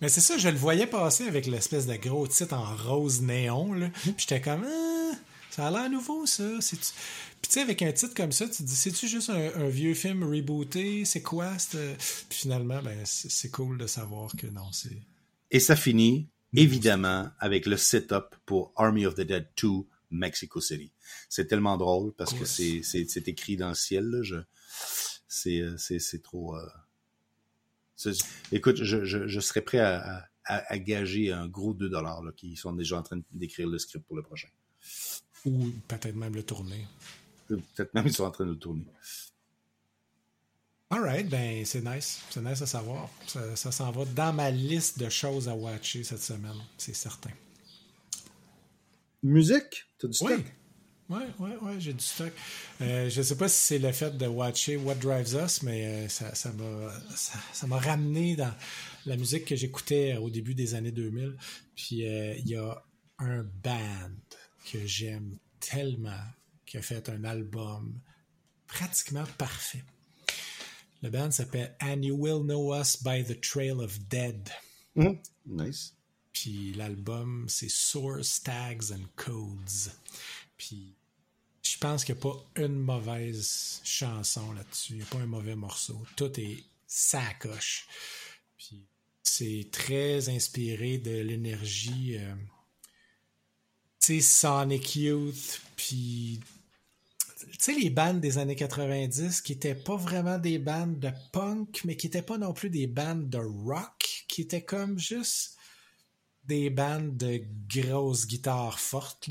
Mais 0.01 0.09
c'est 0.09 0.21
ça, 0.21 0.37
je 0.37 0.49
le 0.49 0.57
voyais 0.57 0.87
passer 0.87 1.27
avec 1.27 1.47
l'espèce 1.47 1.87
de 1.87 1.95
gros 1.95 2.27
titre 2.27 2.55
en 2.55 2.75
rose 2.77 3.23
néon. 3.23 3.73
Là. 3.73 3.91
Puis 4.03 4.15
j'étais 4.19 4.41
comme, 4.41 4.65
ah, 4.65 5.13
ça 5.55 5.69
a 5.69 5.71
l'air 5.71 5.89
nouveau, 5.89 6.27
ça. 6.27 6.59
Puis 6.59 6.77
tu 6.79 7.49
sais, 7.49 7.61
avec 7.61 7.81
un 7.83 7.93
titre 7.93 8.13
comme 8.13 8.33
ça, 8.33 8.49
tu 8.49 8.57
te 8.57 8.63
dis, 8.65 8.75
c'est-tu 8.75 9.07
juste 9.07 9.31
un, 9.31 9.55
un 9.55 9.69
vieux 9.69 9.95
film 9.95 10.25
rebooté? 10.25 11.05
C'est 11.05 11.23
quoi? 11.23 11.53
Puis 11.71 12.39
finalement, 12.41 12.83
ben, 12.83 12.99
c'est 13.05 13.51
cool 13.51 13.79
de 13.79 13.87
savoir 13.87 14.35
que 14.35 14.49
non, 14.49 14.73
c'est. 14.73 15.01
Et 15.53 15.61
ça 15.61 15.77
finit, 15.77 16.29
évidemment, 16.57 17.31
avec 17.39 17.67
le 17.67 17.77
setup 17.77 18.35
pour 18.47 18.73
Army 18.75 19.07
of 19.07 19.15
the 19.15 19.21
Dead 19.21 19.47
2 19.63 19.69
Mexico 20.11 20.61
City. 20.61 20.91
C'est 21.29 21.47
tellement 21.47 21.77
drôle 21.77 22.13
parce 22.15 22.35
que 22.35 22.45
c'est, 22.45 23.29
écrit 23.29 23.57
dans 23.57 23.69
le 23.69 23.75
ciel. 23.77 24.07
Là, 24.07 24.23
je, 24.25 24.37
c'est, 25.29 25.61
euh, 25.61 25.77
c'est, 25.77 26.01
c'est 26.01 26.21
trop... 26.21 26.57
euh, 26.57 28.13
écoute, 28.51 28.83
je, 28.83 29.05
je, 29.05 29.29
je 29.29 29.41
serais 29.41 29.63
prêt 29.63 29.79
à, 29.79 30.29
à, 30.47 30.73
à 30.73 30.79
gager 30.79 31.31
un 31.31 31.47
gros 31.47 31.75
2 31.75 31.89
dollars 31.89 32.25
qui 32.37 32.57
sont 32.57 32.73
déjà 32.73 32.99
en 32.99 33.03
train 33.05 33.21
d'écrire 33.31 33.69
le 33.69 33.79
script 33.79 34.05
pour 34.05 34.17
le 34.17 34.25
prochain. 34.25 34.49
Ou 35.45 35.71
peut-être 35.89 36.15
même 36.17 36.35
le 36.35 36.43
tourner. 36.43 36.87
Peut-être 37.49 37.93
même 37.95 38.07
ils 38.07 38.13
sont 38.13 38.25
en 38.25 38.31
train 38.31 38.45
de 38.47 38.51
le 38.51 38.59
tourner. 38.59 38.85
Alright, 40.91 41.29
ben 41.29 41.65
c'est 41.65 41.85
nice. 41.85 42.21
C'est 42.31 42.43
nice 42.43 42.63
à 42.63 42.67
savoir. 42.67 43.11
Ça, 43.27 43.57
ça 43.57 43.73
s'en 43.73 43.91
va 43.91 44.05
dans 44.05 44.33
ma 44.33 44.51
liste 44.51 44.99
de 44.99 45.09
choses 45.09 45.49
à 45.49 45.55
watcher 45.55 46.05
cette 46.05 46.23
semaine, 46.23 46.57
c'est 46.79 46.95
certain. 46.95 47.31
Musique? 49.23 49.87
T'as 49.99 50.09
du 50.09 50.17
Oui. 50.23 50.33
stock? 50.35 50.45
Ouais, 51.11 51.27
ouais, 51.39 51.57
ouais, 51.61 51.81
j'ai 51.81 51.93
du 51.93 52.05
stock. 52.05 52.33
Euh, 52.81 53.11
je 53.11 53.21
sais 53.21 53.37
pas 53.37 53.49
si 53.49 53.59
c'est 53.67 53.79
le 53.79 53.93
fait 53.93 54.17
de 54.17 54.27
watcher 54.27 54.77
What 54.77 54.97
Drives 54.97 55.35
Us, 55.35 55.63
mais 55.63 55.85
euh, 55.87 56.09
ça, 56.09 56.35
ça 56.35 56.51
m'a 56.53 56.93
ça, 57.15 57.39
ça 57.53 57.67
m'a 57.67 57.79
ramené 57.79 58.37
dans 58.37 58.53
la 59.05 59.17
musique 59.17 59.45
que 59.45 59.55
j'écoutais 59.57 60.17
au 60.17 60.31
début 60.31 60.55
des 60.55 60.75
années 60.75 60.93
2000. 60.93 61.37
Puis 61.77 62.07
euh, 62.09 62.35
il 62.39 62.49
y 62.49 62.57
a 62.57 62.83
un 63.19 63.43
band 63.63 64.11
que 64.71 64.87
j'aime 64.87 65.39
tellement 65.61 66.23
qui 66.67 66.77
a 66.79 66.83
fait 66.83 67.09
un 67.09 67.25
album 67.25 67.99
pratiquement 68.67 69.25
parfait. 69.39 69.85
Le 71.03 71.11
band 71.11 71.31
s'appelle 71.31 71.77
And 71.83 72.03
You 72.03 72.17
Will 72.17 72.43
Know 72.45 72.75
Us 72.75 73.03
by 73.03 73.23
the 73.25 73.39
Trail 73.41 73.81
of 73.81 73.99
Dead. 74.09 74.51
Mhm. 74.97 75.19
Nice. 75.47 75.95
Puis 76.33 76.73
l'album, 76.75 77.47
c'est 77.49 77.69
Source 77.69 78.43
Tags 78.43 78.93
and 78.93 79.05
Codes. 79.15 79.93
Puis 80.57 80.95
je 81.63 81.77
pense 81.79 82.05
qu'il 82.05 82.15
n'y 82.15 82.21
a 82.21 82.23
pas 82.23 82.45
une 82.57 82.79
mauvaise 82.79 83.81
chanson 83.85 84.53
là-dessus. 84.53 84.93
Il 84.95 84.97
n'y 84.97 85.03
a 85.03 85.07
pas 85.07 85.19
un 85.19 85.27
mauvais 85.27 85.57
morceau. 85.57 86.05
Tout 86.17 86.39
est 86.41 86.65
sacoche. 86.87 87.87
Puis 88.57 88.85
c'est 89.23 89.69
très 89.71 90.29
inspiré 90.29 90.99
de 90.99 91.19
l'énergie. 91.21 92.17
euh, 92.19 92.35
tu 94.05 94.21
sais, 94.21 94.21
Sonic 94.21 94.97
Youth, 94.97 95.61
puis. 95.77 96.41
Tu 97.41 97.73
sais, 97.73 97.75
les 97.75 97.89
bandes 97.89 98.21
des 98.21 98.37
années 98.37 98.57
90 98.57 99.41
qui 99.41 99.53
étaient 99.53 99.75
pas 99.75 99.97
vraiment 99.97 100.39
des 100.39 100.59
bandes 100.59 100.99
de 100.99 101.11
punk, 101.33 101.83
mais 101.85 101.97
qui 101.97 102.09
étaient 102.09 102.23
pas 102.23 102.37
non 102.37 102.53
plus 102.53 102.69
des 102.69 102.87
bandes 102.87 103.31
de 103.31 103.39
rock, 103.39 104.25
qui 104.29 104.43
étaient 104.43 104.65
comme 104.65 104.99
juste 104.99 105.57
des 106.47 106.69
bandes 106.69 107.17
de 107.17 107.43
grosses 107.69 108.27
guitares 108.27 108.79
fortes. 108.79 109.31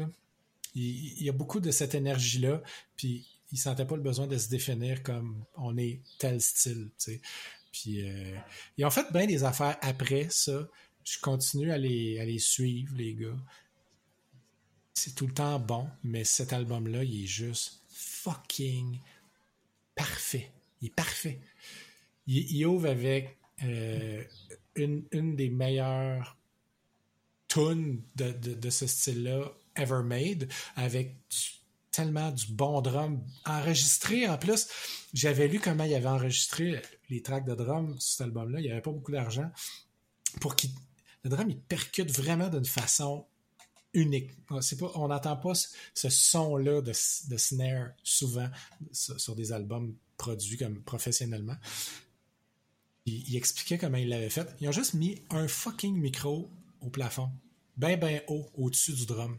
Il 0.74 1.22
y 1.22 1.30
a 1.30 1.34
beaucoup 1.34 1.60
de 1.60 1.70
cette 1.70 1.94
énergie-là, 1.94 2.64
puis 2.96 3.28
ils 3.52 3.60
sentaient 3.60 3.86
pas 3.86 3.96
le 3.96 4.02
besoin 4.02 4.26
de 4.26 4.38
se 4.38 4.50
définir 4.50 5.04
comme 5.04 5.44
on 5.56 5.78
est 5.78 6.00
tel 6.18 6.42
style. 6.42 6.90
tu 6.98 7.12
sais. 7.12 7.22
Puis 7.72 8.10
euh, 8.10 8.36
ils 8.78 8.86
ont 8.86 8.90
fait 8.90 9.12
bien 9.12 9.28
des 9.28 9.44
affaires 9.44 9.78
après 9.82 10.28
ça. 10.30 10.68
Je 11.04 11.20
continue 11.20 11.72
à 11.72 11.78
les, 11.78 12.20
à 12.20 12.26
les 12.26 12.40
suivre, 12.40 12.96
les 12.96 13.14
gars. 13.14 13.38
C'est 14.94 15.16
tout 15.16 15.28
le 15.28 15.34
temps 15.34 15.60
bon, 15.60 15.90
mais 16.04 16.24
cet 16.24 16.54
album-là, 16.54 17.04
il 17.04 17.24
est 17.24 17.28
juste 17.28 17.82
fucking 17.90 19.00
parfait. 19.96 20.52
Il 20.82 20.88
est 20.88 20.96
parfait. 20.96 21.40
Il, 22.28 22.66
ouvre 22.66 22.90
avec 22.90 23.38
euh, 23.64 24.24
une, 24.76 25.36
des 25.36 25.50
meilleures 25.50 26.38
tunes 27.48 28.02
de, 28.16 28.32
de, 28.32 28.70
ce 28.70 28.88
style-là 28.88 29.52
ever 29.76 30.02
made, 30.04 30.50
avec 30.76 31.16
tellement 31.92 32.32
du 32.32 32.48
bon 32.48 32.82
drum 32.82 33.22
enregistré. 33.46 34.28
En 34.28 34.38
plus, 34.38 34.68
j'avais 35.14 35.48
lu 35.48 35.60
comment 35.60 35.84
il 35.84 35.94
avait 35.94 36.08
enregistré 36.08 36.82
les 37.10 37.22
tracks 37.22 37.46
de 37.46 37.56
drum 37.56 38.00
sur 38.00 38.12
cet 38.12 38.22
album-là. 38.22 38.60
Il 38.60 38.64
n'y 38.64 38.72
avait 38.72 38.82
pas 38.82 38.92
beaucoup 38.92 39.12
d'argent 39.12 39.52
pour 40.40 40.56
qu'il 40.56 40.72
le 41.24 41.30
drum 41.30 41.50
il 41.50 41.58
percute 41.58 42.12
vraiment 42.12 42.50
d'une 42.50 42.66
façon 42.66 43.26
unique. 43.94 44.32
On 44.96 45.08
n'entend 45.08 45.38
pas 45.38 45.54
ce, 45.56 46.10
son-là 46.10 46.82
de, 46.82 46.94
snare 46.94 47.90
souvent 48.04 48.50
sur, 48.92 49.36
des 49.36 49.52
albums 49.52 49.96
produits 50.18 50.58
comme 50.58 50.82
professionnellement. 50.82 51.56
Il, 53.06 53.30
il 53.30 53.36
expliquait 53.36 53.78
comment 53.78 53.98
il 53.98 54.10
l'avait 54.10 54.30
fait. 54.30 54.48
Ils 54.60 54.70
ont 54.70 54.74
juste 54.74 54.94
mis 54.94 55.22
un 55.30 55.48
fucking 55.48 55.96
micro 55.96 56.50
au 56.82 56.90
plafond, 56.90 57.32
ben 57.78 58.00
ben 58.00 58.22
haut 58.28 58.50
au-dessus 58.56 58.94
du 58.94 59.06
drum, 59.06 59.38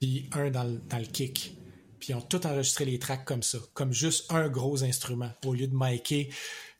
puis 0.00 0.28
un 0.32 0.50
dans 0.50 0.64
le, 0.64 0.78
dans 0.88 0.98
le 0.98 1.06
kick. 1.06 1.56
Puis 1.98 2.12
ils 2.12 2.14
ont 2.14 2.20
tout 2.20 2.46
enregistré 2.46 2.84
les 2.84 2.98
tracks 2.98 3.24
comme 3.24 3.42
ça, 3.42 3.58
comme 3.72 3.92
juste 3.92 4.30
un 4.30 4.48
gros 4.48 4.84
instrument, 4.84 5.30
au 5.44 5.54
lieu 5.54 5.66
de 5.66 5.74
micer 5.74 6.28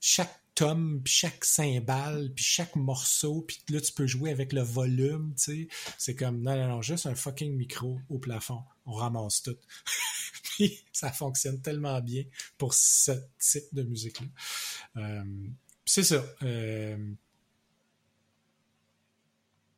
chaque 0.00 0.43
tome, 0.54 1.00
puis 1.04 1.12
chaque 1.12 1.44
cymbale, 1.44 2.32
puis 2.34 2.44
chaque 2.44 2.76
morceau, 2.76 3.42
puis 3.42 3.58
là 3.70 3.80
tu 3.80 3.92
peux 3.92 4.06
jouer 4.06 4.30
avec 4.30 4.52
le 4.52 4.62
volume, 4.62 5.34
tu 5.36 5.42
sais. 5.44 5.68
C'est 5.98 6.14
comme, 6.14 6.42
non, 6.42 6.56
non, 6.56 6.68
non, 6.68 6.82
juste 6.82 7.06
un 7.06 7.14
fucking 7.14 7.54
micro 7.56 7.98
au 8.08 8.18
plafond. 8.18 8.62
On 8.86 8.92
ramasse 8.92 9.42
tout. 9.42 9.56
puis 10.44 10.78
ça 10.92 11.12
fonctionne 11.12 11.60
tellement 11.60 12.00
bien 12.00 12.24
pour 12.58 12.74
ce 12.74 13.12
type 13.38 13.64
de 13.72 13.82
musique-là. 13.82 14.26
Euh, 14.96 15.24
c'est 15.86 16.04
ça. 16.04 16.24
Euh, 16.42 16.96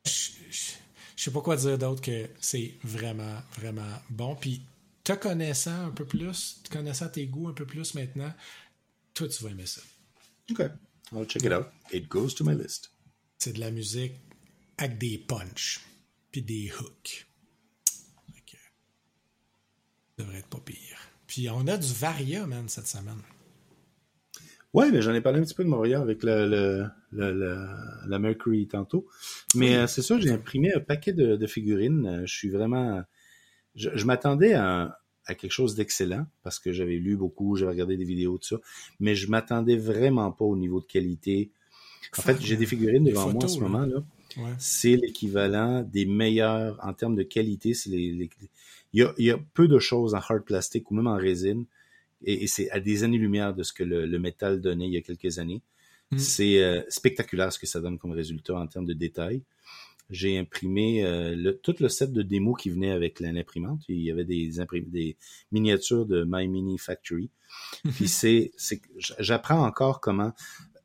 je, 0.05 0.11
je- 0.49 0.73
je 1.15 1.23
sais 1.23 1.31
pas 1.31 1.41
quoi 1.41 1.55
dire 1.57 1.77
d'autre 1.77 2.01
que 2.01 2.29
c'est 2.39 2.75
vraiment, 2.83 3.41
vraiment 3.57 3.91
bon. 4.09 4.35
Puis 4.35 4.61
te 5.03 5.13
connaissant 5.13 5.85
un 5.87 5.91
peu 5.91 6.05
plus, 6.05 6.61
te 6.63 6.69
connaissant 6.69 7.09
tes 7.09 7.25
goûts 7.27 7.47
un 7.47 7.53
peu 7.53 7.65
plus 7.65 7.95
maintenant, 7.95 8.31
toi 9.13 9.27
tu 9.29 9.43
vas 9.43 9.51
aimer 9.51 9.65
ça. 9.65 9.81
OK. 10.51 10.61
I'll 11.13 11.25
check 11.25 11.43
it 11.43 11.51
out. 11.53 11.67
It 11.91 12.07
goes 12.09 12.33
to 12.35 12.43
my 12.43 12.55
list. 12.55 12.91
C'est 13.39 13.53
de 13.53 13.59
la 13.59 13.71
musique 13.71 14.13
avec 14.77 14.97
des 14.97 15.17
punch 15.17 15.79
puis 16.31 16.41
des 16.41 16.71
hooks. 16.79 17.27
Que, 18.45 18.57
ça 20.17 20.23
devrait 20.23 20.39
être 20.39 20.47
pas 20.47 20.59
pire. 20.59 20.97
Puis 21.27 21.49
on 21.49 21.67
a 21.67 21.77
du 21.77 21.93
Varia, 21.93 22.45
man, 22.47 22.67
cette 22.69 22.87
semaine. 22.87 23.21
Ouais, 24.73 24.91
mais 24.91 25.01
j'en 25.01 25.13
ai 25.13 25.21
parlé 25.21 25.39
un 25.39 25.43
petit 25.43 25.53
peu 25.53 25.63
de 25.63 25.69
Montréal 25.69 26.01
avec 26.01 26.23
le, 26.23 26.47
le, 26.47 26.85
le- 27.11 27.33
le- 27.33 28.07
la 28.09 28.19
Mercury 28.19 28.67
tantôt. 28.67 29.07
Mais 29.55 29.75
euh, 29.75 29.87
c'est 29.87 30.01
sûr, 30.01 30.19
j'ai 30.21 30.31
imprimé 30.31 30.73
un 30.73 30.79
paquet 30.79 31.13
de, 31.13 31.35
de 31.35 31.47
figurines. 31.47 32.05
Euh, 32.05 32.25
Je 32.25 32.33
suis 32.35 32.49
vraiment... 32.49 33.01
Je, 33.75 33.89
je 33.95 34.05
m'attendais 34.05 34.53
à, 34.53 34.99
à 35.27 35.35
quelque 35.35 35.51
chose 35.51 35.75
d'excellent 35.75 36.25
parce 36.43 36.59
que 36.59 36.71
j'avais 36.71 36.95
lu 36.95 37.15
beaucoup, 37.17 37.55
j'avais 37.55 37.71
regardé 37.71 37.97
des 37.97 38.05
vidéos, 38.05 38.37
tout 38.37 38.47
ça. 38.47 38.61
Mais 38.99 39.13
je 39.15 39.29
m'attendais 39.29 39.77
vraiment 39.77 40.31
pas 40.31 40.45
au 40.45 40.55
niveau 40.57 40.79
de 40.79 40.85
qualité. 40.85 41.51
En 42.17 42.21
fait, 42.21 42.41
j'ai 42.41 42.55
des 42.57 42.65
figurines 42.65 43.03
devant 43.03 43.31
moi 43.31 43.43
en 43.43 43.47
ce 43.47 43.59
là. 43.59 43.67
moment. 43.67 43.85
là. 43.85 44.03
Ouais. 44.37 44.51
c'est 44.59 44.95
l'équivalent 44.97 45.81
des 45.83 46.05
meilleurs 46.05 46.77
en 46.83 46.93
termes 46.93 47.15
de 47.15 47.23
qualité. 47.23 47.73
C'est 47.73 47.89
les, 47.89 48.11
les- 48.11 48.29
il, 48.93 48.99
y 49.01 49.03
a, 49.03 49.13
il 49.17 49.25
y 49.25 49.31
a 49.31 49.37
peu 49.53 49.67
de 49.67 49.79
choses 49.79 50.13
en 50.13 50.19
hard 50.19 50.43
plastique 50.43 50.89
ou 50.91 50.95
même 50.95 51.07
en 51.07 51.17
résine, 51.17 51.65
et, 52.23 52.43
et 52.43 52.47
c'est 52.47 52.69
à 52.71 52.79
des 52.79 53.03
années-lumière 53.03 53.53
de 53.53 53.63
ce 53.63 53.73
que 53.73 53.83
le, 53.83 54.05
le 54.05 54.19
métal 54.19 54.61
donnait 54.61 54.87
il 54.87 54.93
y 54.93 54.97
a 54.97 55.01
quelques 55.01 55.39
années. 55.39 55.61
Mm. 56.11 56.17
C'est 56.19 56.63
euh, 56.63 56.81
spectaculaire 56.89 57.51
ce 57.51 57.59
que 57.59 57.65
ça 57.67 57.79
donne 57.81 57.97
comme 57.97 58.11
résultat 58.11 58.55
en 58.57 58.67
termes 58.67 58.85
de 58.85 58.93
détails. 58.93 59.41
J'ai 60.09 60.37
imprimé 60.37 61.03
euh, 61.03 61.35
le, 61.35 61.57
tout 61.57 61.75
le 61.79 61.89
set 61.89 62.13
de 62.13 62.21
démos 62.21 62.61
qui 62.61 62.69
venait 62.69 62.91
avec 62.91 63.19
l'imprimante. 63.19 63.81
Il 63.89 63.99
y 64.01 64.11
avait 64.11 64.25
des, 64.25 64.59
imprim- 64.59 64.89
des 64.89 65.17
miniatures 65.51 66.05
de 66.05 66.25
My 66.27 66.47
Mini 66.47 66.77
Factory. 66.77 67.29
Puis 67.95 68.07
c'est, 68.07 68.51
c'est, 68.57 68.81
j'apprends 69.19 69.65
encore 69.65 69.99
comment 69.99 70.33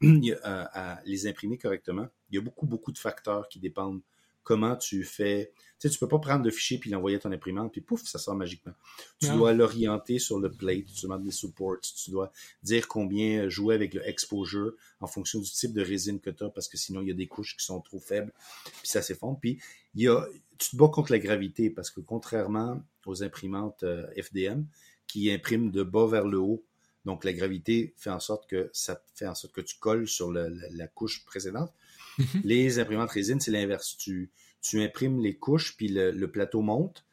euh, 0.02 0.34
à 0.44 1.00
les 1.04 1.26
imprimer 1.26 1.58
correctement. 1.58 2.08
Il 2.30 2.36
y 2.36 2.38
a 2.38 2.42
beaucoup, 2.42 2.66
beaucoup 2.66 2.92
de 2.92 2.98
facteurs 2.98 3.48
qui 3.48 3.60
dépendent 3.60 4.00
comment 4.42 4.76
tu 4.76 5.04
fais. 5.04 5.52
Tu 5.78 5.88
sais, 5.88 5.92
tu 5.92 5.98
peux 5.98 6.08
pas 6.08 6.18
prendre 6.18 6.42
de 6.44 6.50
fichier 6.50 6.78
puis 6.78 6.90
l'envoyer 6.90 7.16
à 7.16 7.20
ton 7.20 7.32
imprimante, 7.32 7.72
puis 7.72 7.80
pouf, 7.80 8.04
ça 8.04 8.18
sort 8.18 8.34
magiquement. 8.34 8.72
Tu 9.20 9.28
dois 9.28 9.52
l'orienter 9.52 10.18
sur 10.18 10.38
le 10.38 10.50
plate, 10.50 10.86
tu 10.86 11.02
demandes 11.02 11.24
des 11.24 11.32
supports, 11.32 11.80
tu 11.80 12.10
dois 12.10 12.30
dire 12.62 12.86
combien 12.86 13.48
jouer 13.48 13.74
avec 13.74 13.94
le 13.94 14.06
exposure 14.08 14.72
en 15.00 15.06
fonction 15.06 15.40
du 15.40 15.50
type 15.50 15.72
de 15.72 15.82
résine 15.82 16.20
que 16.20 16.30
tu 16.30 16.44
as, 16.44 16.50
parce 16.50 16.68
que 16.68 16.76
sinon, 16.76 17.00
il 17.02 17.08
y 17.08 17.10
a 17.10 17.14
des 17.14 17.26
couches 17.26 17.56
qui 17.56 17.64
sont 17.64 17.80
trop 17.80 17.98
faibles, 17.98 18.32
puis 18.64 18.88
ça 18.88 19.02
s'effondre. 19.02 19.38
Puis, 19.40 19.58
il 19.94 20.02
y 20.02 20.08
a, 20.08 20.26
tu 20.58 20.70
te 20.70 20.76
bats 20.76 20.88
contre 20.88 21.10
la 21.10 21.18
gravité, 21.18 21.68
parce 21.70 21.90
que 21.90 22.00
contrairement 22.00 22.80
aux 23.06 23.24
imprimantes 23.24 23.82
euh, 23.82 24.06
FDM, 24.20 24.64
qui 25.08 25.30
impriment 25.32 25.70
de 25.70 25.82
bas 25.82 26.06
vers 26.06 26.26
le 26.26 26.38
haut, 26.38 26.64
donc 27.04 27.24
la 27.24 27.32
gravité 27.32 27.94
fait 27.96 28.10
en 28.10 28.20
sorte 28.20 28.48
que 28.48 28.70
ça 28.72 29.02
fait 29.14 29.26
en 29.26 29.34
sorte 29.34 29.52
que 29.52 29.60
tu 29.60 29.76
colles 29.78 30.06
sur 30.06 30.30
la 30.30 30.86
couche 30.88 31.24
précédente. 31.24 31.72
Mhm. 32.18 32.26
Les 32.44 32.78
imprimantes 32.78 33.10
résine, 33.10 33.40
c'est 33.40 33.50
l'inverse. 33.50 33.96
Tu, 33.98 34.30
tu 34.60 34.80
imprimes 34.82 35.20
les 35.20 35.36
couches, 35.36 35.76
puis 35.76 35.88
le, 35.88 36.10
le 36.10 36.30
plateau 36.30 36.60
monte. 36.62 37.04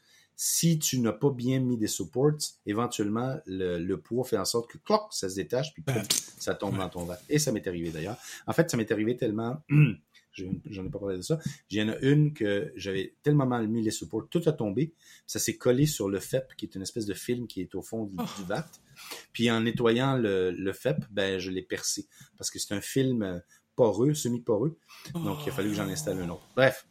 Si 0.42 0.80
tu 0.80 1.00
n'as 1.00 1.12
pas 1.12 1.32
bien 1.32 1.60
mis 1.60 1.78
des 1.78 1.88
supports, 1.88 2.32
éventuellement, 2.66 3.38
le, 3.46 3.78
le 3.78 4.00
poids 4.00 4.24
fait 4.24 4.38
en 4.38 4.46
sorte 4.46 4.72
que, 4.72 4.78
cloc, 4.78 5.08
ça 5.12 5.28
se 5.30 5.36
détache, 5.36 5.74
puis 5.74 5.84
ça 6.40 6.56
tombe 6.56 6.74
ouais. 6.74 6.80
dans 6.80 6.90
ton 6.90 7.06
verre. 7.06 7.18
Et 7.28 7.40
ça 7.40 7.52
m'est 7.52 7.68
arrivé 7.68 7.90
d'ailleurs. 7.90 8.18
En 8.48 8.54
fait, 8.54 8.70
ça 8.72 8.78
m'est 8.78 8.90
arrivé 8.92 9.18
tellement, 9.18 9.62
je- 10.32 10.46
j'en 10.70 10.86
ai 10.86 10.90
pas 10.90 11.00
parlé 11.00 11.18
de 11.18 11.22
ça, 11.24 11.40
il 11.70 11.78
y 11.78 11.82
en 11.82 11.90
a 11.90 11.98
une 12.00 12.34
que 12.34 12.72
j'avais 12.78 13.16
tellement 13.22 13.48
mal 13.48 13.68
mis 13.68 13.82
les 13.82 13.92
supports, 13.92 14.30
tout 14.30 14.42
a 14.46 14.54
tombé, 14.54 14.94
ça 15.28 15.40
s'est 15.40 15.58
collé 15.58 15.86
sur 15.86 16.08
le 16.08 16.20
FEP, 16.22 16.56
qui 16.56 16.66
est 16.68 16.76
une 16.76 16.84
espèce 16.84 17.06
de 17.06 17.14
film 17.14 17.46
qui 17.46 17.60
est 17.60 17.76
au 17.76 17.82
fond 17.82 18.06
du, 18.06 18.16
Oh. 18.18 18.24
du 18.38 18.46
vat. 18.46 18.70
Puis 19.34 19.52
en 19.52 19.60
nettoyant 19.62 20.16
le, 20.16 20.52
le 20.52 20.72
FEP, 20.74 21.04
ben, 21.12 21.38
je 21.40 21.52
l'ai 21.52 21.64
percé, 21.64 22.08
parce 22.38 22.50
que 22.50 22.60
c'est 22.60 22.74
un 22.74 22.82
film 22.82 23.24
euh, 23.24 23.40
poreux, 23.80 24.14
semi-poreux, 24.14 24.78
donc 25.14 25.38
il 25.46 25.50
a 25.50 25.54
fallu 25.54 25.70
que 25.70 25.76
j'en 25.76 25.88
installe 25.88 26.20
un 26.22 26.30
autre. 26.30 26.44
Bref, 26.56 26.86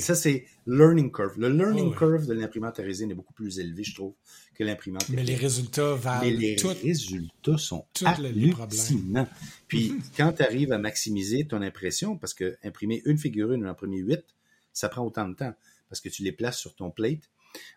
ça, 0.00 0.14
c'est 0.14 0.44
learning 0.66 1.10
curve. 1.10 1.38
Le 1.38 1.48
learning 1.48 1.90
Oh, 1.92 1.98
curve 1.98 2.26
de 2.26 2.34
l'imprimante 2.34 2.78
à 2.78 2.82
résine 2.82 3.10
est 3.10 3.14
beaucoup 3.14 3.32
plus 3.32 3.58
élevé, 3.58 3.82
je 3.82 3.94
trouve, 3.94 4.12
que 4.54 4.62
l'imprimante. 4.62 5.08
Mais 5.08 5.24
les 5.24 5.34
résultats 5.34 5.94
valent 5.94 6.20
Mais 6.24 6.30
les 6.30 6.54
tout. 6.56 6.68
résultats 6.68 7.56
sont 7.58 7.86
hallucinants. 8.04 9.28
Puis 9.68 9.94
quand 10.16 10.32
tu 10.34 10.42
arrives 10.42 10.70
à 10.72 10.78
maximiser 10.78 11.46
ton 11.46 11.62
impression, 11.62 12.16
parce 12.18 12.34
que 12.34 12.56
imprimer 12.62 13.02
une 13.06 13.18
figurine 13.18 13.64
ou 13.64 13.68
imprimer 13.68 13.98
huit, 13.98 14.24
ça 14.72 14.88
prend 14.88 15.02
autant 15.04 15.28
de 15.28 15.34
temps, 15.34 15.54
parce 15.88 16.00
que 16.00 16.08
tu 16.10 16.22
les 16.22 16.32
places 16.32 16.58
sur 16.58 16.74
ton 16.74 16.90
plate, 16.90 17.28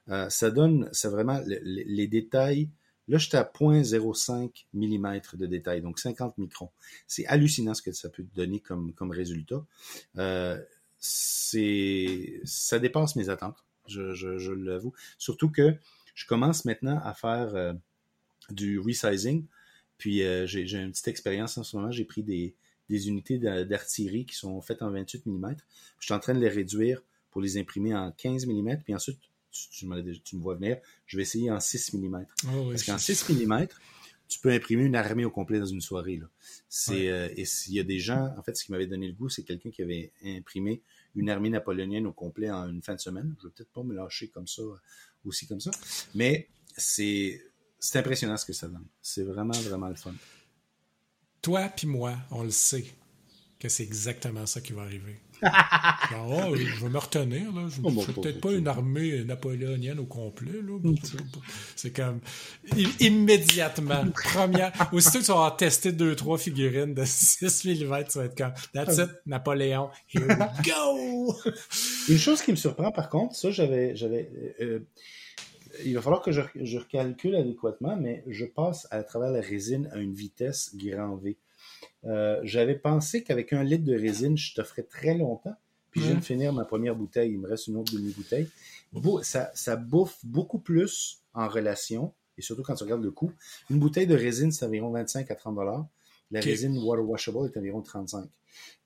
euh, 0.10 0.30
ça 0.30 0.52
donne, 0.52 0.90
c'est 0.92 1.10
vraiment 1.10 1.40
le- 1.46 1.60
le- 1.64 1.84
les 1.86 2.08
détails. 2.08 2.70
Là, 3.08 3.18
j'étais 3.18 3.38
à 3.38 3.44
0.05 3.44 4.66
mm 4.74 5.22
de 5.34 5.46
détail, 5.46 5.82
donc 5.82 6.00
50 6.00 6.38
microns. 6.38 6.72
C'est 7.08 7.26
hallucinant 7.28 7.74
ce 7.74 7.82
que 7.82 7.92
ça 7.92 8.10
peut 8.10 8.26
donner 8.36 8.60
comme, 8.60 8.94
résultat. 9.12 9.64
Euh, 10.18 10.60
ça 11.00 12.80
dépasse 12.80 13.16
mes 13.16 13.30
attentes, 13.30 13.64
je, 13.88 14.52
l'avoue. 14.52 14.94
Surtout 15.18 15.50
que 15.52 15.76
je 16.16 16.26
commence 16.26 16.66
maintenant 16.66 17.00
à 17.04 17.14
faire 17.14 17.54
euh, 17.56 17.74
du 18.50 18.80
resizing. 18.80 19.46
Puis 19.98 20.24
euh, 20.24 20.46
j'ai 20.48 20.62
une 20.62 20.92
petite 20.92 21.08
expérience 21.08 21.58
en 21.58 21.64
ce 21.64 21.76
moment. 21.76 21.92
J'ai 21.92 22.06
pris 22.06 22.24
des, 22.24 22.56
des 22.90 23.08
unités 23.08 23.38
d'a- 23.38 23.66
d'artillerie 23.66 24.26
qui 24.26 24.36
sont 24.36 24.60
faites 24.62 24.82
en 24.82 24.90
28 24.92 25.28
mm. 25.28 25.56
Je 26.00 26.06
suis 26.06 26.14
en 26.14 26.20
train 26.20 26.34
de 26.34 26.40
les 26.40 26.50
réduire 26.50 27.02
pour 27.32 27.42
les 27.42 27.58
imprimer 27.58 27.96
en 27.96 28.12
15 28.12 28.48
mm. 28.48 28.78
Puis 28.84 28.96
ensuite, 28.96 29.20
tu, 29.72 29.86
me 29.88 30.42
vois 30.42 30.56
venir, 30.56 30.78
je 31.06 31.18
vais 31.18 31.24
essayer 31.24 31.52
en 31.52 31.60
6 31.60 31.94
mm. 31.94 32.26
Oh, 32.46 32.48
oui, 32.66 32.70
Parce 32.72 32.84
qu'en 32.84 32.98
je- 32.98 33.14
6 33.14 33.30
mm, 33.30 33.68
tu 34.28 34.40
peux 34.40 34.52
imprimer 34.52 34.84
une 34.84 34.96
armée 34.96 35.24
au 35.26 35.30
complet 35.32 35.60
dans 35.60 35.66
une 35.66 35.82
soirée. 35.82 36.18
Là. 36.18 36.28
C'est, 36.68 36.92
Ouais. 36.92 37.10
euh, 37.10 37.30
et 37.38 37.46
s'il 37.46 37.74
y 37.76 37.80
a 37.80 37.84
des 37.84 38.00
gens, 38.00 38.34
en 38.38 38.42
fait, 38.44 38.56
ce 38.58 38.66
qui 38.66 38.72
m'avait 38.72 38.88
donné 38.88 39.08
le 39.08 39.14
goût, 39.14 39.30
c'est 39.30 39.44
quelqu'un 39.44 39.70
qui 39.70 39.84
avait 39.84 40.12
imprimé 40.26 40.82
une 41.16 41.30
armée 41.30 41.50
napoléonienne 41.50 42.08
au 42.08 42.12
complet 42.14 42.50
en 42.50 42.68
une 42.70 42.82
fin 42.82 42.96
de 42.96 43.00
semaine. 43.00 43.36
Je 43.42 43.48
vais 43.48 43.54
peut-être 43.56 43.72
pas 43.72 43.84
me 43.84 43.94
lâcher 43.94 44.28
comme 44.30 44.48
ça, 44.48 44.64
euh, 44.64 44.76
aussi 45.26 45.46
comme 45.48 45.60
ça. 45.62 45.72
Mais 46.16 46.50
c'est, 46.76 47.40
c'est 47.80 48.00
impressionnant 48.00 48.36
ce 48.38 48.46
que 48.46 48.54
ça 48.54 48.68
donne. 48.68 48.86
C'est 49.02 49.24
vraiment, 49.24 49.54
vraiment 49.62 49.90
le 49.90 49.96
fun. 49.96 50.14
Toi 51.42 51.70
puis 51.70 51.86
moi, 51.88 52.18
on 52.32 52.44
le 52.44 52.50
sait 52.52 52.86
que 53.60 53.70
c'est 53.70 53.84
exactement 53.84 54.46
ça 54.48 54.60
qui 54.62 54.74
va 54.74 54.82
arriver. 54.82 55.20
Oh, 56.28 56.56
je 56.56 56.84
vais 56.84 56.90
me 56.90 56.98
retenir, 56.98 57.54
là. 57.54 57.68
Je 57.70 57.80
Oh, 57.84 57.90
ne 57.90 57.96
bon, 57.96 58.04
peut-être 58.04 58.42
pas 58.42 58.52
une 58.52 58.68
armée 58.68 59.24
napoléonienne 59.24 60.00
au 60.00 60.06
complet, 60.06 60.62
là. 60.62 60.80
C'est 61.76 61.92
comme 61.96 62.20
immédiatement, 63.00 64.06
première. 64.34 64.72
Aussitôt 64.92 65.20
que 65.20 65.26
tu 65.26 65.32
vas 65.32 65.56
testé 65.58 65.92
deux, 65.92 66.16
trois 66.16 66.38
figurines 66.38 66.94
de 66.94 67.04
6 67.06 67.66
mm, 67.66 67.76
tu 67.76 67.86
vas 67.86 68.00
être 68.02 68.36
comme 68.36 68.54
That's 68.74 68.98
it, 68.98 69.10
Napoléon, 69.26 69.90
here 70.14 70.28
we 70.28 70.38
go! 70.66 71.36
Une 72.10 72.18
chose 72.18 72.42
qui 72.42 72.52
me 72.52 72.56
surprend, 72.58 72.92
par 72.92 73.10
contre, 73.10 73.36
ça, 73.36 73.52
j'avais, 73.52 73.96
j'avais, 73.96 74.30
euh, 74.62 74.80
il 75.84 75.94
va 75.96 76.02
falloir 76.02 76.22
que 76.22 76.32
je, 76.32 76.42
je 76.56 76.78
recalcule 76.78 77.36
adéquatement, 77.36 77.98
mais 77.98 78.24
je 78.28 78.46
passe 78.46 78.88
à 78.92 79.04
travers 79.04 79.32
la 79.32 79.42
résine 79.42 79.90
à 79.94 79.98
une 79.98 80.14
vitesse 80.14 80.72
grand 80.76 81.16
V. 81.18 81.38
Euh, 82.06 82.40
j'avais 82.44 82.76
pensé 82.76 83.24
qu'avec 83.24 83.54
un 83.54 83.64
litre 83.64 83.84
de 83.84 83.96
résine, 83.96 84.38
je 84.38 84.54
t'offrais 84.54 84.84
très 84.84 85.16
longtemps. 85.16 85.56
Puis 85.92 86.02
je 86.02 86.06
viens 86.08 86.16
Mhm. 86.16 86.20
de 86.22 86.26
finir 86.26 86.54
ma 86.54 86.66
première 86.66 86.96
bouteille. 86.96 87.32
Il 87.32 87.40
me 87.40 87.48
reste 87.48 87.68
une 87.68 87.78
autre 87.78 87.94
demi-bouteille. 87.94 88.50
Ça, 89.24 89.52
ça 89.54 89.76
bouffe 89.76 90.18
beaucoup 90.26 90.60
plus 90.60 91.22
en 91.34 91.48
relation, 91.48 92.14
et 92.38 92.42
surtout 92.42 92.64
quand 92.64 92.76
tu 92.76 92.84
regardes 92.84 93.04
le 93.04 93.12
coût. 93.12 93.32
Une 93.70 93.80
bouteille 93.80 94.08
de 94.08 94.16
résine, 94.16 94.52
c'est 94.52 94.66
environ 94.66 94.92
25 94.92 95.30
à 95.32 95.36
30 95.36 95.56
dollars. 95.56 95.86
La 96.32 96.40
résine 96.40 96.78
water 96.78 97.06
washable 97.08 97.46
est 97.46 97.58
environ 97.58 97.82
35. 97.82 98.28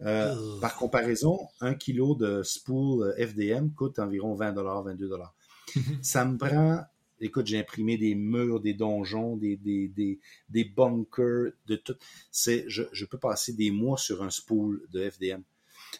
Euh, 0.01 0.35
par 0.61 0.75
comparaison, 0.75 1.39
un 1.61 1.73
kilo 1.75 2.15
de 2.15 2.41
spool 2.43 3.13
FDM 3.17 3.69
coûte 3.71 3.99
environ 3.99 4.33
20 4.35 4.51
dollars, 4.53 4.83
22 4.83 5.07
dollars. 5.07 5.35
Ça 6.01 6.25
me 6.25 6.37
prend, 6.37 6.81
écoute, 7.21 7.47
j'ai 7.47 7.57
imprimé 7.59 7.97
des 7.97 8.15
murs, 8.15 8.59
des 8.59 8.73
donjons, 8.73 9.37
des, 9.37 9.57
des, 9.57 9.87
des, 9.87 10.19
des 10.49 10.63
bunkers, 10.65 11.51
de 11.67 11.75
tout. 11.75 11.95
C'est, 12.31 12.65
je, 12.67 12.83
je 12.91 13.05
peux 13.05 13.17
passer 13.17 13.53
des 13.53 13.71
mois 13.71 13.97
sur 13.97 14.23
un 14.23 14.29
spool 14.29 14.87
de 14.91 15.09
FDM. 15.09 15.41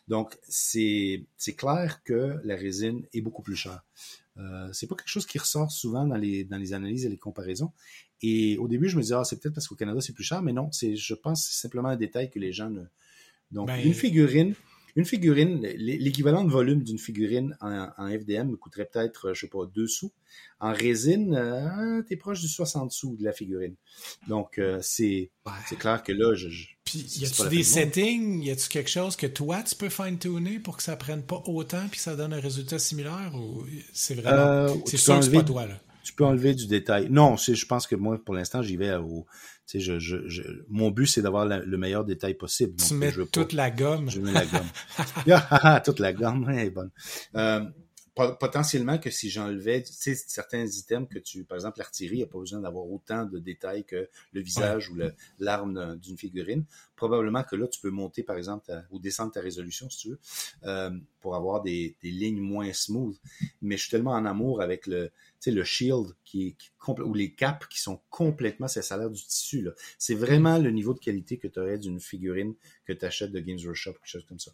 Donc, 0.07 0.37
c'est, 0.47 1.25
c'est 1.37 1.55
clair 1.55 2.01
que 2.03 2.35
la 2.43 2.55
résine 2.55 3.05
est 3.13 3.21
beaucoup 3.21 3.41
plus 3.41 3.55
chère. 3.55 3.83
Euh, 4.37 4.69
c'est 4.71 4.87
pas 4.87 4.95
quelque 4.95 5.09
chose 5.09 5.25
qui 5.25 5.37
ressort 5.37 5.71
souvent 5.71 6.05
dans 6.05 6.15
les, 6.15 6.43
dans 6.43 6.57
les 6.57 6.73
analyses 6.73 7.05
et 7.05 7.09
les 7.09 7.17
comparaisons. 7.17 7.71
Et 8.21 8.57
au 8.57 8.67
début, 8.67 8.87
je 8.87 8.97
me 8.97 9.01
disais, 9.01 9.15
ah, 9.15 9.23
c'est 9.23 9.39
peut-être 9.39 9.55
parce 9.55 9.67
qu'au 9.67 9.75
Canada, 9.75 9.99
c'est 10.01 10.13
plus 10.13 10.23
cher, 10.23 10.41
mais 10.41 10.53
non, 10.53 10.71
c'est, 10.71 10.95
je 10.95 11.13
pense 11.13 11.47
que 11.47 11.53
c'est 11.53 11.61
simplement 11.61 11.89
un 11.89 11.95
détail 11.97 12.29
que 12.29 12.39
les 12.39 12.53
gens 12.53 12.69
ne. 12.69 12.83
Donc, 13.51 13.67
Ben- 13.67 13.83
une 13.83 13.93
figurine, 13.93 14.53
une 14.99 15.05
figurine, 15.05 15.61
l'é- 15.61 15.97
l'équivalent 15.97 16.43
de 16.43 16.51
volume 16.51 16.83
d'une 16.83 16.99
figurine 16.99 17.55
en, 17.61 17.87
en 17.97 18.07
FDM 18.09 18.49
me 18.49 18.55
coûterait 18.57 18.85
peut-être, 18.91 19.33
je 19.33 19.39
sais 19.41 19.47
pas, 19.47 19.65
2 19.73 19.87
sous. 19.87 20.11
En 20.59 20.73
résine, 20.73 21.33
euh, 21.35 22.01
t'es 22.03 22.15
proche 22.17 22.41
du 22.41 22.47
60 22.47 22.91
sous 22.91 23.15
de 23.15 23.23
la 23.23 23.31
figurine. 23.31 23.75
Donc, 24.27 24.59
euh, 24.59 24.79
c'est, 24.81 25.31
Ouais. 25.45 25.77
clair 25.77 26.03
que 26.03 26.11
là, 26.11 26.35
je, 26.35 26.49
je- 26.49 26.67
Puis, 26.83 26.99
y 27.19 27.25
a-tu 27.25 27.47
des 27.49 27.63
settings? 27.63 28.43
Y 28.43 28.51
a-tu 28.51 28.67
quelque 28.69 28.89
chose 28.89 29.15
que 29.15 29.27
toi, 29.27 29.63
tu 29.63 29.75
peux 29.75 29.89
fine-tuner 29.89 30.59
pour 30.59 30.77
que 30.77 30.83
ça 30.83 30.95
prenne 30.95 31.23
pas 31.23 31.41
autant 31.47 31.81
puis 31.89 31.97
que 31.97 32.03
ça 32.03 32.15
donne 32.15 32.33
un 32.33 32.39
résultat 32.39 32.77
similaire? 32.79 33.31
Ou 33.35 33.63
c'est 33.93 34.15
vraiment. 34.15 34.37
Euh, 34.37 34.75
c'est 34.85 34.97
sûr 34.97 35.17
que 35.19 35.25
c'est 35.25 35.31
pas 35.31 35.43
toi, 35.43 35.65
là? 35.65 35.79
Tu 36.09 36.15
peux 36.15 36.25
enlever 36.25 36.53
du 36.55 36.67
détail. 36.67 37.07
Non, 37.09 37.35
je 37.37 37.65
pense 37.65 37.85
que 37.87 37.95
moi, 37.95 38.17
pour 38.23 38.33
l'instant, 38.35 38.61
j'y 38.61 38.77
vais 38.77 38.93
au, 38.95 39.25
tu 39.67 39.77
sais, 39.77 39.79
je, 39.79 39.99
je, 39.99 40.27
je- 40.27 40.63
mon 40.67 40.89
but, 40.91 41.05
c'est 41.07 41.21
d'avoir 41.21 41.45
le 41.45 41.77
meilleur 41.77 42.03
détail 42.05 42.33
possible. 42.33 42.75
Tu 42.77 42.93
mets 42.95 43.11
je 43.11 43.17
veux 43.21 43.25
pas- 43.25 43.31
toute 43.31 43.53
la 43.53 43.69
gomme. 43.71 44.09
Je 44.09 44.19
mets 44.19 44.31
la 44.31 44.45
gomme. 44.45 44.67
Toute 45.85 45.99
la 45.99 46.13
gomme, 46.13 46.47
elle 46.49 46.65
est 46.67 46.69
bonne. 46.69 46.91
Euh, 47.35 47.63
po- 48.15 48.33
potentiellement 48.35 48.97
que 48.97 49.09
si 49.11 49.29
j'enlevais, 49.29 49.83
certains 49.85 50.65
items 50.65 51.07
que 51.09 51.19
tu, 51.19 51.43
par 51.43 51.55
exemple, 51.57 51.79
l'artillerie, 51.79 52.15
il 52.15 52.19
n'y 52.19 52.23
a 52.23 52.27
pas 52.27 52.39
besoin 52.39 52.59
d'avoir 52.59 52.85
autant 52.89 53.25
de 53.25 53.39
détails 53.39 53.85
que 53.85 54.09
le 54.33 54.41
visage 54.41 54.89
ou 54.89 54.97
l'arme 55.39 55.73
d'un- 55.73 55.95
d'une 55.95 56.17
figurine. 56.17 56.65
Probablement 56.95 57.43
que 57.43 57.55
là, 57.55 57.67
tu 57.67 57.79
peux 57.79 57.91
monter, 57.91 58.23
par 58.23 58.37
exemple, 58.37 58.65
ta- 58.65 58.83
ou 58.91 58.99
descendre 58.99 59.31
ta 59.31 59.41
résolution, 59.41 59.89
si 59.89 59.97
tu 59.99 60.09
veux, 60.09 60.19
euh, 60.65 60.89
pour 61.21 61.35
avoir 61.35 61.61
des, 61.61 61.95
des 62.03 62.11
lignes 62.11 62.41
moins 62.41 62.73
smooth. 62.73 63.15
Mais 63.61 63.77
je 63.77 63.83
suis 63.83 63.91
tellement 63.91 64.11
en 64.13 64.25
amour 64.25 64.61
avec 64.61 64.85
le, 64.87 65.11
sais, 65.39 65.51
le 65.51 65.63
shield 65.63 66.15
qui 66.25 66.47
est, 66.47 66.57
ou 67.01 67.13
les 67.13 67.33
caps 67.33 67.67
qui 67.67 67.79
sont 67.79 68.01
complètement, 68.09 68.67
ça 68.67 68.81
a 68.93 68.97
l'air 68.97 69.09
du 69.09 69.23
tissu, 69.23 69.61
là. 69.61 69.71
C'est 69.97 70.15
vraiment 70.15 70.57
le 70.57 70.71
niveau 70.71 70.93
de 70.93 70.99
qualité 70.99 71.37
que 71.37 71.47
tu 71.47 71.59
aurais 71.59 71.77
d'une 71.77 71.99
figurine 71.99 72.53
que 72.85 72.93
tu 72.93 73.05
achètes 73.05 73.31
de 73.31 73.39
Games 73.39 73.59
Workshop 73.63 73.91
ou 73.91 73.93
quelque 73.93 74.05
chose 74.07 74.25
comme 74.27 74.39
ça. 74.39 74.51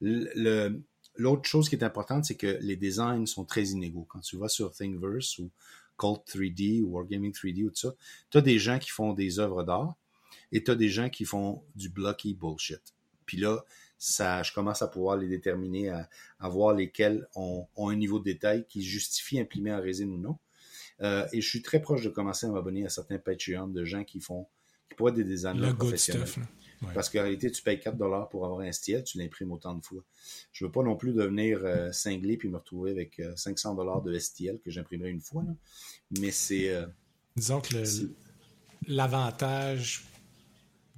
Le- 0.00 0.80
L'autre 1.18 1.48
chose 1.48 1.70
qui 1.70 1.76
est 1.76 1.82
importante, 1.82 2.26
c'est 2.26 2.34
que 2.36 2.58
les 2.60 2.76
designs 2.76 3.24
sont 3.24 3.46
très 3.46 3.68
inégaux. 3.68 4.04
Quand 4.06 4.20
tu 4.20 4.36
vas 4.36 4.48
sur 4.48 4.70
Thingiverse 4.72 5.38
ou 5.38 5.50
Cult 5.98 6.20
3D 6.26 6.82
ou 6.82 6.88
Wargaming 6.90 7.32
3D 7.32 7.64
ou 7.64 7.70
tout 7.70 7.76
ça, 7.76 7.94
tu 8.30 8.36
as 8.36 8.42
des 8.42 8.58
gens 8.58 8.78
qui 8.78 8.90
font 8.90 9.14
des 9.14 9.38
œuvres 9.38 9.64
d'art 9.64 9.94
et 10.52 10.62
tu 10.62 10.70
as 10.70 10.74
des 10.74 10.90
gens 10.90 11.08
qui 11.08 11.24
font 11.24 11.62
du 11.74 11.88
blocky 11.88 12.34
bullshit. 12.34 12.82
Puis 13.24 13.38
là, 13.38 13.64
ça, 13.98 14.42
je 14.42 14.52
commence 14.52 14.82
à 14.82 14.88
pouvoir 14.88 15.16
les 15.16 15.28
déterminer, 15.28 15.88
à, 15.90 16.08
à 16.40 16.48
voir 16.48 16.74
lesquels 16.74 17.26
ont, 17.34 17.66
ont 17.76 17.88
un 17.88 17.96
niveau 17.96 18.18
de 18.18 18.24
détail 18.24 18.66
qui 18.68 18.82
justifie 18.82 19.38
imprimer 19.40 19.72
en 19.72 19.80
résine 19.80 20.10
ou 20.10 20.18
non. 20.18 20.38
Euh, 21.02 21.26
et 21.32 21.40
je 21.40 21.48
suis 21.48 21.62
très 21.62 21.80
proche 21.80 22.02
de 22.02 22.08
commencer 22.08 22.46
à 22.46 22.50
m'abonner 22.50 22.84
à 22.86 22.88
certains 22.88 23.18
Patreon 23.18 23.68
de 23.68 23.84
gens 23.84 24.04
qui 24.04 24.20
font, 24.20 24.46
qui 24.88 24.94
pourraient 24.96 25.10
être 25.12 25.16
des 25.16 25.24
designers 25.24 25.74
professionnels. 25.74 26.26
stuff. 26.26 26.44
Ouais. 26.82 26.92
Parce 26.94 27.08
qu'en 27.08 27.22
réalité, 27.22 27.50
tu 27.50 27.62
payes 27.62 27.80
4 27.80 27.96
dollars 27.96 28.28
pour 28.28 28.44
avoir 28.44 28.60
un 28.60 28.70
STL, 28.70 29.02
tu 29.02 29.16
l'imprimes 29.18 29.50
autant 29.50 29.74
de 29.74 29.82
fois. 29.82 30.02
Je 30.52 30.66
veux 30.66 30.70
pas 30.70 30.82
non 30.82 30.94
plus 30.94 31.14
devenir 31.14 31.60
euh, 31.64 31.90
cinglé 31.90 32.36
puis 32.36 32.50
me 32.50 32.58
retrouver 32.58 32.90
avec 32.90 33.18
euh, 33.18 33.34
500 33.34 33.74
dollars 33.76 34.02
de 34.02 34.18
STL 34.18 34.58
que 34.60 34.70
j'imprimerai 34.70 35.08
une 35.10 35.22
fois. 35.22 35.42
là. 35.42 35.54
Mais 36.20 36.30
c'est... 36.30 36.68
euh, 36.68 36.86
Disons 37.34 37.60
que 37.62 37.74
l'avantage 38.86 40.04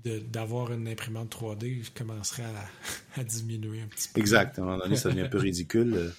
d'avoir 0.04 0.72
une 0.72 0.88
imprimante 0.88 1.34
3D 1.34 1.90
commencerait 1.94 2.44
à, 2.44 2.68
à 3.20 3.24
diminuer 3.24 3.80
un 3.82 3.88
petit 3.88 4.08
peu. 4.08 4.20
Exact. 4.20 4.58
À 4.58 4.62
un 4.62 4.64
moment 4.64 4.78
donné, 4.78 4.96
ça 4.96 5.10
devient 5.10 5.22
un 5.22 5.28
peu 5.28 5.38
ridicule. 5.38 5.94
euh, 5.94 6.10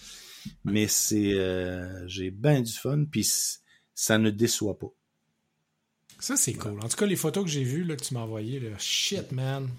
Mais 0.65 0.87
c'est... 0.87 1.33
euh, 1.33 2.07
J'ai 2.07 2.31
bien 2.31 2.61
du 2.61 2.71
fun, 2.73 3.05
puis 3.09 3.27
ça 3.95 4.17
ne 4.17 4.29
déçoit 4.29 4.77
pas. 4.77 4.87
Ça, 6.19 6.35
c'est 6.35 6.53
cool. 6.53 6.79
En 6.83 6.89
tout 6.89 6.97
cas, 6.97 7.05
les 7.05 7.15
photos 7.15 7.45
que 7.45 7.49
j'ai 7.49 7.63
vues, 7.63 7.83
là, 7.85 7.95
que 7.95 8.03
tu 8.03 8.13
m'as 8.13 8.21
envoyées, 8.21 8.59
là, 8.59 8.77
shit, 8.77 9.31
man. 9.31 9.69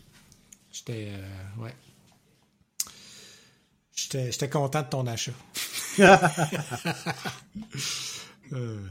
J'étais. 0.72 1.09
euh, 1.10 1.62
ouais. 1.62 1.74
J'étais 3.94 4.32
j'étais 4.32 4.48
content 4.48 4.82
de 4.82 4.89
ton 4.89 5.06
achat. 5.06 5.32
Euh, 8.52 8.85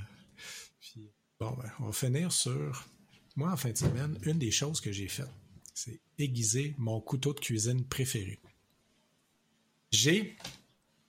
puis, 0.80 1.12
bon, 1.40 1.52
ben, 1.52 1.70
on 1.80 1.88
va 1.88 1.92
finir 1.92 2.32
sur. 2.32 2.86
Moi, 3.40 3.54
en 3.54 3.56
fin 3.56 3.72
de 3.72 3.78
semaine, 3.78 4.20
une 4.24 4.38
des 4.38 4.52
choses 4.52 4.82
que 4.82 4.92
j'ai 4.92 5.08
faites, 5.08 5.32
c'est 5.74 6.02
aiguiser 6.18 6.76
mon 6.78 7.00
couteau 7.00 7.34
de 7.34 7.40
cuisine 7.40 7.86
préféré. 7.86 8.38
J'ai 9.94 10.36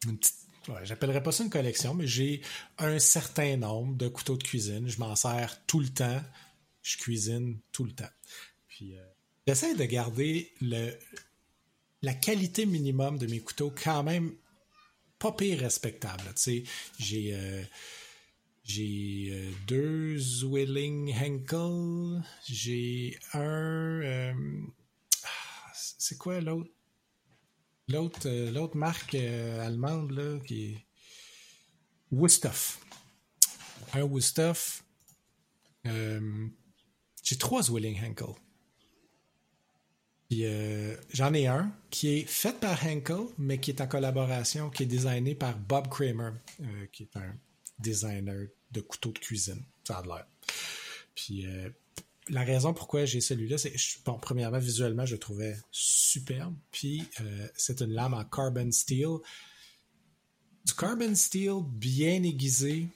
une 0.06 0.16
petite. 0.16 0.36
J'appellerais 0.84 1.24
pas 1.24 1.32
ça 1.32 1.42
une 1.42 1.50
collection, 1.50 1.92
mais 1.92 2.06
j'ai 2.06 2.40
un 2.78 3.00
certain 3.00 3.56
nombre 3.56 3.96
de 3.96 4.06
couteaux 4.06 4.36
de 4.36 4.44
cuisine. 4.44 4.88
Je 4.88 5.00
m'en 5.00 5.16
sers 5.16 5.66
tout 5.66 5.80
le 5.80 5.88
temps. 5.88 6.22
Je 6.82 6.98
cuisine 6.98 7.58
tout 7.72 7.82
le 7.82 7.90
temps. 7.90 8.14
Euh, 8.80 9.04
j'essaie 9.48 9.74
de 9.74 9.84
garder 9.84 10.54
la 10.60 12.14
qualité 12.14 12.64
minimum 12.64 13.18
de 13.18 13.26
mes 13.26 13.40
couteaux 13.40 13.74
quand 13.74 14.04
même 14.04 14.36
pas 15.18 15.32
pire 15.32 15.58
respectable. 15.58 16.22
Tu 16.36 16.42
sais, 16.42 16.62
j'ai 17.00 17.34
euh, 17.34 17.64
j'ai 18.72 19.30
euh, 19.32 19.50
deux 19.66 20.16
Zwilling 20.16 21.12
Henkel, 21.12 22.22
j'ai 22.48 23.18
un 23.32 24.00
euh, 24.02 24.32
ah, 25.24 25.72
c'est 25.74 26.16
quoi 26.16 26.40
l'autre 26.40 26.70
l'autre 27.88 28.20
euh, 28.26 28.52
l'autre 28.52 28.76
marque 28.76 29.14
allemande 29.14 30.12
là 30.12 30.38
qui 30.46 30.66
est 30.66 30.86
Wusthof. 32.12 32.78
Un. 33.94 34.08
Euh, 35.86 36.48
j'ai 37.24 37.38
trois 37.38 37.62
Zwilling 37.62 37.98
Henkel. 38.04 38.34
J'en 41.12 41.34
ai 41.34 41.48
un 41.48 41.72
qui 41.90 42.08
est 42.18 42.24
fait 42.24 42.60
par 42.60 42.86
Henkel, 42.86 43.26
mais 43.36 43.58
qui 43.58 43.72
est 43.72 43.80
en 43.80 43.88
collaboration, 43.88 44.70
qui 44.70 44.84
est 44.84 44.86
designé 44.86 45.34
par 45.34 45.58
Bob 45.58 45.88
Kramer, 45.88 46.30
qui 46.92 47.02
est 47.04 47.16
un 47.16 47.34
designer 47.80 48.48
de 48.72 48.80
couteaux 48.80 49.12
de 49.12 49.18
cuisine. 49.18 49.62
Ça 49.84 49.98
a 49.98 50.02
l'air. 50.02 50.26
Puis 51.14 51.46
euh, 51.46 51.70
la 52.28 52.42
raison 52.42 52.72
pourquoi 52.72 53.04
j'ai 53.04 53.20
celui-là, 53.20 53.58
c'est 53.58 53.74
bon, 54.04 54.18
premièrement, 54.18 54.58
visuellement, 54.58 55.06
je 55.06 55.14
le 55.14 55.18
trouvais 55.18 55.56
superbe. 55.70 56.54
Puis 56.70 57.04
euh, 57.20 57.48
c'est 57.56 57.80
une 57.80 57.92
lame 57.92 58.14
en 58.14 58.24
carbon 58.24 58.70
steel. 58.70 59.18
Du 60.64 60.74
carbon 60.74 61.14
steel 61.14 61.62
bien 61.64 62.22
aiguisé, 62.22 62.88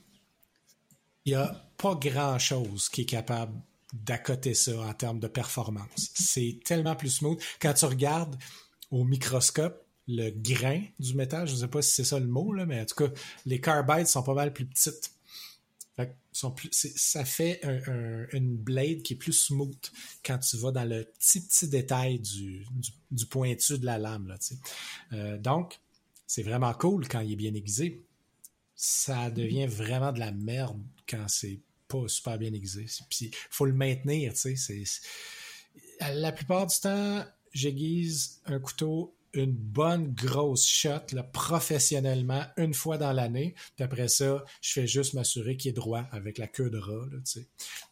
il 1.25 1.33
n'y 1.33 1.35
a 1.35 1.69
pas 1.77 1.95
grand-chose 1.95 2.89
qui 2.89 3.03
est 3.03 3.07
capable 3.07 3.55
d'accoter 3.93 4.55
ça 4.55 4.79
en 4.81 4.93
termes 4.93 5.21
de 5.21 5.29
performance. 5.29 6.11
C'est 6.15 6.61
tellement 6.65 6.97
plus 6.97 7.11
smooth. 7.11 7.41
Quand 7.61 7.73
tu 7.75 7.85
regardes 7.85 8.37
au 8.91 9.05
microscope 9.05 9.84
le 10.07 10.31
grain 10.31 10.83
du 10.99 11.15
métal, 11.15 11.47
je 11.49 11.55
ne 11.55 11.59
sais 11.59 11.69
pas 11.69 11.83
si 11.83 11.93
c'est 11.93 12.05
ça 12.05 12.19
le 12.19 12.27
mot, 12.27 12.53
là, 12.53 12.67
mais 12.67 12.81
en 12.81 12.85
tout 12.85 12.95
cas, 12.95 13.11
les 13.47 13.61
carbides 13.61 14.07
sont 14.07 14.23
pas 14.23 14.35
mal 14.35 14.53
plus 14.53 14.67
petites. 14.67 15.11
Sont 16.33 16.51
plus, 16.51 16.69
ça 16.73 17.25
fait 17.25 17.61
un- 17.65 17.81
un- 17.87 18.27
une 18.33 18.57
blade 18.57 19.03
qui 19.03 19.13
est 19.13 19.17
plus 19.17 19.33
smooth 19.33 19.93
quand 20.25 20.37
tu 20.39 20.57
vas 20.57 20.73
dans 20.73 20.85
le 20.85 21.05
petit 21.05 21.41
petit 21.41 21.69
détail 21.69 22.19
du, 22.19 22.67
du, 23.13 23.27
pointu 23.27 23.79
de 23.79 23.87
la 23.87 23.99
lame. 23.99 24.27
Là. 24.27 24.37
Euh, 25.13 25.39
donc, 25.39 25.79
c'est 26.27 26.43
vraiment 26.43 26.75
cool 26.75 27.07
quand 27.07 27.21
il 27.21 27.31
est 27.35 27.37
bien 27.37 27.55
aiguisé. 27.55 28.05
Ça 28.75 29.31
devient 29.31 29.69
vraiment 29.69 30.11
de 30.11 30.19
la 30.19 30.33
merde 30.33 30.83
quand 31.09 31.25
c'est 31.29 31.61
pas 31.87 32.09
super 32.09 32.37
bien 32.37 32.53
aiguisé. 32.53 32.87
Puis, 33.09 33.31
faut 33.49 33.67
le 33.67 33.73
maintenir, 33.73 34.33
La 36.01 36.33
plupart 36.33 36.67
du 36.67 36.77
temps, 36.81 37.25
j'aiguise 37.53 38.41
un 38.47 38.59
couteau 38.59 39.15
une 39.35 39.53
bonne 39.53 40.15
grosse 40.15 40.67
shot 40.67 41.07
professionnellement 41.33 42.45
une 42.57 42.75
fois 42.75 42.99
dans 42.99 43.13
l'année. 43.13 43.55
Puis 43.77 43.85
après 43.85 44.09
ça, 44.09 44.45
je 44.61 44.73
fais 44.73 44.87
juste 44.87 45.15
m'assurer 45.15 45.57
qu'il 45.57 45.71
est 45.71 45.75
droit 45.75 46.07
avec 46.13 46.39
la 46.39 46.47
queue 46.47 46.71
de 46.71 46.79
rat. 46.79 47.09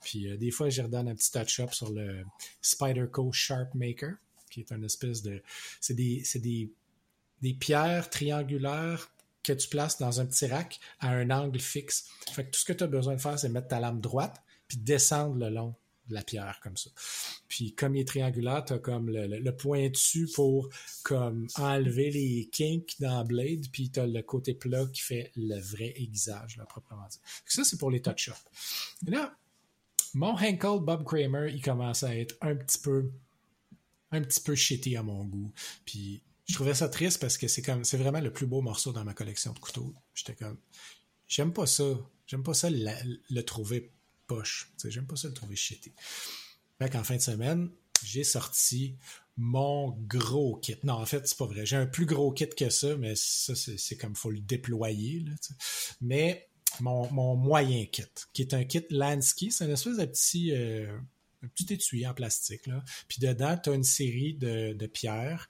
Puis 0.03 0.31
euh, 0.31 0.37
des 0.37 0.51
fois, 0.51 0.71
je 0.71 0.83
redonne 0.83 1.09
un 1.09 1.15
petit 1.15 1.31
touch-up 1.31 1.75
sur 1.75 1.93
le 1.93 2.25
Spyderco 2.61 3.33
Sharp 3.33 3.75
Maker, 3.75 4.15
qui 4.51 4.61
est 4.61 4.73
une 4.73 4.85
espèce 4.85 5.23
de... 5.23 5.43
C'est 5.81 5.95
des, 5.95 6.23
des, 6.35 6.71
des 7.41 7.55
pierres 7.55 8.09
triangulaires 8.11 9.11
que 9.43 9.53
tu 9.53 9.69
places 9.69 9.99
dans 9.99 10.21
un 10.21 10.27
petit 10.27 10.47
rack 10.47 10.79
à 11.01 11.11
un 11.11 11.31
angle 11.31 11.59
fixe. 11.59 12.09
Fait 12.33 12.45
que 12.45 12.51
tout 12.51 12.61
ce 12.61 12.65
que 12.65 12.73
tu 12.73 12.85
as 12.85 12.87
besoin 12.89 13.17
de 13.17 13.21
faire, 13.21 13.39
c'est 13.39 13.49
mettre 13.49 13.69
ta 13.69 13.81
lame 13.81 14.01
droite 14.01 14.41
puis 14.69 14.79
descendre 14.79 15.37
le 15.37 15.51
long 15.51 15.75
la 16.13 16.23
pierre 16.23 16.61
comme 16.63 16.77
ça. 16.77 16.91
Puis 17.49 17.75
comme 17.75 17.97
il 17.97 18.01
est 18.01 18.09
triangulaire, 18.09 18.65
tu 18.65 18.73
as 18.73 18.79
comme 18.79 19.11
le, 19.11 19.51
pointu 19.51 20.29
pour 20.35 20.69
comme 21.03 21.47
enlever 21.57 22.11
les 22.11 22.49
kinks 22.51 22.97
dans 23.01 23.19
la 23.19 23.25
blade, 23.25 23.67
puis 23.71 23.91
tu 23.91 24.01
as 24.01 24.07
le 24.07 24.23
côté 24.23 24.55
plat 24.55 24.87
qui 24.93 25.03
fait 25.03 25.31
le 25.37 25.61
vrai 25.61 25.93
aiguisage, 25.97 26.57
là, 26.57 26.65
proprement 26.65 27.07
dit. 27.11 27.19
Ça, 27.47 27.65
c'est 27.65 27.79
pour 27.79 27.91
les 27.91 28.01
touch-ups. 28.01 28.45
Là, 29.07 29.37
mon 30.15 30.35
Henkel 30.35 30.81
Bob 30.81 31.05
Kramer, 31.05 31.51
il 31.53 31.63
commence 31.63 32.03
à 32.03 32.17
être 32.17 32.37
un 32.41 32.55
petit 32.55 32.79
peu 32.79 33.11
un 34.11 34.21
petit 34.21 34.41
peu 34.41 34.55
shitty 34.55 34.97
à 34.97 35.03
mon 35.03 35.25
goût. 35.25 35.51
Puis 35.85 36.23
je 36.49 36.55
trouvais 36.55 36.75
ça 36.75 36.89
triste 36.89 37.19
parce 37.21 37.39
que 37.39 37.49
c'est 37.49 37.63
comme 37.63 37.85
c'est 37.85 37.97
vraiment 37.97 38.21
le 38.21 38.33
plus 38.33 38.47
beau 38.47 38.61
morceau 38.61 38.93
dans 38.93 39.05
ma 39.05 39.15
collection 39.15 39.53
de 39.53 39.59
couteaux. 39.59 39.95
J'étais 40.15 40.35
comme 40.35 40.59
j'aime 41.27 41.53
pas 41.53 41.67
ça. 41.67 41.85
J'aime 42.27 42.43
pas 42.43 42.55
ça 42.55 42.69
le 42.71 43.41
trouver 43.43 43.91
poche. 44.27 44.73
J'aime 44.85 45.07
pas 45.07 45.17
ça 45.17 45.29
le 45.29 45.35
trouver 45.35 45.57
shitty. 45.57 45.93
Fait 46.79 46.91
qu'en 46.91 47.05
fin 47.05 47.17
de 47.17 47.21
semaine, 47.21 47.71
j'ai 48.05 48.25
sorti 48.25 48.97
mon 49.37 49.91
gros 50.07 50.57
kit. 50.57 50.77
Non, 50.85 50.95
en 50.95 51.07
fait, 51.07 51.27
c'est 51.27 51.39
pas 51.39 51.47
vrai. 51.47 51.65
J'ai 51.65 51.77
un 51.77 51.87
plus 51.87 52.07
gros 52.07 52.33
kit 52.33 52.49
que 52.49 52.71
ça, 52.71 52.97
mais 52.97 53.15
ça, 53.17 53.55
c'est 53.55 53.97
comme 53.97 54.15
faut 54.15 54.31
le 54.31 54.41
déployer. 54.41 55.25
Mais 56.01 56.49
mon, 56.81 57.11
mon 57.13 57.37
moyen 57.37 57.87
kit, 57.87 58.05
qui 58.33 58.43
est 58.43 58.55
un 58.55 58.65
kit 58.65 58.85
Lansky, 58.91 59.51
c'est 59.51 59.65
une 59.65 59.73
espèce 59.73 59.97
de 59.97 60.05
petit, 60.05 60.53
euh, 60.53 60.99
petit 61.55 61.73
étui 61.73 62.07
en 62.07 62.15
plastique. 62.15 62.69
Puis 63.09 63.21
dedans, 63.21 63.57
tu 63.63 63.71
as 63.71 63.75
une 63.75 63.85
série 63.85 64.35
de, 64.35 64.73
de 64.75 64.87
pierres 64.87 65.49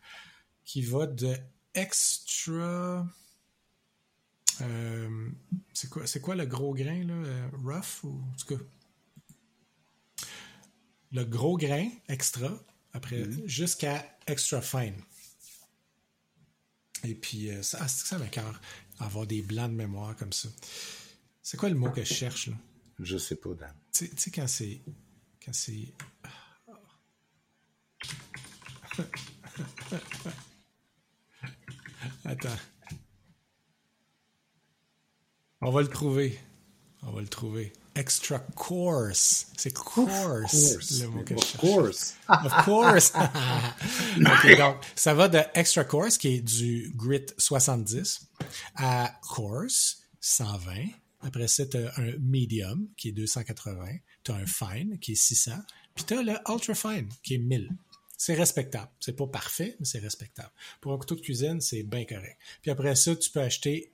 qui 0.65 0.83
va 0.83 1.07
de 1.07 1.37
extra. 1.75 3.07
Euh, 4.61 5.29
c'est 5.73 5.89
quoi, 5.91 6.07
c'est 6.07 6.21
quoi 6.21 6.35
le 6.35 6.47
gros 6.47 6.75
grain, 6.75 7.05
là? 7.05 7.15
euh, 7.15 7.49
rough 7.65 8.05
ou 8.05 8.23
en 8.31 8.37
tout 8.37 8.57
cas? 8.57 8.63
Le 11.13 11.25
gros 11.25 11.57
grain 11.57 11.89
extra, 12.09 12.51
après, 12.93 13.27
jusqu'à 13.47 14.05
extra 14.27 14.61
fine. 14.63 14.95
Et 17.05 17.15
puis, 17.15 17.51
euh, 17.51 17.63
ça, 17.63 17.79
ah, 17.81 17.89
ça 17.89 18.19
m'écœure, 18.19 18.61
avoir 18.99 19.27
des 19.27 19.43
blancs 19.43 19.71
de 19.71 19.77
mémoire 19.77 20.17
comme 20.17 20.33
ça. 20.33 20.49
C'est 21.43 21.57
quoi 21.57 21.69
le 21.69 21.75
mot 21.75 21.91
que 21.91 22.05
je 22.05 22.15
cherche, 22.15 22.47
là? 22.47 22.55
Je 23.01 23.19
sais 23.19 23.37
pas, 23.37 23.55
Dan. 23.55 23.75
Tu 23.93 24.07
sais- 24.07 24.15
tu 24.15 24.23
sais, 24.23 24.31
quand 24.31 24.47
c'est. 24.47 24.81
Quand 25.45 25.53
c'est. 25.53 25.89
Attends. 32.25 32.49
On 35.65 35.71
va 35.71 35.81
le 35.81 35.89
trouver. 35.89 36.37
On 37.05 37.13
va 37.13 37.21
le 37.21 37.29
trouver. 37.29 37.73
Extra 37.95 38.41
course. 38.41 39.47
C'est 39.57 39.73
course, 39.73 41.01
le 41.01 41.07
mot 41.07 41.23
que 41.23 41.37
je 41.37 41.57
course. 41.57 42.17
Of 42.29 42.65
course. 42.65 43.13
Ok, 44.19 44.59
donc, 44.59 44.77
ça 44.97 45.15
va 45.15 45.29
de 45.29 45.39
Extra 45.55 45.85
Course, 45.85 46.19
qui 46.19 46.35
est 46.35 46.41
du 46.41 46.93
Grit 46.97 47.27
70, 47.39 48.29
à 48.75 49.15
Course 49.23 50.01
120. 50.21 50.87
Après 51.21 51.47
ça, 51.47 51.65
tu 51.65 51.77
as 51.77 51.93
un 51.97 52.13
Medium, 52.19 52.89
qui 52.97 53.11
est 53.11 53.13
280. 53.13 53.99
Tu 54.25 54.33
as 54.33 54.35
un 54.35 54.47
Fine, 54.47 54.99
qui 54.99 55.13
est 55.13 55.15
600. 55.15 55.53
Puis 55.95 56.05
tu 56.07 56.15
as 56.15 56.23
le 56.23 56.35
Ultra 56.49 56.75
Fine, 56.75 57.09
qui 57.23 57.35
est 57.35 57.39
1000. 57.39 57.71
C'est 58.17 58.35
respectable. 58.35 58.91
C'est 58.99 59.17
pas 59.17 59.29
parfait, 59.29 59.77
mais 59.79 59.87
c'est 59.87 60.01
respectable. 60.01 60.51
Pour 60.81 60.93
un 60.93 60.99
couteau 60.99 61.15
de 61.15 61.21
cuisine, 61.21 61.61
c'est 61.61 61.85
bien 61.85 62.05
correct. 62.05 62.37
Puis 62.63 62.73
après 62.73 62.97
ça, 62.97 63.15
tu 63.15 63.31
peux 63.31 63.41
acheter 63.41 63.93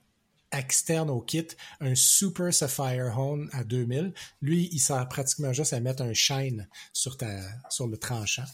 externe 0.51 1.09
au 1.09 1.21
kit 1.21 1.47
un 1.79 1.95
Super 1.95 2.53
Sapphire 2.53 3.17
Hone 3.17 3.49
à 3.53 3.63
2000. 3.63 4.13
Lui, 4.41 4.69
il 4.71 4.79
sert 4.79 5.07
pratiquement 5.07 5.53
juste 5.53 5.73
à 5.73 5.79
mettre 5.79 6.01
un 6.01 6.13
shine 6.13 6.67
sur, 6.93 7.17
ta, 7.17 7.41
sur 7.69 7.87
le 7.87 7.97
tranchant. 7.97 8.45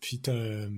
Puis 0.00 0.20
tu 0.20 0.30
as 0.30 0.68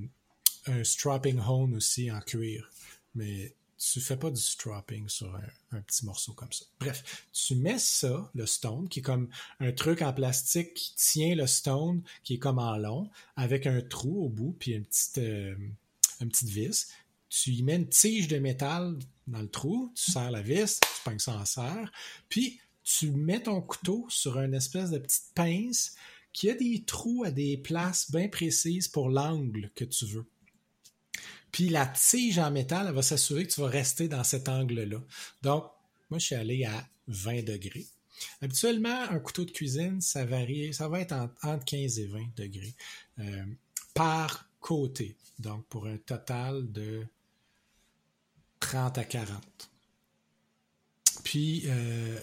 un 0.66 0.84
strapping 0.84 1.38
hone 1.40 1.74
aussi 1.74 2.10
en 2.10 2.20
cuir. 2.20 2.70
Mais 3.14 3.54
tu 3.78 4.00
fais 4.00 4.16
pas 4.16 4.30
du 4.30 4.40
strapping 4.40 5.08
sur 5.08 5.34
un, 5.72 5.80
petit 5.80 6.04
morceau 6.04 6.32
comme 6.32 6.52
ça. 6.52 6.64
Bref, 6.80 7.26
tu 7.32 7.54
mets 7.54 7.78
ça, 7.78 8.30
le 8.34 8.46
stone, 8.46 8.88
qui 8.88 8.98
est 8.98 9.02
comme 9.02 9.28
un 9.60 9.72
truc 9.72 10.02
en 10.02 10.12
plastique 10.12 10.74
qui 10.74 10.94
tient 10.96 11.36
le 11.36 11.46
stone, 11.46 12.02
qui 12.24 12.34
est 12.34 12.38
comme 12.38 12.58
en 12.58 12.76
long, 12.76 13.08
avec 13.36 13.66
un 13.66 13.80
trou 13.80 14.24
au 14.24 14.28
bout, 14.28 14.56
puis 14.58 14.72
une 14.72 14.84
petite, 14.84 15.18
euh, 15.18 15.54
une 16.20 16.28
petite 16.28 16.48
vis. 16.48 16.88
Tu 17.28 17.50
y 17.52 17.62
mets 17.62 17.76
une 17.76 17.88
tige 17.88 18.26
de 18.26 18.38
métal 18.38 18.98
dans 19.28 19.40
le 19.40 19.48
trou, 19.48 19.92
tu 19.94 20.10
serres 20.10 20.30
la 20.30 20.42
vis, 20.42 20.80
tu 20.80 21.02
pognes 21.04 21.18
ça 21.18 21.36
en 21.36 21.44
serre, 21.44 21.92
puis 22.28 22.60
tu 22.82 23.10
mets 23.10 23.42
ton 23.42 23.60
couteau 23.60 24.06
sur 24.08 24.38
une 24.38 24.54
espèce 24.54 24.90
de 24.90 24.98
petite 24.98 25.30
pince 25.34 25.94
qui 26.32 26.50
a 26.50 26.54
des 26.54 26.84
trous 26.84 27.24
à 27.24 27.30
des 27.30 27.56
places 27.56 28.10
bien 28.10 28.28
précises 28.28 28.88
pour 28.88 29.08
l'angle 29.08 29.70
que 29.74 29.84
tu 29.84 30.06
veux. 30.06 30.26
Puis 31.52 31.68
la 31.68 31.86
tige 31.86 32.38
en 32.38 32.50
métal, 32.50 32.86
elle 32.88 32.94
va 32.94 33.02
s'assurer 33.02 33.46
que 33.46 33.52
tu 33.52 33.60
vas 33.60 33.68
rester 33.68 34.08
dans 34.08 34.24
cet 34.24 34.48
angle-là. 34.48 35.02
Donc, 35.42 35.64
moi, 36.10 36.18
je 36.18 36.26
suis 36.26 36.34
allé 36.34 36.64
à 36.64 36.88
20 37.08 37.44
degrés. 37.44 37.86
Habituellement, 38.40 39.02
un 39.10 39.18
couteau 39.18 39.44
de 39.44 39.50
cuisine, 39.50 40.00
ça 40.00 40.24
varie, 40.24 40.74
ça 40.74 40.88
va 40.88 41.00
être 41.00 41.14
entre 41.42 41.64
15 41.64 41.98
et 41.98 42.06
20 42.06 42.20
degrés 42.36 42.74
euh, 43.20 43.44
par 43.94 44.48
côté. 44.60 45.16
Donc, 45.38 45.66
pour 45.66 45.86
un 45.86 45.98
total 45.98 46.70
de 46.72 47.06
30 48.68 48.98
à 48.98 49.04
40. 49.04 49.70
Puis, 51.24 51.62
euh, 51.66 52.18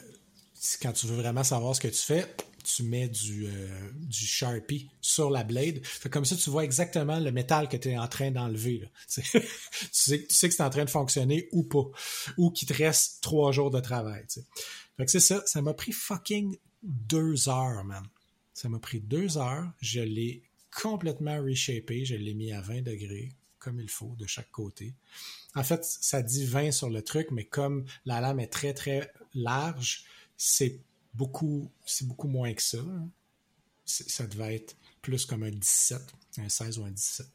quand 0.79 0.93
tu 0.93 1.07
veux 1.07 1.15
vraiment 1.15 1.43
savoir 1.43 1.75
ce 1.75 1.81
que 1.81 1.87
tu 1.87 2.01
fais, 2.01 2.35
tu 2.63 2.83
mets 2.83 3.07
du, 3.07 3.47
euh, 3.47 3.89
Sharpie 4.11 4.89
sur 5.01 5.31
la 5.31 5.43
blade. 5.43 5.81
comme 6.11 6.23
ça, 6.23 6.35
tu 6.35 6.51
vois 6.51 6.63
exactement 6.63 7.19
le 7.19 7.31
métal 7.31 7.67
que 7.67 7.77
tu 7.77 7.89
es 7.89 7.97
en 7.97 8.07
train 8.07 8.29
d'enlever. 8.29 8.87
tu, 9.09 9.23
sais, 9.91 10.19
que 10.27 10.53
c'est 10.53 10.61
en 10.61 10.69
train 10.69 10.85
de 10.85 10.89
fonctionner 10.89 11.49
ou 11.51 11.63
pas. 11.63 11.85
Ou 12.37 12.51
qu'il 12.51 12.67
te 12.67 12.73
reste 12.73 13.23
trois 13.23 13.51
jours 13.51 13.71
de 13.71 13.79
travail. 13.79 14.23
Fait 14.97 15.05
que 15.05 15.11
c'est 15.11 15.19
ça. 15.19 15.41
Ça 15.47 15.63
m'a 15.63 15.73
pris 15.73 15.93
fucking 15.93 16.57
deux 16.83 17.49
heures, 17.49 17.83
man. 17.85 18.03
Ça 18.53 18.69
m'a 18.69 18.77
pris 18.77 18.99
deux 18.99 19.39
heures. 19.39 19.67
Je 19.81 20.01
l'ai 20.01 20.43
complètement 20.71 21.41
reshapé. 21.41 22.05
Je 22.05 22.15
l'ai 22.15 22.35
mis 22.35 22.51
à 22.51 22.61
20 22.61 22.83
degrés, 22.83 23.31
comme 23.65 23.79
il 23.79 23.89
faut, 23.89 24.15
de 24.19 24.27
chaque 24.27 24.51
côté. 24.51 24.93
En 25.55 25.63
fait, 25.63 25.83
ça 25.83 26.21
dit 26.21 26.45
20 26.45 26.71
sur 26.71 26.91
le 26.91 27.01
truc, 27.01 27.31
mais 27.31 27.45
comme 27.45 27.83
la 28.05 28.21
lame 28.21 28.39
est 28.39 28.53
très, 28.53 28.75
très 28.75 29.11
large, 29.33 30.05
c'est 30.37 30.79
beaucoup, 31.15 31.71
c'est 31.83 32.07
beaucoup 32.07 32.27
moins 32.27 32.53
que 32.53 32.61
ça. 32.61 32.77
Hein. 32.77 33.09
Ça 33.85 34.27
devait 34.27 34.57
être 34.57 34.77
plus 35.01 35.25
comme 35.25 35.41
un 35.41 35.49
17, 35.49 35.99
un 36.37 36.47
16 36.47 36.77
ou 36.77 36.85
un 36.85 36.91
17. 36.91 37.25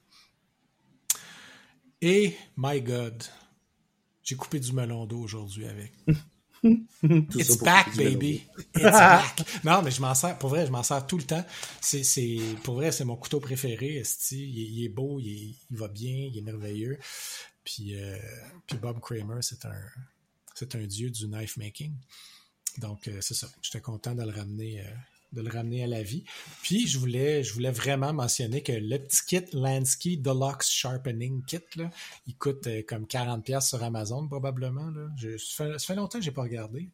Et, 2.03 2.37
my 2.57 2.81
God, 2.81 3.25
j'ai 4.23 4.37
coupé 4.37 4.61
du 4.61 4.73
melon 4.73 5.07
d'eau 5.07 5.19
aujourd'hui 5.19 5.67
avec. 5.67 5.93
It's 7.03 7.57
back, 7.57 7.97
baby. 7.97 8.47
It's 8.75 8.83
back. 8.83 9.43
Non, 9.65 9.83
mais 9.83 9.91
je 9.91 10.01
m'en 10.01 10.15
sers, 10.15 10.37
pour 10.39 10.51
vrai, 10.51 10.67
je 10.67 10.71
m'en 10.71 10.83
sers 10.83 11.07
tout 11.07 11.17
le 11.17 11.25
temps. 11.25 11.45
C'est, 11.81 12.05
c'est, 12.05 12.39
pour 12.63 12.75
vrai, 12.75 12.93
c'est 12.93 13.05
mon 13.05 13.17
couteau 13.17 13.41
préféré. 13.41 14.03
Il, 14.33 14.39
il 14.39 14.85
est 14.85 14.89
beau, 14.89 15.19
il, 15.21 15.57
va 15.71 15.89
bien, 15.89 16.29
il 16.31 16.37
est 16.37 16.43
merveilleux. 16.43 16.99
Puis, 17.65 17.99
euh, 17.99 18.19
puis 18.67 18.79
Bob 18.79 19.01
Kramer, 19.01 19.41
c'est 19.41 19.65
un, 19.65 19.83
c'est 20.55 20.75
un 20.75 20.85
dieu 20.87 21.11
du 21.11 21.29
knife 21.29 21.57
making. 21.57 21.95
Donc, 22.79 23.09
euh, 23.09 23.19
c'est 23.21 23.35
ça. 23.35 23.49
J'étais 23.63 23.81
content 23.81 24.15
de 24.15 24.23
le 24.23 24.31
ramener. 24.31 24.81
Euh, 24.81 24.91
de 25.33 25.43
le 25.43 25.51
ramener 25.51 25.85
à 25.85 25.87
la 25.87 26.03
vie. 26.03 26.25
Puis, 26.63 26.87
je 26.87 26.99
voulais, 26.99 27.43
je 27.43 27.53
voulais 27.53 27.71
vraiment 27.71 28.13
mentionner 28.13 28.63
que 28.63 28.73
le 28.73 28.99
petit 28.99 29.25
kit 29.27 29.45
Lansky 29.53 30.19
Deluxe 30.19 30.69
Sharpening 30.69 31.45
Kit, 31.45 31.61
là, 31.77 31.91
il 32.27 32.37
coûte 32.37 32.67
euh, 32.67 32.83
comme 32.87 33.05
40$ 33.05 33.61
sur 33.61 33.83
Amazon, 33.83 34.27
probablement. 34.27 34.91
Là. 34.91 35.09
Ça, 35.39 35.79
fait, 35.79 35.95
longtemps 35.95 36.19
que 36.19 36.25
je 36.25 36.31
n'ai 36.31 36.35
pas 36.35 36.43
regardé. 36.43 36.89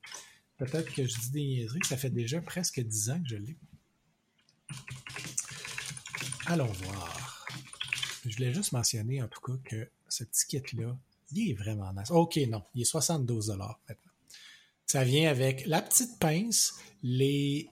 Peut-être 0.59 0.93
que 0.93 1.07
je 1.07 1.19
dis 1.19 1.31
des 1.31 1.45
niaiseries, 1.45 1.81
ça 1.85 1.97
fait 1.97 2.11
déjà 2.11 2.41
presque 2.41 2.81
10 2.81 3.11
ans 3.11 3.23
que 3.23 3.29
je 3.29 3.37
l'ai. 3.37 3.57
Allons 6.47 6.67
voir. 6.67 7.47
Je 8.25 8.37
voulais 8.37 8.53
juste 8.53 8.73
mentionner, 8.73 9.23
en 9.23 9.29
tout 9.29 9.41
cas, 9.41 9.59
que 9.65 9.91
ce 10.09 10.25
petit 10.25 10.47
kit-là, 10.47 10.97
il 11.33 11.51
est 11.51 11.55
vraiment 11.55 11.93
nice. 11.93 12.11
OK, 12.11 12.37
non, 12.49 12.63
il 12.75 12.83
est 12.83 12.93
72$ 12.93 13.57
maintenant. 13.57 14.13
Ça 14.87 15.05
vient 15.05 15.29
avec 15.29 15.67
la 15.67 15.83
petite 15.83 16.19
pince, 16.21 16.75
les 17.03 17.69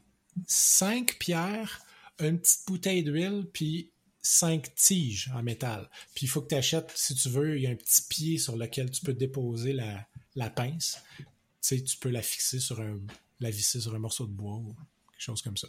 cinq 0.47 1.19
pierres, 1.19 1.83
une 2.19 2.39
petite 2.39 2.67
bouteille 2.67 3.03
d'huile, 3.03 3.47
puis 3.53 3.91
cinq 4.23 4.75
tiges 4.75 5.31
en 5.35 5.43
métal. 5.43 5.89
Puis 6.15 6.27
il 6.27 6.29
faut 6.29 6.41
que 6.43 6.49
tu 6.49 6.55
achètes, 6.55 6.93
si 6.95 7.15
tu 7.15 7.29
veux, 7.29 7.57
il 7.57 7.63
y 7.63 7.67
a 7.67 7.71
un 7.71 7.77
petit 7.77 8.03
pied 8.09 8.39
sur 8.39 8.57
lequel 8.57 8.91
tu 8.91 9.03
peux 9.03 9.13
déposer 9.13 9.73
la, 9.73 10.07
la 10.35 10.51
pince. 10.51 10.99
Tu 11.19 11.25
sais, 11.61 11.83
tu 11.83 11.97
peux 11.99 12.11
la 12.11 12.23
fixer 12.23 12.61
sur 12.61 12.81
un, 12.81 12.99
la 13.41 13.51
visser 13.51 13.81
sur 13.81 13.95
un 13.95 13.99
morceau 13.99 14.27
de 14.27 14.33
bois 14.33 14.57
ou 14.57 14.75
quelque 15.13 15.23
chose 15.23 15.43
comme 15.43 15.57
ça. 15.57 15.69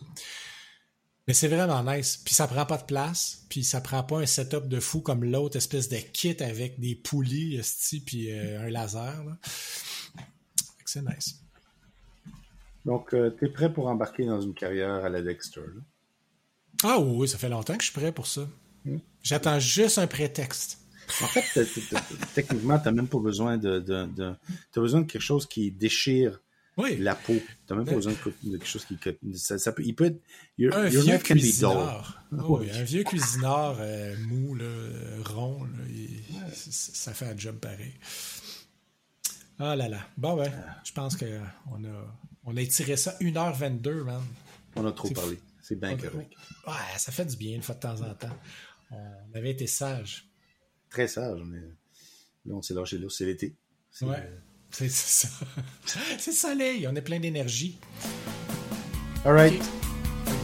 Mais 1.27 1.33
c'est 1.33 1.47
vraiment 1.47 1.83
nice. 1.83 2.17
Puis 2.23 2.35
ça 2.35 2.47
prend 2.47 2.65
pas 2.65 2.77
de 2.77 2.83
place. 2.83 3.45
Puis 3.49 3.63
ça 3.63 3.81
prend 3.81 4.03
pas 4.03 4.19
un 4.19 4.25
setup 4.25 4.67
de 4.67 4.79
fou 4.79 5.01
comme 5.01 5.23
l'autre 5.23 5.57
espèce 5.57 5.89
de 5.89 5.97
kit 5.97 6.41
avec 6.41 6.79
des 6.79 6.95
poulies, 6.95 7.59
puis 8.05 8.31
euh, 8.31 8.67
un 8.67 8.69
laser. 8.69 9.23
C'est 10.85 11.01
nice. 11.01 11.41
Donc, 12.85 13.13
euh, 13.13 13.31
tu 13.37 13.45
es 13.45 13.49
prêt 13.49 13.73
pour 13.73 13.87
embarquer 13.87 14.25
dans 14.25 14.39
une 14.39 14.53
carrière 14.53 15.03
à 15.03 15.09
la 15.09 15.21
Dexter? 15.21 15.61
Ah 16.83 16.99
oui, 16.99 17.27
ça 17.27 17.37
fait 17.37 17.49
longtemps 17.49 17.75
que 17.75 17.83
je 17.83 17.91
suis 17.91 17.99
prêt 17.99 18.11
pour 18.11 18.27
ça. 18.27 18.47
Hmm. 18.85 18.97
J'attends 19.23 19.59
juste 19.59 19.97
un 19.97 20.07
prétexte. 20.07 20.79
En 21.21 21.27
fait, 21.27 21.43
techniquement, 22.33 22.79
tu 22.79 22.85
n'as 22.85 22.91
même 22.91 23.07
pas 23.07 23.19
besoin 23.19 23.57
de. 23.57 23.79
de, 23.79 24.23
as 24.23 24.79
besoin 24.79 25.01
de 25.01 25.05
quelque 25.05 25.21
chose 25.21 25.45
qui 25.45 25.71
déchire 25.71 26.41
la 26.77 27.15
peau. 27.15 27.33
Tu 27.33 27.43
n'as 27.69 27.75
même 27.77 27.85
pas 27.85 27.95
besoin 27.95 28.13
de, 28.13 28.17
quelque 28.57 28.65
chose 28.65 28.85
qui. 28.85 28.97
Ça, 29.35 29.71
peut, 29.71 29.83
il 29.85 29.95
peut 29.95 30.05
être. 30.05 30.75
un, 30.75 30.87
vieux 30.87 31.17
cuisineur. 31.19 32.23
oui, 32.31 32.71
un 32.71 32.83
vieux 32.83 33.03
cuisineur 33.03 33.77
mou, 34.27 34.57
rond, 35.25 35.67
ça 36.51 37.13
fait 37.13 37.27
un 37.27 37.37
job 37.37 37.57
pareil. 37.57 37.93
Ah 39.59 39.75
là 39.75 39.87
là. 39.87 39.99
Bon, 40.17 40.35
ouais. 40.35 40.51
Je 40.83 40.91
pense 40.91 41.15
qu'on 41.15 41.25
a, 41.25 42.17
on 42.45 42.55
a 42.57 42.61
étiré 42.61 42.95
ça 42.95 43.15
1h22, 43.19 44.03
man. 44.03 44.21
On 44.75 44.85
a 44.85 44.91
trop 44.91 45.09
parlé. 45.09 45.39
C'est 45.61 45.79
bien 45.79 45.97
correct. 45.97 46.31
Ouais, 46.67 46.73
ça 46.97 47.11
fait 47.11 47.25
du 47.25 47.35
bien 47.37 47.55
une 47.55 47.63
fois 47.63 47.75
de 47.75 47.79
temps 47.79 48.01
en 48.01 48.13
temps. 48.13 48.37
On 48.91 49.35
avait 49.35 49.51
été 49.51 49.67
sage. 49.67 50.29
Très 50.89 51.07
sage, 51.07 51.41
mais 51.43 51.59
là, 52.45 52.53
on 52.53 52.61
s'est 52.61 52.73
lâché 52.73 52.97
là. 52.97 53.07
C'est 53.09 53.25
l'été. 53.25 53.55
Ouais. 54.01 54.15
Euh, 54.17 54.37
c'est 54.69 54.89
ça. 54.89 55.27
c'est 56.19 56.31
le 56.31 56.35
soleil. 56.35 56.87
On 56.87 56.95
est 56.95 57.01
plein 57.01 57.19
d'énergie. 57.19 57.79
All 59.25 59.33
right. 59.33 59.63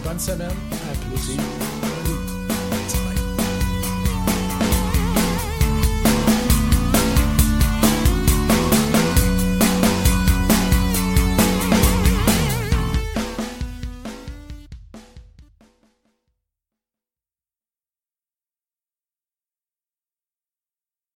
Bonne 0.04 0.20
semaine. 0.20 0.50
À 0.50 0.96
plus. 1.06 2.31